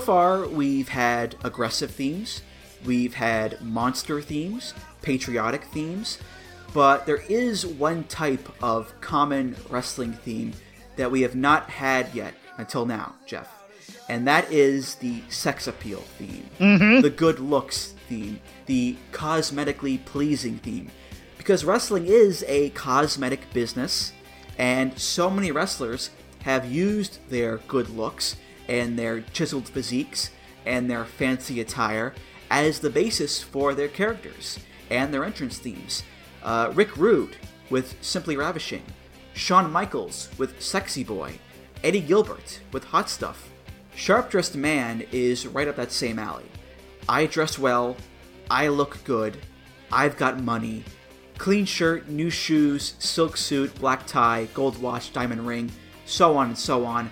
Far, 0.07 0.47
we've 0.47 0.87
had 0.87 1.35
aggressive 1.43 1.91
themes, 1.91 2.41
we've 2.85 3.13
had 3.13 3.61
monster 3.61 4.21
themes, 4.21 4.73
patriotic 5.01 5.65
themes, 5.65 6.17
but 6.73 7.05
there 7.05 7.21
is 7.27 7.65
one 7.65 8.05
type 8.05 8.47
of 8.63 8.93
common 9.01 9.53
wrestling 9.69 10.13
theme 10.13 10.53
that 10.95 11.11
we 11.11 11.23
have 11.23 11.35
not 11.35 11.69
had 11.69 12.07
yet 12.15 12.33
until 12.57 12.85
now, 12.85 13.15
Jeff. 13.25 13.49
And 14.07 14.25
that 14.29 14.49
is 14.49 14.95
the 14.95 15.21
sex 15.27 15.67
appeal 15.67 15.99
theme, 16.17 16.49
mm-hmm. 16.57 17.01
the 17.01 17.09
good 17.09 17.41
looks 17.41 17.93
theme, 18.07 18.39
the 18.65 18.95
cosmetically 19.11 20.05
pleasing 20.05 20.57
theme. 20.59 20.89
Because 21.37 21.65
wrestling 21.65 22.05
is 22.05 22.45
a 22.47 22.69
cosmetic 22.69 23.41
business, 23.51 24.13
and 24.57 24.97
so 24.97 25.29
many 25.29 25.51
wrestlers 25.51 26.11
have 26.43 26.71
used 26.71 27.19
their 27.29 27.57
good 27.67 27.89
looks 27.89 28.37
and 28.67 28.97
their 28.97 29.21
chiseled 29.21 29.67
physiques 29.67 30.31
and 30.65 30.89
their 30.89 31.05
fancy 31.05 31.61
attire 31.61 32.13
as 32.49 32.79
the 32.79 32.89
basis 32.89 33.41
for 33.41 33.73
their 33.73 33.87
characters 33.87 34.59
and 34.89 35.13
their 35.13 35.23
entrance 35.23 35.57
themes. 35.57 36.03
Uh, 36.43 36.71
Rick 36.73 36.97
Rude 36.97 37.37
with 37.69 37.95
Simply 38.01 38.37
Ravishing, 38.37 38.83
Shawn 39.33 39.71
Michaels 39.71 40.29
with 40.37 40.61
Sexy 40.61 41.03
Boy, 41.03 41.39
Eddie 41.83 42.01
Gilbert 42.01 42.61
with 42.71 42.85
Hot 42.85 43.09
Stuff. 43.09 43.49
Sharp 43.95 44.29
Dressed 44.29 44.55
Man 44.55 45.03
is 45.11 45.47
right 45.47 45.67
up 45.67 45.75
that 45.75 45.91
same 45.91 46.19
alley. 46.19 46.45
I 47.09 47.25
dress 47.25 47.57
well, 47.57 47.95
I 48.49 48.67
look 48.67 49.03
good, 49.03 49.37
I've 49.91 50.17
got 50.17 50.41
money, 50.41 50.83
clean 51.37 51.65
shirt, 51.65 52.09
new 52.09 52.29
shoes, 52.29 52.95
silk 52.99 53.37
suit, 53.37 53.73
black 53.79 54.05
tie, 54.05 54.47
gold 54.53 54.81
watch, 54.81 55.13
diamond 55.13 55.47
ring, 55.47 55.71
so 56.05 56.37
on 56.37 56.47
and 56.47 56.57
so 56.57 56.85
on. 56.85 57.09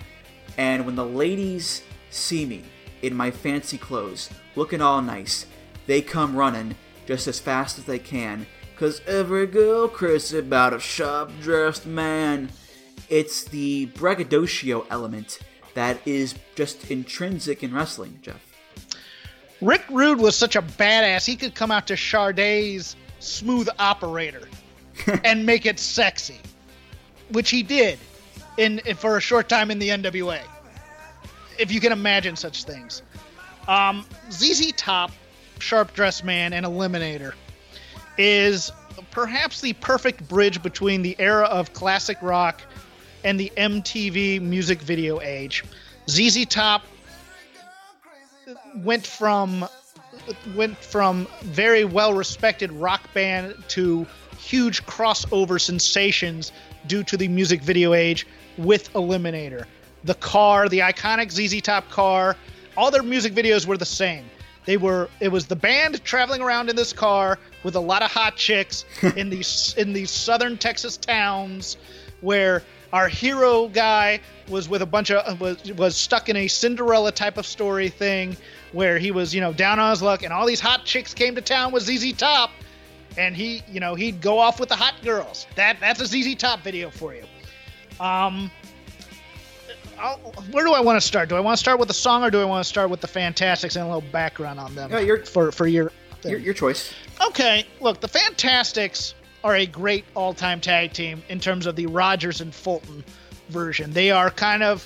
And 0.58 0.86
when 0.86 0.96
the 0.96 1.06
ladies 1.06 1.82
see 2.10 2.46
me 2.46 2.64
in 3.02 3.16
my 3.16 3.32
fancy 3.32 3.78
clothes, 3.78 4.30
looking 4.56 4.82
all 4.82 5.02
nice, 5.02 5.46
they 5.88 6.02
come 6.02 6.36
running 6.36 6.76
just 7.06 7.28
as 7.28 7.40
fast 7.40 7.78
as 7.78 7.86
they 7.86 8.00
can, 8.00 8.48
cause 8.78 9.02
every 9.06 9.48
girl 9.48 9.88
crazy 9.88 10.40
about 10.40 10.74
a 10.74 10.80
sharp 10.80 11.32
dressed 11.42 11.86
man. 11.86 12.50
It's 13.10 13.44
the 13.44 13.86
braggadocio 13.88 14.88
element 14.90 15.40
that 15.76 16.00
is 16.06 16.36
just 16.56 16.90
intrinsic 16.90 17.62
in 17.62 17.74
wrestling, 17.74 18.18
Jeff. 18.22 18.42
Rick 19.62 19.84
Rude 19.90 20.20
was 20.20 20.36
such 20.36 20.56
a 20.56 20.62
badass. 20.62 21.26
He 21.26 21.36
could 21.36 21.54
come 21.54 21.72
out 21.72 21.88
to 21.88 21.98
Sade's 21.98 22.96
Smooth 23.20 23.70
Operator 23.78 24.48
and 25.24 25.46
make 25.46 25.66
it 25.66 25.80
sexy, 25.80 26.40
which 27.30 27.50
he 27.50 27.62
did 27.62 28.00
in 28.58 28.80
for 28.96 29.18
a 29.18 29.22
short 29.22 29.50
time 29.50 29.72
in 29.72 29.80
the 29.80 29.90
NWA. 29.90 30.42
If 31.58 31.72
you 31.72 31.80
can 31.80 31.92
imagine 31.92 32.36
such 32.36 32.64
things. 32.64 33.02
Um, 33.68 34.06
ZZ 34.32 34.74
Top, 34.74 35.12
Sharp 35.60 35.94
Dress 35.94 36.24
Man, 36.24 36.54
and 36.54 36.66
Eliminator 36.66 37.34
is 38.18 38.72
perhaps 39.12 39.62
the 39.62 39.74
perfect 39.74 40.28
bridge 40.28 40.62
between 40.62 41.02
the 41.02 41.16
era 41.20 41.46
of 41.46 41.74
classic 41.74 42.18
rock 42.22 42.62
and 43.24 43.40
the 43.40 43.52
MTV 43.58 44.42
music 44.42 44.82
video 44.82 45.20
age. 45.22 45.64
ZZ 46.10 46.46
Top 46.46 46.84
went 48.78 49.06
from 49.06 49.68
went 50.56 50.78
from 50.78 51.28
very 51.42 51.84
well 51.84 52.14
respected 52.14 52.72
rock 52.72 53.02
band 53.14 53.56
to 53.70 54.06
huge 54.38 54.86
crossover 54.86 55.60
sensations 55.60 56.52
due 56.88 57.04
to 57.04 57.18
the 57.18 57.28
music 57.28 57.62
video 57.62 57.94
age 57.94 58.28
with 58.58 58.92
Eliminator. 58.94 59.66
The 60.04 60.16
car, 60.16 60.70
the 60.70 60.80
iconic 60.80 61.32
ZZ 61.32 61.62
Top 61.62 61.90
car, 61.90 62.36
all 62.78 62.92
their 62.92 63.04
music 63.04 63.34
videos 63.34 63.66
were 63.66 63.78
the 63.78 63.86
same. 63.86 64.26
They 64.66 64.78
were 64.78 65.10
it 65.20 65.30
was 65.30 65.46
the 65.46 65.56
band 65.56 66.04
traveling 66.04 66.42
around 66.42 66.70
in 66.70 66.76
this 66.76 66.92
car 66.92 67.38
with 67.64 67.76
a 67.76 67.80
lot 67.80 68.02
of 68.02 68.12
hot 68.12 68.36
chicks 68.36 68.86
in 69.16 69.30
these 69.30 69.76
in 69.78 69.94
these 69.94 70.12
southern 70.12 70.58
Texas 70.58 70.98
towns 70.98 71.78
where 72.22 72.64
our 72.92 73.08
hero 73.08 73.68
guy 73.68 74.20
was 74.50 74.68
with 74.70 74.82
a 74.82 74.86
bunch 74.86 75.12
of 75.12 75.40
was 75.40 75.72
was 75.74 75.96
stuck 75.96 76.30
in 76.30 76.36
a 76.36 76.48
Cinderella 76.48 77.12
type 77.12 77.38
of 77.38 77.46
story 77.46 77.90
thing 77.90 78.36
where 78.72 78.98
he 78.98 79.12
was 79.12 79.36
you 79.36 79.42
know 79.42 79.54
down 79.54 79.80
on 79.80 79.92
his 79.92 80.02
luck 80.02 80.24
and 80.24 80.34
all 80.34 80.46
these 80.46 80.60
hot 80.60 80.84
chicks 80.86 81.14
came 81.14 81.36
to 81.36 81.42
town 81.42 81.72
with 81.72 81.84
ZZ 81.84 82.14
Top 82.14 82.50
and 83.18 83.36
he 83.36 83.62
you 83.70 83.80
know 83.80 83.94
he'd 83.94 84.22
go 84.22 84.40
off 84.40 84.60
with 84.60 84.70
the 84.70 84.76
hot 84.76 84.96
girls 85.04 85.46
that 85.56 85.78
that's 85.80 86.02
a 86.02 86.08
ZZ 86.08 86.36
Top 86.36 86.62
video 86.62 86.90
for 86.90 87.14
you 87.14 87.24
um 88.00 88.52
I'll, 89.98 90.18
where 90.52 90.66
do 90.66 90.74
I 90.74 90.82
want 90.82 90.98
to 91.00 91.06
start 91.08 91.30
do 91.30 91.36
I 91.36 91.40
want 91.40 91.58
to 91.58 91.60
start 91.60 91.80
with 91.80 91.88
the 91.88 91.94
song 91.94 92.24
or 92.24 92.30
do 92.30 92.42
I 92.42 92.46
want 92.46 92.64
to 92.64 92.68
start 92.70 92.90
with 92.90 93.02
the 93.02 93.08
Fantastics 93.08 93.76
and 93.76 93.84
a 93.84 93.88
little 93.88 94.10
background 94.12 94.60
on 94.60 94.76
them 94.76 94.92
Yeah, 94.92 95.00
you're- 95.00 95.26
for 95.26 95.52
for 95.52 95.68
your? 95.68 95.92
Your, 96.24 96.40
your 96.40 96.54
choice. 96.56 96.92
Okay, 97.28 97.68
look, 97.82 98.02
the 98.02 98.08
Fantastics 98.08 99.14
are 99.44 99.56
a 99.58 99.68
great 99.68 100.06
all-time 100.16 100.60
tag 100.60 100.92
team 100.92 101.22
in 101.30 101.40
terms 101.40 101.68
of 101.68 101.76
the 101.76 101.86
Rogers 101.86 102.42
and 102.42 102.52
Fulton 102.54 103.04
version. 103.50 103.94
They 103.94 104.10
are 104.10 104.32
kind 104.32 104.64
of 104.64 104.84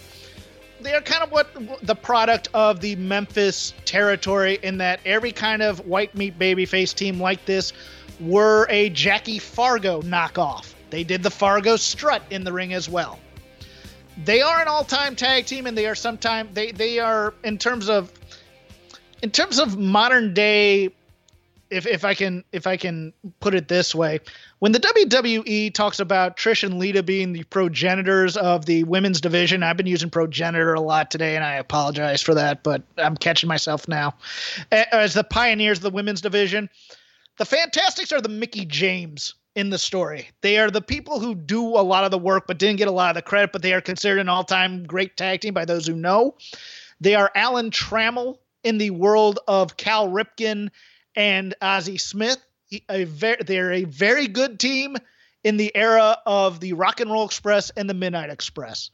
they 0.82 0.94
are 0.94 1.00
kind 1.02 1.24
of 1.24 1.32
what 1.32 1.48
the 1.82 1.96
product 1.96 2.50
of 2.54 2.82
the 2.82 2.98
Memphis 2.98 3.74
territory 3.86 4.60
in 4.64 4.78
that 4.80 5.00
every 5.06 5.32
kind 5.32 5.62
of 5.62 5.88
white 5.88 6.14
meat 6.14 6.38
babyface 6.38 6.94
team 6.94 7.22
like 7.22 7.46
this 7.46 7.72
were 8.20 8.68
a 8.70 8.90
Jackie 8.90 9.40
Fargo 9.40 10.02
knockoff. 10.02 10.74
They 10.90 11.04
did 11.04 11.24
the 11.24 11.32
Fargo 11.32 11.76
strut 11.76 12.24
in 12.30 12.44
the 12.44 12.54
ring 12.54 12.74
as 12.74 12.90
well. 12.90 13.20
They 14.24 14.42
are 14.42 14.62
an 14.62 14.68
all-time 14.68 15.16
tag 15.16 15.46
team 15.46 15.66
and 15.66 15.78
they 15.78 15.88
are 15.88 15.96
sometime 15.96 16.50
they 16.54 16.72
they 16.72 17.00
are 17.00 17.34
in 17.44 17.58
terms 17.58 17.90
of 17.90 18.12
in 19.22 19.32
terms 19.32 19.60
of 19.60 19.78
modern 19.78 20.34
day 20.34 20.92
if 21.70 21.86
if 21.86 22.04
I 22.04 22.14
can 22.14 22.44
if 22.52 22.68
I 22.68 22.78
can 22.78 23.14
put 23.40 23.54
it 23.54 23.68
this 23.68 23.94
way, 23.94 24.20
when 24.60 24.72
the 24.72 24.80
WWE 24.80 25.74
talks 25.74 26.00
about 26.00 26.38
Trish 26.38 26.64
and 26.64 26.80
Lita 26.80 27.04
being 27.04 27.34
the 27.34 27.44
progenitors 27.44 28.38
of 28.38 28.66
the 28.66 28.84
women's 28.84 29.22
division, 29.22 29.64
I've 29.64 29.78
been 29.78 29.88
using 29.88 30.10
progenitor 30.10 30.74
a 30.74 30.82
lot 30.82 31.12
today, 31.12 31.36
and 31.36 31.46
I 31.46 31.56
apologize 31.56 32.22
for 32.22 32.34
that, 32.34 32.64
but 32.64 32.82
I'm 32.98 33.16
catching 33.16 33.48
myself 33.48 33.88
now. 33.88 34.16
As 34.72 35.14
the 35.14 35.24
pioneers 35.24 35.80
of 35.80 35.84
the 35.84 35.90
women's 35.92 36.22
division, 36.22 36.70
the 37.38 37.46
Fantastics 37.46 38.12
are 38.12 38.22
the 38.22 38.30
Mickie 38.30 38.66
James 38.66 39.36
in 39.60 39.70
the 39.70 39.78
story. 39.78 40.30
They 40.42 40.58
are 40.58 40.72
the 40.72 40.82
people 40.82 41.20
who 41.20 41.36
do 41.36 41.64
a 41.64 41.84
lot 41.84 42.06
of 42.06 42.12
the 42.12 42.18
work, 42.18 42.48
but 42.48 42.58
didn't 42.58 42.78
get 42.78 42.88
a 42.88 42.92
lot 42.92 43.10
of 43.10 43.16
the 43.16 43.22
credit. 43.22 43.52
But 43.52 43.62
they 43.62 43.74
are 43.74 43.82
considered 43.82 44.20
an 44.20 44.30
all-time 44.30 44.86
great 44.86 45.18
tag 45.18 45.42
team 45.42 45.54
by 45.54 45.66
those 45.66 45.86
who 45.86 45.96
know. 45.96 46.36
They 47.02 47.16
are 47.16 47.32
Alan 47.36 47.70
Trammell 47.70 48.40
in 48.64 48.78
the 48.78 48.90
world 48.92 49.40
of 49.48 49.78
Cal 49.78 50.10
Ripken 50.10 50.70
and 51.16 51.54
Ozzie 51.62 51.98
Smith. 51.98 52.38
A 52.90 53.04
very, 53.04 53.38
they're 53.46 53.74
a 53.74 53.84
very 53.84 54.28
good 54.28 54.60
team 54.60 54.96
in 55.44 55.58
the 55.58 55.76
era 55.76 56.18
of 56.26 56.60
the 56.60 56.74
Rock 56.74 57.00
and 57.00 57.12
Roll 57.12 57.26
Express 57.26 57.70
and 57.72 57.90
the 57.90 57.94
Midnight 57.94 58.30
Express. 58.30 58.92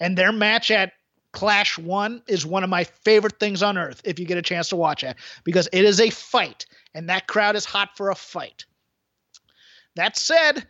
And 0.00 0.16
their 0.16 0.32
match 0.32 0.70
at 0.70 0.92
Clash 1.32 1.78
1 1.78 2.22
is 2.26 2.46
one 2.46 2.64
of 2.64 2.70
my 2.70 2.84
favorite 2.84 3.38
things 3.38 3.62
on 3.62 3.78
earth 3.78 4.02
if 4.04 4.18
you 4.18 4.26
get 4.26 4.38
a 4.38 4.42
chance 4.42 4.68
to 4.70 4.76
watch 4.76 5.02
it 5.02 5.16
because 5.44 5.68
it 5.72 5.84
is 5.84 6.00
a 6.00 6.10
fight 6.10 6.66
and 6.94 7.08
that 7.08 7.26
crowd 7.26 7.56
is 7.56 7.64
hot 7.64 7.96
for 7.96 8.10
a 8.10 8.14
fight. 8.14 8.64
That 9.96 10.16
said, 10.16 10.66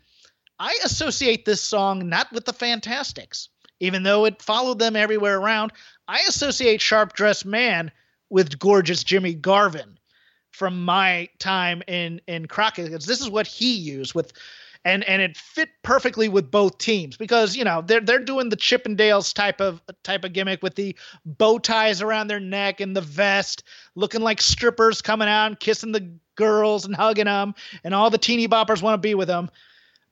I 0.58 0.78
associate 0.84 1.44
this 1.44 1.60
song 1.60 2.08
not 2.08 2.32
with 2.32 2.44
the 2.44 2.52
Fantastics, 2.52 3.48
even 3.80 4.02
though 4.02 4.24
it 4.24 4.40
followed 4.40 4.78
them 4.78 4.96
everywhere 4.96 5.38
around. 5.38 5.72
I 6.08 6.20
associate 6.28 6.80
Sharp 6.80 7.12
Dressed 7.12 7.44
Man 7.44 7.90
with 8.30 8.58
gorgeous 8.58 9.04
Jimmy 9.04 9.34
Garvin 9.34 9.98
from 10.52 10.84
my 10.84 11.28
time 11.38 11.82
in 11.86 12.20
in 12.26 12.46
Crockett 12.46 12.90
this 12.90 13.20
is 13.20 13.28
what 13.28 13.46
he 13.46 13.74
used 13.74 14.14
with 14.14 14.32
and 14.86 15.02
and 15.04 15.20
it 15.20 15.36
fit 15.36 15.68
perfectly 15.82 16.28
with 16.28 16.48
both 16.48 16.78
teams 16.78 17.16
because 17.16 17.56
you 17.56 17.64
know 17.64 17.82
they're 17.82 18.00
they're 18.00 18.20
doing 18.20 18.48
the 18.48 18.56
Chippendales 18.56 19.34
type 19.34 19.60
of 19.60 19.82
type 20.04 20.24
of 20.24 20.32
gimmick 20.32 20.62
with 20.62 20.76
the 20.76 20.96
bow 21.24 21.58
ties 21.58 22.00
around 22.00 22.28
their 22.28 22.40
neck 22.40 22.80
and 22.80 22.96
the 22.96 23.00
vest, 23.00 23.64
looking 23.96 24.20
like 24.20 24.40
strippers 24.40 25.02
coming 25.02 25.28
out 25.28 25.48
and 25.48 25.60
kissing 25.60 25.90
the 25.90 26.08
girls 26.36 26.86
and 26.86 26.94
hugging 26.94 27.24
them, 27.24 27.54
and 27.82 27.94
all 27.94 28.10
the 28.10 28.16
teeny 28.16 28.46
boppers 28.46 28.80
want 28.80 28.94
to 28.94 29.06
be 29.06 29.16
with 29.16 29.26
them. 29.26 29.50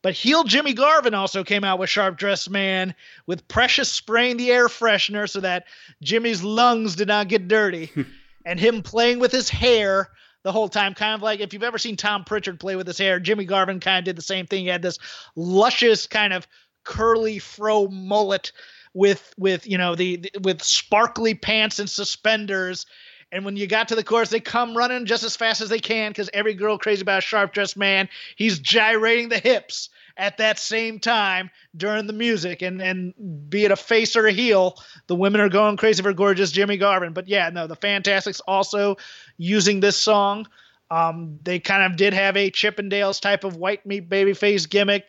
But 0.03 0.15
heel 0.15 0.43
Jimmy 0.43 0.75
Garvin 0.75 1.15
also 1.15 1.45
came 1.45 1.63
out 1.63 1.79
with 1.79 1.89
Sharp 1.89 2.19
Dressed 2.19 2.51
Man 2.51 2.97
with 3.27 3.47
Precious 3.47 3.89
spraying 3.89 4.39
the 4.39 4.51
air 4.51 4.67
freshener 4.67 5.31
so 5.31 5.39
that 5.41 5.67
Jimmy's 6.03 6.43
lungs 6.43 6.97
did 6.97 7.07
not 7.07 7.29
get 7.29 7.47
dirty, 7.47 7.93
and 8.45 8.59
him 8.59 8.83
playing 8.83 9.21
with 9.21 9.31
his 9.31 9.49
hair 9.49 10.11
the 10.45 10.53
whole 10.53 10.69
time, 10.69 10.95
kind 10.95 11.15
of 11.15 11.23
like 11.23 11.41
if 11.41 11.53
you've 11.53 11.63
ever 11.63 11.79
seen 11.79 11.97
Tom 11.97 12.23
Prichard 12.23 12.61
play 12.61 12.77
with 12.77 12.87
his 12.87 12.99
hair, 12.99 13.19
Jimmy 13.19 13.47
Garvin 13.47 13.81
kind 13.81 13.99
of 13.99 14.05
did 14.05 14.17
the 14.17 14.23
same 14.23 14.47
thing. 14.47 14.65
He 14.65 14.69
had 14.69 14.83
this 14.83 14.99
luscious 15.35 16.07
kind 16.07 16.33
of 16.33 16.47
curly 16.85 17.39
fro 17.39 17.89
mullet 17.89 18.53
with 18.93 19.33
with 19.39 19.67
you 19.67 19.79
know 19.79 19.95
the, 19.95 20.17
the 20.17 20.31
with 20.43 20.63
sparkly 20.63 21.35
pants 21.35 21.79
and 21.79 21.91
suspenders. 21.91 22.87
And 23.35 23.45
when 23.45 23.57
you 23.57 23.67
got 23.67 23.89
to 23.89 23.97
the 23.97 24.05
chorus, 24.05 24.31
they 24.31 24.39
come 24.39 24.77
running 24.77 25.07
just 25.07 25.25
as 25.25 25.35
fast 25.35 25.61
as 25.61 25.69
they 25.69 25.81
can 25.81 26.13
because 26.13 26.31
every 26.33 26.55
girl 26.55 26.79
crazy 26.79 27.03
about 27.03 27.19
a 27.19 27.21
sharp 27.21 27.53
dressed 27.53 27.77
man. 27.77 28.09
He's 28.37 28.61
gyrating 28.61 29.29
the 29.29 29.41
hips 29.41 29.89
at 30.17 30.39
that 30.39 30.61
same 30.61 31.01
time 31.01 31.51
during 31.77 32.07
the 32.07 32.13
music 32.13 32.63
and 32.63 32.81
and 32.81 33.51
be 33.51 33.65
it 33.65 33.73
a 33.73 33.77
face 33.77 34.15
or 34.15 34.29
a 34.29 34.33
heel 34.33 34.77
the 35.09 35.15
women 35.17 35.41
are 35.41 35.49
going 35.49 35.77
crazy 35.77 36.01
for 36.01 36.13
gorgeous 36.13 36.53
jimmy 36.53 36.77
garvin 36.77 37.13
but 37.13 37.27
yeah 37.27 37.51
no 37.51 37.67
the 37.67 37.75
fantastics 37.75 38.39
also 38.47 38.97
using 39.39 39.81
this 39.81 39.97
song 39.97 40.47
um, 40.93 41.41
they 41.43 41.59
kind 41.59 41.83
of 41.83 41.97
did 41.97 42.13
have 42.13 42.37
a 42.37 42.49
chippendales 42.49 43.21
type 43.21 43.43
of 43.43 43.57
white 43.57 43.85
meat 43.85 44.09
babyface 44.09 44.71
gimmick 44.71 45.05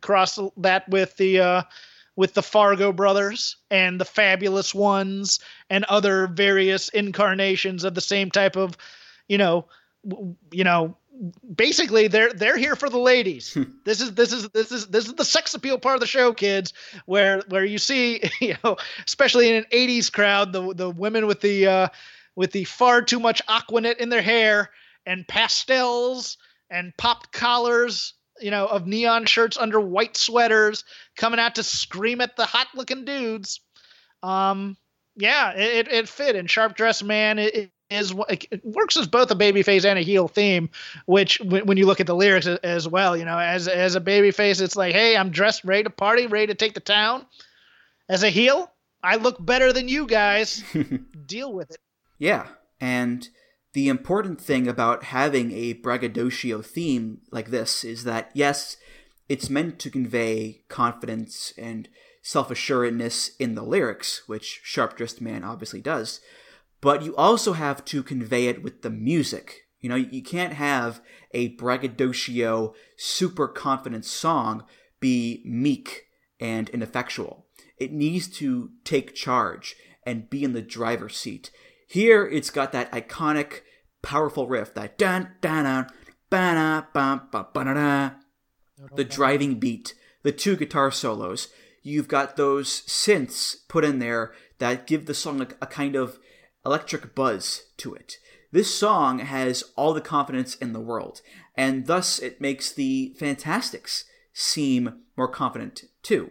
cross 0.00 0.38
that 0.56 0.88
with 0.88 1.14
the 1.18 1.38
uh, 1.38 1.62
with 2.16 2.34
the 2.34 2.42
fargo 2.42 2.92
brothers 2.92 3.56
and 3.70 4.00
the 4.00 4.04
fabulous 4.04 4.74
ones 4.74 5.38
and 5.70 5.84
other 5.84 6.26
various 6.26 6.88
incarnations 6.88 7.84
of 7.84 7.94
the 7.94 8.00
same 8.00 8.30
type 8.30 8.56
of 8.56 8.76
you 9.28 9.38
know 9.38 9.66
w- 10.04 10.34
you 10.50 10.64
know 10.64 10.96
basically 11.54 12.08
they're 12.08 12.32
they're 12.32 12.56
here 12.56 12.76
for 12.76 12.88
the 12.88 12.98
ladies. 12.98 13.56
this 13.84 14.00
is 14.00 14.14
this 14.14 14.32
is 14.32 14.48
this 14.50 14.72
is 14.72 14.86
this 14.88 15.06
is 15.06 15.14
the 15.14 15.24
sex 15.24 15.54
appeal 15.54 15.78
part 15.78 15.94
of 15.94 16.00
the 16.00 16.06
show, 16.06 16.32
kids, 16.32 16.72
where 17.06 17.42
where 17.48 17.64
you 17.64 17.78
see, 17.78 18.22
you 18.40 18.56
know, 18.64 18.76
especially 19.06 19.50
in 19.50 19.56
an 19.56 19.66
80s 19.72 20.12
crowd, 20.12 20.52
the 20.52 20.74
the 20.74 20.90
women 20.90 21.26
with 21.26 21.40
the 21.40 21.66
uh 21.66 21.88
with 22.34 22.52
the 22.52 22.64
far 22.64 23.02
too 23.02 23.20
much 23.20 23.40
Aqua 23.48 23.80
Net 23.80 24.00
in 24.00 24.08
their 24.08 24.22
hair 24.22 24.70
and 25.06 25.26
pastels 25.26 26.36
and 26.70 26.96
popped 26.96 27.32
collars, 27.32 28.14
you 28.40 28.50
know, 28.50 28.66
of 28.66 28.86
neon 28.86 29.26
shirts 29.26 29.56
under 29.56 29.80
white 29.80 30.16
sweaters 30.16 30.84
coming 31.16 31.40
out 31.40 31.54
to 31.56 31.62
scream 31.62 32.20
at 32.20 32.36
the 32.36 32.46
hot 32.46 32.68
looking 32.74 33.04
dudes. 33.04 33.60
Um 34.22 34.76
yeah, 35.18 35.52
it, 35.52 35.88
it, 35.88 35.92
it 35.92 36.08
fit. 36.08 36.36
And 36.36 36.50
Sharp 36.50 36.76
Dressed 36.76 37.04
Man 37.04 37.38
it, 37.38 37.70
is 37.90 38.12
it 38.28 38.64
works 38.64 38.96
as 38.96 39.06
both 39.06 39.30
a 39.30 39.34
babyface 39.34 39.84
and 39.84 39.98
a 39.98 40.02
heel 40.02 40.28
theme, 40.28 40.70
which 41.06 41.40
when 41.40 41.76
you 41.76 41.86
look 41.86 42.00
at 42.00 42.06
the 42.06 42.14
lyrics 42.14 42.46
as 42.46 42.88
well, 42.88 43.16
you 43.16 43.24
know, 43.24 43.38
as 43.38 43.68
as 43.68 43.94
a 43.94 44.00
babyface, 44.00 44.60
it's 44.60 44.76
like, 44.76 44.92
hey, 44.92 45.16
I'm 45.16 45.30
dressed, 45.30 45.64
ready 45.64 45.84
to 45.84 45.90
party, 45.90 46.26
ready 46.26 46.48
to 46.48 46.54
take 46.54 46.74
the 46.74 46.80
town. 46.80 47.26
As 48.08 48.22
a 48.22 48.30
heel, 48.30 48.72
I 49.02 49.16
look 49.16 49.44
better 49.44 49.72
than 49.72 49.88
you 49.88 50.06
guys. 50.06 50.62
Deal 51.26 51.52
with 51.52 51.70
it. 51.70 51.78
Yeah, 52.18 52.46
and 52.80 53.28
the 53.76 53.88
important 53.88 54.40
thing 54.40 54.66
about 54.66 55.04
having 55.04 55.52
a 55.52 55.74
braggadocio 55.74 56.62
theme 56.62 57.20
like 57.30 57.50
this 57.50 57.84
is 57.84 58.04
that 58.04 58.30
yes, 58.32 58.76
it's 59.28 59.50
meant 59.50 59.78
to 59.78 59.90
convey 59.90 60.62
confidence 60.68 61.52
and 61.58 61.88
self-assuredness 62.22 63.36
in 63.38 63.54
the 63.54 63.62
lyrics, 63.62 64.22
which 64.26 64.60
Sharp 64.64 64.96
Dressed 64.96 65.20
Man 65.20 65.44
obviously 65.44 65.80
does 65.80 66.20
but 66.80 67.02
you 67.02 67.16
also 67.16 67.54
have 67.54 67.84
to 67.86 68.02
convey 68.02 68.46
it 68.46 68.62
with 68.62 68.82
the 68.82 68.90
music. 68.90 69.66
You 69.80 69.88
know, 69.88 69.96
you 69.96 70.22
can't 70.22 70.52
have 70.52 71.00
a 71.32 71.48
braggadocio, 71.56 72.74
super 72.96 73.48
confident 73.48 74.04
song 74.04 74.64
be 75.00 75.42
meek 75.44 76.06
and 76.40 76.68
ineffectual. 76.70 77.46
It 77.78 77.92
needs 77.92 78.28
to 78.38 78.70
take 78.84 79.14
charge 79.14 79.76
and 80.04 80.30
be 80.30 80.44
in 80.44 80.52
the 80.52 80.62
driver's 80.62 81.16
seat. 81.16 81.50
Here, 81.88 82.26
it's 82.26 82.50
got 82.50 82.72
that 82.72 82.90
iconic, 82.92 83.62
powerful 84.06 84.46
riff, 84.46 84.72
that 84.74 84.96
dun 84.96 85.32
dun 85.40 85.64
dun, 85.64 85.86
ba 86.30 86.86
ba 86.94 87.28
ba 87.30 87.64
da 87.64 88.10
the 88.94 89.04
driving 89.04 89.58
beat, 89.58 89.94
the 90.22 90.32
two 90.32 90.56
guitar 90.56 90.92
solos. 90.92 91.48
You've 91.82 92.08
got 92.08 92.36
those 92.36 92.82
synths 92.82 93.56
put 93.68 93.84
in 93.84 93.98
there 93.98 94.32
that 94.58 94.86
give 94.86 95.06
the 95.06 95.14
song 95.14 95.40
a, 95.40 95.48
a 95.60 95.66
kind 95.66 95.96
of 95.96 96.18
electric 96.64 97.14
buzz 97.14 97.64
to 97.78 97.94
it. 97.94 98.18
This 98.52 98.72
song 98.72 99.18
has 99.18 99.64
all 99.76 99.92
the 99.92 100.00
confidence 100.00 100.54
in 100.54 100.72
the 100.72 100.80
world, 100.80 101.20
and 101.56 101.86
thus 101.86 102.20
it 102.20 102.40
makes 102.40 102.72
the 102.72 103.14
Fantastics 103.18 104.04
seem 104.32 105.02
more 105.16 105.28
confident 105.28 105.84
too. 106.02 106.30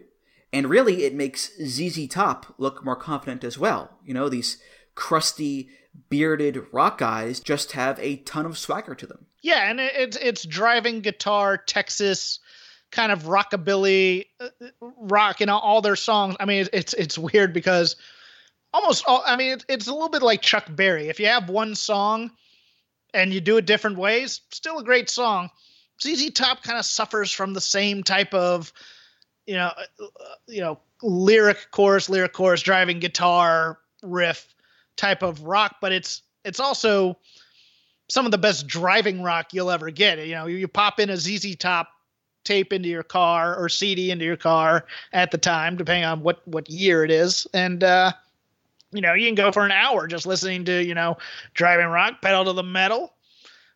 And 0.50 0.70
really, 0.70 1.04
it 1.04 1.14
makes 1.14 1.50
ZZ 1.62 2.08
Top 2.08 2.54
look 2.56 2.82
more 2.84 2.96
confident 2.96 3.44
as 3.44 3.58
well. 3.58 3.98
You 4.02 4.14
know, 4.14 4.30
these 4.30 4.58
crusty, 4.94 5.68
bearded 6.08 6.66
rock 6.72 6.98
guys 6.98 7.40
just 7.40 7.72
have 7.72 7.98
a 8.00 8.16
ton 8.16 8.46
of 8.46 8.58
swagger 8.58 8.94
to 8.94 9.06
them. 9.06 9.26
Yeah, 9.42 9.70
and 9.70 9.80
it's 9.80 10.16
it's 10.16 10.44
driving 10.44 11.00
guitar, 11.00 11.56
Texas 11.56 12.40
kind 12.90 13.12
of 13.12 13.24
rockabilly 13.24 14.26
uh, 14.40 14.48
rock 14.80 15.40
in 15.40 15.48
all 15.48 15.82
their 15.82 15.96
songs. 15.96 16.36
I 16.40 16.44
mean, 16.44 16.66
it's 16.72 16.94
it's 16.94 17.18
weird 17.18 17.52
because 17.52 17.96
almost 18.72 19.04
all, 19.06 19.22
I 19.26 19.36
mean, 19.36 19.58
it's 19.68 19.86
a 19.86 19.92
little 19.92 20.08
bit 20.08 20.22
like 20.22 20.42
Chuck 20.42 20.64
Berry. 20.68 21.08
If 21.08 21.20
you 21.20 21.26
have 21.26 21.48
one 21.48 21.74
song 21.74 22.30
and 23.14 23.32
you 23.32 23.40
do 23.40 23.56
it 23.56 23.66
different 23.66 23.98
ways, 23.98 24.40
still 24.50 24.78
a 24.78 24.84
great 24.84 25.08
song. 25.10 25.50
ZZ 26.02 26.30
Top 26.30 26.62
kind 26.62 26.78
of 26.78 26.84
suffers 26.84 27.32
from 27.32 27.54
the 27.54 27.60
same 27.60 28.02
type 28.02 28.34
of, 28.34 28.72
you 29.46 29.54
know, 29.54 29.70
uh, 29.78 30.06
you 30.46 30.60
know, 30.60 30.78
lyric 31.02 31.70
chorus, 31.70 32.08
lyric 32.08 32.32
chorus, 32.32 32.62
driving 32.62 32.98
guitar 32.98 33.78
riff 34.02 34.54
type 34.96 35.22
of 35.22 35.42
rock, 35.42 35.76
but 35.80 35.92
it's 35.92 36.22
it's 36.44 36.60
also 36.60 37.18
some 38.08 38.24
of 38.24 38.30
the 38.30 38.38
best 38.38 38.66
driving 38.66 39.22
rock 39.22 39.52
you'll 39.52 39.70
ever 39.70 39.90
get. 39.90 40.24
You 40.26 40.34
know, 40.34 40.46
you, 40.46 40.68
pop 40.68 41.00
in 41.00 41.10
a 41.10 41.16
ZZ 41.16 41.56
Top 41.56 41.88
tape 42.44 42.72
into 42.72 42.88
your 42.88 43.02
car 43.02 43.56
or 43.56 43.68
CD 43.68 44.12
into 44.12 44.24
your 44.24 44.36
car 44.36 44.84
at 45.12 45.32
the 45.32 45.38
time, 45.38 45.76
depending 45.76 46.04
on 46.04 46.22
what 46.22 46.46
what 46.46 46.70
year 46.70 47.04
it 47.04 47.10
is, 47.10 47.46
and 47.52 47.82
uh, 47.82 48.12
you 48.92 49.00
know, 49.00 49.14
you 49.14 49.26
can 49.26 49.34
go 49.34 49.52
for 49.52 49.64
an 49.64 49.72
hour 49.72 50.06
just 50.06 50.26
listening 50.26 50.64
to, 50.64 50.84
you 50.84 50.94
know, 50.94 51.18
driving 51.54 51.86
rock, 51.86 52.22
pedal 52.22 52.44
to 52.44 52.52
the 52.52 52.62
metal, 52.62 53.12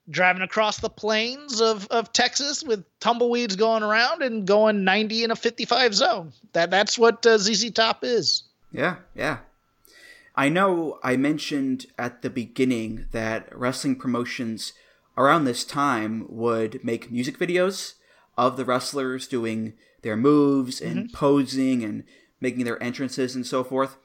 driving 0.09 0.43
across 0.43 0.79
the 0.79 0.89
plains 0.89 1.61
of, 1.61 1.87
of 1.89 2.13
Texas 2.13 2.63
with 2.63 2.85
tumbleweeds 3.01 3.57
going 3.57 3.83
around 3.83 4.23
and 4.23 4.47
going 4.47 4.85
90 4.85 5.25
in 5.25 5.31
a 5.31 5.37
55 5.37 5.95
zone. 5.95 6.33
That 6.53 6.71
that's 6.71 6.99
what 6.99 7.25
uh, 7.27 7.39
ZZ 7.39 7.71
Top 7.73 8.05
is. 8.05 8.45
Yeah, 8.73 8.97
yeah. 9.15 9.39
I 10.41 10.49
know 10.49 10.99
I 11.03 11.17
mentioned 11.17 11.85
at 11.99 12.23
the 12.23 12.31
beginning 12.31 13.05
that 13.13 13.55
wrestling 13.55 13.97
promotions 13.97 14.73
around 15.19 15.45
this 15.45 15.65
time 15.65 16.25
would 16.31 16.83
make 16.83 17.13
music 17.13 17.39
videos 17.39 17.97
of 18.39 18.57
the 18.57 18.65
wrestlers 18.65 19.29
doing 19.29 19.75
their 20.01 20.17
moves 20.17 20.81
and 20.81 20.97
Mm-hmm. 20.97 21.15
posing 21.15 21.85
and 21.85 22.05
making 22.41 22.65
their 22.65 22.83
entrances 22.83 23.35
and 23.37 23.47
so 23.47 23.63
forth. 23.63 23.99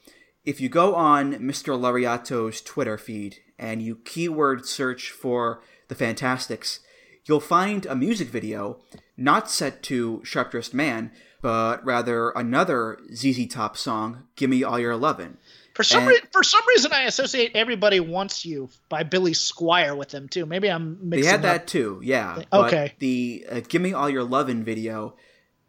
If 0.44 0.60
you 0.60 0.68
go 0.68 0.94
on 0.94 1.36
Mr. 1.36 1.80
Lariato's 1.80 2.60
Twitter 2.60 2.98
feed 2.98 3.38
and 3.58 3.82
you 3.82 3.96
keyword 4.04 4.66
search 4.66 5.12
for 5.12 5.62
the 5.88 5.96
Fantastics, 5.96 6.82
you'll 7.24 7.40
find 7.40 7.86
a 7.86 7.96
music 7.96 8.28
video 8.28 8.82
not 9.16 9.50
set 9.50 9.82
to 9.84 10.20
Sharp 10.26 10.52
Dressed 10.52 10.74
Man, 10.74 11.12
but 11.42 11.86
rather 11.86 12.32
another 12.32 13.00
ZZ 13.14 13.48
Top 13.48 13.78
song, 13.78 14.24
Gimme 14.36 14.66
All 14.66 14.80
Your 14.80 14.98
Lovin'. 14.98 15.38
For 15.76 15.84
some 15.84 16.00
And- 16.04 16.08
re- 16.10 16.22
for 16.32 16.42
some 16.42 16.62
reason, 16.70 16.92
I 16.94 17.04
associate 17.04 17.52
"Everybody 17.54 18.00
Wants 18.00 18.46
You" 18.46 18.70
by 18.90 19.04
Billy 19.04 19.34
Squier 19.34 19.96
with 19.96 20.10
them 20.10 20.28
too. 20.30 20.46
Maybe 20.46 20.70
I'm 20.70 20.98
mixing. 21.10 21.24
They 21.24 21.30
had 21.30 21.42
that 21.44 21.62
up. 21.62 21.68
too, 21.68 22.00
yeah. 22.04 22.42
But 22.50 22.66
Okay. 22.68 22.94
The 23.00 23.46
uh, 23.52 23.60
"Give 23.68 23.82
Me 23.82 23.92
All 23.94 24.10
Your 24.10 24.24
Lovin'" 24.24 24.64
video, 24.64 25.16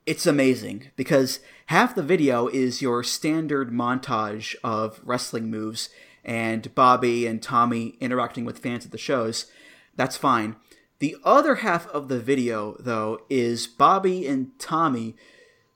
it's 0.06 0.24
amazing 0.26 0.90
because 0.96 1.40
half 1.66 1.94
the 1.94 2.02
video 2.04 2.46
is 2.46 2.80
your 2.80 3.02
standard 3.02 3.72
montage 3.72 4.54
of 4.62 5.00
wrestling 5.02 5.50
moves 5.50 5.88
and 6.24 6.72
Bobby 6.74 7.26
and 7.26 7.42
Tommy 7.42 7.96
interacting 8.00 8.44
with 8.44 8.60
fans 8.60 8.84
at 8.84 8.92
the 8.92 8.98
shows. 8.98 9.46
That's 9.96 10.16
fine. 10.16 10.56
The 11.00 11.16
other 11.24 11.56
half 11.56 11.86
of 11.88 12.08
the 12.08 12.18
video, 12.20 12.76
though, 12.78 13.20
is 13.28 13.66
Bobby 13.66 14.26
and 14.26 14.56
Tommy 14.58 15.16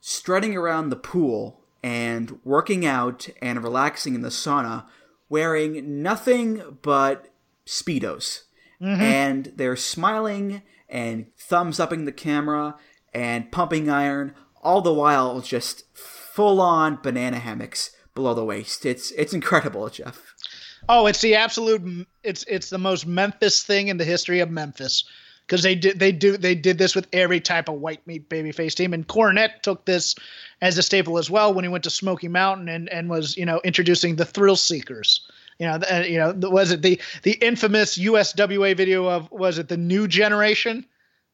strutting 0.01 0.57
around 0.57 0.89
the 0.89 0.97
pool 0.97 1.60
and 1.83 2.39
working 2.45 2.85
out 2.85 3.29
and 3.41 3.63
relaxing 3.63 4.15
in 4.15 4.23
the 4.23 4.29
sauna 4.29 4.85
wearing 5.31 6.03
nothing 6.03 6.79
but 6.83 7.33
Speedos. 7.67 8.43
Mm-hmm. 8.83 9.01
And 9.01 9.53
they're 9.57 9.77
smiling 9.77 10.63
and 10.89 11.27
thumbs 11.39 11.79
upping 11.81 12.05
the 12.05 12.13
camera 12.13 12.77
and 13.15 13.51
pumping 13.53 13.89
iron, 13.89 14.35
all 14.63 14.83
the 14.83 14.93
while 14.93 15.41
just 15.41 15.85
full 15.97 16.61
on 16.61 16.99
banana 17.03 17.39
hammocks 17.39 17.95
below 18.15 18.35
the 18.35 18.45
waist. 18.45 18.85
It's 18.85 19.11
it's 19.13 19.33
incredible, 19.33 19.89
Jeff. 19.89 20.35
Oh, 20.89 21.07
it's 21.07 21.21
the 21.21 21.35
absolute. 21.35 22.07
It's 22.23 22.45
it's 22.49 22.71
the 22.71 22.79
most 22.79 23.07
Memphis 23.07 23.63
thing 23.63 23.89
in 23.89 23.99
the 23.99 24.05
history 24.05 24.41
of 24.41 24.51
Memphis 24.51 25.05
because 25.51 25.65
they 25.65 25.75
did 25.75 25.99
they 25.99 26.13
do 26.13 26.37
they 26.37 26.55
did 26.55 26.79
this 26.79 26.95
with 26.95 27.09
every 27.13 27.41
type 27.41 27.69
of 27.69 27.75
white 27.81 28.07
meat 28.07 28.29
babyface 28.29 28.73
team, 28.75 28.95
and 28.95 29.09
Cornette 29.09 29.63
took 29.63 29.85
this 29.85 30.15
as 30.63 30.79
a 30.79 30.83
staple 30.83 31.19
as 31.19 31.29
well 31.29 31.53
when 31.53 31.65
he 31.65 31.69
went 31.69 31.83
to 31.85 31.91
Smoky 31.91 32.29
Mountain 32.29 32.69
and 32.69 32.89
and 32.91 33.11
was 33.11 33.37
you 33.37 33.45
know 33.45 33.61
introducing 33.65 34.15
the 34.15 34.25
Thrill 34.25 34.55
Seekers. 34.55 35.29
You 35.59 35.67
know, 35.67 35.79
the, 35.79 35.97
uh, 35.97 36.01
you 36.05 36.19
know, 36.19 36.33
was 36.49 36.71
it 36.71 36.83
the 36.83 37.01
the 37.25 37.33
infamous 37.33 37.99
USWA 37.99 38.77
video 38.77 39.09
of 39.09 39.29
was 39.33 39.59
it 39.59 39.69
the 39.69 39.77
New 39.77 40.07
Generation? 40.07 40.87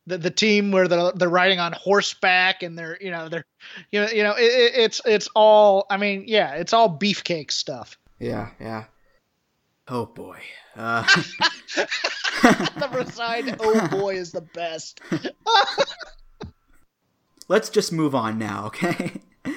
The, 0.08 0.18
the 0.18 0.30
team 0.30 0.70
where 0.70 0.86
they're, 0.86 1.10
they're 1.16 1.28
riding 1.28 1.58
on 1.58 1.72
horseback 1.72 2.62
and 2.62 2.78
they're 2.78 2.96
you 3.00 3.10
know 3.10 3.28
they're 3.28 3.44
you 3.90 4.00
know 4.00 4.08
you 4.08 4.22
know 4.22 4.34
it- 4.38 4.72
it's 4.76 5.00
it's 5.04 5.28
all 5.34 5.84
I 5.90 5.96
mean 5.98 6.24
yeah 6.26 6.54
it's 6.54 6.72
all 6.72 6.88
beefcake 6.98 7.50
stuff. 7.50 7.98
Yeah, 8.18 8.48
yeah. 8.60 8.84
Oh 9.88 10.06
boy. 10.06 10.40
Uh, 10.74 11.02
the 11.76 12.88
Reside, 12.92 13.56
oh 13.60 13.86
boy, 13.88 14.16
is 14.16 14.32
the 14.32 14.40
best. 14.40 15.00
let's 17.48 17.70
just 17.70 17.92
move 17.92 18.14
on 18.14 18.38
now, 18.38 18.66
okay? 18.66 19.20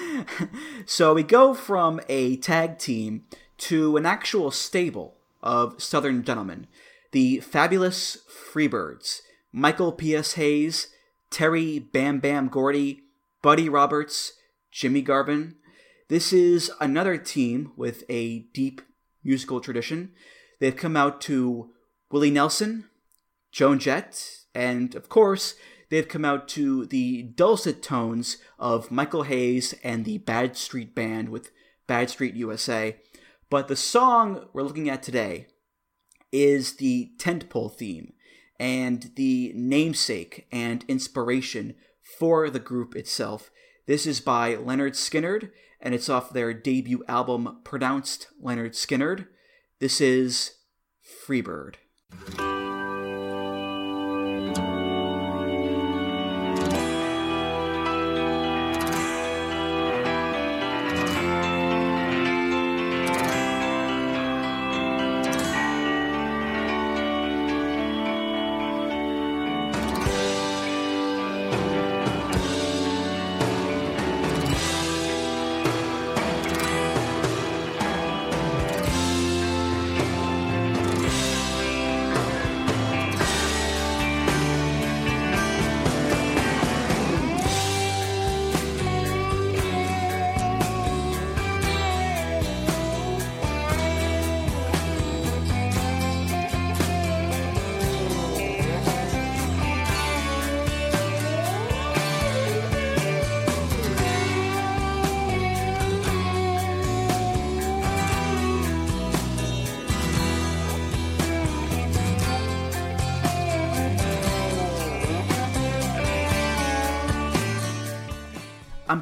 so 0.86 1.16
we 1.16 1.24
go 1.24 1.56
from 1.56 2.00
a 2.08 2.38
tag 2.38 2.78
team 2.78 3.26
to 3.58 3.98
an 3.98 4.06
actual 4.06 4.52
stable 4.52 5.16
of 5.42 5.82
Southern 5.82 6.24
gentlemen, 6.24 6.68
the 7.12 7.40
fabulous 7.40 8.20
Freebirds, 8.30 9.22
Michael 9.52 9.92
P.S. 9.92 10.34
Hayes, 10.34 10.90
Terry 11.32 11.80
Bam 11.80 12.20
Bam 12.20 12.50
Gordy, 12.50 13.02
Buddy 13.42 13.68
Roberts, 13.68 14.34
Jimmy 14.72 15.02
Garvin. 15.02 15.56
This 16.08 16.32
is 16.32 16.72
another 16.80 17.18
team 17.18 17.72
with 17.76 18.04
a 18.10 18.40
deep 18.54 18.82
musical 19.24 19.60
tradition. 19.60 20.12
They've 20.60 20.76
come 20.76 20.98
out 20.98 21.22
to 21.22 21.72
Willie 22.12 22.32
Nelson, 22.32 22.90
Joan 23.52 23.80
Jett, 23.80 24.46
and 24.54 24.96
of 24.96 25.10
course, 25.10 25.56
they've 25.90 26.08
come 26.08 26.26
out 26.26 26.48
to 26.50 26.86
the 26.86 27.24
dulcet 27.24 27.82
tones 27.82 28.38
of 28.58 28.92
Michael 28.92 29.24
Hayes 29.24 29.74
and 29.84 30.06
the 30.06 30.18
Bad 30.18 30.58
Street 30.58 30.94
Band 30.96 31.30
with 31.30 31.52
Bad 31.88 32.10
Street 32.10 32.36
USA. 32.36 32.98
But 33.50 33.68
the 33.68 33.76
song 33.76 34.48
we're 34.54 34.64
looking 34.64 34.90
at 34.90 35.02
today 35.02 35.48
is 36.32 36.76
the 36.76 37.12
tentpole 37.18 37.74
theme 37.74 38.14
and 38.60 39.12
the 39.16 39.52
namesake 39.56 40.48
and 40.52 40.86
inspiration 40.88 41.76
for 42.18 42.50
the 42.50 42.60
group 42.60 42.96
itself. 42.96 43.50
This 43.88 44.06
is 44.06 44.20
by 44.20 44.56
Lynyrd 44.56 44.94
Skynyrd, 44.94 45.50
and 45.82 45.94
it's 45.94 46.10
off 46.10 46.32
their 46.32 46.54
debut 46.54 47.04
album, 47.08 47.60
Pronounced 47.64 48.28
Lynyrd 48.44 48.72
Skynyrd. 48.72 49.28
This 49.80 50.02
is 50.02 50.56
Freebird. 51.26 51.76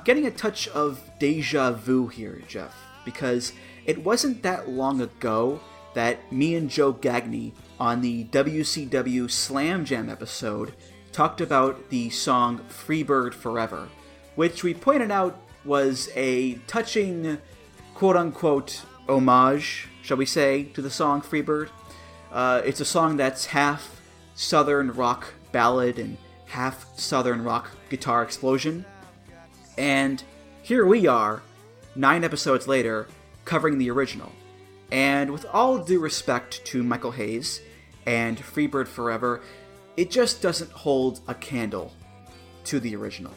Getting 0.08 0.26
a 0.26 0.32
touch 0.32 0.70
of 0.70 1.02
deja 1.20 1.70
vu 1.70 2.08
here, 2.08 2.42
Jeff, 2.48 2.74
because 3.04 3.52
it 3.86 4.06
wasn't 4.06 4.42
that 4.42 4.70
long 4.70 5.02
ago 5.02 5.60
that 5.96 6.32
me 6.32 6.56
and 6.56 6.70
Joe 6.70 6.94
Gagney 6.94 7.52
on 7.78 8.00
the 8.00 8.24
WCW 8.24 9.30
Slam 9.30 9.84
Jam 9.84 10.10
episode 10.10 10.74
talked 11.12 11.42
about 11.42 11.90
the 11.90 12.10
song 12.10 12.62
Freebird 12.70 13.34
Forever, 13.34 13.90
which 14.36 14.64
we 14.64 14.74
pointed 14.74 15.12
out 15.12 15.42
was 15.66 16.10
a 16.16 16.54
touching 16.68 17.38
quote 17.94 18.16
unquote 18.16 18.84
homage, 19.10 19.90
shall 20.04 20.16
we 20.16 20.26
say, 20.26 20.64
to 20.74 20.82
the 20.82 20.90
song 20.90 21.22
Freebird. 21.22 21.68
Uh, 22.32 22.62
it's 22.64 22.80
a 22.80 22.86
song 22.86 23.18
that's 23.18 23.48
half 23.48 24.00
southern 24.36 24.94
rock 24.94 25.34
ballad 25.52 26.00
and 26.00 26.18
half 26.46 26.98
southern 26.98 27.44
rock 27.44 27.72
guitar 27.90 28.24
explosion. 28.24 28.86
And 29.78 30.24
here 30.62 30.86
we 30.86 31.08
are, 31.08 31.42
nine 31.96 32.24
episodes 32.24 32.68
later, 32.68 33.08
covering 33.46 33.78
the 33.78 33.92
original. 33.92 34.32
And 34.92 35.32
with 35.32 35.46
all 35.54 35.78
due 35.78 36.00
respect 36.00 36.64
to 36.66 36.84
Michael 36.84 37.12
Hayes 37.12 37.62
and 38.06 38.38
Freebird 38.38 38.88
Forever, 38.88 39.42
it 39.96 40.10
just 40.10 40.42
doesn't 40.42 40.72
hold 40.72 41.20
a 41.28 41.34
candle 41.34 41.94
to 42.66 42.80
the 42.80 42.96
original. 42.96 43.34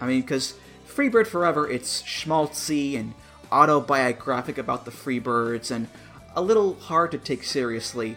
I 0.00 0.06
mean, 0.06 0.20
because 0.20 0.54
Freebird 0.86 1.26
Forever, 1.26 1.70
it's 1.70 2.02
schmaltzy 2.02 2.98
and 2.98 3.14
autobiographic 3.50 4.58
about 4.58 4.84
the 4.84 4.90
Freebirds 4.90 5.70
and 5.70 5.88
a 6.34 6.42
little 6.42 6.74
hard 6.74 7.10
to 7.12 7.18
take 7.18 7.44
seriously. 7.44 8.16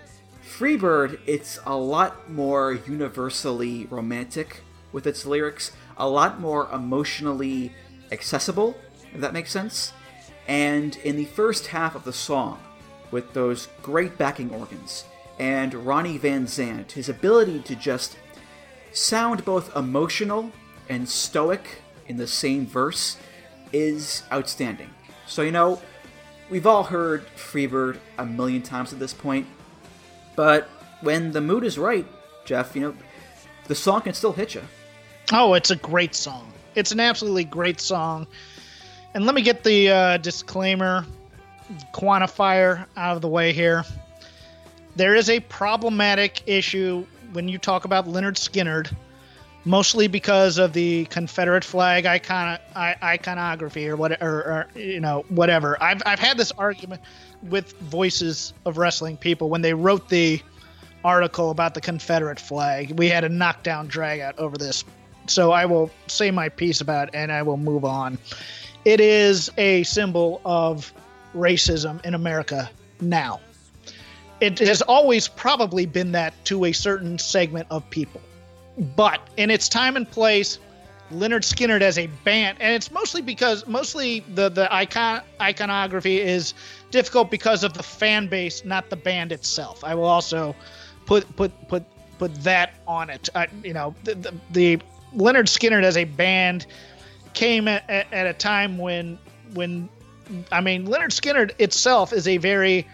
Freebird, 0.57 1.19
it's 1.25 1.59
a 1.65 1.75
lot 1.75 2.29
more 2.29 2.73
universally 2.73 3.85
romantic 3.89 4.61
with 4.91 5.05
its 5.07 5.25
lyrics, 5.25 5.71
a 5.97 6.07
lot 6.07 6.39
more 6.39 6.69
emotionally 6.71 7.73
accessible, 8.11 8.75
if 9.13 9.21
that 9.21 9.33
makes 9.33 9.51
sense. 9.51 9.93
And 10.47 10.95
in 10.97 11.15
the 11.15 11.25
first 11.25 11.67
half 11.67 11.95
of 11.95 12.03
the 12.03 12.13
song, 12.13 12.59
with 13.11 13.33
those 13.33 13.67
great 13.81 14.17
backing 14.17 14.51
organs, 14.53 15.05
and 15.39 15.73
Ronnie 15.73 16.17
Van 16.17 16.45
Zant, 16.45 16.91
his 16.91 17.09
ability 17.09 17.59
to 17.59 17.75
just 17.75 18.17
sound 18.91 19.43
both 19.43 19.75
emotional 19.75 20.51
and 20.89 21.07
stoic 21.07 21.81
in 22.07 22.17
the 22.17 22.27
same 22.27 22.65
verse 22.65 23.17
is 23.73 24.23
outstanding. 24.31 24.89
So, 25.27 25.41
you 25.41 25.51
know, 25.51 25.81
we've 26.49 26.67
all 26.67 26.83
heard 26.83 27.25
Freebird 27.35 27.97
a 28.17 28.25
million 28.25 28.61
times 28.61 28.93
at 28.93 28.99
this 28.99 29.13
point, 29.13 29.47
but 30.35 30.69
when 31.01 31.31
the 31.31 31.41
mood 31.41 31.63
is 31.63 31.77
right, 31.77 32.05
Jeff, 32.45 32.75
you 32.75 32.81
know, 32.81 32.95
the 33.67 33.75
song 33.75 34.01
can 34.01 34.13
still 34.13 34.33
hit 34.33 34.55
you. 34.55 34.61
Oh, 35.31 35.53
it's 35.53 35.71
a 35.71 35.75
great 35.75 36.13
song. 36.13 36.51
It's 36.75 36.91
an 36.91 36.99
absolutely 36.99 37.45
great 37.45 37.79
song. 37.79 38.27
And 39.13 39.25
let 39.25 39.33
me 39.33 39.41
get 39.41 39.63
the 39.63 39.89
uh, 39.89 40.17
disclaimer 40.17 41.05
quantifier 41.93 42.85
out 42.95 43.15
of 43.15 43.21
the 43.21 43.27
way 43.27 43.53
here. 43.53 43.83
There 44.95 45.15
is 45.15 45.29
a 45.29 45.39
problematic 45.41 46.43
issue 46.45 47.05
when 47.33 47.47
you 47.47 47.57
talk 47.57 47.85
about 47.85 48.07
Lynyrd 48.07 48.35
Skynyrd, 48.35 48.93
mostly 49.65 50.07
because 50.07 50.57
of 50.57 50.73
the 50.73 51.05
Confederate 51.05 51.63
flag 51.63 52.05
icon 52.05 52.59
iconography 52.75 53.89
or 53.89 53.95
what 53.95 54.21
or, 54.21 54.29
or 54.29 54.67
you 54.75 54.99
know 54.99 55.25
whatever. 55.29 55.81
I've 55.81 56.01
I've 56.05 56.19
had 56.19 56.37
this 56.37 56.51
argument 56.51 57.01
with 57.41 57.73
voices 57.79 58.53
of 58.65 58.77
wrestling 58.77 59.17
people 59.17 59.49
when 59.49 59.61
they 59.61 59.73
wrote 59.73 60.07
the 60.09 60.41
article 61.03 61.51
about 61.51 61.73
the 61.73 61.81
Confederate 61.81 62.39
flag. 62.39 62.97
We 62.97 63.09
had 63.09 63.23
a 63.23 63.29
knockdown 63.29 63.87
dragout 63.87 64.37
over 64.37 64.57
this. 64.57 64.83
So 65.27 65.51
I 65.51 65.65
will 65.65 65.91
say 66.07 66.31
my 66.31 66.49
piece 66.49 66.81
about 66.81 67.09
it 67.09 67.15
and 67.15 67.31
I 67.31 67.41
will 67.41 67.57
move 67.57 67.85
on. 67.85 68.17
It 68.83 68.99
is 68.99 69.49
a 69.57 69.83
symbol 69.83 70.41
of 70.45 70.93
racism 71.35 72.03
in 72.05 72.13
America 72.13 72.69
now. 73.01 73.39
It 74.41 74.59
has 74.59 74.81
always 74.81 75.27
probably 75.27 75.85
been 75.85 76.11
that 76.11 76.33
to 76.45 76.65
a 76.65 76.71
certain 76.71 77.17
segment 77.17 77.67
of 77.71 77.89
people. 77.89 78.21
But 78.95 79.21
in 79.37 79.49
its 79.49 79.69
time 79.69 79.95
and 79.95 80.09
place, 80.09 80.59
Lynyrd 81.11 81.43
Skynyrd 81.43 81.81
as 81.81 81.97
a 81.97 82.07
band, 82.23 82.57
and 82.59 82.73
it's 82.73 82.91
mostly 82.91 83.21
because 83.21 83.65
mostly 83.67 84.21
the 84.33 84.49
the 84.49 84.73
icon 84.73 85.21
iconography 85.39 86.19
is 86.19 86.53
difficult 86.89 87.29
because 87.29 87.63
of 87.63 87.73
the 87.73 87.83
fan 87.83 88.27
base, 88.27 88.65
not 88.65 88.89
the 88.89 88.95
band 88.95 89.31
itself. 89.31 89.83
I 89.83 89.93
will 89.95 90.05
also 90.05 90.55
put 91.05 91.33
put 91.35 91.51
put 91.67 91.83
put 92.17 92.33
that 92.43 92.73
on 92.87 93.09
it. 93.09 93.29
I, 93.35 93.47
you 93.63 93.73
know, 93.73 93.93
the, 94.03 94.15
the, 94.15 94.33
the 94.51 94.79
Lynyrd 95.15 95.47
Skynyrd 95.47 95.83
as 95.83 95.97
a 95.97 96.03
band 96.03 96.65
came 97.33 97.67
at, 97.67 97.83
at, 97.89 98.27
a 98.27 98.33
time 98.33 98.77
when 98.77 99.17
when 99.53 99.89
I 100.51 100.61
mean 100.61 100.87
Lynyrd 100.87 101.11
Skynyrd 101.11 101.51
itself 101.59 102.13
is 102.13 102.27
a 102.27 102.37
very 102.37 102.87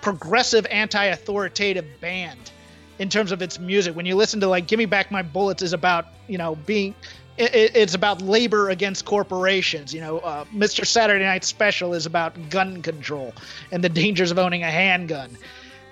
progressive 0.00 0.66
anti-authoritative 0.70 1.86
band 2.00 2.50
in 2.98 3.08
terms 3.08 3.32
of 3.32 3.42
its 3.42 3.58
music. 3.58 3.96
When 3.96 4.06
you 4.06 4.16
listen 4.16 4.40
to 4.40 4.48
like 4.48 4.66
"Give 4.66 4.78
Me 4.78 4.86
Back 4.86 5.10
My 5.10 5.22
Bullets" 5.22 5.62
is 5.62 5.72
about 5.72 6.06
you 6.28 6.38
know 6.38 6.56
being 6.66 6.94
it, 7.36 7.74
it's 7.74 7.94
about 7.94 8.22
labor 8.22 8.70
against 8.70 9.04
corporations. 9.04 9.92
You 9.92 10.00
know, 10.00 10.18
uh, 10.18 10.44
Mr. 10.54 10.86
Saturday 10.86 11.24
Night 11.24 11.44
Special 11.44 11.94
is 11.94 12.06
about 12.06 12.50
gun 12.50 12.82
control 12.82 13.32
and 13.72 13.82
the 13.82 13.88
dangers 13.88 14.30
of 14.30 14.38
owning 14.38 14.62
a 14.62 14.70
handgun. 14.70 15.36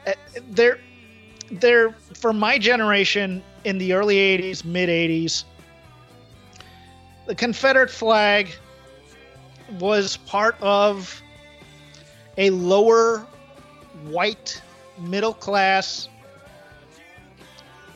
Uh, 0.07 0.13
they're 0.51 0.79
they're 1.51 1.93
for 2.15 2.33
my 2.33 2.59
generation 2.59 3.43
in 3.65 3.79
the 3.79 3.93
early 3.93 4.17
'80s, 4.17 4.65
mid 4.65 4.89
'80s. 4.89 5.45
The 7.27 7.35
Confederate 7.35 7.91
flag 7.91 8.49
was 9.79 10.17
part 10.19 10.57
of 10.61 11.23
a 12.37 12.51
lower 12.51 13.27
white 14.05 14.61
middle 14.99 15.35
class 15.35 16.09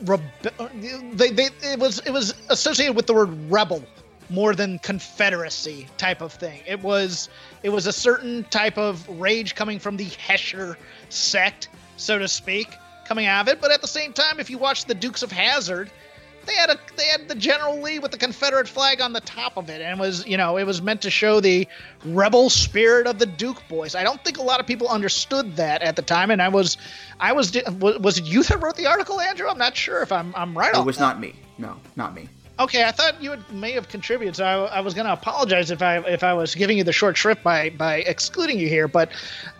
rebe- 0.03 1.11
they, 1.13 1.31
they 1.31 1.49
it 1.63 1.79
was 1.79 1.99
it 1.99 2.11
was 2.11 2.33
associated 2.49 2.95
with 2.95 3.07
the 3.07 3.13
word 3.13 3.29
rebel 3.49 3.83
more 4.29 4.53
than 4.53 4.77
confederacy 4.79 5.87
type 5.97 6.21
of 6.21 6.33
thing 6.33 6.61
it 6.65 6.81
was 6.81 7.29
it 7.63 7.69
was 7.69 7.87
a 7.87 7.93
certain 7.93 8.43
type 8.45 8.77
of 8.77 9.07
rage 9.19 9.55
coming 9.55 9.79
from 9.79 9.97
the 9.97 10.05
hesher 10.05 10.77
sect 11.09 11.69
so 11.95 12.17
to 12.19 12.27
speak 12.27 12.67
coming 13.07 13.25
out 13.25 13.41
of 13.41 13.53
it 13.53 13.61
but 13.61 13.71
at 13.71 13.81
the 13.81 13.87
same 13.87 14.13
time 14.13 14.39
if 14.39 14.49
you 14.49 14.57
watch 14.57 14.85
the 14.85 14.95
dukes 14.95 15.23
of 15.23 15.31
Hazzard 15.31 15.89
they 16.47 16.55
had 16.55 16.69
a 16.69 16.79
they 16.95 17.05
had 17.05 17.27
the 17.27 17.35
General 17.35 17.79
Lee 17.79 17.99
with 17.99 18.11
the 18.11 18.17
Confederate 18.17 18.67
flag 18.67 19.01
on 19.01 19.13
the 19.13 19.21
top 19.21 19.57
of 19.57 19.69
it, 19.69 19.81
and 19.81 19.99
it 19.99 20.01
was 20.01 20.25
you 20.25 20.37
know 20.37 20.57
it 20.57 20.63
was 20.63 20.81
meant 20.81 21.01
to 21.01 21.11
show 21.11 21.39
the 21.39 21.67
rebel 22.05 22.49
spirit 22.49 23.05
of 23.05 23.19
the 23.19 23.25
Duke 23.25 23.61
boys. 23.67 23.93
I 23.93 24.03
don't 24.03 24.23
think 24.23 24.37
a 24.37 24.41
lot 24.41 24.59
of 24.59 24.65
people 24.65 24.87
understood 24.87 25.57
that 25.57 25.81
at 25.81 25.95
the 25.95 26.01
time, 26.01 26.31
and 26.31 26.41
I 26.41 26.47
was 26.47 26.77
I 27.19 27.33
was 27.33 27.55
was, 27.79 27.99
was 27.99 28.17
it 28.17 28.23
you 28.23 28.43
that 28.43 28.61
wrote 28.61 28.77
the 28.77 28.87
article, 28.87 29.19
Andrew? 29.19 29.47
I'm 29.47 29.57
not 29.57 29.75
sure 29.75 30.01
if 30.01 30.11
I'm 30.11 30.33
I'm 30.35 30.57
right. 30.57 30.69
Or 30.69 30.73
not. 30.73 30.81
It 30.81 30.85
was 30.85 30.97
that. 30.97 31.03
not 31.03 31.19
me. 31.19 31.35
No, 31.57 31.75
not 31.95 32.15
me. 32.15 32.29
Okay, 32.59 32.83
I 32.83 32.91
thought 32.91 33.21
you 33.21 33.37
may 33.51 33.71
have 33.73 33.87
contributed, 33.87 34.35
so 34.35 34.43
I, 34.43 34.77
I 34.77 34.79
was 34.79 34.95
going 34.95 35.05
to 35.05 35.13
apologize 35.13 35.69
if 35.69 35.83
I 35.83 35.97
if 35.99 36.23
I 36.23 36.33
was 36.33 36.55
giving 36.55 36.77
you 36.77 36.83
the 36.83 36.93
short 36.93 37.15
shrift 37.15 37.43
by 37.43 37.69
by 37.69 37.97
excluding 37.97 38.57
you 38.57 38.67
here. 38.67 38.87
But 38.87 39.11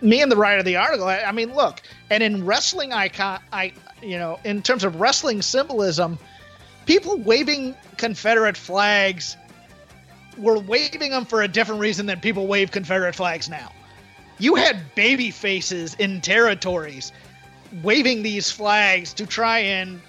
me 0.02 0.22
and 0.22 0.32
the 0.32 0.36
writer 0.36 0.60
of 0.60 0.66
the 0.66 0.78
article, 0.78 1.06
I, 1.06 1.20
I 1.20 1.32
mean, 1.32 1.54
look, 1.54 1.82
and 2.10 2.24
in 2.24 2.46
wrestling 2.46 2.94
icon, 2.94 3.40
I 3.54 3.74
you 4.02 4.18
know, 4.18 4.40
in 4.44 4.64
terms 4.64 4.84
of 4.84 5.00
wrestling 5.00 5.44
symbolism, 5.44 6.18
people 6.88 7.18
waving 7.18 7.76
Confederate 7.98 8.58
flags 8.58 9.38
were 10.38 10.58
waving 10.58 11.12
them 11.12 11.26
for 11.26 11.44
a 11.44 11.48
different 11.48 11.82
reason 11.82 12.08
than 12.08 12.20
people 12.20 12.48
wave 12.48 12.72
Confederate 12.72 13.14
flags 13.14 13.48
now. 13.48 13.72
You 14.40 14.56
had 14.56 14.96
baby 14.96 15.30
faces 15.32 15.96
in 15.96 16.22
territories 16.22 17.12
waving 17.84 18.24
these 18.24 18.52
flags 18.52 19.14
to 19.14 19.26
try 19.26 19.60
and 19.60 20.00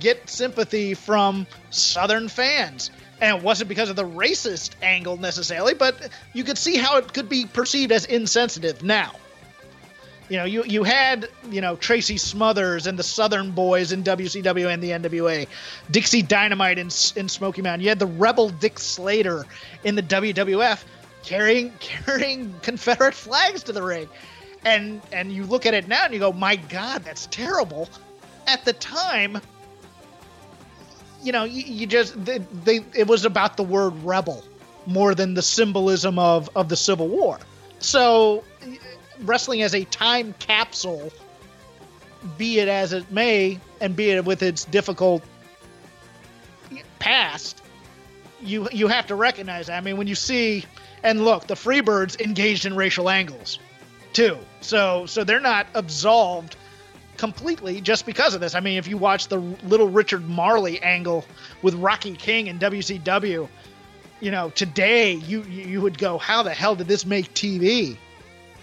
get 0.00 0.28
sympathy 0.28 0.94
from 0.94 1.46
Southern 1.70 2.28
fans. 2.28 2.90
And 3.20 3.36
it 3.36 3.42
wasn't 3.42 3.68
because 3.68 3.90
of 3.90 3.96
the 3.96 4.06
racist 4.06 4.70
angle 4.82 5.16
necessarily, 5.16 5.74
but 5.74 6.08
you 6.32 6.44
could 6.44 6.58
see 6.58 6.76
how 6.76 6.98
it 6.98 7.12
could 7.12 7.28
be 7.28 7.46
perceived 7.46 7.90
as 7.90 8.04
insensitive 8.04 8.82
now. 8.82 9.12
You 10.28 10.36
know, 10.36 10.44
you, 10.44 10.62
you 10.64 10.84
had, 10.84 11.28
you 11.50 11.60
know, 11.60 11.76
Tracy 11.76 12.18
Smothers 12.18 12.86
and 12.86 12.98
the 12.98 13.02
Southern 13.02 13.50
Boys 13.50 13.92
in 13.92 14.04
WCW 14.04 14.72
and 14.72 14.82
the 14.82 14.90
NWA, 14.90 15.48
Dixie 15.90 16.22
Dynamite 16.22 16.78
in, 16.78 16.90
in 17.16 17.28
Smoky 17.28 17.62
Mountain. 17.62 17.80
You 17.80 17.88
had 17.88 17.98
the 17.98 18.06
Rebel 18.06 18.50
Dick 18.50 18.78
Slater 18.78 19.46
in 19.84 19.94
the 19.94 20.02
WWF 20.02 20.84
carrying 21.22 21.72
carrying 21.80 22.54
Confederate 22.62 23.14
flags 23.14 23.62
to 23.64 23.72
the 23.72 23.82
ring. 23.82 24.08
And 24.64 25.00
and 25.12 25.32
you 25.32 25.44
look 25.44 25.66
at 25.66 25.74
it 25.74 25.88
now 25.88 26.04
and 26.04 26.12
you 26.12 26.20
go, 26.20 26.32
"My 26.32 26.56
god, 26.56 27.04
that's 27.04 27.26
terrible." 27.26 27.88
At 28.46 28.64
the 28.64 28.72
time, 28.72 29.40
you 31.22 31.32
know, 31.32 31.44
you, 31.44 31.62
you 31.62 31.86
just 31.86 32.22
they, 32.24 32.38
they 32.38 32.84
it 32.94 33.06
was 33.06 33.24
about 33.24 33.56
the 33.56 33.62
word 33.62 33.90
rebel 34.04 34.44
more 34.86 35.14
than 35.14 35.34
the 35.34 35.42
symbolism 35.42 36.18
of 36.18 36.48
of 36.56 36.68
the 36.68 36.76
Civil 36.76 37.08
War. 37.08 37.38
So 37.78 38.44
wrestling 39.20 39.62
as 39.62 39.74
a 39.74 39.84
time 39.84 40.34
capsule, 40.38 41.12
be 42.36 42.58
it 42.60 42.68
as 42.68 42.92
it 42.92 43.10
may, 43.10 43.60
and 43.80 43.94
be 43.96 44.10
it 44.10 44.24
with 44.24 44.42
its 44.42 44.64
difficult 44.64 45.22
past, 46.98 47.62
you 48.40 48.68
you 48.72 48.88
have 48.88 49.06
to 49.08 49.14
recognize 49.14 49.66
that. 49.66 49.78
I 49.78 49.80
mean, 49.80 49.96
when 49.96 50.06
you 50.06 50.14
see 50.14 50.64
and 51.02 51.24
look, 51.24 51.46
the 51.46 51.54
Freebirds 51.54 52.20
engaged 52.20 52.66
in 52.66 52.74
racial 52.74 53.08
angles 53.08 53.58
too, 54.12 54.38
so 54.60 55.06
so 55.06 55.24
they're 55.24 55.40
not 55.40 55.66
absolved 55.74 56.56
completely 57.18 57.80
just 57.80 58.06
because 58.06 58.34
of 58.34 58.40
this. 58.40 58.54
I 58.54 58.60
mean, 58.60 58.78
if 58.78 58.88
you 58.88 58.96
watch 58.96 59.28
the 59.28 59.38
Little 59.38 59.88
Richard 59.88 60.28
Marley 60.28 60.80
angle 60.80 61.24
with 61.60 61.74
Rocky 61.74 62.14
King 62.14 62.48
and 62.48 62.58
WCW, 62.60 63.48
you 64.20 64.30
know, 64.30 64.50
today 64.50 65.12
you 65.12 65.42
you 65.42 65.80
would 65.80 65.98
go, 65.98 66.18
how 66.18 66.42
the 66.42 66.54
hell 66.54 66.74
did 66.74 66.88
this 66.88 67.04
make 67.04 67.34
TV? 67.34 67.96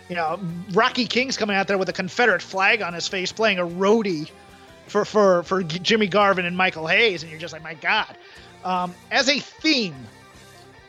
You 0.10 0.16
know, 0.16 0.40
Rocky 0.72 1.06
King's 1.06 1.38
coming 1.38 1.56
out 1.56 1.68
there 1.68 1.78
with 1.78 1.90
a 1.90 1.94
Confederate 1.94 2.42
flag 2.42 2.82
on 2.82 2.94
his 2.94 3.08
face, 3.08 3.32
playing 3.32 3.60
a 3.60 3.66
roadie 3.66 4.30
for 4.88 5.06
for 5.06 5.44
for 5.44 5.64
Jimmy 5.64 6.08
Garvin 6.08 6.46
and 6.46 6.58
Michael 6.58 6.88
Hayes, 6.88 7.24
and 7.24 7.32
you're 7.32 7.40
just 7.40 7.54
like, 7.54 7.64
my 7.64 7.74
God. 7.76 8.18
Um, 8.64 8.96
as 9.12 9.30
a 9.30 9.40
theme, 9.40 9.96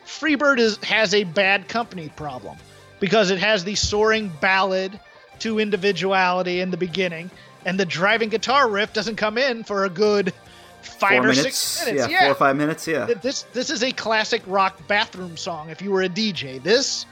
Freebird 0.05 0.59
is 0.59 0.77
has 0.77 1.13
a 1.13 1.23
bad 1.23 1.67
company 1.67 2.09
problem 2.15 2.57
because 2.99 3.29
it 3.29 3.39
has 3.39 3.63
the 3.63 3.75
soaring 3.75 4.31
ballad 4.41 4.99
to 5.39 5.59
individuality 5.59 6.61
in 6.61 6.71
the 6.71 6.77
beginning, 6.77 7.29
and 7.67 7.77
the 7.77 7.85
driving 7.85 8.29
guitar 8.29 8.69
riff 8.69 8.93
doesn't 8.93 9.17
come 9.17 9.37
in 9.37 9.63
for 9.65 9.83
a 9.83 9.89
good 9.89 10.33
five 10.81 11.09
four 11.09 11.17
or 11.17 11.33
minutes. 11.33 11.57
six 11.57 11.85
minutes. 11.85 12.09
Yeah, 12.09 12.21
four 12.21 12.31
or 12.31 12.35
five 12.35 12.55
minutes. 12.55 12.87
Yeah. 12.87 13.05
This 13.21 13.43
this 13.53 13.69
is 13.69 13.83
a 13.83 13.91
classic 13.91 14.41
rock 14.47 14.87
bathroom 14.87 15.35
song. 15.35 15.69
If 15.69 15.81
you 15.81 15.91
were 15.91 16.01
a 16.01 16.09
DJ, 16.09 16.63
this 16.63 17.05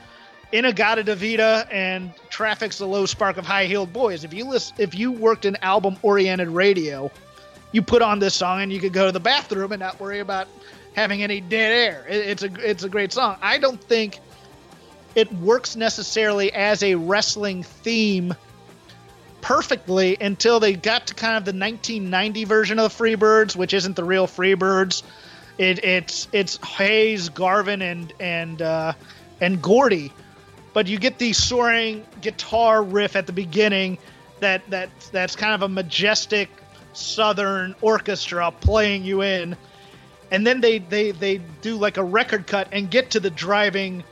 In-A-Gadda-Da-Vida 0.53 1.67
and 1.69 2.13
Traffic's 2.29 2.77
the 2.77 2.87
Low 2.87 3.05
Spark 3.05 3.35
of 3.35 3.45
High 3.45 3.65
Heeled 3.65 3.91
Boys. 3.91 4.23
If 4.23 4.33
you 4.33 4.45
list, 4.45 4.79
if 4.79 4.95
you 4.95 5.11
worked 5.11 5.43
in 5.43 5.57
album 5.57 5.97
oriented 6.03 6.47
radio, 6.47 7.11
you 7.73 7.81
put 7.81 8.01
on 8.01 8.19
this 8.19 8.33
song 8.33 8.61
and 8.61 8.71
you 8.71 8.79
could 8.79 8.93
go 8.93 9.07
to 9.07 9.11
the 9.11 9.19
bathroom 9.19 9.73
and 9.73 9.81
not 9.81 9.99
worry 9.99 10.19
about 10.21 10.47
having 10.93 11.21
any 11.21 11.41
dead 11.41 11.73
air. 11.73 12.05
It, 12.07 12.29
it's 12.29 12.43
a 12.43 12.69
it's 12.69 12.83
a 12.85 12.89
great 12.89 13.11
song. 13.11 13.37
I 13.41 13.57
don't 13.57 13.83
think 13.83 14.19
it 15.15 15.31
works 15.33 15.75
necessarily 15.75 16.53
as 16.53 16.81
a 16.81 16.95
wrestling 16.95 17.63
theme 17.63 18.33
perfectly 19.45 20.17
until 20.19 20.59
they 20.59 20.73
got 20.73 21.05
to 21.05 21.13
kind 21.13 21.37
of 21.37 21.45
the 21.45 21.51
1990 21.51 22.45
version 22.45 22.79
of 22.79 22.97
the 22.97 23.03
Freebirds, 23.03 23.55
which 23.55 23.75
isn't 23.75 23.95
the 23.95 24.03
real 24.03 24.25
Freebirds. 24.25 25.03
It, 25.59 25.85
it's 25.85 26.27
it's 26.31 26.57
Hayes, 26.65 27.29
Garvin, 27.29 27.83
and 27.83 28.11
and 28.19 28.59
uh, 28.59 28.93
and 29.39 29.61
Gordy, 29.61 30.11
but 30.73 30.87
you 30.87 30.97
get 30.97 31.19
the 31.19 31.31
soaring 31.31 32.03
guitar 32.21 32.81
riff 32.81 33.15
at 33.15 33.27
the 33.27 33.33
beginning 33.33 33.99
that 34.39 34.67
that 34.71 34.89
that's 35.11 35.35
kind 35.35 35.53
of 35.53 35.61
a 35.61 35.69
majestic 35.69 36.49
southern 36.93 37.75
orchestra 37.81 38.51
playing 38.51 39.03
you 39.03 39.21
in, 39.21 39.55
and 40.31 40.45
then 40.45 40.59
they 40.59 40.79
they 40.79 41.11
they 41.11 41.37
do 41.61 41.75
like 41.75 41.97
a 41.97 42.03
record 42.03 42.47
cut 42.47 42.69
and 42.71 42.89
get 42.89 43.11
to 43.11 43.19
the 43.19 43.29
driving 43.29 44.03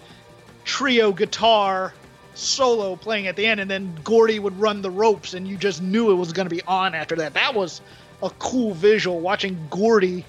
trio 0.63 1.11
guitar 1.11 1.91
solo 2.35 2.95
playing 2.95 3.27
at 3.27 3.35
the 3.35 3.45
end, 3.45 3.59
and 3.59 3.69
then 3.69 3.95
Gordy 4.03 4.39
would 4.39 4.59
run 4.59 4.81
the 4.81 4.91
ropes, 4.91 5.33
and 5.33 5.47
you 5.47 5.57
just 5.57 5.81
knew 5.81 6.11
it 6.11 6.15
was 6.15 6.33
going 6.33 6.47
to 6.47 6.55
be 6.55 6.61
on 6.63 6.95
after 6.95 7.15
that. 7.17 7.33
That 7.33 7.53
was 7.53 7.81
a 8.21 8.29
cool 8.39 8.73
visual 8.73 9.19
watching 9.19 9.57
Gordy, 9.69 10.25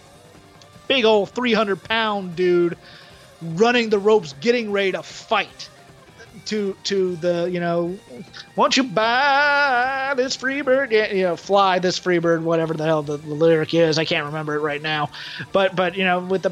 big 0.89 1.05
old 1.05 1.31
300 1.31 1.83
pound 1.83 2.37
dude, 2.37 2.77
running 3.41 3.91
the 3.91 3.99
ropes, 3.99 4.35
getting 4.41 4.71
ready 4.73 4.93
to 4.93 5.03
fight. 5.03 5.69
to 6.47 6.77
to 6.85 7.17
the 7.17 7.49
you 7.51 7.61
know, 7.61 7.97
won't 8.57 8.77
you 8.77 8.83
buy 8.83 10.13
this 10.17 10.37
free 10.37 10.61
bird? 10.61 10.93
Yeah, 10.93 11.13
you 11.13 11.23
know, 11.23 11.37
fly 11.37 11.79
this 11.79 11.97
free 11.99 12.19
bird, 12.19 12.45
whatever 12.45 12.75
the 12.75 12.85
hell 12.85 13.03
the, 13.03 13.17
the 13.17 13.35
lyric 13.35 13.73
is. 13.73 13.99
I 13.99 14.05
can't 14.05 14.27
remember 14.27 14.55
it 14.55 14.61
right 14.61 14.83
now, 14.83 15.11
but 15.53 15.75
but 15.75 15.97
you 15.97 16.05
know, 16.05 16.21
with 16.21 16.43
the 16.43 16.51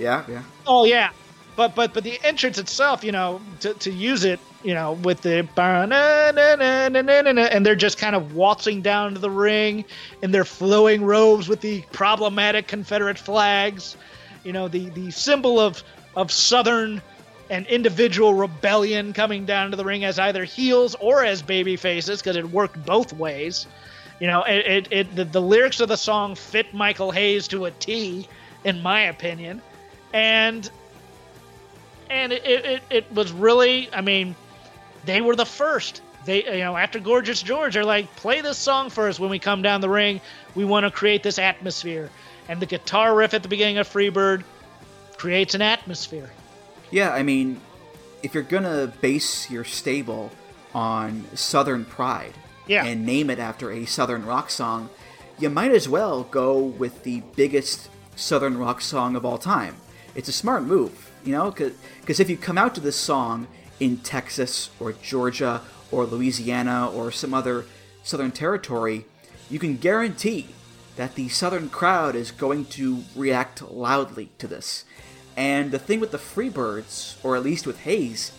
Yeah, 0.00 0.24
yeah. 0.28 0.42
Oh 0.66 0.84
yeah, 0.84 1.10
but 1.56 1.74
but 1.74 1.92
but 1.92 2.04
the 2.04 2.18
entrance 2.24 2.58
itself, 2.58 3.04
you 3.04 3.12
know, 3.12 3.40
to, 3.60 3.74
to 3.74 3.90
use 3.90 4.24
it, 4.24 4.40
you 4.62 4.74
know, 4.74 4.92
with 4.92 5.22
the 5.22 5.46
and 5.56 7.66
they're 7.66 7.76
just 7.76 7.98
kind 7.98 8.16
of 8.16 8.34
waltzing 8.34 8.80
down 8.80 9.14
to 9.14 9.20
the 9.20 9.30
ring 9.30 9.84
in 10.22 10.30
their 10.30 10.44
flowing 10.44 11.04
robes 11.04 11.48
with 11.48 11.60
the 11.60 11.82
problematic 11.92 12.68
Confederate 12.68 13.18
flags, 13.18 13.96
you 14.44 14.52
know, 14.52 14.68
the 14.68 14.88
the 14.90 15.10
symbol 15.10 15.58
of 15.58 15.82
of 16.16 16.30
Southern 16.30 17.02
and 17.50 17.66
individual 17.66 18.32
rebellion 18.32 19.12
coming 19.12 19.44
down 19.44 19.70
to 19.70 19.76
the 19.76 19.84
ring 19.84 20.04
as 20.04 20.18
either 20.18 20.44
heels 20.44 20.96
or 21.00 21.22
as 21.22 21.42
baby 21.42 21.76
faces 21.76 22.22
because 22.22 22.36
it 22.36 22.50
worked 22.50 22.82
both 22.86 23.12
ways. 23.12 23.66
You 24.20 24.28
know, 24.28 24.42
it, 24.44 24.66
it, 24.66 24.88
it 24.90 25.16
the, 25.16 25.24
the 25.24 25.40
lyrics 25.40 25.80
of 25.80 25.88
the 25.88 25.96
song 25.96 26.34
fit 26.34 26.72
Michael 26.72 27.10
Hayes 27.10 27.46
to 27.48 27.66
a 27.66 27.70
T, 27.72 28.26
in 28.64 28.80
my 28.80 29.02
opinion, 29.02 29.60
and 30.14 30.70
and 32.12 32.32
it, 32.32 32.44
it, 32.44 32.82
it 32.90 33.12
was 33.12 33.32
really 33.32 33.88
i 33.92 34.00
mean 34.00 34.34
they 35.04 35.20
were 35.20 35.34
the 35.34 35.46
first. 35.46 36.00
They 36.24 36.44
you 36.44 36.60
know 36.60 36.76
after 36.76 37.00
gorgeous 37.00 37.42
george 37.42 37.74
they're 37.74 37.84
like 37.84 38.14
play 38.14 38.40
this 38.40 38.56
song 38.58 38.88
first 38.90 39.18
when 39.18 39.30
we 39.30 39.40
come 39.40 39.62
down 39.62 39.80
the 39.80 39.88
ring. 39.88 40.20
We 40.54 40.64
want 40.64 40.84
to 40.84 40.90
create 40.92 41.24
this 41.24 41.38
atmosphere. 41.40 42.08
And 42.48 42.60
the 42.60 42.66
guitar 42.66 43.12
riff 43.16 43.34
at 43.34 43.42
the 43.42 43.48
beginning 43.48 43.78
of 43.78 43.88
freebird 43.88 44.44
creates 45.16 45.54
an 45.56 45.62
atmosphere. 45.62 46.30
Yeah, 46.92 47.10
I 47.12 47.22
mean, 47.24 47.60
if 48.22 48.34
you're 48.34 48.44
gonna 48.44 48.92
base 49.00 49.50
your 49.50 49.64
stable 49.64 50.30
on 50.74 51.24
Southern 51.34 51.84
pride 51.84 52.34
Yeah. 52.68 52.84
and 52.84 53.04
name 53.04 53.28
it 53.30 53.40
after 53.40 53.72
a 53.72 53.84
Southern 53.86 54.24
rock 54.24 54.50
song, 54.50 54.88
you 55.38 55.50
might 55.50 55.72
as 55.72 55.88
well 55.88 56.22
go 56.24 56.56
with 56.58 57.02
the 57.02 57.22
biggest 57.34 57.88
Southern 58.14 58.56
rock 58.58 58.80
song 58.80 59.16
of 59.16 59.24
all 59.24 59.38
time. 59.38 59.76
It's 60.14 60.28
a 60.28 60.32
smart 60.32 60.62
move, 60.62 61.10
you 61.24 61.32
know, 61.32 61.50
because 61.50 62.20
if 62.20 62.28
you 62.28 62.36
come 62.36 62.58
out 62.58 62.74
to 62.74 62.80
this 62.80 62.96
song 62.96 63.46
in 63.80 63.98
Texas 63.98 64.70
or 64.80 64.92
Georgia 64.92 65.60
or 65.90 66.04
Louisiana 66.04 66.90
or 66.90 67.10
some 67.10 67.34
other 67.34 67.66
Southern 68.02 68.32
territory, 68.32 69.06
you 69.50 69.58
can 69.58 69.76
guarantee 69.76 70.48
that 70.96 71.14
the 71.14 71.28
Southern 71.28 71.68
crowd 71.68 72.14
is 72.14 72.30
going 72.30 72.64
to 72.66 73.04
react 73.14 73.62
loudly 73.62 74.30
to 74.38 74.46
this. 74.46 74.84
And 75.36 75.70
the 75.70 75.78
thing 75.78 76.00
with 76.00 76.10
the 76.10 76.18
Freebirds, 76.18 77.16
or 77.24 77.36
at 77.36 77.42
least 77.42 77.66
with 77.66 77.80
Hayes, 77.80 78.32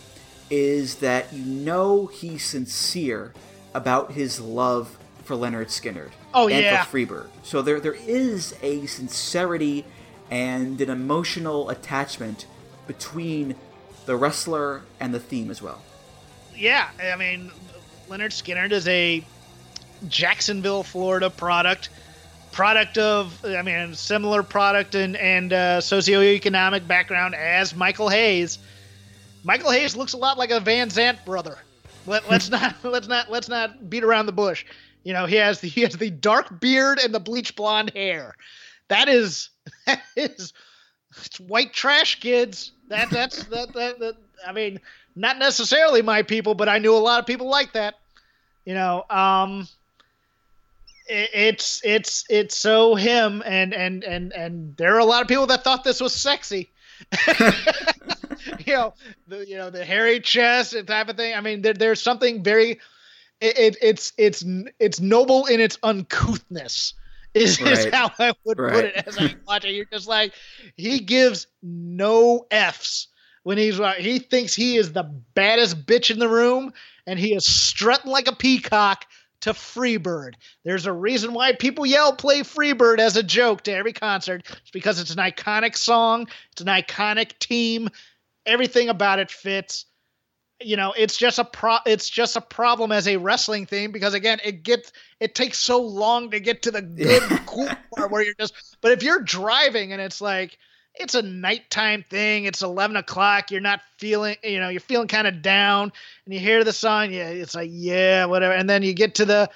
is 0.49 0.95
that 0.95 1.33
you 1.33 1.43
know 1.43 2.07
he's 2.07 2.45
sincere 2.45 3.33
about 3.73 4.11
his 4.11 4.39
love 4.39 4.97
for 5.23 5.35
Lynyrd 5.35 5.67
Skynyrd. 5.67 6.11
Oh, 6.33 6.47
and 6.47 6.61
yeah. 6.61 6.83
for 6.83 6.97
Freebird. 6.97 7.27
So 7.43 7.61
there 7.61 7.79
there 7.79 7.93
is 7.93 8.55
a 8.61 8.85
sincerity 8.85 9.85
and 10.29 10.79
an 10.81 10.89
emotional 10.89 11.69
attachment 11.69 12.45
between 12.87 13.55
the 14.05 14.15
wrestler 14.15 14.81
and 14.99 15.13
the 15.13 15.19
theme 15.19 15.49
as 15.49 15.61
well. 15.61 15.81
yeah 16.55 16.89
i 17.11 17.15
mean 17.15 17.51
Lynyrd 18.09 18.31
Skynyrd 18.31 18.71
is 18.71 18.87
a 18.87 19.23
jacksonville 20.07 20.83
florida 20.83 21.29
product 21.29 21.89
product 22.51 22.97
of 22.97 23.43
i 23.45 23.61
mean 23.61 23.95
similar 23.95 24.43
product 24.43 24.95
and 24.95 25.15
and 25.17 25.53
uh, 25.53 25.79
socioeconomic 25.79 26.85
background 26.87 27.33
as 27.35 27.75
michael 27.75 28.09
hayes. 28.09 28.59
Michael 29.43 29.71
hayes 29.71 29.95
looks 29.95 30.13
a 30.13 30.17
lot 30.17 30.37
like 30.37 30.51
a 30.51 30.59
van 30.59 30.89
zant 30.89 31.23
brother. 31.25 31.57
Let, 32.05 32.29
let's 32.29 32.49
not 32.49 32.75
let's 32.83 33.07
not 33.07 33.29
let's 33.29 33.49
not 33.49 33.89
beat 33.89 34.03
around 34.03 34.25
the 34.25 34.31
bush. 34.31 34.65
You 35.03 35.13
know 35.13 35.25
he 35.25 35.35
has 35.35 35.59
the 35.59 35.67
he 35.67 35.81
has 35.81 35.97
the 35.97 36.09
dark 36.09 36.59
beard 36.61 36.99
and 36.99 37.13
the 37.13 37.19
bleach 37.19 37.55
blonde 37.55 37.91
hair. 37.93 38.35
That 38.87 39.09
is 39.09 39.49
that 39.85 40.01
is 40.15 40.53
it's 41.25 41.39
white 41.39 41.73
trash 41.73 42.19
kids. 42.19 42.71
That 42.89 43.09
that's 43.09 43.43
that, 43.45 43.73
that 43.73 43.99
that 43.99 44.15
i 44.45 44.51
mean 44.51 44.79
not 45.15 45.37
necessarily 45.37 46.01
my 46.01 46.21
people 46.21 46.53
but 46.53 46.67
i 46.67 46.79
knew 46.79 46.93
a 46.93 46.97
lot 46.97 47.19
of 47.19 47.25
people 47.25 47.47
like 47.49 47.73
that 47.73 47.95
you 48.65 48.73
know 48.73 49.05
um 49.09 49.67
it, 51.07 51.29
it's 51.33 51.81
it's 51.83 52.25
it's 52.29 52.55
so 52.55 52.95
him 52.95 53.43
and 53.45 53.73
and 53.73 54.03
and 54.03 54.33
and 54.33 54.75
there 54.77 54.95
are 54.95 54.99
a 54.99 55.05
lot 55.05 55.21
of 55.21 55.27
people 55.27 55.47
that 55.47 55.63
thought 55.63 55.83
this 55.83 56.01
was 56.01 56.13
sexy. 56.13 56.69
You 58.65 58.73
know 58.73 58.93
the 59.27 59.47
you 59.47 59.57
know 59.57 59.69
the 59.69 59.85
hairy 59.85 60.19
chest 60.19 60.73
and 60.73 60.87
type 60.87 61.07
of 61.07 61.15
thing. 61.15 61.33
I 61.33 61.41
mean 61.41 61.61
there, 61.61 61.73
there's 61.73 62.01
something 62.01 62.43
very 62.43 62.79
it, 63.39 63.57
it 63.57 63.77
it's 63.81 64.13
it's 64.17 64.43
it's 64.79 64.99
noble 64.99 65.45
in 65.45 65.59
its 65.59 65.77
uncouthness 65.77 66.93
is, 67.33 67.59
is 67.61 67.85
how 67.93 68.11
i 68.19 68.33
would 68.45 68.57
put 68.57 68.85
it 68.85 69.03
as 69.07 69.17
i 69.17 69.35
watch 69.47 69.65
it 69.65 69.73
you're 69.73 69.85
just 69.85 70.07
like 70.07 70.33
he 70.75 70.99
gives 70.99 71.47
no 71.61 72.45
f's 72.51 73.07
when 73.43 73.57
he's 73.57 73.79
uh, 73.79 73.91
he 73.93 74.19
thinks 74.19 74.53
he 74.53 74.77
is 74.77 74.93
the 74.93 75.03
baddest 75.33 75.85
bitch 75.85 76.09
in 76.11 76.19
the 76.19 76.29
room 76.29 76.73
and 77.05 77.19
he 77.19 77.33
is 77.33 77.45
strutting 77.45 78.11
like 78.11 78.27
a 78.27 78.35
peacock 78.35 79.05
to 79.43 79.51
Freebird. 79.51 80.35
There's 80.63 80.85
a 80.85 80.93
reason 80.93 81.33
why 81.33 81.51
people 81.51 81.85
yell 81.85 82.15
play 82.15 82.43
Freebird 82.43 82.99
as 82.99 83.17
a 83.17 83.23
joke 83.23 83.63
to 83.63 83.73
every 83.73 83.91
concert. 83.91 84.41
It's 84.49 84.71
because 84.71 85.01
it's 85.01 85.11
an 85.11 85.17
iconic 85.17 85.75
song, 85.75 86.29
it's 86.53 86.61
an 86.61 86.67
iconic 86.67 87.37
team. 87.39 87.89
Everything 88.45 88.87
about 88.87 89.19
it 89.19 89.29
fits. 89.29 89.85
You 90.63 90.77
know, 90.77 90.93
it's 90.97 91.17
just 91.17 91.39
a 91.39 91.45
pro 91.45 91.77
it's 91.85 92.09
just 92.09 92.35
a 92.35 92.41
problem 92.41 92.91
as 92.91 93.07
a 93.07 93.17
wrestling 93.17 93.65
theme 93.65 93.91
because 93.91 94.13
again, 94.13 94.39
it 94.43 94.63
gets 94.63 94.91
it 95.19 95.35
takes 95.35 95.59
so 95.59 95.81
long 95.81 96.31
to 96.31 96.39
get 96.39 96.63
to 96.63 96.71
the 96.71 96.81
good 96.81 97.23
cool 97.45 97.69
part 97.95 98.11
where 98.11 98.23
you're 98.23 98.35
just 98.39 98.77
but 98.81 98.91
if 98.91 99.03
you're 99.03 99.21
driving 99.21 99.93
and 99.93 100.01
it's 100.01 100.21
like 100.21 100.57
it's 100.95 101.15
a 101.15 101.21
nighttime 101.21 102.03
thing. 102.03 102.45
It's 102.45 102.61
11 102.61 102.95
o'clock. 102.97 103.51
You're 103.51 103.61
not 103.61 103.81
feeling, 103.97 104.35
you 104.43 104.59
know, 104.59 104.69
you're 104.69 104.79
feeling 104.79 105.07
kind 105.07 105.27
of 105.27 105.41
down 105.41 105.91
and 106.25 106.33
you 106.33 106.39
hear 106.39 106.63
the 106.63 106.73
song. 106.73 107.11
Yeah, 107.11 107.29
it's 107.29 107.55
like, 107.55 107.69
yeah, 107.73 108.25
whatever. 108.25 108.53
And 108.53 108.69
then 108.69 108.83
you 108.83 108.93
get 108.93 109.15
to 109.15 109.25
the, 109.25 109.49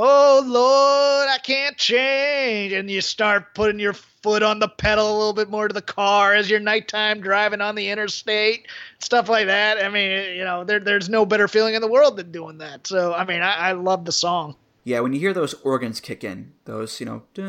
oh, 0.00 0.42
Lord, 0.46 1.28
I 1.28 1.38
can't 1.42 1.76
change. 1.76 2.72
And 2.72 2.88
you 2.90 3.00
start 3.00 3.54
putting 3.54 3.80
your 3.80 3.92
foot 3.94 4.42
on 4.42 4.58
the 4.60 4.68
pedal 4.68 5.10
a 5.10 5.16
little 5.16 5.32
bit 5.32 5.50
more 5.50 5.68
to 5.68 5.74
the 5.74 5.82
car 5.82 6.34
as 6.34 6.48
you're 6.48 6.60
nighttime 6.60 7.20
driving 7.20 7.60
on 7.60 7.74
the 7.74 7.88
interstate, 7.88 8.68
stuff 9.00 9.28
like 9.28 9.46
that. 9.46 9.84
I 9.84 9.88
mean, 9.88 10.36
you 10.36 10.44
know, 10.44 10.64
there, 10.64 10.80
there's 10.80 11.08
no 11.08 11.26
better 11.26 11.48
feeling 11.48 11.74
in 11.74 11.82
the 11.82 11.88
world 11.88 12.16
than 12.16 12.30
doing 12.30 12.58
that. 12.58 12.86
So, 12.86 13.12
I 13.14 13.24
mean, 13.24 13.42
I, 13.42 13.54
I 13.70 13.72
love 13.72 14.04
the 14.04 14.12
song. 14.12 14.54
Yeah, 14.84 15.00
when 15.00 15.12
you 15.12 15.18
hear 15.20 15.34
those 15.34 15.54
organs 15.54 16.00
kick 16.00 16.22
in, 16.24 16.52
those, 16.64 16.98
you 17.00 17.06
know, 17.06 17.22
dun, 17.34 17.48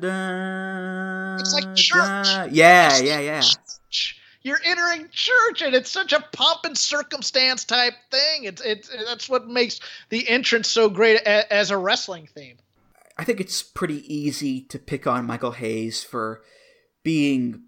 dun, 0.00 1.40
It's 1.40 1.54
like 1.54 1.74
church. 1.74 2.24
dun. 2.26 2.50
Yeah, 2.52 2.98
yeah, 2.98 3.20
yeah. 3.20 3.42
You're 4.42 4.60
entering 4.64 5.08
church, 5.12 5.62
and 5.62 5.74
it's 5.74 5.90
such 5.90 6.12
a 6.12 6.24
pomp 6.32 6.64
and 6.64 6.76
circumstance 6.76 7.64
type 7.64 7.94
thing. 8.10 8.44
It's 8.44 8.62
it's 8.62 8.88
that's 9.06 9.28
what 9.28 9.46
makes 9.48 9.80
the 10.08 10.28
entrance 10.28 10.68
so 10.68 10.88
great 10.88 11.20
a, 11.22 11.52
as 11.52 11.70
a 11.70 11.76
wrestling 11.76 12.28
theme. 12.34 12.56
I 13.18 13.24
think 13.24 13.40
it's 13.40 13.62
pretty 13.62 14.02
easy 14.12 14.62
to 14.62 14.78
pick 14.78 15.06
on 15.06 15.26
Michael 15.26 15.50
Hayes 15.52 16.02
for 16.02 16.42
being 17.02 17.64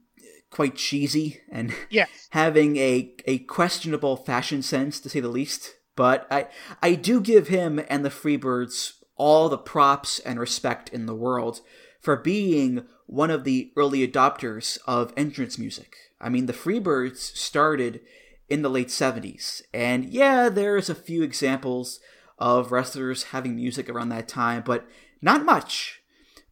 quite 0.50 0.76
cheesy 0.76 1.40
and 1.50 1.74
Yeah. 1.90 2.06
having 2.30 2.76
a, 2.78 3.14
a 3.26 3.38
questionable 3.40 4.16
fashion 4.16 4.62
sense, 4.62 4.98
to 5.00 5.08
say 5.10 5.20
the 5.20 5.28
least. 5.28 5.74
But 5.94 6.26
I, 6.30 6.46
I 6.82 6.94
do 6.94 7.20
give 7.20 7.48
him 7.48 7.82
and 7.88 8.02
the 8.02 8.08
Freebirds 8.10 8.94
all 9.16 9.50
the 9.50 9.58
props 9.58 10.18
and 10.20 10.40
respect 10.40 10.88
in 10.88 11.04
the 11.04 11.14
world 11.14 11.60
for 12.00 12.16
being 12.16 12.86
one 13.06 13.30
of 13.30 13.44
the 13.44 13.72
early 13.76 14.06
adopters 14.06 14.78
of 14.86 15.12
entrance 15.18 15.58
music. 15.58 15.96
I 16.22 16.28
mean, 16.28 16.46
the 16.46 16.52
Freebirds 16.52 17.18
started 17.18 18.00
in 18.48 18.62
the 18.62 18.70
late 18.70 18.88
70s, 18.88 19.62
and 19.74 20.04
yeah, 20.06 20.48
there's 20.48 20.88
a 20.88 20.94
few 20.94 21.22
examples 21.22 22.00
of 22.38 22.72
wrestlers 22.72 23.24
having 23.24 23.56
music 23.56 23.88
around 23.88 24.08
that 24.10 24.28
time, 24.28 24.62
but 24.64 24.86
not 25.20 25.44
much. 25.44 26.02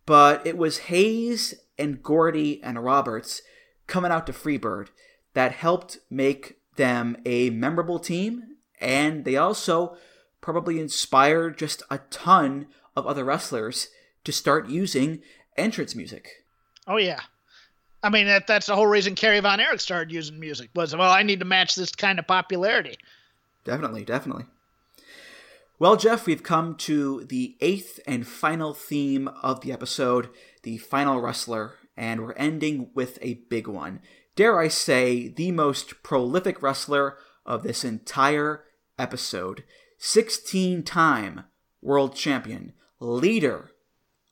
But 0.07 0.47
it 0.47 0.57
was 0.57 0.79
Hayes 0.79 1.55
and 1.79 2.03
Gordy 2.03 2.63
and 2.63 2.83
Roberts 2.83 3.43
coming 3.87 4.11
out 4.11 4.27
to 4.27 4.33
Freebird 4.33 4.89
that 5.35 5.53
helped 5.53 5.99
make 6.11 6.59
them 6.77 7.17
a 7.25 7.51
memorable 7.51 7.99
team, 7.99 8.57
and 8.81 9.25
they 9.25 9.37
also 9.37 9.97
probably 10.41 10.81
inspired 10.81 11.59
just 11.59 11.83
a 11.91 11.99
ton 12.11 12.67
of 12.97 13.07
other 13.07 13.25
wrestlers 13.25 13.89
to 14.25 14.33
start 14.33 14.69
using 14.69 15.23
entrance 15.57 15.95
music. 15.95 16.45
Oh 16.87 16.97
yeah, 16.97 17.21
I 18.03 18.09
mean 18.09 18.27
that 18.27 18.47
that's 18.47 18.67
the 18.67 18.75
whole 18.75 18.87
reason 18.87 19.15
Kerry 19.15 19.41
Von 19.41 19.61
Erich 19.61 19.81
started 19.81 20.13
using 20.13 20.41
music 20.41 20.71
was 20.75 20.95
well 20.95 21.11
I 21.11 21.23
need 21.23 21.41
to 21.41 21.45
match 21.45 21.75
this 21.75 21.93
kind 21.93 22.19
of 22.19 22.27
popularity. 22.27 22.97
Definitely, 23.65 24.05
definitely. 24.05 24.45
Well, 25.79 25.97
Jeff, 25.97 26.27
we've 26.27 26.43
come 26.43 26.75
to 26.77 27.25
the 27.25 27.57
eighth 27.61 28.01
and 28.07 28.27
final 28.27 28.75
theme 28.75 29.29
of 29.43 29.63
the 29.63 29.73
episode, 29.73 30.29
the 30.63 30.77
final 30.77 31.21
wrestler, 31.21 31.77
and 31.97 32.21
we're 32.21 32.35
ending 32.35 32.91
with 32.95 33.19
a 33.23 33.35
big 33.49 33.67
one 33.67 34.01
dare 34.41 34.59
I 34.59 34.69
say, 34.69 35.29
the 35.29 35.53
most 35.53 36.03
prolific 36.03 36.63
wrestler 36.63 37.19
of 37.45 37.63
this 37.63 37.85
entire 37.85 38.65
episode. 38.99 39.65
16 39.99 40.83
time 40.83 41.45
world 41.83 42.15
champion, 42.15 42.73
leader 43.01 43.71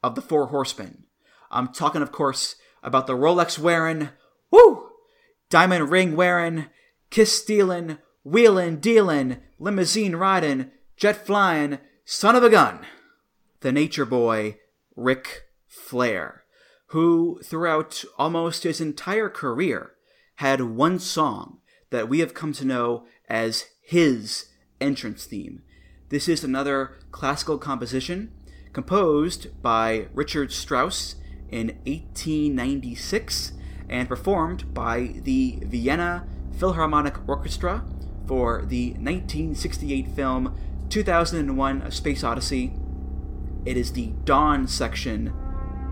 of 0.03 0.15
the 0.15 0.23
Four 0.23 0.47
Horsemen. 0.47 1.05
I'm 1.51 1.69
talking, 1.69 2.01
of 2.01 2.11
course, 2.11 2.57
about 2.83 3.07
the 3.07 3.15
Rolex 3.15 3.59
wearing, 3.59 4.11
woo, 4.51 4.91
diamond 5.51 5.91
ring 5.91 6.17
wearing, 6.17 6.67
kiss 7.11 7.33
stealing, 7.33 7.99
wheeling, 8.25 8.79
dealing, 8.79 9.39
limousine 9.59 10.17
riding, 10.17 10.71
jet 10.97 11.27
flying, 11.27 11.79
son 12.05 12.37
of 12.37 12.43
a 12.43 12.51
gun, 12.51 12.87
the 13.61 13.73
nature 13.73 14.05
boy, 14.05 14.59
Ric 14.97 15.45
Flair, 15.67 16.45
who 16.89 17.41
throughout 17.45 18.05
almost 18.19 18.65
his 18.65 18.81
entire 18.81 19.29
career 19.29 19.93
had 20.37 20.61
one 20.61 20.99
song 20.99 21.59
that 21.91 22.09
we 22.09 22.21
have 22.21 22.35
come 22.35 22.53
to 22.53 22.65
know 22.65 23.05
as 23.29 23.67
his 23.83 24.47
entrance 24.81 25.25
theme. 25.25 25.63
This 26.11 26.29
is 26.29 26.45
another 26.45 26.99
classical 27.11 27.59
composition 27.59 28.33
composed 28.73 29.63
by 29.63 30.09
Richard 30.15 30.53
Strauss 30.53 31.17
in 31.51 31.69
1896 31.87 33.53
and 33.89 34.09
performed 34.09 34.73
by 34.75 35.15
the 35.23 35.59
Vienna 35.63 36.27
Philharmonic 36.59 37.17
Orchestra 37.29 37.85
for 38.27 38.65
the 38.67 38.91
1968 38.93 40.09
film 40.09 40.55
2001 40.89 41.83
A 41.83 41.91
Space 41.91 42.25
Odyssey. 42.25 42.73
It 43.65 43.77
is 43.77 43.93
the 43.93 44.13
Dawn 44.25 44.67
section 44.67 45.33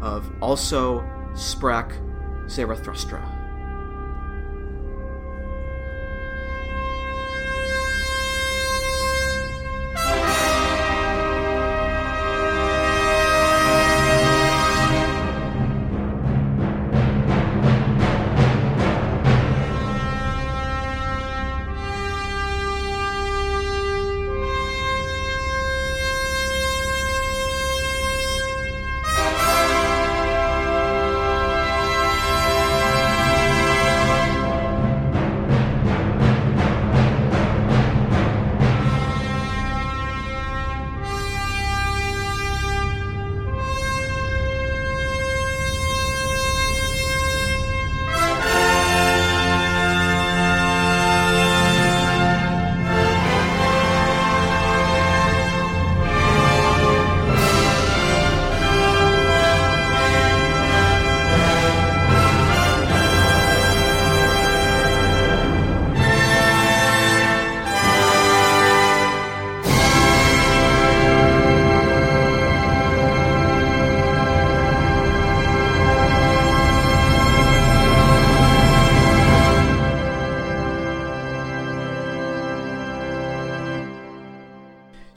of 0.01 0.31
Also 0.41 1.01
Sprach 1.33 2.01
Zarathustra. 2.51 3.36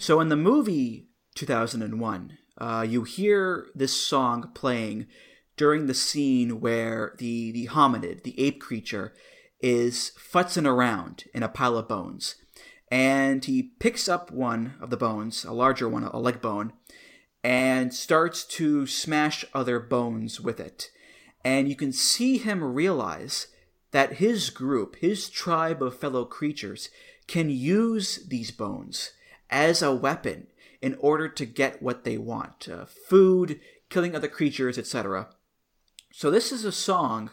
So 0.10 0.20
in 0.22 0.30
the 0.30 0.36
movie 0.36 1.06
2001, 1.36 2.38
uh, 2.58 2.84
you 2.90 3.04
hear 3.04 3.68
this 3.76 3.94
song 3.94 4.50
playing 4.56 5.06
during 5.56 5.86
the 5.86 5.94
scene 5.94 6.60
where 6.60 7.14
the, 7.20 7.52
the 7.52 7.68
hominid, 7.68 8.24
the 8.24 8.40
ape 8.40 8.60
creature, 8.60 9.14
is 9.62 10.12
futzing 10.18 10.66
around 10.66 11.26
in 11.32 11.44
a 11.44 11.48
pile 11.48 11.78
of 11.78 11.88
bones. 11.88 12.38
And 12.90 13.46
he 13.46 13.62
picks 13.62 14.10
up 14.10 14.32
one 14.32 14.74
of 14.82 14.90
the 14.90 14.98
bones, 14.98 15.46
a 15.46 15.54
larger 15.54 15.88
one, 15.88 16.06
a 16.06 16.18
leg 16.18 16.42
bone, 16.42 16.74
and 17.44 17.94
starts 17.94 18.46
to 18.46 18.88
smash 18.88 19.46
other 19.54 19.80
bones 19.80 20.42
with 20.42 20.60
it. 20.60 20.90
And 21.46 21.70
you 21.70 21.76
can 21.76 21.94
see 21.94 22.40
him 22.40 22.64
realize 22.64 23.46
that 23.92 24.14
his 24.14 24.50
group, 24.50 24.96
his 24.96 25.30
tribe 25.30 25.84
of 25.84 26.00
fellow 26.00 26.26
creatures, 26.26 26.90
can 27.28 27.52
use 27.52 28.26
these 28.28 28.50
bones 28.50 29.12
as 29.50 29.82
a 29.82 29.94
weapon 29.94 30.48
in 30.82 30.96
order 31.00 31.28
to 31.28 31.46
get 31.46 31.82
what 31.82 32.04
they 32.04 32.18
want 32.18 32.68
uh, 32.70 32.86
food, 32.86 33.60
killing 33.90 34.16
other 34.16 34.28
creatures, 34.28 34.78
etc. 34.78 35.30
So, 36.12 36.32
this 36.32 36.52
is 36.52 36.66
a 36.66 36.72
song 36.72 37.32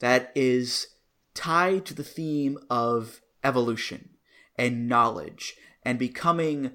that 0.00 0.32
is 0.34 0.88
tied 1.34 1.84
to 1.86 1.94
the 1.94 2.04
theme 2.04 2.58
of 2.70 3.20
evolution 3.42 4.10
and 4.56 4.88
knowledge 4.88 5.56
and 5.82 5.98
becoming 5.98 6.72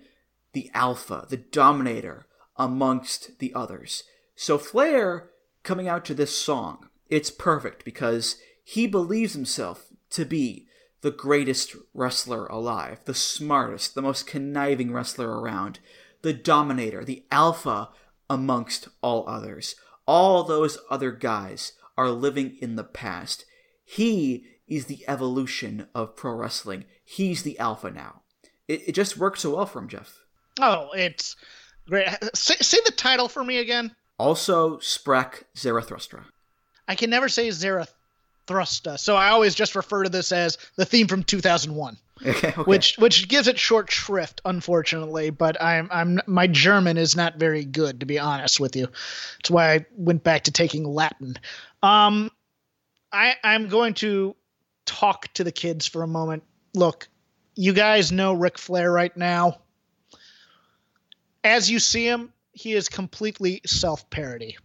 the 0.54 0.70
alpha, 0.74 1.26
the 1.30 1.38
dominator 1.38 2.26
amongst 2.58 3.40
the 3.40 3.54
others. 3.54 4.04
So, 4.36 4.58
Flair 4.58 5.30
coming 5.64 5.88
out 5.88 6.06
to 6.06 6.14
this 6.14 6.36
song, 6.36 6.90
it's 7.10 7.32
perfect 7.32 7.86
because 7.86 8.38
he 8.64 8.88
believes 8.88 9.34
himself 9.34 9.88
to 10.12 10.26
be 10.26 10.68
the 11.02 11.12
greatest 11.12 11.76
wrestler 11.94 12.46
alive, 12.48 13.00
the 13.06 13.14
smartest, 13.14 13.96
the 13.96 14.02
most 14.02 14.28
conniving 14.28 14.94
wrestler 14.94 15.40
around, 15.40 15.80
the 16.22 16.34
dominator, 16.34 17.04
the 17.04 17.24
alpha 17.32 17.90
amongst 18.30 18.88
all 19.02 19.28
others. 19.28 19.76
All 20.06 20.44
those 20.44 20.78
other 20.90 21.12
guys 21.12 21.74
are 21.98 22.10
living 22.10 22.58
in 22.62 22.76
the 22.76 22.84
past. 22.84 23.46
He 23.84 24.46
is 24.68 24.86
the 24.86 25.04
evolution 25.08 25.88
of 25.94 26.16
pro 26.16 26.34
wrestling. 26.34 26.86
He's 27.04 27.44
the 27.44 27.60
alpha 27.60 27.92
now. 27.92 28.22
It, 28.68 28.90
it 28.90 28.92
just 28.94 29.18
works 29.18 29.42
so 29.42 29.56
well 29.56 29.66
for 29.66 29.80
him, 29.80 29.90
Jeff. 29.90 30.20
Oh, 30.60 30.90
it's 30.96 31.36
great. 31.88 32.08
Say, 32.34 32.56
say 32.62 32.78
the 32.86 32.92
title 32.92 33.28
for 33.28 33.44
me 33.44 33.58
again. 33.58 33.96
Also, 34.18 34.78
Sprach 34.78 35.44
Zarathustra. 35.58 36.26
I 36.88 36.96
can 36.96 37.10
never 37.10 37.28
say 37.28 37.50
Zarathustra, 37.52 37.98
so 38.98 39.16
I 39.16 39.30
always 39.30 39.56
just 39.56 39.76
refer 39.76 40.04
to 40.04 40.10
this 40.10 40.32
as 40.32 40.58
the 40.76 40.86
theme 40.86 41.08
from 41.08 41.24
2001. 41.24 41.98
Okay, 42.24 42.50
okay. 42.50 42.62
which 42.62 42.98
which 43.00 43.28
gives 43.28 43.48
it 43.48 43.58
short 43.58 43.90
shrift, 43.90 44.42
unfortunately. 44.46 45.32
But 45.32 45.60
I'm 45.60 45.88
I'm 45.92 46.20
my 46.28 46.46
German 46.46 46.98
is 46.98 47.16
not 47.16 47.38
very 47.38 47.66
good, 47.66 48.02
to 48.02 48.06
be 48.06 48.20
honest 48.20 48.60
with 48.60 48.76
you. 48.76 48.90
That's 49.38 49.50
why 49.50 49.74
I 49.74 49.86
went 49.98 50.24
back 50.24 50.44
to 50.44 50.52
taking 50.52 50.84
Latin. 50.84 51.40
Um, 51.82 52.30
I 53.12 53.38
I'm 53.44 53.70
going 53.70 53.96
to 53.96 54.36
talk 54.86 55.34
to 55.34 55.44
the 55.44 55.52
kids 55.52 55.88
for 55.88 56.04
a 56.04 56.08
moment. 56.08 56.44
Look, 56.76 57.10
you 57.56 57.74
guys 57.74 58.12
know 58.12 58.34
Ric 58.34 58.60
Flair 58.60 58.92
right 58.92 59.16
now. 59.18 59.58
As 61.44 61.72
you 61.72 61.80
see 61.80 62.06
him, 62.06 62.32
he 62.54 62.74
is 62.74 62.88
completely 62.88 63.62
self 63.66 64.10
parody. 64.12 64.58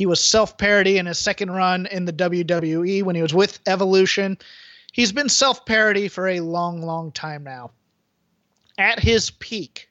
He 0.00 0.06
was 0.06 0.24
self 0.24 0.56
parody 0.56 0.96
in 0.96 1.04
his 1.04 1.18
second 1.18 1.50
run 1.50 1.84
in 1.84 2.06
the 2.06 2.12
WWE 2.14 3.02
when 3.02 3.14
he 3.14 3.20
was 3.20 3.34
with 3.34 3.60
Evolution. 3.66 4.38
He's 4.92 5.12
been 5.12 5.28
self 5.28 5.66
parody 5.66 6.08
for 6.08 6.26
a 6.26 6.40
long, 6.40 6.80
long 6.80 7.12
time 7.12 7.44
now. 7.44 7.72
At 8.78 8.98
his 8.98 9.28
peak, 9.28 9.90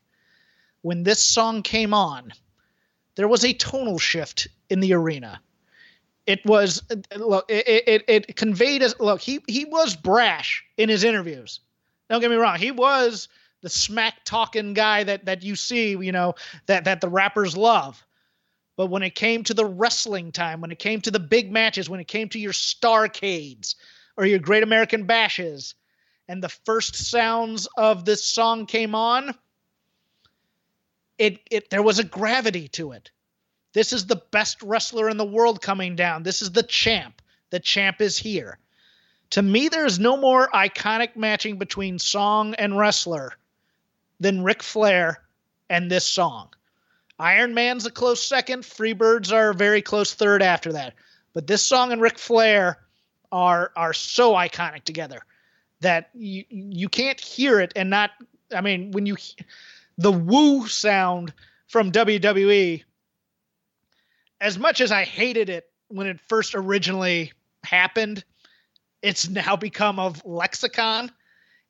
when 0.81 1.03
this 1.03 1.23
song 1.23 1.61
came 1.61 1.93
on, 1.93 2.33
there 3.17 3.27
was 3.27 3.45
a 3.45 3.53
tonal 3.53 3.99
shift 3.99 4.47
in 4.71 4.79
the 4.79 4.93
arena. 4.93 5.39
It 6.25 6.43
was 6.43 6.81
look, 7.15 7.45
it, 7.47 7.83
it, 7.85 8.03
it 8.07 8.35
conveyed 8.35 8.81
as 8.81 8.99
look, 8.99 9.21
he 9.21 9.43
he 9.47 9.65
was 9.65 9.95
brash 9.95 10.65
in 10.77 10.89
his 10.89 11.03
interviews. 11.03 11.59
Don't 12.09 12.19
get 12.19 12.31
me 12.31 12.37
wrong, 12.37 12.57
he 12.57 12.71
was 12.71 13.27
the 13.61 13.69
smack 13.69 14.25
talking 14.25 14.73
guy 14.73 15.03
that 15.03 15.25
that 15.25 15.43
you 15.43 15.55
see, 15.55 15.91
you 15.91 16.11
know, 16.11 16.33
that 16.65 16.85
that 16.85 16.99
the 16.99 17.09
rappers 17.09 17.55
love. 17.55 18.03
But 18.79 18.85
when 18.85 19.03
it 19.03 19.13
came 19.13 19.43
to 19.43 19.53
the 19.53 19.65
wrestling 19.65 20.31
time, 20.31 20.61
when 20.61 20.71
it 20.71 20.79
came 20.79 21.01
to 21.01 21.11
the 21.11 21.19
big 21.19 21.51
matches, 21.51 21.89
when 21.89 21.99
it 21.99 22.07
came 22.07 22.29
to 22.29 22.39
your 22.39 22.53
Starcades 22.53 23.75
or 24.15 24.25
your 24.25 24.39
Great 24.39 24.63
American 24.63 25.03
Bashes, 25.03 25.75
and 26.29 26.41
the 26.41 26.47
first 26.47 26.95
sounds 26.95 27.67
of 27.75 28.05
this 28.05 28.23
song 28.23 28.67
came 28.67 28.95
on, 28.95 29.35
it 31.17 31.41
it 31.51 31.69
there 31.69 31.83
was 31.83 31.99
a 31.99 32.05
gravity 32.05 32.69
to 32.69 32.93
it. 32.93 33.11
This 33.73 33.91
is 33.91 34.05
the 34.05 34.23
best 34.31 34.63
wrestler 34.63 35.09
in 35.09 35.17
the 35.17 35.25
world 35.25 35.61
coming 35.61 35.97
down. 35.97 36.23
This 36.23 36.41
is 36.41 36.53
the 36.53 36.63
champ. 36.63 37.21
The 37.49 37.59
champ 37.59 37.99
is 37.99 38.17
here. 38.17 38.59
To 39.31 39.41
me, 39.41 39.67
there's 39.67 39.99
no 39.99 40.15
more 40.15 40.47
iconic 40.53 41.17
matching 41.17 41.57
between 41.57 41.99
song 41.99 42.55
and 42.55 42.77
wrestler 42.77 43.33
than 44.21 44.41
Ric 44.41 44.63
Flair 44.63 45.21
and 45.69 45.91
this 45.91 46.05
song. 46.05 46.53
Iron 47.19 47.53
Man's 47.53 47.85
a 47.85 47.91
close 47.91 48.23
second. 48.23 48.63
Freebirds 48.63 49.31
are 49.33 49.49
a 49.49 49.55
very 49.55 49.81
close 49.81 50.13
third 50.13 50.41
after 50.41 50.71
that. 50.73 50.93
But 51.33 51.47
this 51.47 51.61
song 51.61 51.91
and 51.91 52.01
Ric 52.01 52.17
Flair 52.17 52.79
are 53.31 53.71
are 53.75 53.93
so 53.93 54.33
iconic 54.33 54.83
together 54.83 55.21
that 55.81 56.09
you 56.13 56.45
you 56.49 56.89
can't 56.89 57.19
hear 57.19 57.59
it 57.59 57.73
and 57.75 57.89
not. 57.89 58.11
I 58.55 58.61
mean, 58.61 58.91
when 58.91 59.05
you 59.05 59.17
the 59.97 60.11
woo 60.11 60.67
sound 60.67 61.33
from 61.67 61.91
WWE, 61.91 62.83
as 64.41 64.57
much 64.57 64.81
as 64.81 64.91
I 64.91 65.03
hated 65.03 65.49
it 65.49 65.69
when 65.89 66.07
it 66.07 66.19
first 66.21 66.55
originally 66.55 67.33
happened, 67.63 68.23
it's 69.01 69.27
now 69.29 69.55
become 69.55 69.99
of 69.99 70.25
lexicon 70.25 71.11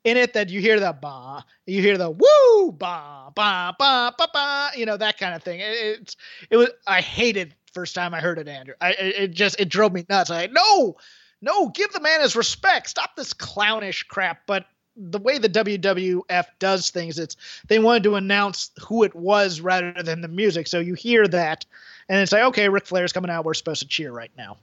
in 0.04 0.16
it 0.16 0.32
that 0.32 0.48
you 0.48 0.60
hear 0.60 0.80
the 0.80 0.92
ba, 0.92 1.44
you 1.66 1.82
hear 1.82 1.98
the 1.98 2.10
woo 2.10 2.72
ba 2.72 3.30
ba 3.34 3.74
ba 3.78 4.14
ba 4.16 4.28
ba, 4.32 4.70
you 4.76 4.86
know 4.86 4.96
that 4.96 5.18
kind 5.18 5.34
of 5.34 5.42
thing. 5.42 5.60
It, 5.60 6.00
it's 6.00 6.16
it 6.50 6.56
was 6.56 6.70
I 6.86 7.00
hated 7.00 7.54
first 7.72 7.94
time 7.94 8.14
I 8.14 8.20
heard 8.20 8.38
it, 8.38 8.48
Andrew. 8.48 8.74
I 8.80 8.92
it, 8.92 9.30
just 9.32 9.60
it 9.60 9.68
drove 9.68 9.92
me 9.92 10.04
nuts. 10.08 10.30
I 10.30 10.46
no, 10.46 10.96
no, 11.42 11.68
give 11.68 11.92
the 11.92 12.00
man 12.00 12.20
his 12.20 12.36
respect. 12.36 12.88
Stop 12.88 13.16
this 13.16 13.32
clownish 13.32 14.04
crap. 14.04 14.42
But 14.46 14.66
the 14.96 15.18
way 15.18 15.38
the 15.38 15.48
WWF 15.48 16.46
does 16.58 16.90
things, 16.90 17.18
it's 17.18 17.36
they 17.68 17.78
wanted 17.78 18.02
to 18.04 18.16
announce 18.16 18.70
who 18.80 19.02
it 19.04 19.14
was 19.14 19.60
rather 19.60 20.02
than 20.02 20.20
the 20.20 20.28
music. 20.28 20.66
So 20.66 20.80
you 20.80 20.94
hear 20.94 21.28
that, 21.28 21.64
and 22.08 22.20
it's 22.20 22.32
like, 22.32 22.42
okay, 22.44 22.68
Ric 22.68 22.86
Flair's 22.86 23.12
coming 23.12 23.30
out. 23.30 23.44
We're 23.44 23.54
supposed 23.54 23.82
to 23.82 23.88
cheer 23.88 24.12
right 24.12 24.32
now. 24.36 24.56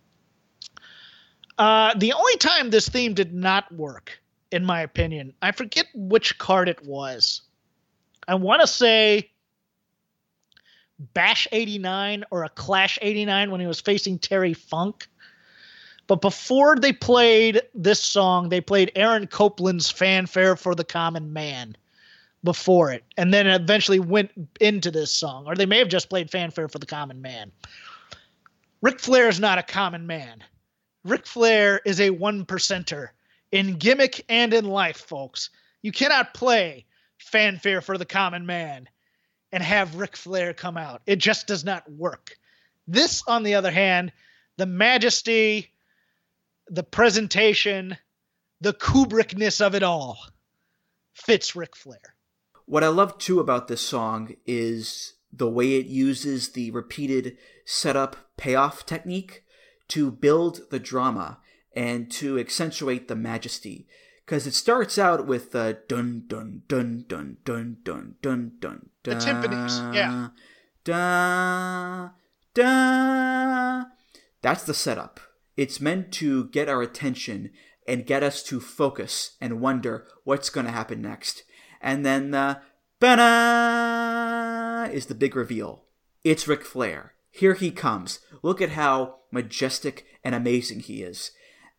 Uh, 1.57 1.93
the 1.97 2.13
only 2.13 2.37
time 2.37 2.69
this 2.69 2.87
theme 2.87 3.13
did 3.13 3.33
not 3.33 3.71
work, 3.73 4.19
in 4.51 4.65
my 4.65 4.81
opinion, 4.81 5.33
I 5.41 5.51
forget 5.51 5.87
which 5.93 6.37
card 6.37 6.69
it 6.69 6.85
was. 6.85 7.41
I 8.27 8.35
want 8.35 8.61
to 8.61 8.67
say 8.67 9.29
Bash 10.99 11.47
89 11.51 12.23
or 12.31 12.43
a 12.43 12.49
Clash 12.49 12.97
89 13.01 13.51
when 13.51 13.61
he 13.61 13.67
was 13.67 13.79
facing 13.79 14.19
Terry 14.19 14.53
Funk. 14.53 15.07
But 16.07 16.21
before 16.21 16.77
they 16.77 16.93
played 16.93 17.61
this 17.73 18.01
song, 18.01 18.49
they 18.49 18.61
played 18.61 18.91
Aaron 18.95 19.27
Copland's 19.27 19.91
Fanfare 19.91 20.55
for 20.55 20.73
the 20.73 20.85
Common 20.85 21.33
Man 21.33 21.75
before 22.43 22.91
it, 22.91 23.03
and 23.17 23.33
then 23.33 23.45
eventually 23.45 23.99
went 23.99 24.31
into 24.61 24.89
this 24.89 25.11
song. 25.11 25.45
Or 25.45 25.55
they 25.55 25.65
may 25.65 25.79
have 25.79 25.89
just 25.89 26.09
played 26.09 26.31
Fanfare 26.31 26.69
for 26.69 26.79
the 26.79 26.85
Common 26.85 27.21
Man. 27.21 27.51
Ric 28.81 29.01
Flair 29.01 29.27
is 29.27 29.39
not 29.39 29.57
a 29.57 29.63
common 29.63 30.07
man. 30.07 30.43
Ric 31.03 31.25
Flair 31.25 31.81
is 31.83 31.99
a 31.99 32.11
one 32.11 32.45
percenter 32.45 33.09
in 33.51 33.75
gimmick 33.75 34.23
and 34.29 34.53
in 34.53 34.65
life, 34.65 34.97
folks. 34.97 35.49
You 35.81 35.91
cannot 35.91 36.33
play 36.33 36.85
Fanfare 37.17 37.81
for 37.81 37.97
the 37.97 38.05
Common 38.05 38.45
Man 38.45 38.87
and 39.51 39.63
have 39.63 39.95
Ric 39.95 40.15
Flair 40.15 40.53
come 40.53 40.77
out. 40.77 41.01
It 41.05 41.17
just 41.17 41.47
does 41.47 41.63
not 41.63 41.89
work. 41.89 42.37
This, 42.87 43.23
on 43.27 43.43
the 43.43 43.55
other 43.55 43.71
hand, 43.71 44.11
the 44.57 44.65
majesty, 44.65 45.71
the 46.67 46.83
presentation, 46.83 47.97
the 48.61 48.73
Kubrickness 48.73 49.65
of 49.65 49.75
it 49.75 49.83
all 49.83 50.17
fits 51.13 51.55
Ric 51.55 51.75
Flair. 51.75 52.15
What 52.65 52.83
I 52.83 52.89
love 52.89 53.17
too 53.17 53.39
about 53.39 53.67
this 53.67 53.81
song 53.81 54.35
is 54.45 55.13
the 55.31 55.49
way 55.49 55.75
it 55.75 55.85
uses 55.85 56.49
the 56.49 56.71
repeated 56.71 57.37
setup 57.65 58.15
payoff 58.37 58.85
technique 58.85 59.43
to 59.89 60.11
build 60.11 60.69
the 60.69 60.79
drama 60.79 61.39
and 61.77 62.09
to 62.09 62.39
accentuate 62.39 63.07
the 63.07 63.15
majesty. 63.15 63.87
Because 64.25 64.47
it 64.47 64.55
starts 64.55 64.97
out 64.97 65.27
with 65.27 65.55
uh, 65.55 65.73
dun 65.87 66.23
dun 66.27 66.63
dun 66.67 67.05
dun 67.07 67.37
dun 67.45 67.77
dun 67.85 68.15
dun 68.19 68.51
dun 68.59 68.89
The 69.03 69.11
timpanis, 69.11 69.93
yeah. 69.93 70.29
Da 70.83 72.09
da. 72.55 73.83
That's 74.41 74.63
the 74.63 74.73
setup. 74.73 75.19
It's 75.55 75.79
meant 75.79 76.11
to 76.13 76.45
get 76.45 76.67
our 76.67 76.81
attention 76.81 77.51
and 77.87 78.07
get 78.07 78.23
us 78.23 78.41
to 78.43 78.59
focus 78.59 79.37
and 79.39 79.61
wonder 79.61 80.07
what's 80.23 80.49
going 80.49 80.65
to 80.65 80.71
happen 80.71 81.01
next. 81.01 81.43
And 81.79 82.03
then 82.03 82.31
the 82.31 82.59
ba 82.99 84.89
is 84.91 85.05
the 85.05 85.15
big 85.15 85.35
reveal. 85.35 85.85
It's 86.23 86.47
Ric 86.47 86.65
Flair. 86.65 87.13
Here 87.29 87.53
he 87.53 87.69
comes. 87.69 88.19
Look 88.41 88.61
at 88.61 88.71
how 88.71 89.19
majestic 89.31 90.05
and 90.23 90.33
amazing 90.33 90.79
he 90.81 91.03
is. 91.03 91.31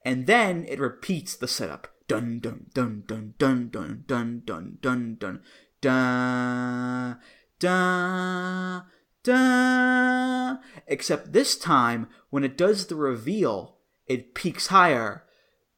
And 0.05 0.27
then 0.27 0.65
it 0.69 0.79
repeats 0.79 1.37
the 1.37 1.49
setup. 1.49 1.89
Dun 2.07 2.41
dun 2.41 2.67
dun 2.73 3.05
dun 3.07 3.35
dun 3.39 3.71
dun 3.71 4.05
dun 4.07 4.43
dun 4.47 4.79
dun 4.81 5.17
dun 5.21 5.43
da 5.81 7.15
da 7.59 8.83
da. 9.23 10.57
Except 10.87 11.33
this 11.33 11.57
time, 11.57 12.09
when 12.31 12.45
it 12.45 12.57
does 12.57 12.87
the 12.87 12.97
reveal, 12.97 13.79
it 14.07 14.35
peaks 14.35 14.69
higher. 14.69 15.25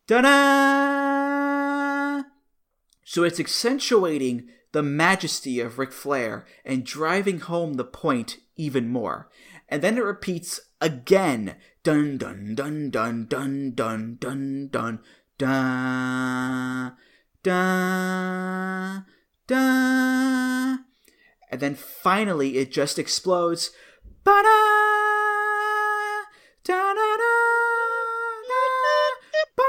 Da 0.06 0.20
da. 0.20 2.22
So 3.05 3.24
it's 3.24 3.40
accentuating 3.40 4.48
the 4.72 4.82
majesty 4.84 5.59
of 5.59 5.78
Ric 5.78 5.92
Flair 5.92 6.47
and 6.64 6.86
driving 6.86 7.40
home 7.40 7.74
the 7.74 7.84
point 7.84 8.38
even 8.55 8.88
more. 8.88 9.28
And 9.70 9.82
then 9.82 9.97
it 9.97 10.05
repeats 10.05 10.60
again. 10.80 11.55
Dun 11.82 12.18
dun 12.18 12.55
dun 12.55 12.90
dun 12.90 13.26
dun 13.26 13.72
dun 13.74 14.18
dun 14.20 14.68
dun 14.70 14.98
da 15.38 16.90
da 17.42 19.01
da. 19.47 20.76
And 21.51 21.60
then 21.60 21.74
finally 21.74 22.59
it 22.59 22.70
just 22.70 22.98
explodes. 22.98 23.70
Ba-da, 24.24 24.51
da-da-da, 26.62 27.24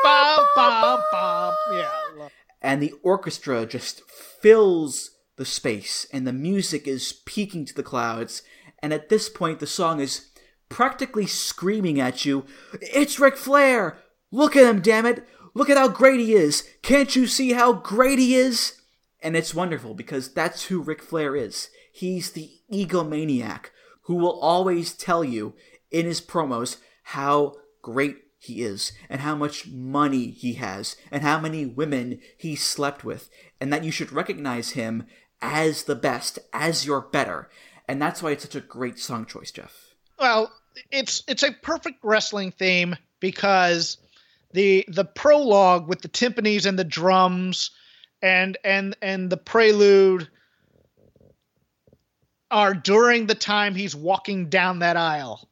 Bum, 0.03 0.47
bum, 0.55 1.03
bum. 1.11 1.53
Yeah. 1.71 2.27
And 2.61 2.81
the 2.81 2.93
orchestra 3.03 3.65
just 3.65 4.01
fills 4.09 5.11
the 5.37 5.45
space 5.45 6.05
and 6.11 6.27
the 6.27 6.33
music 6.33 6.87
is 6.87 7.13
peaking 7.25 7.65
to 7.65 7.73
the 7.73 7.83
clouds 7.83 8.43
and 8.81 8.93
at 8.93 9.09
this 9.09 9.29
point 9.29 9.59
the 9.59 9.67
song 9.67 9.99
is 9.99 10.29
practically 10.69 11.25
screaming 11.25 11.99
at 11.99 12.25
you. 12.25 12.45
It's 12.81 13.19
Ric 13.19 13.37
Flair! 13.37 13.97
Look 14.31 14.55
at 14.55 14.65
him 14.65 14.81
damn 14.81 15.05
it! 15.05 15.27
Look 15.53 15.69
at 15.69 15.77
how 15.77 15.89
great 15.89 16.19
he 16.19 16.33
is! 16.33 16.67
Can't 16.81 17.15
you 17.15 17.27
see 17.27 17.51
how 17.53 17.73
great 17.73 18.19
he 18.19 18.35
is? 18.35 18.81
And 19.21 19.35
it's 19.35 19.53
wonderful 19.53 19.93
because 19.93 20.33
that's 20.33 20.65
who 20.65 20.81
Ric 20.81 21.01
Flair 21.01 21.35
is. 21.35 21.69
He's 21.91 22.31
the 22.31 22.49
egomaniac 22.71 23.65
who 24.03 24.15
will 24.15 24.39
always 24.39 24.93
tell 24.93 25.23
you 25.23 25.53
in 25.91 26.05
his 26.05 26.21
promos 26.21 26.77
how 27.03 27.55
great 27.81 28.17
he 28.39 28.63
is 28.63 28.91
and 29.09 29.21
how 29.21 29.35
much 29.35 29.67
money 29.67 30.31
he 30.31 30.53
has 30.53 30.95
and 31.11 31.21
how 31.21 31.39
many 31.39 31.65
women 31.65 32.19
he 32.37 32.55
slept 32.55 33.03
with 33.03 33.29
and 33.59 33.71
that 33.71 33.83
you 33.83 33.91
should 33.91 34.11
recognize 34.11 34.71
him 34.71 35.05
as 35.41 35.83
the 35.83 35.95
best 35.95 36.39
as 36.51 36.85
your 36.85 37.01
better 37.01 37.49
and 37.91 38.01
that's 38.01 38.23
why 38.23 38.31
it's 38.31 38.43
such 38.43 38.55
a 38.55 38.61
great 38.61 38.97
song 38.97 39.25
choice 39.25 39.51
jeff. 39.51 39.93
Well, 40.17 40.51
it's 40.91 41.23
it's 41.27 41.43
a 41.43 41.51
perfect 41.51 41.99
wrestling 42.03 42.51
theme 42.51 42.95
because 43.19 43.97
the 44.53 44.85
the 44.87 45.03
prologue 45.03 45.89
with 45.89 46.01
the 46.01 46.07
timpanis 46.07 46.65
and 46.65 46.79
the 46.79 46.85
drums 46.85 47.71
and 48.21 48.57
and 48.63 48.95
and 49.01 49.29
the 49.29 49.35
prelude 49.35 50.29
are 52.49 52.73
during 52.73 53.27
the 53.27 53.35
time 53.35 53.75
he's 53.75 53.95
walking 53.95 54.47
down 54.49 54.79
that 54.79 54.95
aisle. 54.95 55.49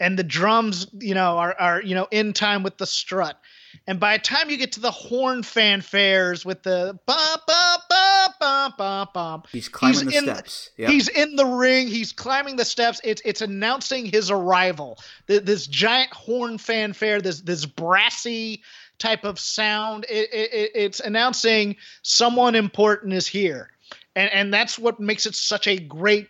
And 0.00 0.18
the 0.18 0.24
drums 0.24 0.86
you 0.98 1.14
know 1.14 1.36
are 1.36 1.54
are 1.58 1.82
you 1.82 1.94
know 1.94 2.08
in 2.10 2.32
time 2.32 2.62
with 2.62 2.78
the 2.78 2.86
strut 2.86 3.38
and 3.86 3.98
by 4.00 4.16
the 4.16 4.22
time 4.22 4.50
you 4.50 4.56
get 4.56 4.72
to 4.72 4.80
the 4.80 4.90
horn 4.90 5.42
fanfares 5.42 6.44
with 6.44 6.62
the 6.62 6.98
ba 7.06 7.36
ba 7.46 7.76
ba 7.88 8.34
ba 8.40 8.74
ba 8.76 9.08
ba 9.12 9.42
he's 9.52 9.68
climbing 9.68 10.06
the 10.06 10.16
in- 10.16 10.24
steps 10.24 10.70
Yep. 10.76 10.90
He's 10.90 11.08
in 11.08 11.36
the 11.36 11.46
ring. 11.46 11.86
He's 11.88 12.12
climbing 12.12 12.56
the 12.56 12.64
steps. 12.64 13.00
It's 13.04 13.22
it's 13.24 13.40
announcing 13.42 14.06
his 14.06 14.30
arrival. 14.30 14.98
Th- 15.28 15.42
This 15.42 15.66
giant 15.66 16.12
horn 16.12 16.58
fanfare. 16.58 17.20
This 17.20 17.40
this 17.40 17.64
brassy 17.66 18.62
type 18.98 19.24
of 19.24 19.38
sound. 19.38 20.04
It, 20.08 20.28
it, 20.32 20.52
it- 20.52 20.70
it's 20.74 21.00
announcing 21.00 21.76
someone 22.02 22.54
important 22.54 23.12
is 23.12 23.26
here, 23.26 23.70
and 24.16 24.30
and 24.32 24.52
that's 24.54 24.78
what 24.78 24.98
makes 25.00 25.26
it 25.26 25.34
such 25.34 25.66
a 25.68 25.78
great 25.78 26.28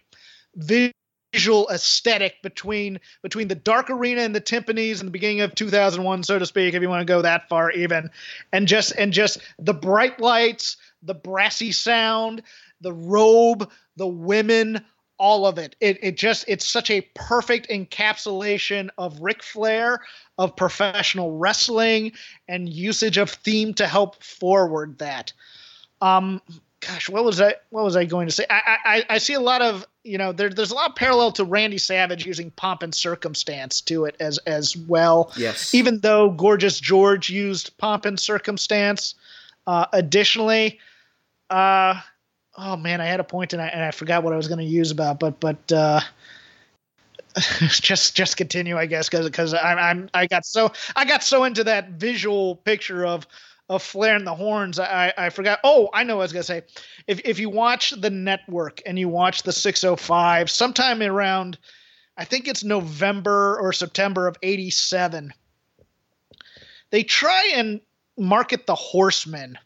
visual 0.56 0.92
aesthetic 1.70 2.42
between 2.42 3.00
between 3.22 3.48
the 3.48 3.54
dark 3.54 3.90
arena 3.90 4.20
and 4.22 4.34
the 4.34 4.40
timpanis 4.40 5.00
in 5.00 5.06
the 5.06 5.12
beginning 5.12 5.40
of 5.40 5.54
2001 5.54 6.22
so 6.22 6.38
to 6.38 6.46
speak 6.46 6.74
if 6.74 6.82
you 6.82 6.88
want 6.88 7.00
to 7.00 7.12
go 7.12 7.22
that 7.22 7.48
far 7.48 7.70
even 7.72 8.10
and 8.52 8.68
just 8.68 8.92
and 8.96 9.12
just 9.12 9.38
the 9.58 9.74
bright 9.74 10.20
lights 10.20 10.76
the 11.02 11.14
brassy 11.14 11.72
sound 11.72 12.42
the 12.80 12.92
robe 12.92 13.70
the 13.96 14.06
women 14.06 14.84
all 15.18 15.46
of 15.46 15.58
it. 15.58 15.76
It 15.80 15.98
it 16.02 16.16
just 16.16 16.44
it's 16.48 16.66
such 16.66 16.90
a 16.90 17.02
perfect 17.14 17.68
encapsulation 17.68 18.88
of 18.98 19.20
Ric 19.20 19.42
Flair, 19.42 20.00
of 20.38 20.56
professional 20.56 21.38
wrestling, 21.38 22.12
and 22.48 22.68
usage 22.68 23.18
of 23.18 23.30
theme 23.30 23.74
to 23.74 23.86
help 23.86 24.22
forward 24.22 24.98
that. 24.98 25.32
Um, 26.00 26.42
gosh, 26.86 27.08
what 27.08 27.24
was 27.24 27.40
I 27.40 27.54
what 27.70 27.84
was 27.84 27.96
I 27.96 28.04
going 28.04 28.26
to 28.26 28.32
say? 28.32 28.46
I 28.50 28.78
I, 28.84 29.04
I 29.10 29.18
see 29.18 29.34
a 29.34 29.40
lot 29.40 29.62
of 29.62 29.86
you 30.02 30.18
know 30.18 30.32
there, 30.32 30.48
there's 30.48 30.70
a 30.70 30.74
lot 30.74 30.90
of 30.90 30.96
parallel 30.96 31.32
to 31.32 31.44
Randy 31.44 31.78
Savage 31.78 32.26
using 32.26 32.50
pomp 32.52 32.82
and 32.82 32.94
circumstance 32.94 33.80
to 33.82 34.04
it 34.04 34.16
as 34.20 34.38
as 34.38 34.76
well. 34.76 35.32
Yes. 35.36 35.74
Even 35.74 36.00
though 36.00 36.30
Gorgeous 36.30 36.80
George 36.80 37.30
used 37.30 37.76
pomp 37.78 38.04
and 38.04 38.18
circumstance, 38.18 39.14
uh, 39.66 39.86
additionally, 39.92 40.78
uh, 41.50 42.00
oh 42.56 42.76
man, 42.76 43.00
I 43.00 43.06
had 43.06 43.20
a 43.20 43.24
point 43.24 43.52
and 43.52 43.62
I, 43.62 43.68
and 43.68 43.82
I 43.82 43.90
forgot 43.90 44.22
what 44.22 44.32
I 44.32 44.36
was 44.36 44.48
going 44.48 44.58
to 44.58 44.64
use 44.64 44.90
about, 44.90 45.20
but 45.20 45.40
but 45.40 45.72
uh, 45.72 46.00
just 47.68 48.14
just 48.14 48.36
continue, 48.36 48.76
I 48.76 48.86
guess, 48.86 49.08
because 49.08 49.26
because 49.26 49.54
I'm 49.54 49.78
I'm 49.78 50.10
I 50.14 50.26
got 50.26 50.46
so 50.46 50.72
I 50.96 51.04
got 51.04 51.22
so 51.22 51.44
into 51.44 51.64
that 51.64 51.90
visual 51.90 52.56
picture 52.56 53.06
of 53.06 53.26
of 53.68 53.82
Flair 53.82 54.16
and 54.16 54.26
the 54.26 54.34
horns, 54.34 54.78
I 54.78 55.12
I 55.16 55.30
forgot. 55.30 55.60
Oh, 55.64 55.88
I 55.92 56.04
know 56.04 56.16
what 56.16 56.22
I 56.22 56.24
was 56.24 56.32
gonna 56.32 56.42
say. 56.42 56.62
If 57.06 57.20
if 57.24 57.38
you 57.38 57.50
watch 57.50 57.90
the 57.90 58.10
network 58.10 58.82
and 58.84 58.98
you 58.98 59.08
watch 59.08 59.42
the 59.42 59.52
605, 59.52 60.50
sometime 60.50 61.02
around, 61.02 61.58
I 62.16 62.24
think 62.24 62.46
it's 62.46 62.64
November 62.64 63.58
or 63.60 63.72
September 63.72 64.26
of 64.26 64.36
'87, 64.42 65.32
they 66.90 67.02
try 67.02 67.52
and 67.54 67.80
market 68.18 68.66
the 68.66 68.74
Horsemen 68.74 69.58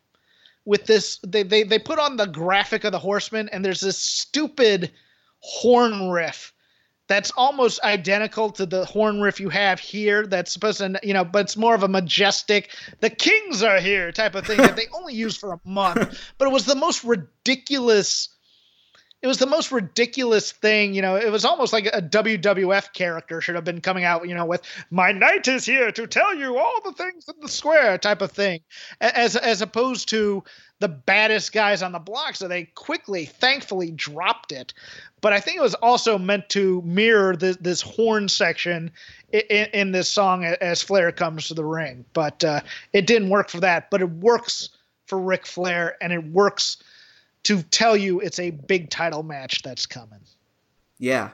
with 0.65 0.87
this. 0.87 1.19
They 1.27 1.43
they 1.43 1.65
they 1.65 1.79
put 1.79 1.99
on 1.99 2.17
the 2.17 2.27
graphic 2.27 2.85
of 2.85 2.93
the 2.93 2.99
Horsemen, 2.99 3.49
and 3.51 3.65
there's 3.65 3.81
this 3.81 3.99
stupid 3.99 4.93
horn 5.41 6.11
riff 6.11 6.53
that's 7.09 7.31
almost 7.37 7.83
identical 7.83 8.51
to 8.51 8.67
the 8.67 8.85
horn 8.85 9.21
riff 9.21 9.41
you 9.41 9.49
have 9.49 9.81
here. 9.81 10.27
That's 10.27 10.53
supposed 10.53 10.79
to 10.79 11.01
you 11.03 11.15
know 11.15 11.25
but 11.25 11.41
it's 11.41 11.57
more 11.57 11.75
of 11.75 11.83
a 11.83 11.89
majestic 11.89 12.71
the 13.01 13.11
kings 13.11 13.63
are 13.63 13.81
here 13.81 14.13
type 14.13 14.35
of 14.35 14.47
thing 14.47 14.59
that 14.59 14.77
they 14.77 14.87
only 14.95 15.15
used 15.15 15.41
for 15.41 15.53
a 15.53 15.61
month. 15.65 16.21
But 16.39 16.49
it 16.49 16.53
was 16.53 16.67
the 16.67 16.77
most 16.77 17.03
ridiculous 17.03 18.29
it 19.21 19.27
was 19.27 19.39
the 19.39 19.47
most 19.47 19.73
ridiculous 19.73 20.53
thing 20.53 20.95
you 20.95 21.03
know. 21.03 21.17
It 21.17 21.33
was 21.33 21.45
almost 21.45 21.73
like 21.73 21.87
a 21.87 22.03
wwf 22.03 22.93
character 22.93 23.41
should 23.41 23.57
have 23.57 23.65
been 23.65 23.81
coming 23.81 24.05
out 24.05 24.29
you 24.29 24.35
know 24.35 24.47
with 24.47 24.63
my 24.91 25.11
knight 25.11 25.49
is 25.49 25.65
here 25.65 25.91
to 25.91 26.07
tell 26.07 26.35
you 26.35 26.59
all 26.59 26.81
the 26.85 26.93
things 26.93 27.29
in 27.29 27.35
the 27.41 27.49
square 27.49 27.99
type 27.99 28.23
of 28.23 28.31
thing 28.31 28.61
as 29.01 29.35
as 29.35 29.63
opposed 29.63 30.11
to 30.11 30.45
the 30.81 30.89
baddest 30.89 31.53
guys 31.53 31.83
on 31.83 31.93
the 31.93 31.99
block. 31.99 32.37
So 32.37 32.49
they 32.49 32.65
quickly 32.65 33.25
thankfully 33.27 33.91
dropped 33.91 34.53
it 34.53 34.75
but 35.21 35.33
I 35.33 35.41
think 35.41 35.57
it 35.57 35.63
was 35.63 35.75
also 35.75 36.19
meant 36.19 36.49
to 36.51 36.83
mirror 36.83 37.37
this, 37.37 37.57
this 37.57 37.81
horn 37.81 38.29
section 38.29 38.91
in, 39.33 39.67
in, 39.73 39.93
this 39.93 40.09
song 40.09 40.45
as 40.45 40.83
Flair 40.83 41.13
comes 41.13 41.49
to 41.49 41.55
the 41.55 41.65
ring. 41.65 42.05
But 42.13 42.45
uh, 42.45 42.61
it 42.93 43.07
didn't 43.07 43.31
work 43.31 43.49
for 43.49 43.61
that. 43.61 43.91
But 43.91 44.01
it 44.01 44.11
works 44.11 44.71
for 45.07 45.19
Ric 45.19 45.47
Flair, 45.47 45.97
and 46.01 46.13
it 46.13 46.25
works 46.25 46.77
to 47.45 47.63
tell 47.63 47.97
you 47.97 48.21
it's 48.21 48.39
a 48.39 48.51
big 48.51 48.91
title 48.91 49.23
match 49.23 49.63
that's 49.63 49.87
coming. 49.87 50.21
Yeah. 50.99 51.31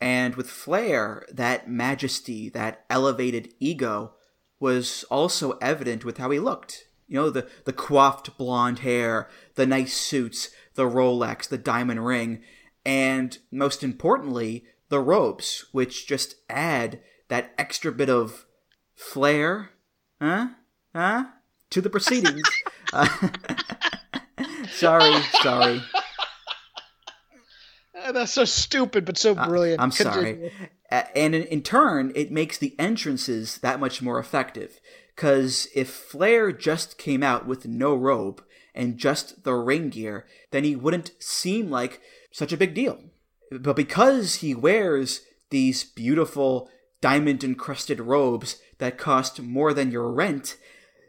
And 0.00 0.36
with 0.36 0.48
Flair, 0.50 1.24
that 1.32 1.68
majesty, 1.68 2.48
that 2.50 2.84
elevated 2.88 3.52
ego 3.58 4.12
was 4.60 5.04
also 5.10 5.52
evident 5.62 6.04
with 6.04 6.18
how 6.18 6.30
he 6.30 6.38
looked. 6.38 6.86
You 7.08 7.16
know, 7.16 7.30
the, 7.30 7.48
the 7.64 7.72
coiffed 7.72 8.36
blonde 8.36 8.80
hair, 8.80 9.28
the 9.54 9.66
nice 9.66 9.94
suits, 9.94 10.50
the 10.74 10.84
Rolex, 10.84 11.48
the 11.48 11.58
diamond 11.58 12.04
ring 12.04 12.42
and 12.86 13.36
most 13.50 13.82
importantly, 13.82 14.64
the 14.88 15.00
ropes, 15.00 15.66
which 15.72 16.06
just 16.06 16.36
add 16.48 17.00
that 17.26 17.52
extra 17.58 17.90
bit 17.90 18.08
of 18.08 18.46
flair, 18.94 19.70
huh? 20.22 20.50
Huh? 20.94 21.24
To 21.70 21.80
the 21.80 21.90
proceedings. 21.90 22.48
uh, 22.92 23.08
sorry, 24.70 25.20
sorry. 25.42 25.82
Uh, 28.00 28.12
That's 28.12 28.32
so 28.32 28.44
stupid, 28.44 29.04
but 29.04 29.18
so 29.18 29.34
brilliant. 29.34 29.80
Uh, 29.80 29.82
I'm 29.82 29.90
Continue. 29.90 30.50
sorry. 30.90 31.08
And 31.16 31.34
in, 31.34 31.42
in 31.42 31.62
turn, 31.62 32.12
it 32.14 32.30
makes 32.30 32.56
the 32.56 32.76
entrances 32.78 33.58
that 33.58 33.80
much 33.80 34.00
more 34.00 34.20
effective. 34.20 34.78
Because 35.16 35.66
if 35.74 35.90
Flair 35.90 36.52
just 36.52 36.98
came 36.98 37.24
out 37.24 37.46
with 37.46 37.66
no 37.66 37.96
robe 37.96 38.44
and 38.76 38.96
just 38.96 39.42
the 39.42 39.54
ring 39.54 39.88
gear, 39.88 40.24
then 40.52 40.62
he 40.62 40.76
wouldn't 40.76 41.10
seem 41.18 41.68
like 41.68 42.00
such 42.36 42.52
a 42.52 42.56
big 42.58 42.74
deal. 42.74 42.98
But 43.50 43.76
because 43.76 44.36
he 44.36 44.54
wears 44.54 45.22
these 45.48 45.84
beautiful 45.84 46.68
diamond 47.00 47.42
encrusted 47.42 47.98
robes 47.98 48.60
that 48.76 48.98
cost 48.98 49.40
more 49.40 49.72
than 49.72 49.90
your 49.90 50.12
rent, 50.12 50.58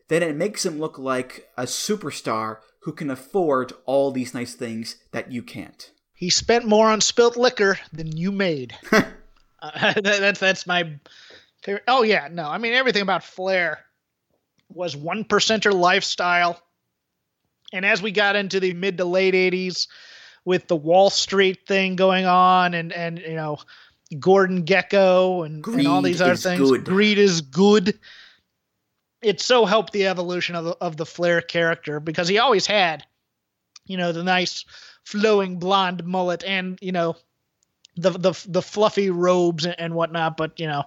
then 0.08 0.24
it 0.24 0.38
makes 0.38 0.66
him 0.66 0.80
look 0.80 0.98
like 0.98 1.50
a 1.58 1.64
superstar 1.64 2.60
who 2.84 2.94
can 2.94 3.10
afford 3.10 3.74
all 3.86 4.12
these 4.12 4.34
nice 4.34 4.54
things 4.54 4.96
that 5.12 5.30
you 5.30 5.44
can't. 5.44 5.92
He 6.14 6.30
spent 6.30 6.66
more 6.66 6.90
on 6.90 7.02
spilt 7.02 7.36
liquor 7.36 7.78
than 7.92 8.16
you 8.16 8.32
made. 8.32 8.74
uh, 8.94 9.02
that, 9.62 10.02
that's 10.02 10.40
that's 10.40 10.66
my 10.66 10.98
favorite. 11.62 11.84
Oh 11.90 12.04
yeah, 12.04 12.30
no, 12.32 12.48
I 12.48 12.58
mean 12.58 12.72
everything 12.72 13.02
about 13.02 13.26
Flair 13.26 13.80
was 14.70 14.96
one 14.96 15.26
percenter 15.26 15.74
lifestyle, 15.74 16.62
and 17.74 17.86
as 17.86 18.02
we 18.02 18.12
got 18.14 18.38
into 18.38 18.62
the 18.62 18.74
mid 18.74 18.98
to 18.98 19.06
late 19.06 19.34
'80s, 19.34 19.88
with 20.48 20.66
the 20.68 20.78
Wall 20.78 21.10
Street 21.10 21.68
thing 21.68 21.98
going 21.98 22.26
on, 22.26 22.74
and 22.74 22.94
and 22.94 23.20
you 23.20 23.36
know 23.36 23.60
Gordon 24.18 24.64
Gekko 24.64 25.46
and, 25.46 25.68
and 25.68 25.88
all 25.88 26.02
these 26.02 26.22
other 26.22 26.38
things, 26.38 26.72
good. 26.72 26.86
greed 26.86 27.18
is 27.18 27.42
good. 27.42 28.00
It 29.22 29.42
so 29.42 29.66
helped 29.66 29.92
the 29.92 30.08
evolution 30.08 30.56
of 30.56 30.64
the, 30.64 30.78
of 30.80 30.96
the 30.96 31.06
Flair 31.06 31.42
character 31.42 32.00
because 32.00 32.30
he 32.30 32.38
always 32.38 32.66
had, 32.66 33.04
you 33.86 33.98
know, 33.98 34.14
the 34.14 34.24
nice 34.24 34.64
flowing 35.04 35.60
blonde 35.60 36.06
mullet 36.06 36.46
and 36.46 36.80
you 36.82 36.94
know 36.94 37.18
the 37.98 38.12
the 38.12 38.46
the 38.48 38.62
fluffy 38.62 39.10
robes 39.10 39.66
and, 39.66 39.76
and 39.78 39.94
whatnot. 39.96 40.38
But 40.38 40.62
you 40.62 40.68
know, 40.68 40.86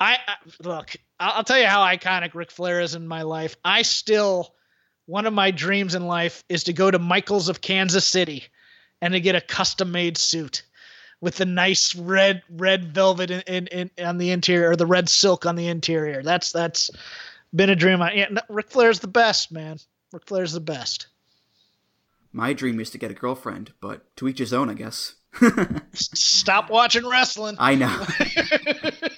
I, 0.00 0.14
I 0.26 0.34
look. 0.60 0.96
I'll, 1.20 1.34
I'll 1.34 1.44
tell 1.44 1.60
you 1.60 1.66
how 1.66 1.82
iconic 1.82 2.34
Ric 2.34 2.50
Flair 2.50 2.80
is 2.80 2.96
in 2.96 3.06
my 3.06 3.22
life. 3.22 3.54
I 3.64 3.82
still 3.82 4.56
one 5.06 5.24
of 5.24 5.32
my 5.32 5.52
dreams 5.52 5.94
in 5.94 6.04
life 6.08 6.42
is 6.48 6.64
to 6.64 6.72
go 6.72 6.90
to 6.90 6.98
Michaels 6.98 7.48
of 7.48 7.60
Kansas 7.60 8.04
City 8.04 8.42
and 9.00 9.14
to 9.14 9.20
get 9.20 9.34
a 9.34 9.40
custom 9.40 9.92
made 9.92 10.18
suit 10.18 10.62
with 11.20 11.36
the 11.36 11.44
nice 11.44 11.94
red 11.94 12.42
red 12.50 12.94
velvet 12.94 13.30
in, 13.30 13.40
in, 13.42 13.66
in 13.66 14.04
on 14.04 14.18
the 14.18 14.30
interior 14.30 14.70
or 14.70 14.76
the 14.76 14.86
red 14.86 15.08
silk 15.08 15.46
on 15.46 15.56
the 15.56 15.68
interior. 15.68 16.22
That's 16.22 16.52
that's 16.52 16.90
been 17.54 17.70
a 17.70 17.76
dream. 17.76 18.02
I, 18.02 18.12
yeah, 18.12 18.26
no, 18.30 18.40
Ric 18.48 18.70
Flair's 18.70 19.00
the 19.00 19.08
best, 19.08 19.50
man. 19.50 19.78
Ric 20.12 20.26
Flair's 20.26 20.52
the 20.52 20.60
best. 20.60 21.08
My 22.32 22.52
dream 22.52 22.78
is 22.78 22.90
to 22.90 22.98
get 22.98 23.10
a 23.10 23.14
girlfriend, 23.14 23.72
but 23.80 24.14
to 24.16 24.28
each 24.28 24.38
his 24.38 24.52
own, 24.52 24.68
I 24.68 24.74
guess. 24.74 25.14
Stop 25.92 26.70
watching 26.70 27.06
wrestling. 27.06 27.56
I 27.58 27.74
know. 27.74 28.06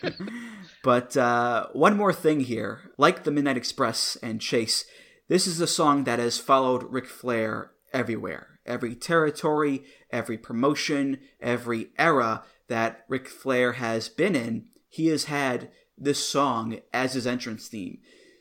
but 0.83 1.17
uh, 1.17 1.67
one 1.73 1.97
more 1.97 2.13
thing 2.13 2.41
here. 2.41 2.93
Like 2.99 3.25
the 3.25 3.31
Midnight 3.31 3.57
Express 3.57 4.17
and 4.23 4.41
Chase, 4.41 4.85
this 5.29 5.47
is 5.47 5.61
a 5.61 5.67
song 5.67 6.05
that 6.05 6.19
has 6.19 6.39
followed 6.39 6.85
Ric 6.85 7.07
Flair 7.07 7.73
everywhere. 7.93 8.50
Every 8.67 8.95
territory, 8.95 9.85
every 10.11 10.39
promotion, 10.39 11.19
every 11.41 11.89
era 11.99 12.45
that 12.69 13.05
Ric 13.09 13.29
Flair 13.29 13.73
has 13.73 14.09
been 14.09 14.37
in, 14.37 14.67
he 14.89 15.09
has 15.09 15.25
had 15.25 15.71
this 15.97 16.25
song 16.25 16.79
as 16.93 17.15
his 17.15 17.27
entrance 17.27 17.69
theme. 17.69 17.99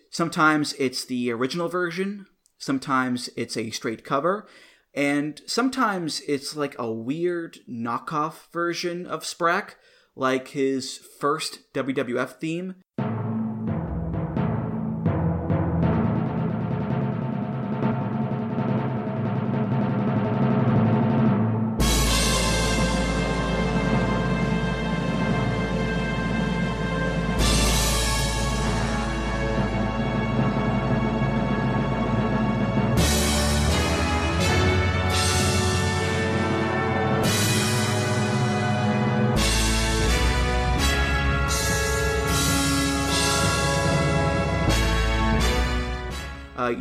Sometimes 0.09 0.73
it's 0.73 1.05
the 1.05 1.31
original 1.31 1.67
version, 1.67 2.25
sometimes 2.57 3.29
it's 3.35 3.57
a 3.57 3.69
straight 3.69 4.03
cover, 4.03 4.47
and 4.93 5.41
sometimes 5.45 6.21
it's 6.27 6.55
like 6.55 6.75
a 6.79 6.91
weird 6.91 7.59
knockoff 7.69 8.51
version 8.51 9.05
of 9.05 9.23
Sprach, 9.23 9.75
like 10.15 10.49
his 10.49 10.97
first 11.19 11.71
WWF 11.73 12.39
theme. 12.39 12.75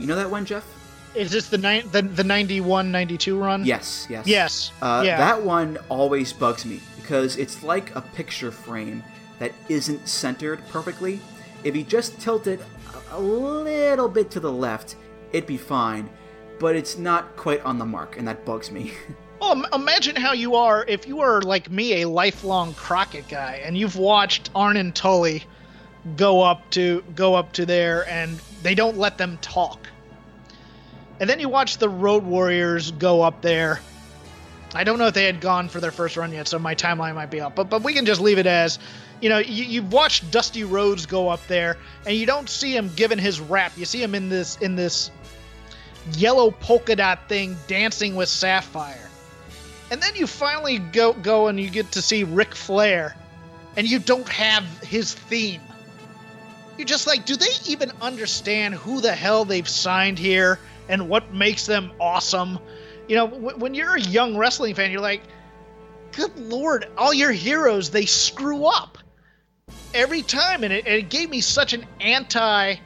Know 0.08 0.16
that 0.16 0.30
one, 0.30 0.44
Jeff? 0.44 0.66
Is 1.14 1.30
this 1.30 1.48
the 1.48 1.58
nine 1.58 1.88
the, 1.90 2.02
the 2.02 2.24
91 2.24 2.90
92 2.92 3.38
run? 3.38 3.64
Yes, 3.64 4.06
yes. 4.10 4.26
Yes. 4.26 4.72
Uh, 4.82 5.02
yeah. 5.04 5.16
That 5.16 5.42
one 5.42 5.78
always 5.88 6.32
bugs 6.32 6.64
me 6.64 6.80
because 6.96 7.36
it's 7.36 7.62
like 7.62 7.94
a 7.96 8.00
picture 8.02 8.50
frame 8.50 9.02
that 9.38 9.52
isn't 9.68 10.06
centered 10.08 10.60
perfectly. 10.68 11.20
If 11.64 11.74
you 11.74 11.82
just 11.82 12.20
tilt 12.20 12.46
it 12.46 12.60
a- 13.10 13.20
little 13.20 14.08
bit 14.08 14.30
to 14.32 14.40
the 14.40 14.52
left, 14.52 14.96
it'd 15.32 15.46
be 15.46 15.56
fine, 15.56 16.08
but 16.58 16.76
it's 16.76 16.98
not 16.98 17.36
quite 17.36 17.64
on 17.64 17.78
the 17.78 17.86
mark, 17.86 18.16
and 18.18 18.26
that 18.28 18.44
bugs 18.44 18.70
me. 18.70 18.92
Well, 19.40 19.64
imagine 19.72 20.16
how 20.16 20.32
you 20.32 20.56
are 20.56 20.84
if 20.88 21.06
you 21.06 21.20
are 21.20 21.40
like 21.42 21.70
me, 21.70 22.02
a 22.02 22.08
lifelong 22.08 22.74
Crockett 22.74 23.28
guy, 23.28 23.62
and 23.64 23.78
you've 23.78 23.94
watched 23.94 24.50
Arn 24.52 24.76
and 24.76 24.92
Tully 24.92 25.44
go 26.16 26.42
up 26.42 26.68
to 26.70 27.04
go 27.14 27.36
up 27.36 27.52
to 27.52 27.64
there, 27.64 28.04
and 28.08 28.40
they 28.64 28.74
don't 28.74 28.98
let 28.98 29.16
them 29.16 29.38
talk. 29.40 29.86
And 31.20 31.28
then 31.28 31.40
you 31.40 31.48
watch 31.48 31.78
the 31.78 31.88
Road 31.88 32.24
Warriors 32.24 32.92
go 32.92 33.22
up 33.22 33.40
there. 33.42 33.80
I 34.74 34.84
don't 34.84 34.98
know 34.98 35.06
if 35.06 35.14
they 35.14 35.24
had 35.24 35.40
gone 35.40 35.68
for 35.68 35.80
their 35.80 35.90
first 35.90 36.16
run 36.16 36.32
yet, 36.32 36.46
so 36.46 36.58
my 36.58 36.74
timeline 36.74 37.14
might 37.14 37.30
be 37.30 37.40
up. 37.40 37.54
But 37.54 37.70
but 37.70 37.82
we 37.82 37.94
can 37.94 38.04
just 38.04 38.20
leave 38.20 38.38
it 38.38 38.46
as, 38.46 38.78
you 39.20 39.28
know, 39.30 39.38
you, 39.38 39.64
you've 39.64 39.92
watched 39.92 40.30
Dusty 40.30 40.62
Rhodes 40.62 41.06
go 41.06 41.28
up 41.28 41.44
there, 41.48 41.78
and 42.06 42.14
you 42.14 42.26
don't 42.26 42.48
see 42.48 42.76
him 42.76 42.90
given 42.94 43.18
his 43.18 43.40
rap. 43.40 43.72
You 43.76 43.86
see 43.86 44.02
him 44.02 44.14
in 44.14 44.28
this 44.28 44.58
in 44.58 44.76
this 44.76 45.10
yellow 46.12 46.50
polka 46.50 46.96
dot 46.96 47.28
thing 47.28 47.56
dancing 47.66 48.14
with 48.14 48.28
Sapphire. 48.28 49.08
And 49.90 50.02
then 50.02 50.14
you 50.14 50.26
finally 50.26 50.78
go 50.78 51.14
go 51.14 51.48
and 51.48 51.58
you 51.58 51.70
get 51.70 51.92
to 51.92 52.02
see 52.02 52.24
Ric 52.24 52.54
Flair, 52.54 53.16
and 53.76 53.88
you 53.88 53.98
don't 53.98 54.28
have 54.28 54.64
his 54.82 55.14
theme. 55.14 55.62
You're 56.76 56.86
just 56.86 57.06
like, 57.06 57.24
do 57.24 57.34
they 57.34 57.46
even 57.66 57.90
understand 58.02 58.74
who 58.74 59.00
the 59.00 59.12
hell 59.12 59.44
they've 59.44 59.68
signed 59.68 60.18
here 60.18 60.60
and 60.88 61.08
what 61.08 61.32
makes 61.32 61.66
them 61.66 61.92
awesome? 62.00 62.58
You 63.06 63.16
know, 63.16 63.28
w- 63.28 63.56
when 63.58 63.74
you're 63.74 63.96
a 63.96 64.00
young 64.00 64.36
wrestling 64.36 64.74
fan, 64.74 64.90
you're 64.90 65.00
like, 65.00 65.22
good 66.12 66.36
lord, 66.38 66.86
all 66.96 67.12
your 67.12 67.32
heroes 67.32 67.90
they 67.90 68.06
screw 68.06 68.64
up 68.64 68.98
every 69.94 70.22
time, 70.22 70.64
and 70.64 70.72
it, 70.72 70.86
and 70.86 70.94
it 70.94 71.08
gave 71.08 71.30
me 71.30 71.40
such 71.40 71.72
an 71.72 71.84
anti 72.00 72.76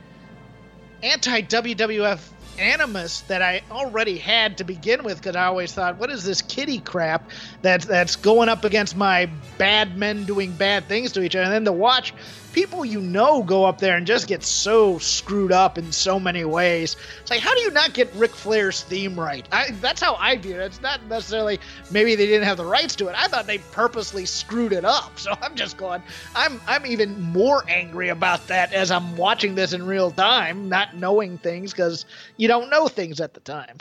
anti 1.02 1.42
WWF 1.42 2.31
animus 2.58 3.22
that 3.22 3.42
I 3.42 3.62
already 3.70 4.18
had 4.18 4.58
to 4.58 4.64
begin 4.64 5.04
with 5.04 5.16
because 5.20 5.36
I 5.36 5.44
always 5.44 5.72
thought, 5.72 5.98
what 5.98 6.10
is 6.10 6.24
this 6.24 6.42
kitty 6.42 6.80
crap 6.80 7.30
that's 7.62 7.86
that's 7.86 8.16
going 8.16 8.48
up 8.48 8.64
against 8.64 8.96
my 8.96 9.26
bad 9.58 9.96
men 9.96 10.24
doing 10.24 10.52
bad 10.52 10.88
things 10.88 11.12
to 11.12 11.22
each 11.22 11.36
other, 11.36 11.44
and 11.44 11.52
then 11.52 11.64
to 11.64 11.72
watch 11.72 12.14
people 12.52 12.84
you 12.84 13.00
know 13.00 13.42
go 13.42 13.64
up 13.64 13.78
there 13.78 13.96
and 13.96 14.06
just 14.06 14.28
get 14.28 14.44
so 14.44 14.98
screwed 14.98 15.52
up 15.52 15.78
in 15.78 15.90
so 15.90 16.20
many 16.20 16.44
ways. 16.44 16.96
It's 17.20 17.30
like, 17.30 17.40
how 17.40 17.54
do 17.54 17.60
you 17.60 17.70
not 17.70 17.94
get 17.94 18.12
Ric 18.14 18.34
Flair's 18.34 18.82
theme 18.82 19.18
right? 19.18 19.46
I, 19.52 19.70
that's 19.80 20.00
how 20.00 20.16
I 20.16 20.36
view 20.36 20.54
it. 20.54 20.60
It's 20.60 20.80
not 20.80 21.04
necessarily 21.06 21.58
maybe 21.90 22.14
they 22.14 22.26
didn't 22.26 22.44
have 22.44 22.56
the 22.56 22.64
rights 22.64 22.94
to 22.96 23.08
it. 23.08 23.14
I 23.16 23.28
thought 23.28 23.46
they 23.46 23.58
purposely 23.58 24.26
screwed 24.26 24.72
it 24.72 24.84
up. 24.84 25.12
So 25.22 25.32
I'm 25.40 25.54
just 25.54 25.76
going. 25.76 26.02
I'm 26.34 26.60
I'm 26.66 26.84
even 26.84 27.20
more 27.20 27.62
angry 27.68 28.08
about 28.08 28.48
that 28.48 28.72
as 28.72 28.90
I'm 28.90 29.16
watching 29.16 29.54
this 29.54 29.72
in 29.72 29.86
real 29.86 30.10
time, 30.10 30.68
not 30.68 30.96
knowing 30.96 31.38
things 31.38 31.70
because 31.70 32.04
you 32.42 32.48
don't 32.48 32.70
know 32.70 32.88
things 32.88 33.20
at 33.20 33.34
the 33.34 33.40
time. 33.40 33.78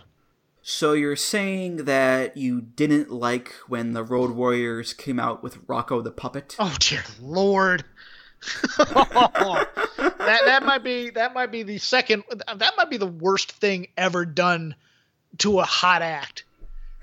so 0.61 0.93
you're 0.93 1.15
saying 1.15 1.85
that 1.85 2.38
you 2.38 2.61
didn't 2.61 3.09
like 3.09 3.51
when 3.67 3.93
the 3.93 4.03
Road 4.03 4.29
Warriors 4.29 4.93
came 4.93 5.19
out 5.19 5.41
with 5.41 5.57
Rocco 5.65 5.99
the 6.01 6.11
Puppet? 6.11 6.55
Oh 6.59 6.75
dear 6.79 7.01
lord. 7.19 7.83
that 8.77 9.67
that 10.19 10.63
might 10.63 10.83
be 10.83 11.09
that 11.09 11.33
might 11.33 11.51
be 11.51 11.63
the 11.63 11.79
second 11.79 12.23
that 12.55 12.73
might 12.77 12.91
be 12.91 12.97
the 12.97 13.07
worst 13.07 13.51
thing 13.51 13.88
ever 13.97 14.25
done 14.25 14.75
to 15.39 15.59
a 15.59 15.63
hot 15.63 16.03
act. 16.03 16.43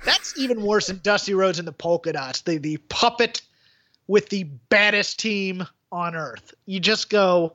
That's 0.04 0.38
even 0.38 0.62
worse 0.62 0.86
than 0.86 1.00
Dusty 1.02 1.34
Rhodes 1.34 1.58
and 1.58 1.66
the 1.66 1.72
Polka 1.72 2.12
Dots. 2.12 2.42
The 2.42 2.58
the 2.58 2.76
puppet 2.88 3.42
with 4.06 4.28
the 4.28 4.44
baddest 4.44 5.18
team 5.18 5.66
on 5.90 6.14
earth. 6.14 6.54
You 6.66 6.78
just 6.78 7.10
go, 7.10 7.54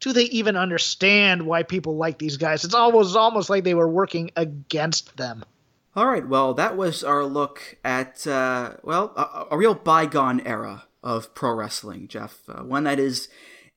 do 0.00 0.12
they 0.12 0.24
even 0.24 0.56
understand 0.56 1.46
why 1.46 1.62
people 1.62 1.96
like 1.96 2.18
these 2.18 2.36
guys? 2.36 2.64
It's 2.64 2.74
almost 2.74 3.16
almost 3.16 3.50
like 3.50 3.64
they 3.64 3.74
were 3.74 3.88
working 3.88 4.30
against 4.36 5.16
them. 5.16 5.44
All 5.96 6.06
right, 6.06 6.28
well, 6.28 6.52
that 6.52 6.76
was 6.76 7.02
our 7.02 7.24
look 7.24 7.78
at, 7.82 8.26
uh, 8.26 8.74
well, 8.82 9.14
a, 9.16 9.54
a 9.54 9.56
real 9.56 9.74
bygone 9.74 10.40
era 10.40 10.84
of 11.02 11.34
pro 11.34 11.54
wrestling, 11.54 12.06
Jeff. 12.06 12.40
Uh, 12.48 12.64
one 12.64 12.84
that 12.84 12.98
is, 12.98 13.30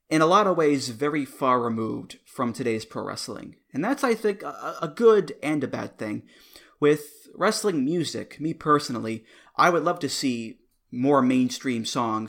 in 0.10 0.22
a 0.22 0.26
lot 0.26 0.46
of 0.46 0.58
ways, 0.58 0.90
very 0.90 1.24
far 1.24 1.62
removed 1.62 2.18
from 2.26 2.52
today's 2.52 2.84
pro 2.84 3.04
wrestling. 3.04 3.56
And 3.74 3.82
that's, 3.82 4.04
I 4.04 4.16
think, 4.16 4.44
a, 4.44 4.76
a 4.82 4.88
good 4.90 5.38
and 5.42 5.64
a 5.64 5.68
bad 5.68 5.98
thing. 5.98 6.24
With 6.82 7.30
wrestling 7.36 7.86
music, 7.86 8.38
me 8.42 8.54
personally, 8.54 9.24
I 9.56 9.70
would 9.70 9.84
love 9.84 10.00
to 10.00 10.10
see 10.10 10.60
more 10.92 11.22
mainstream 11.22 11.86
songs 11.86 12.28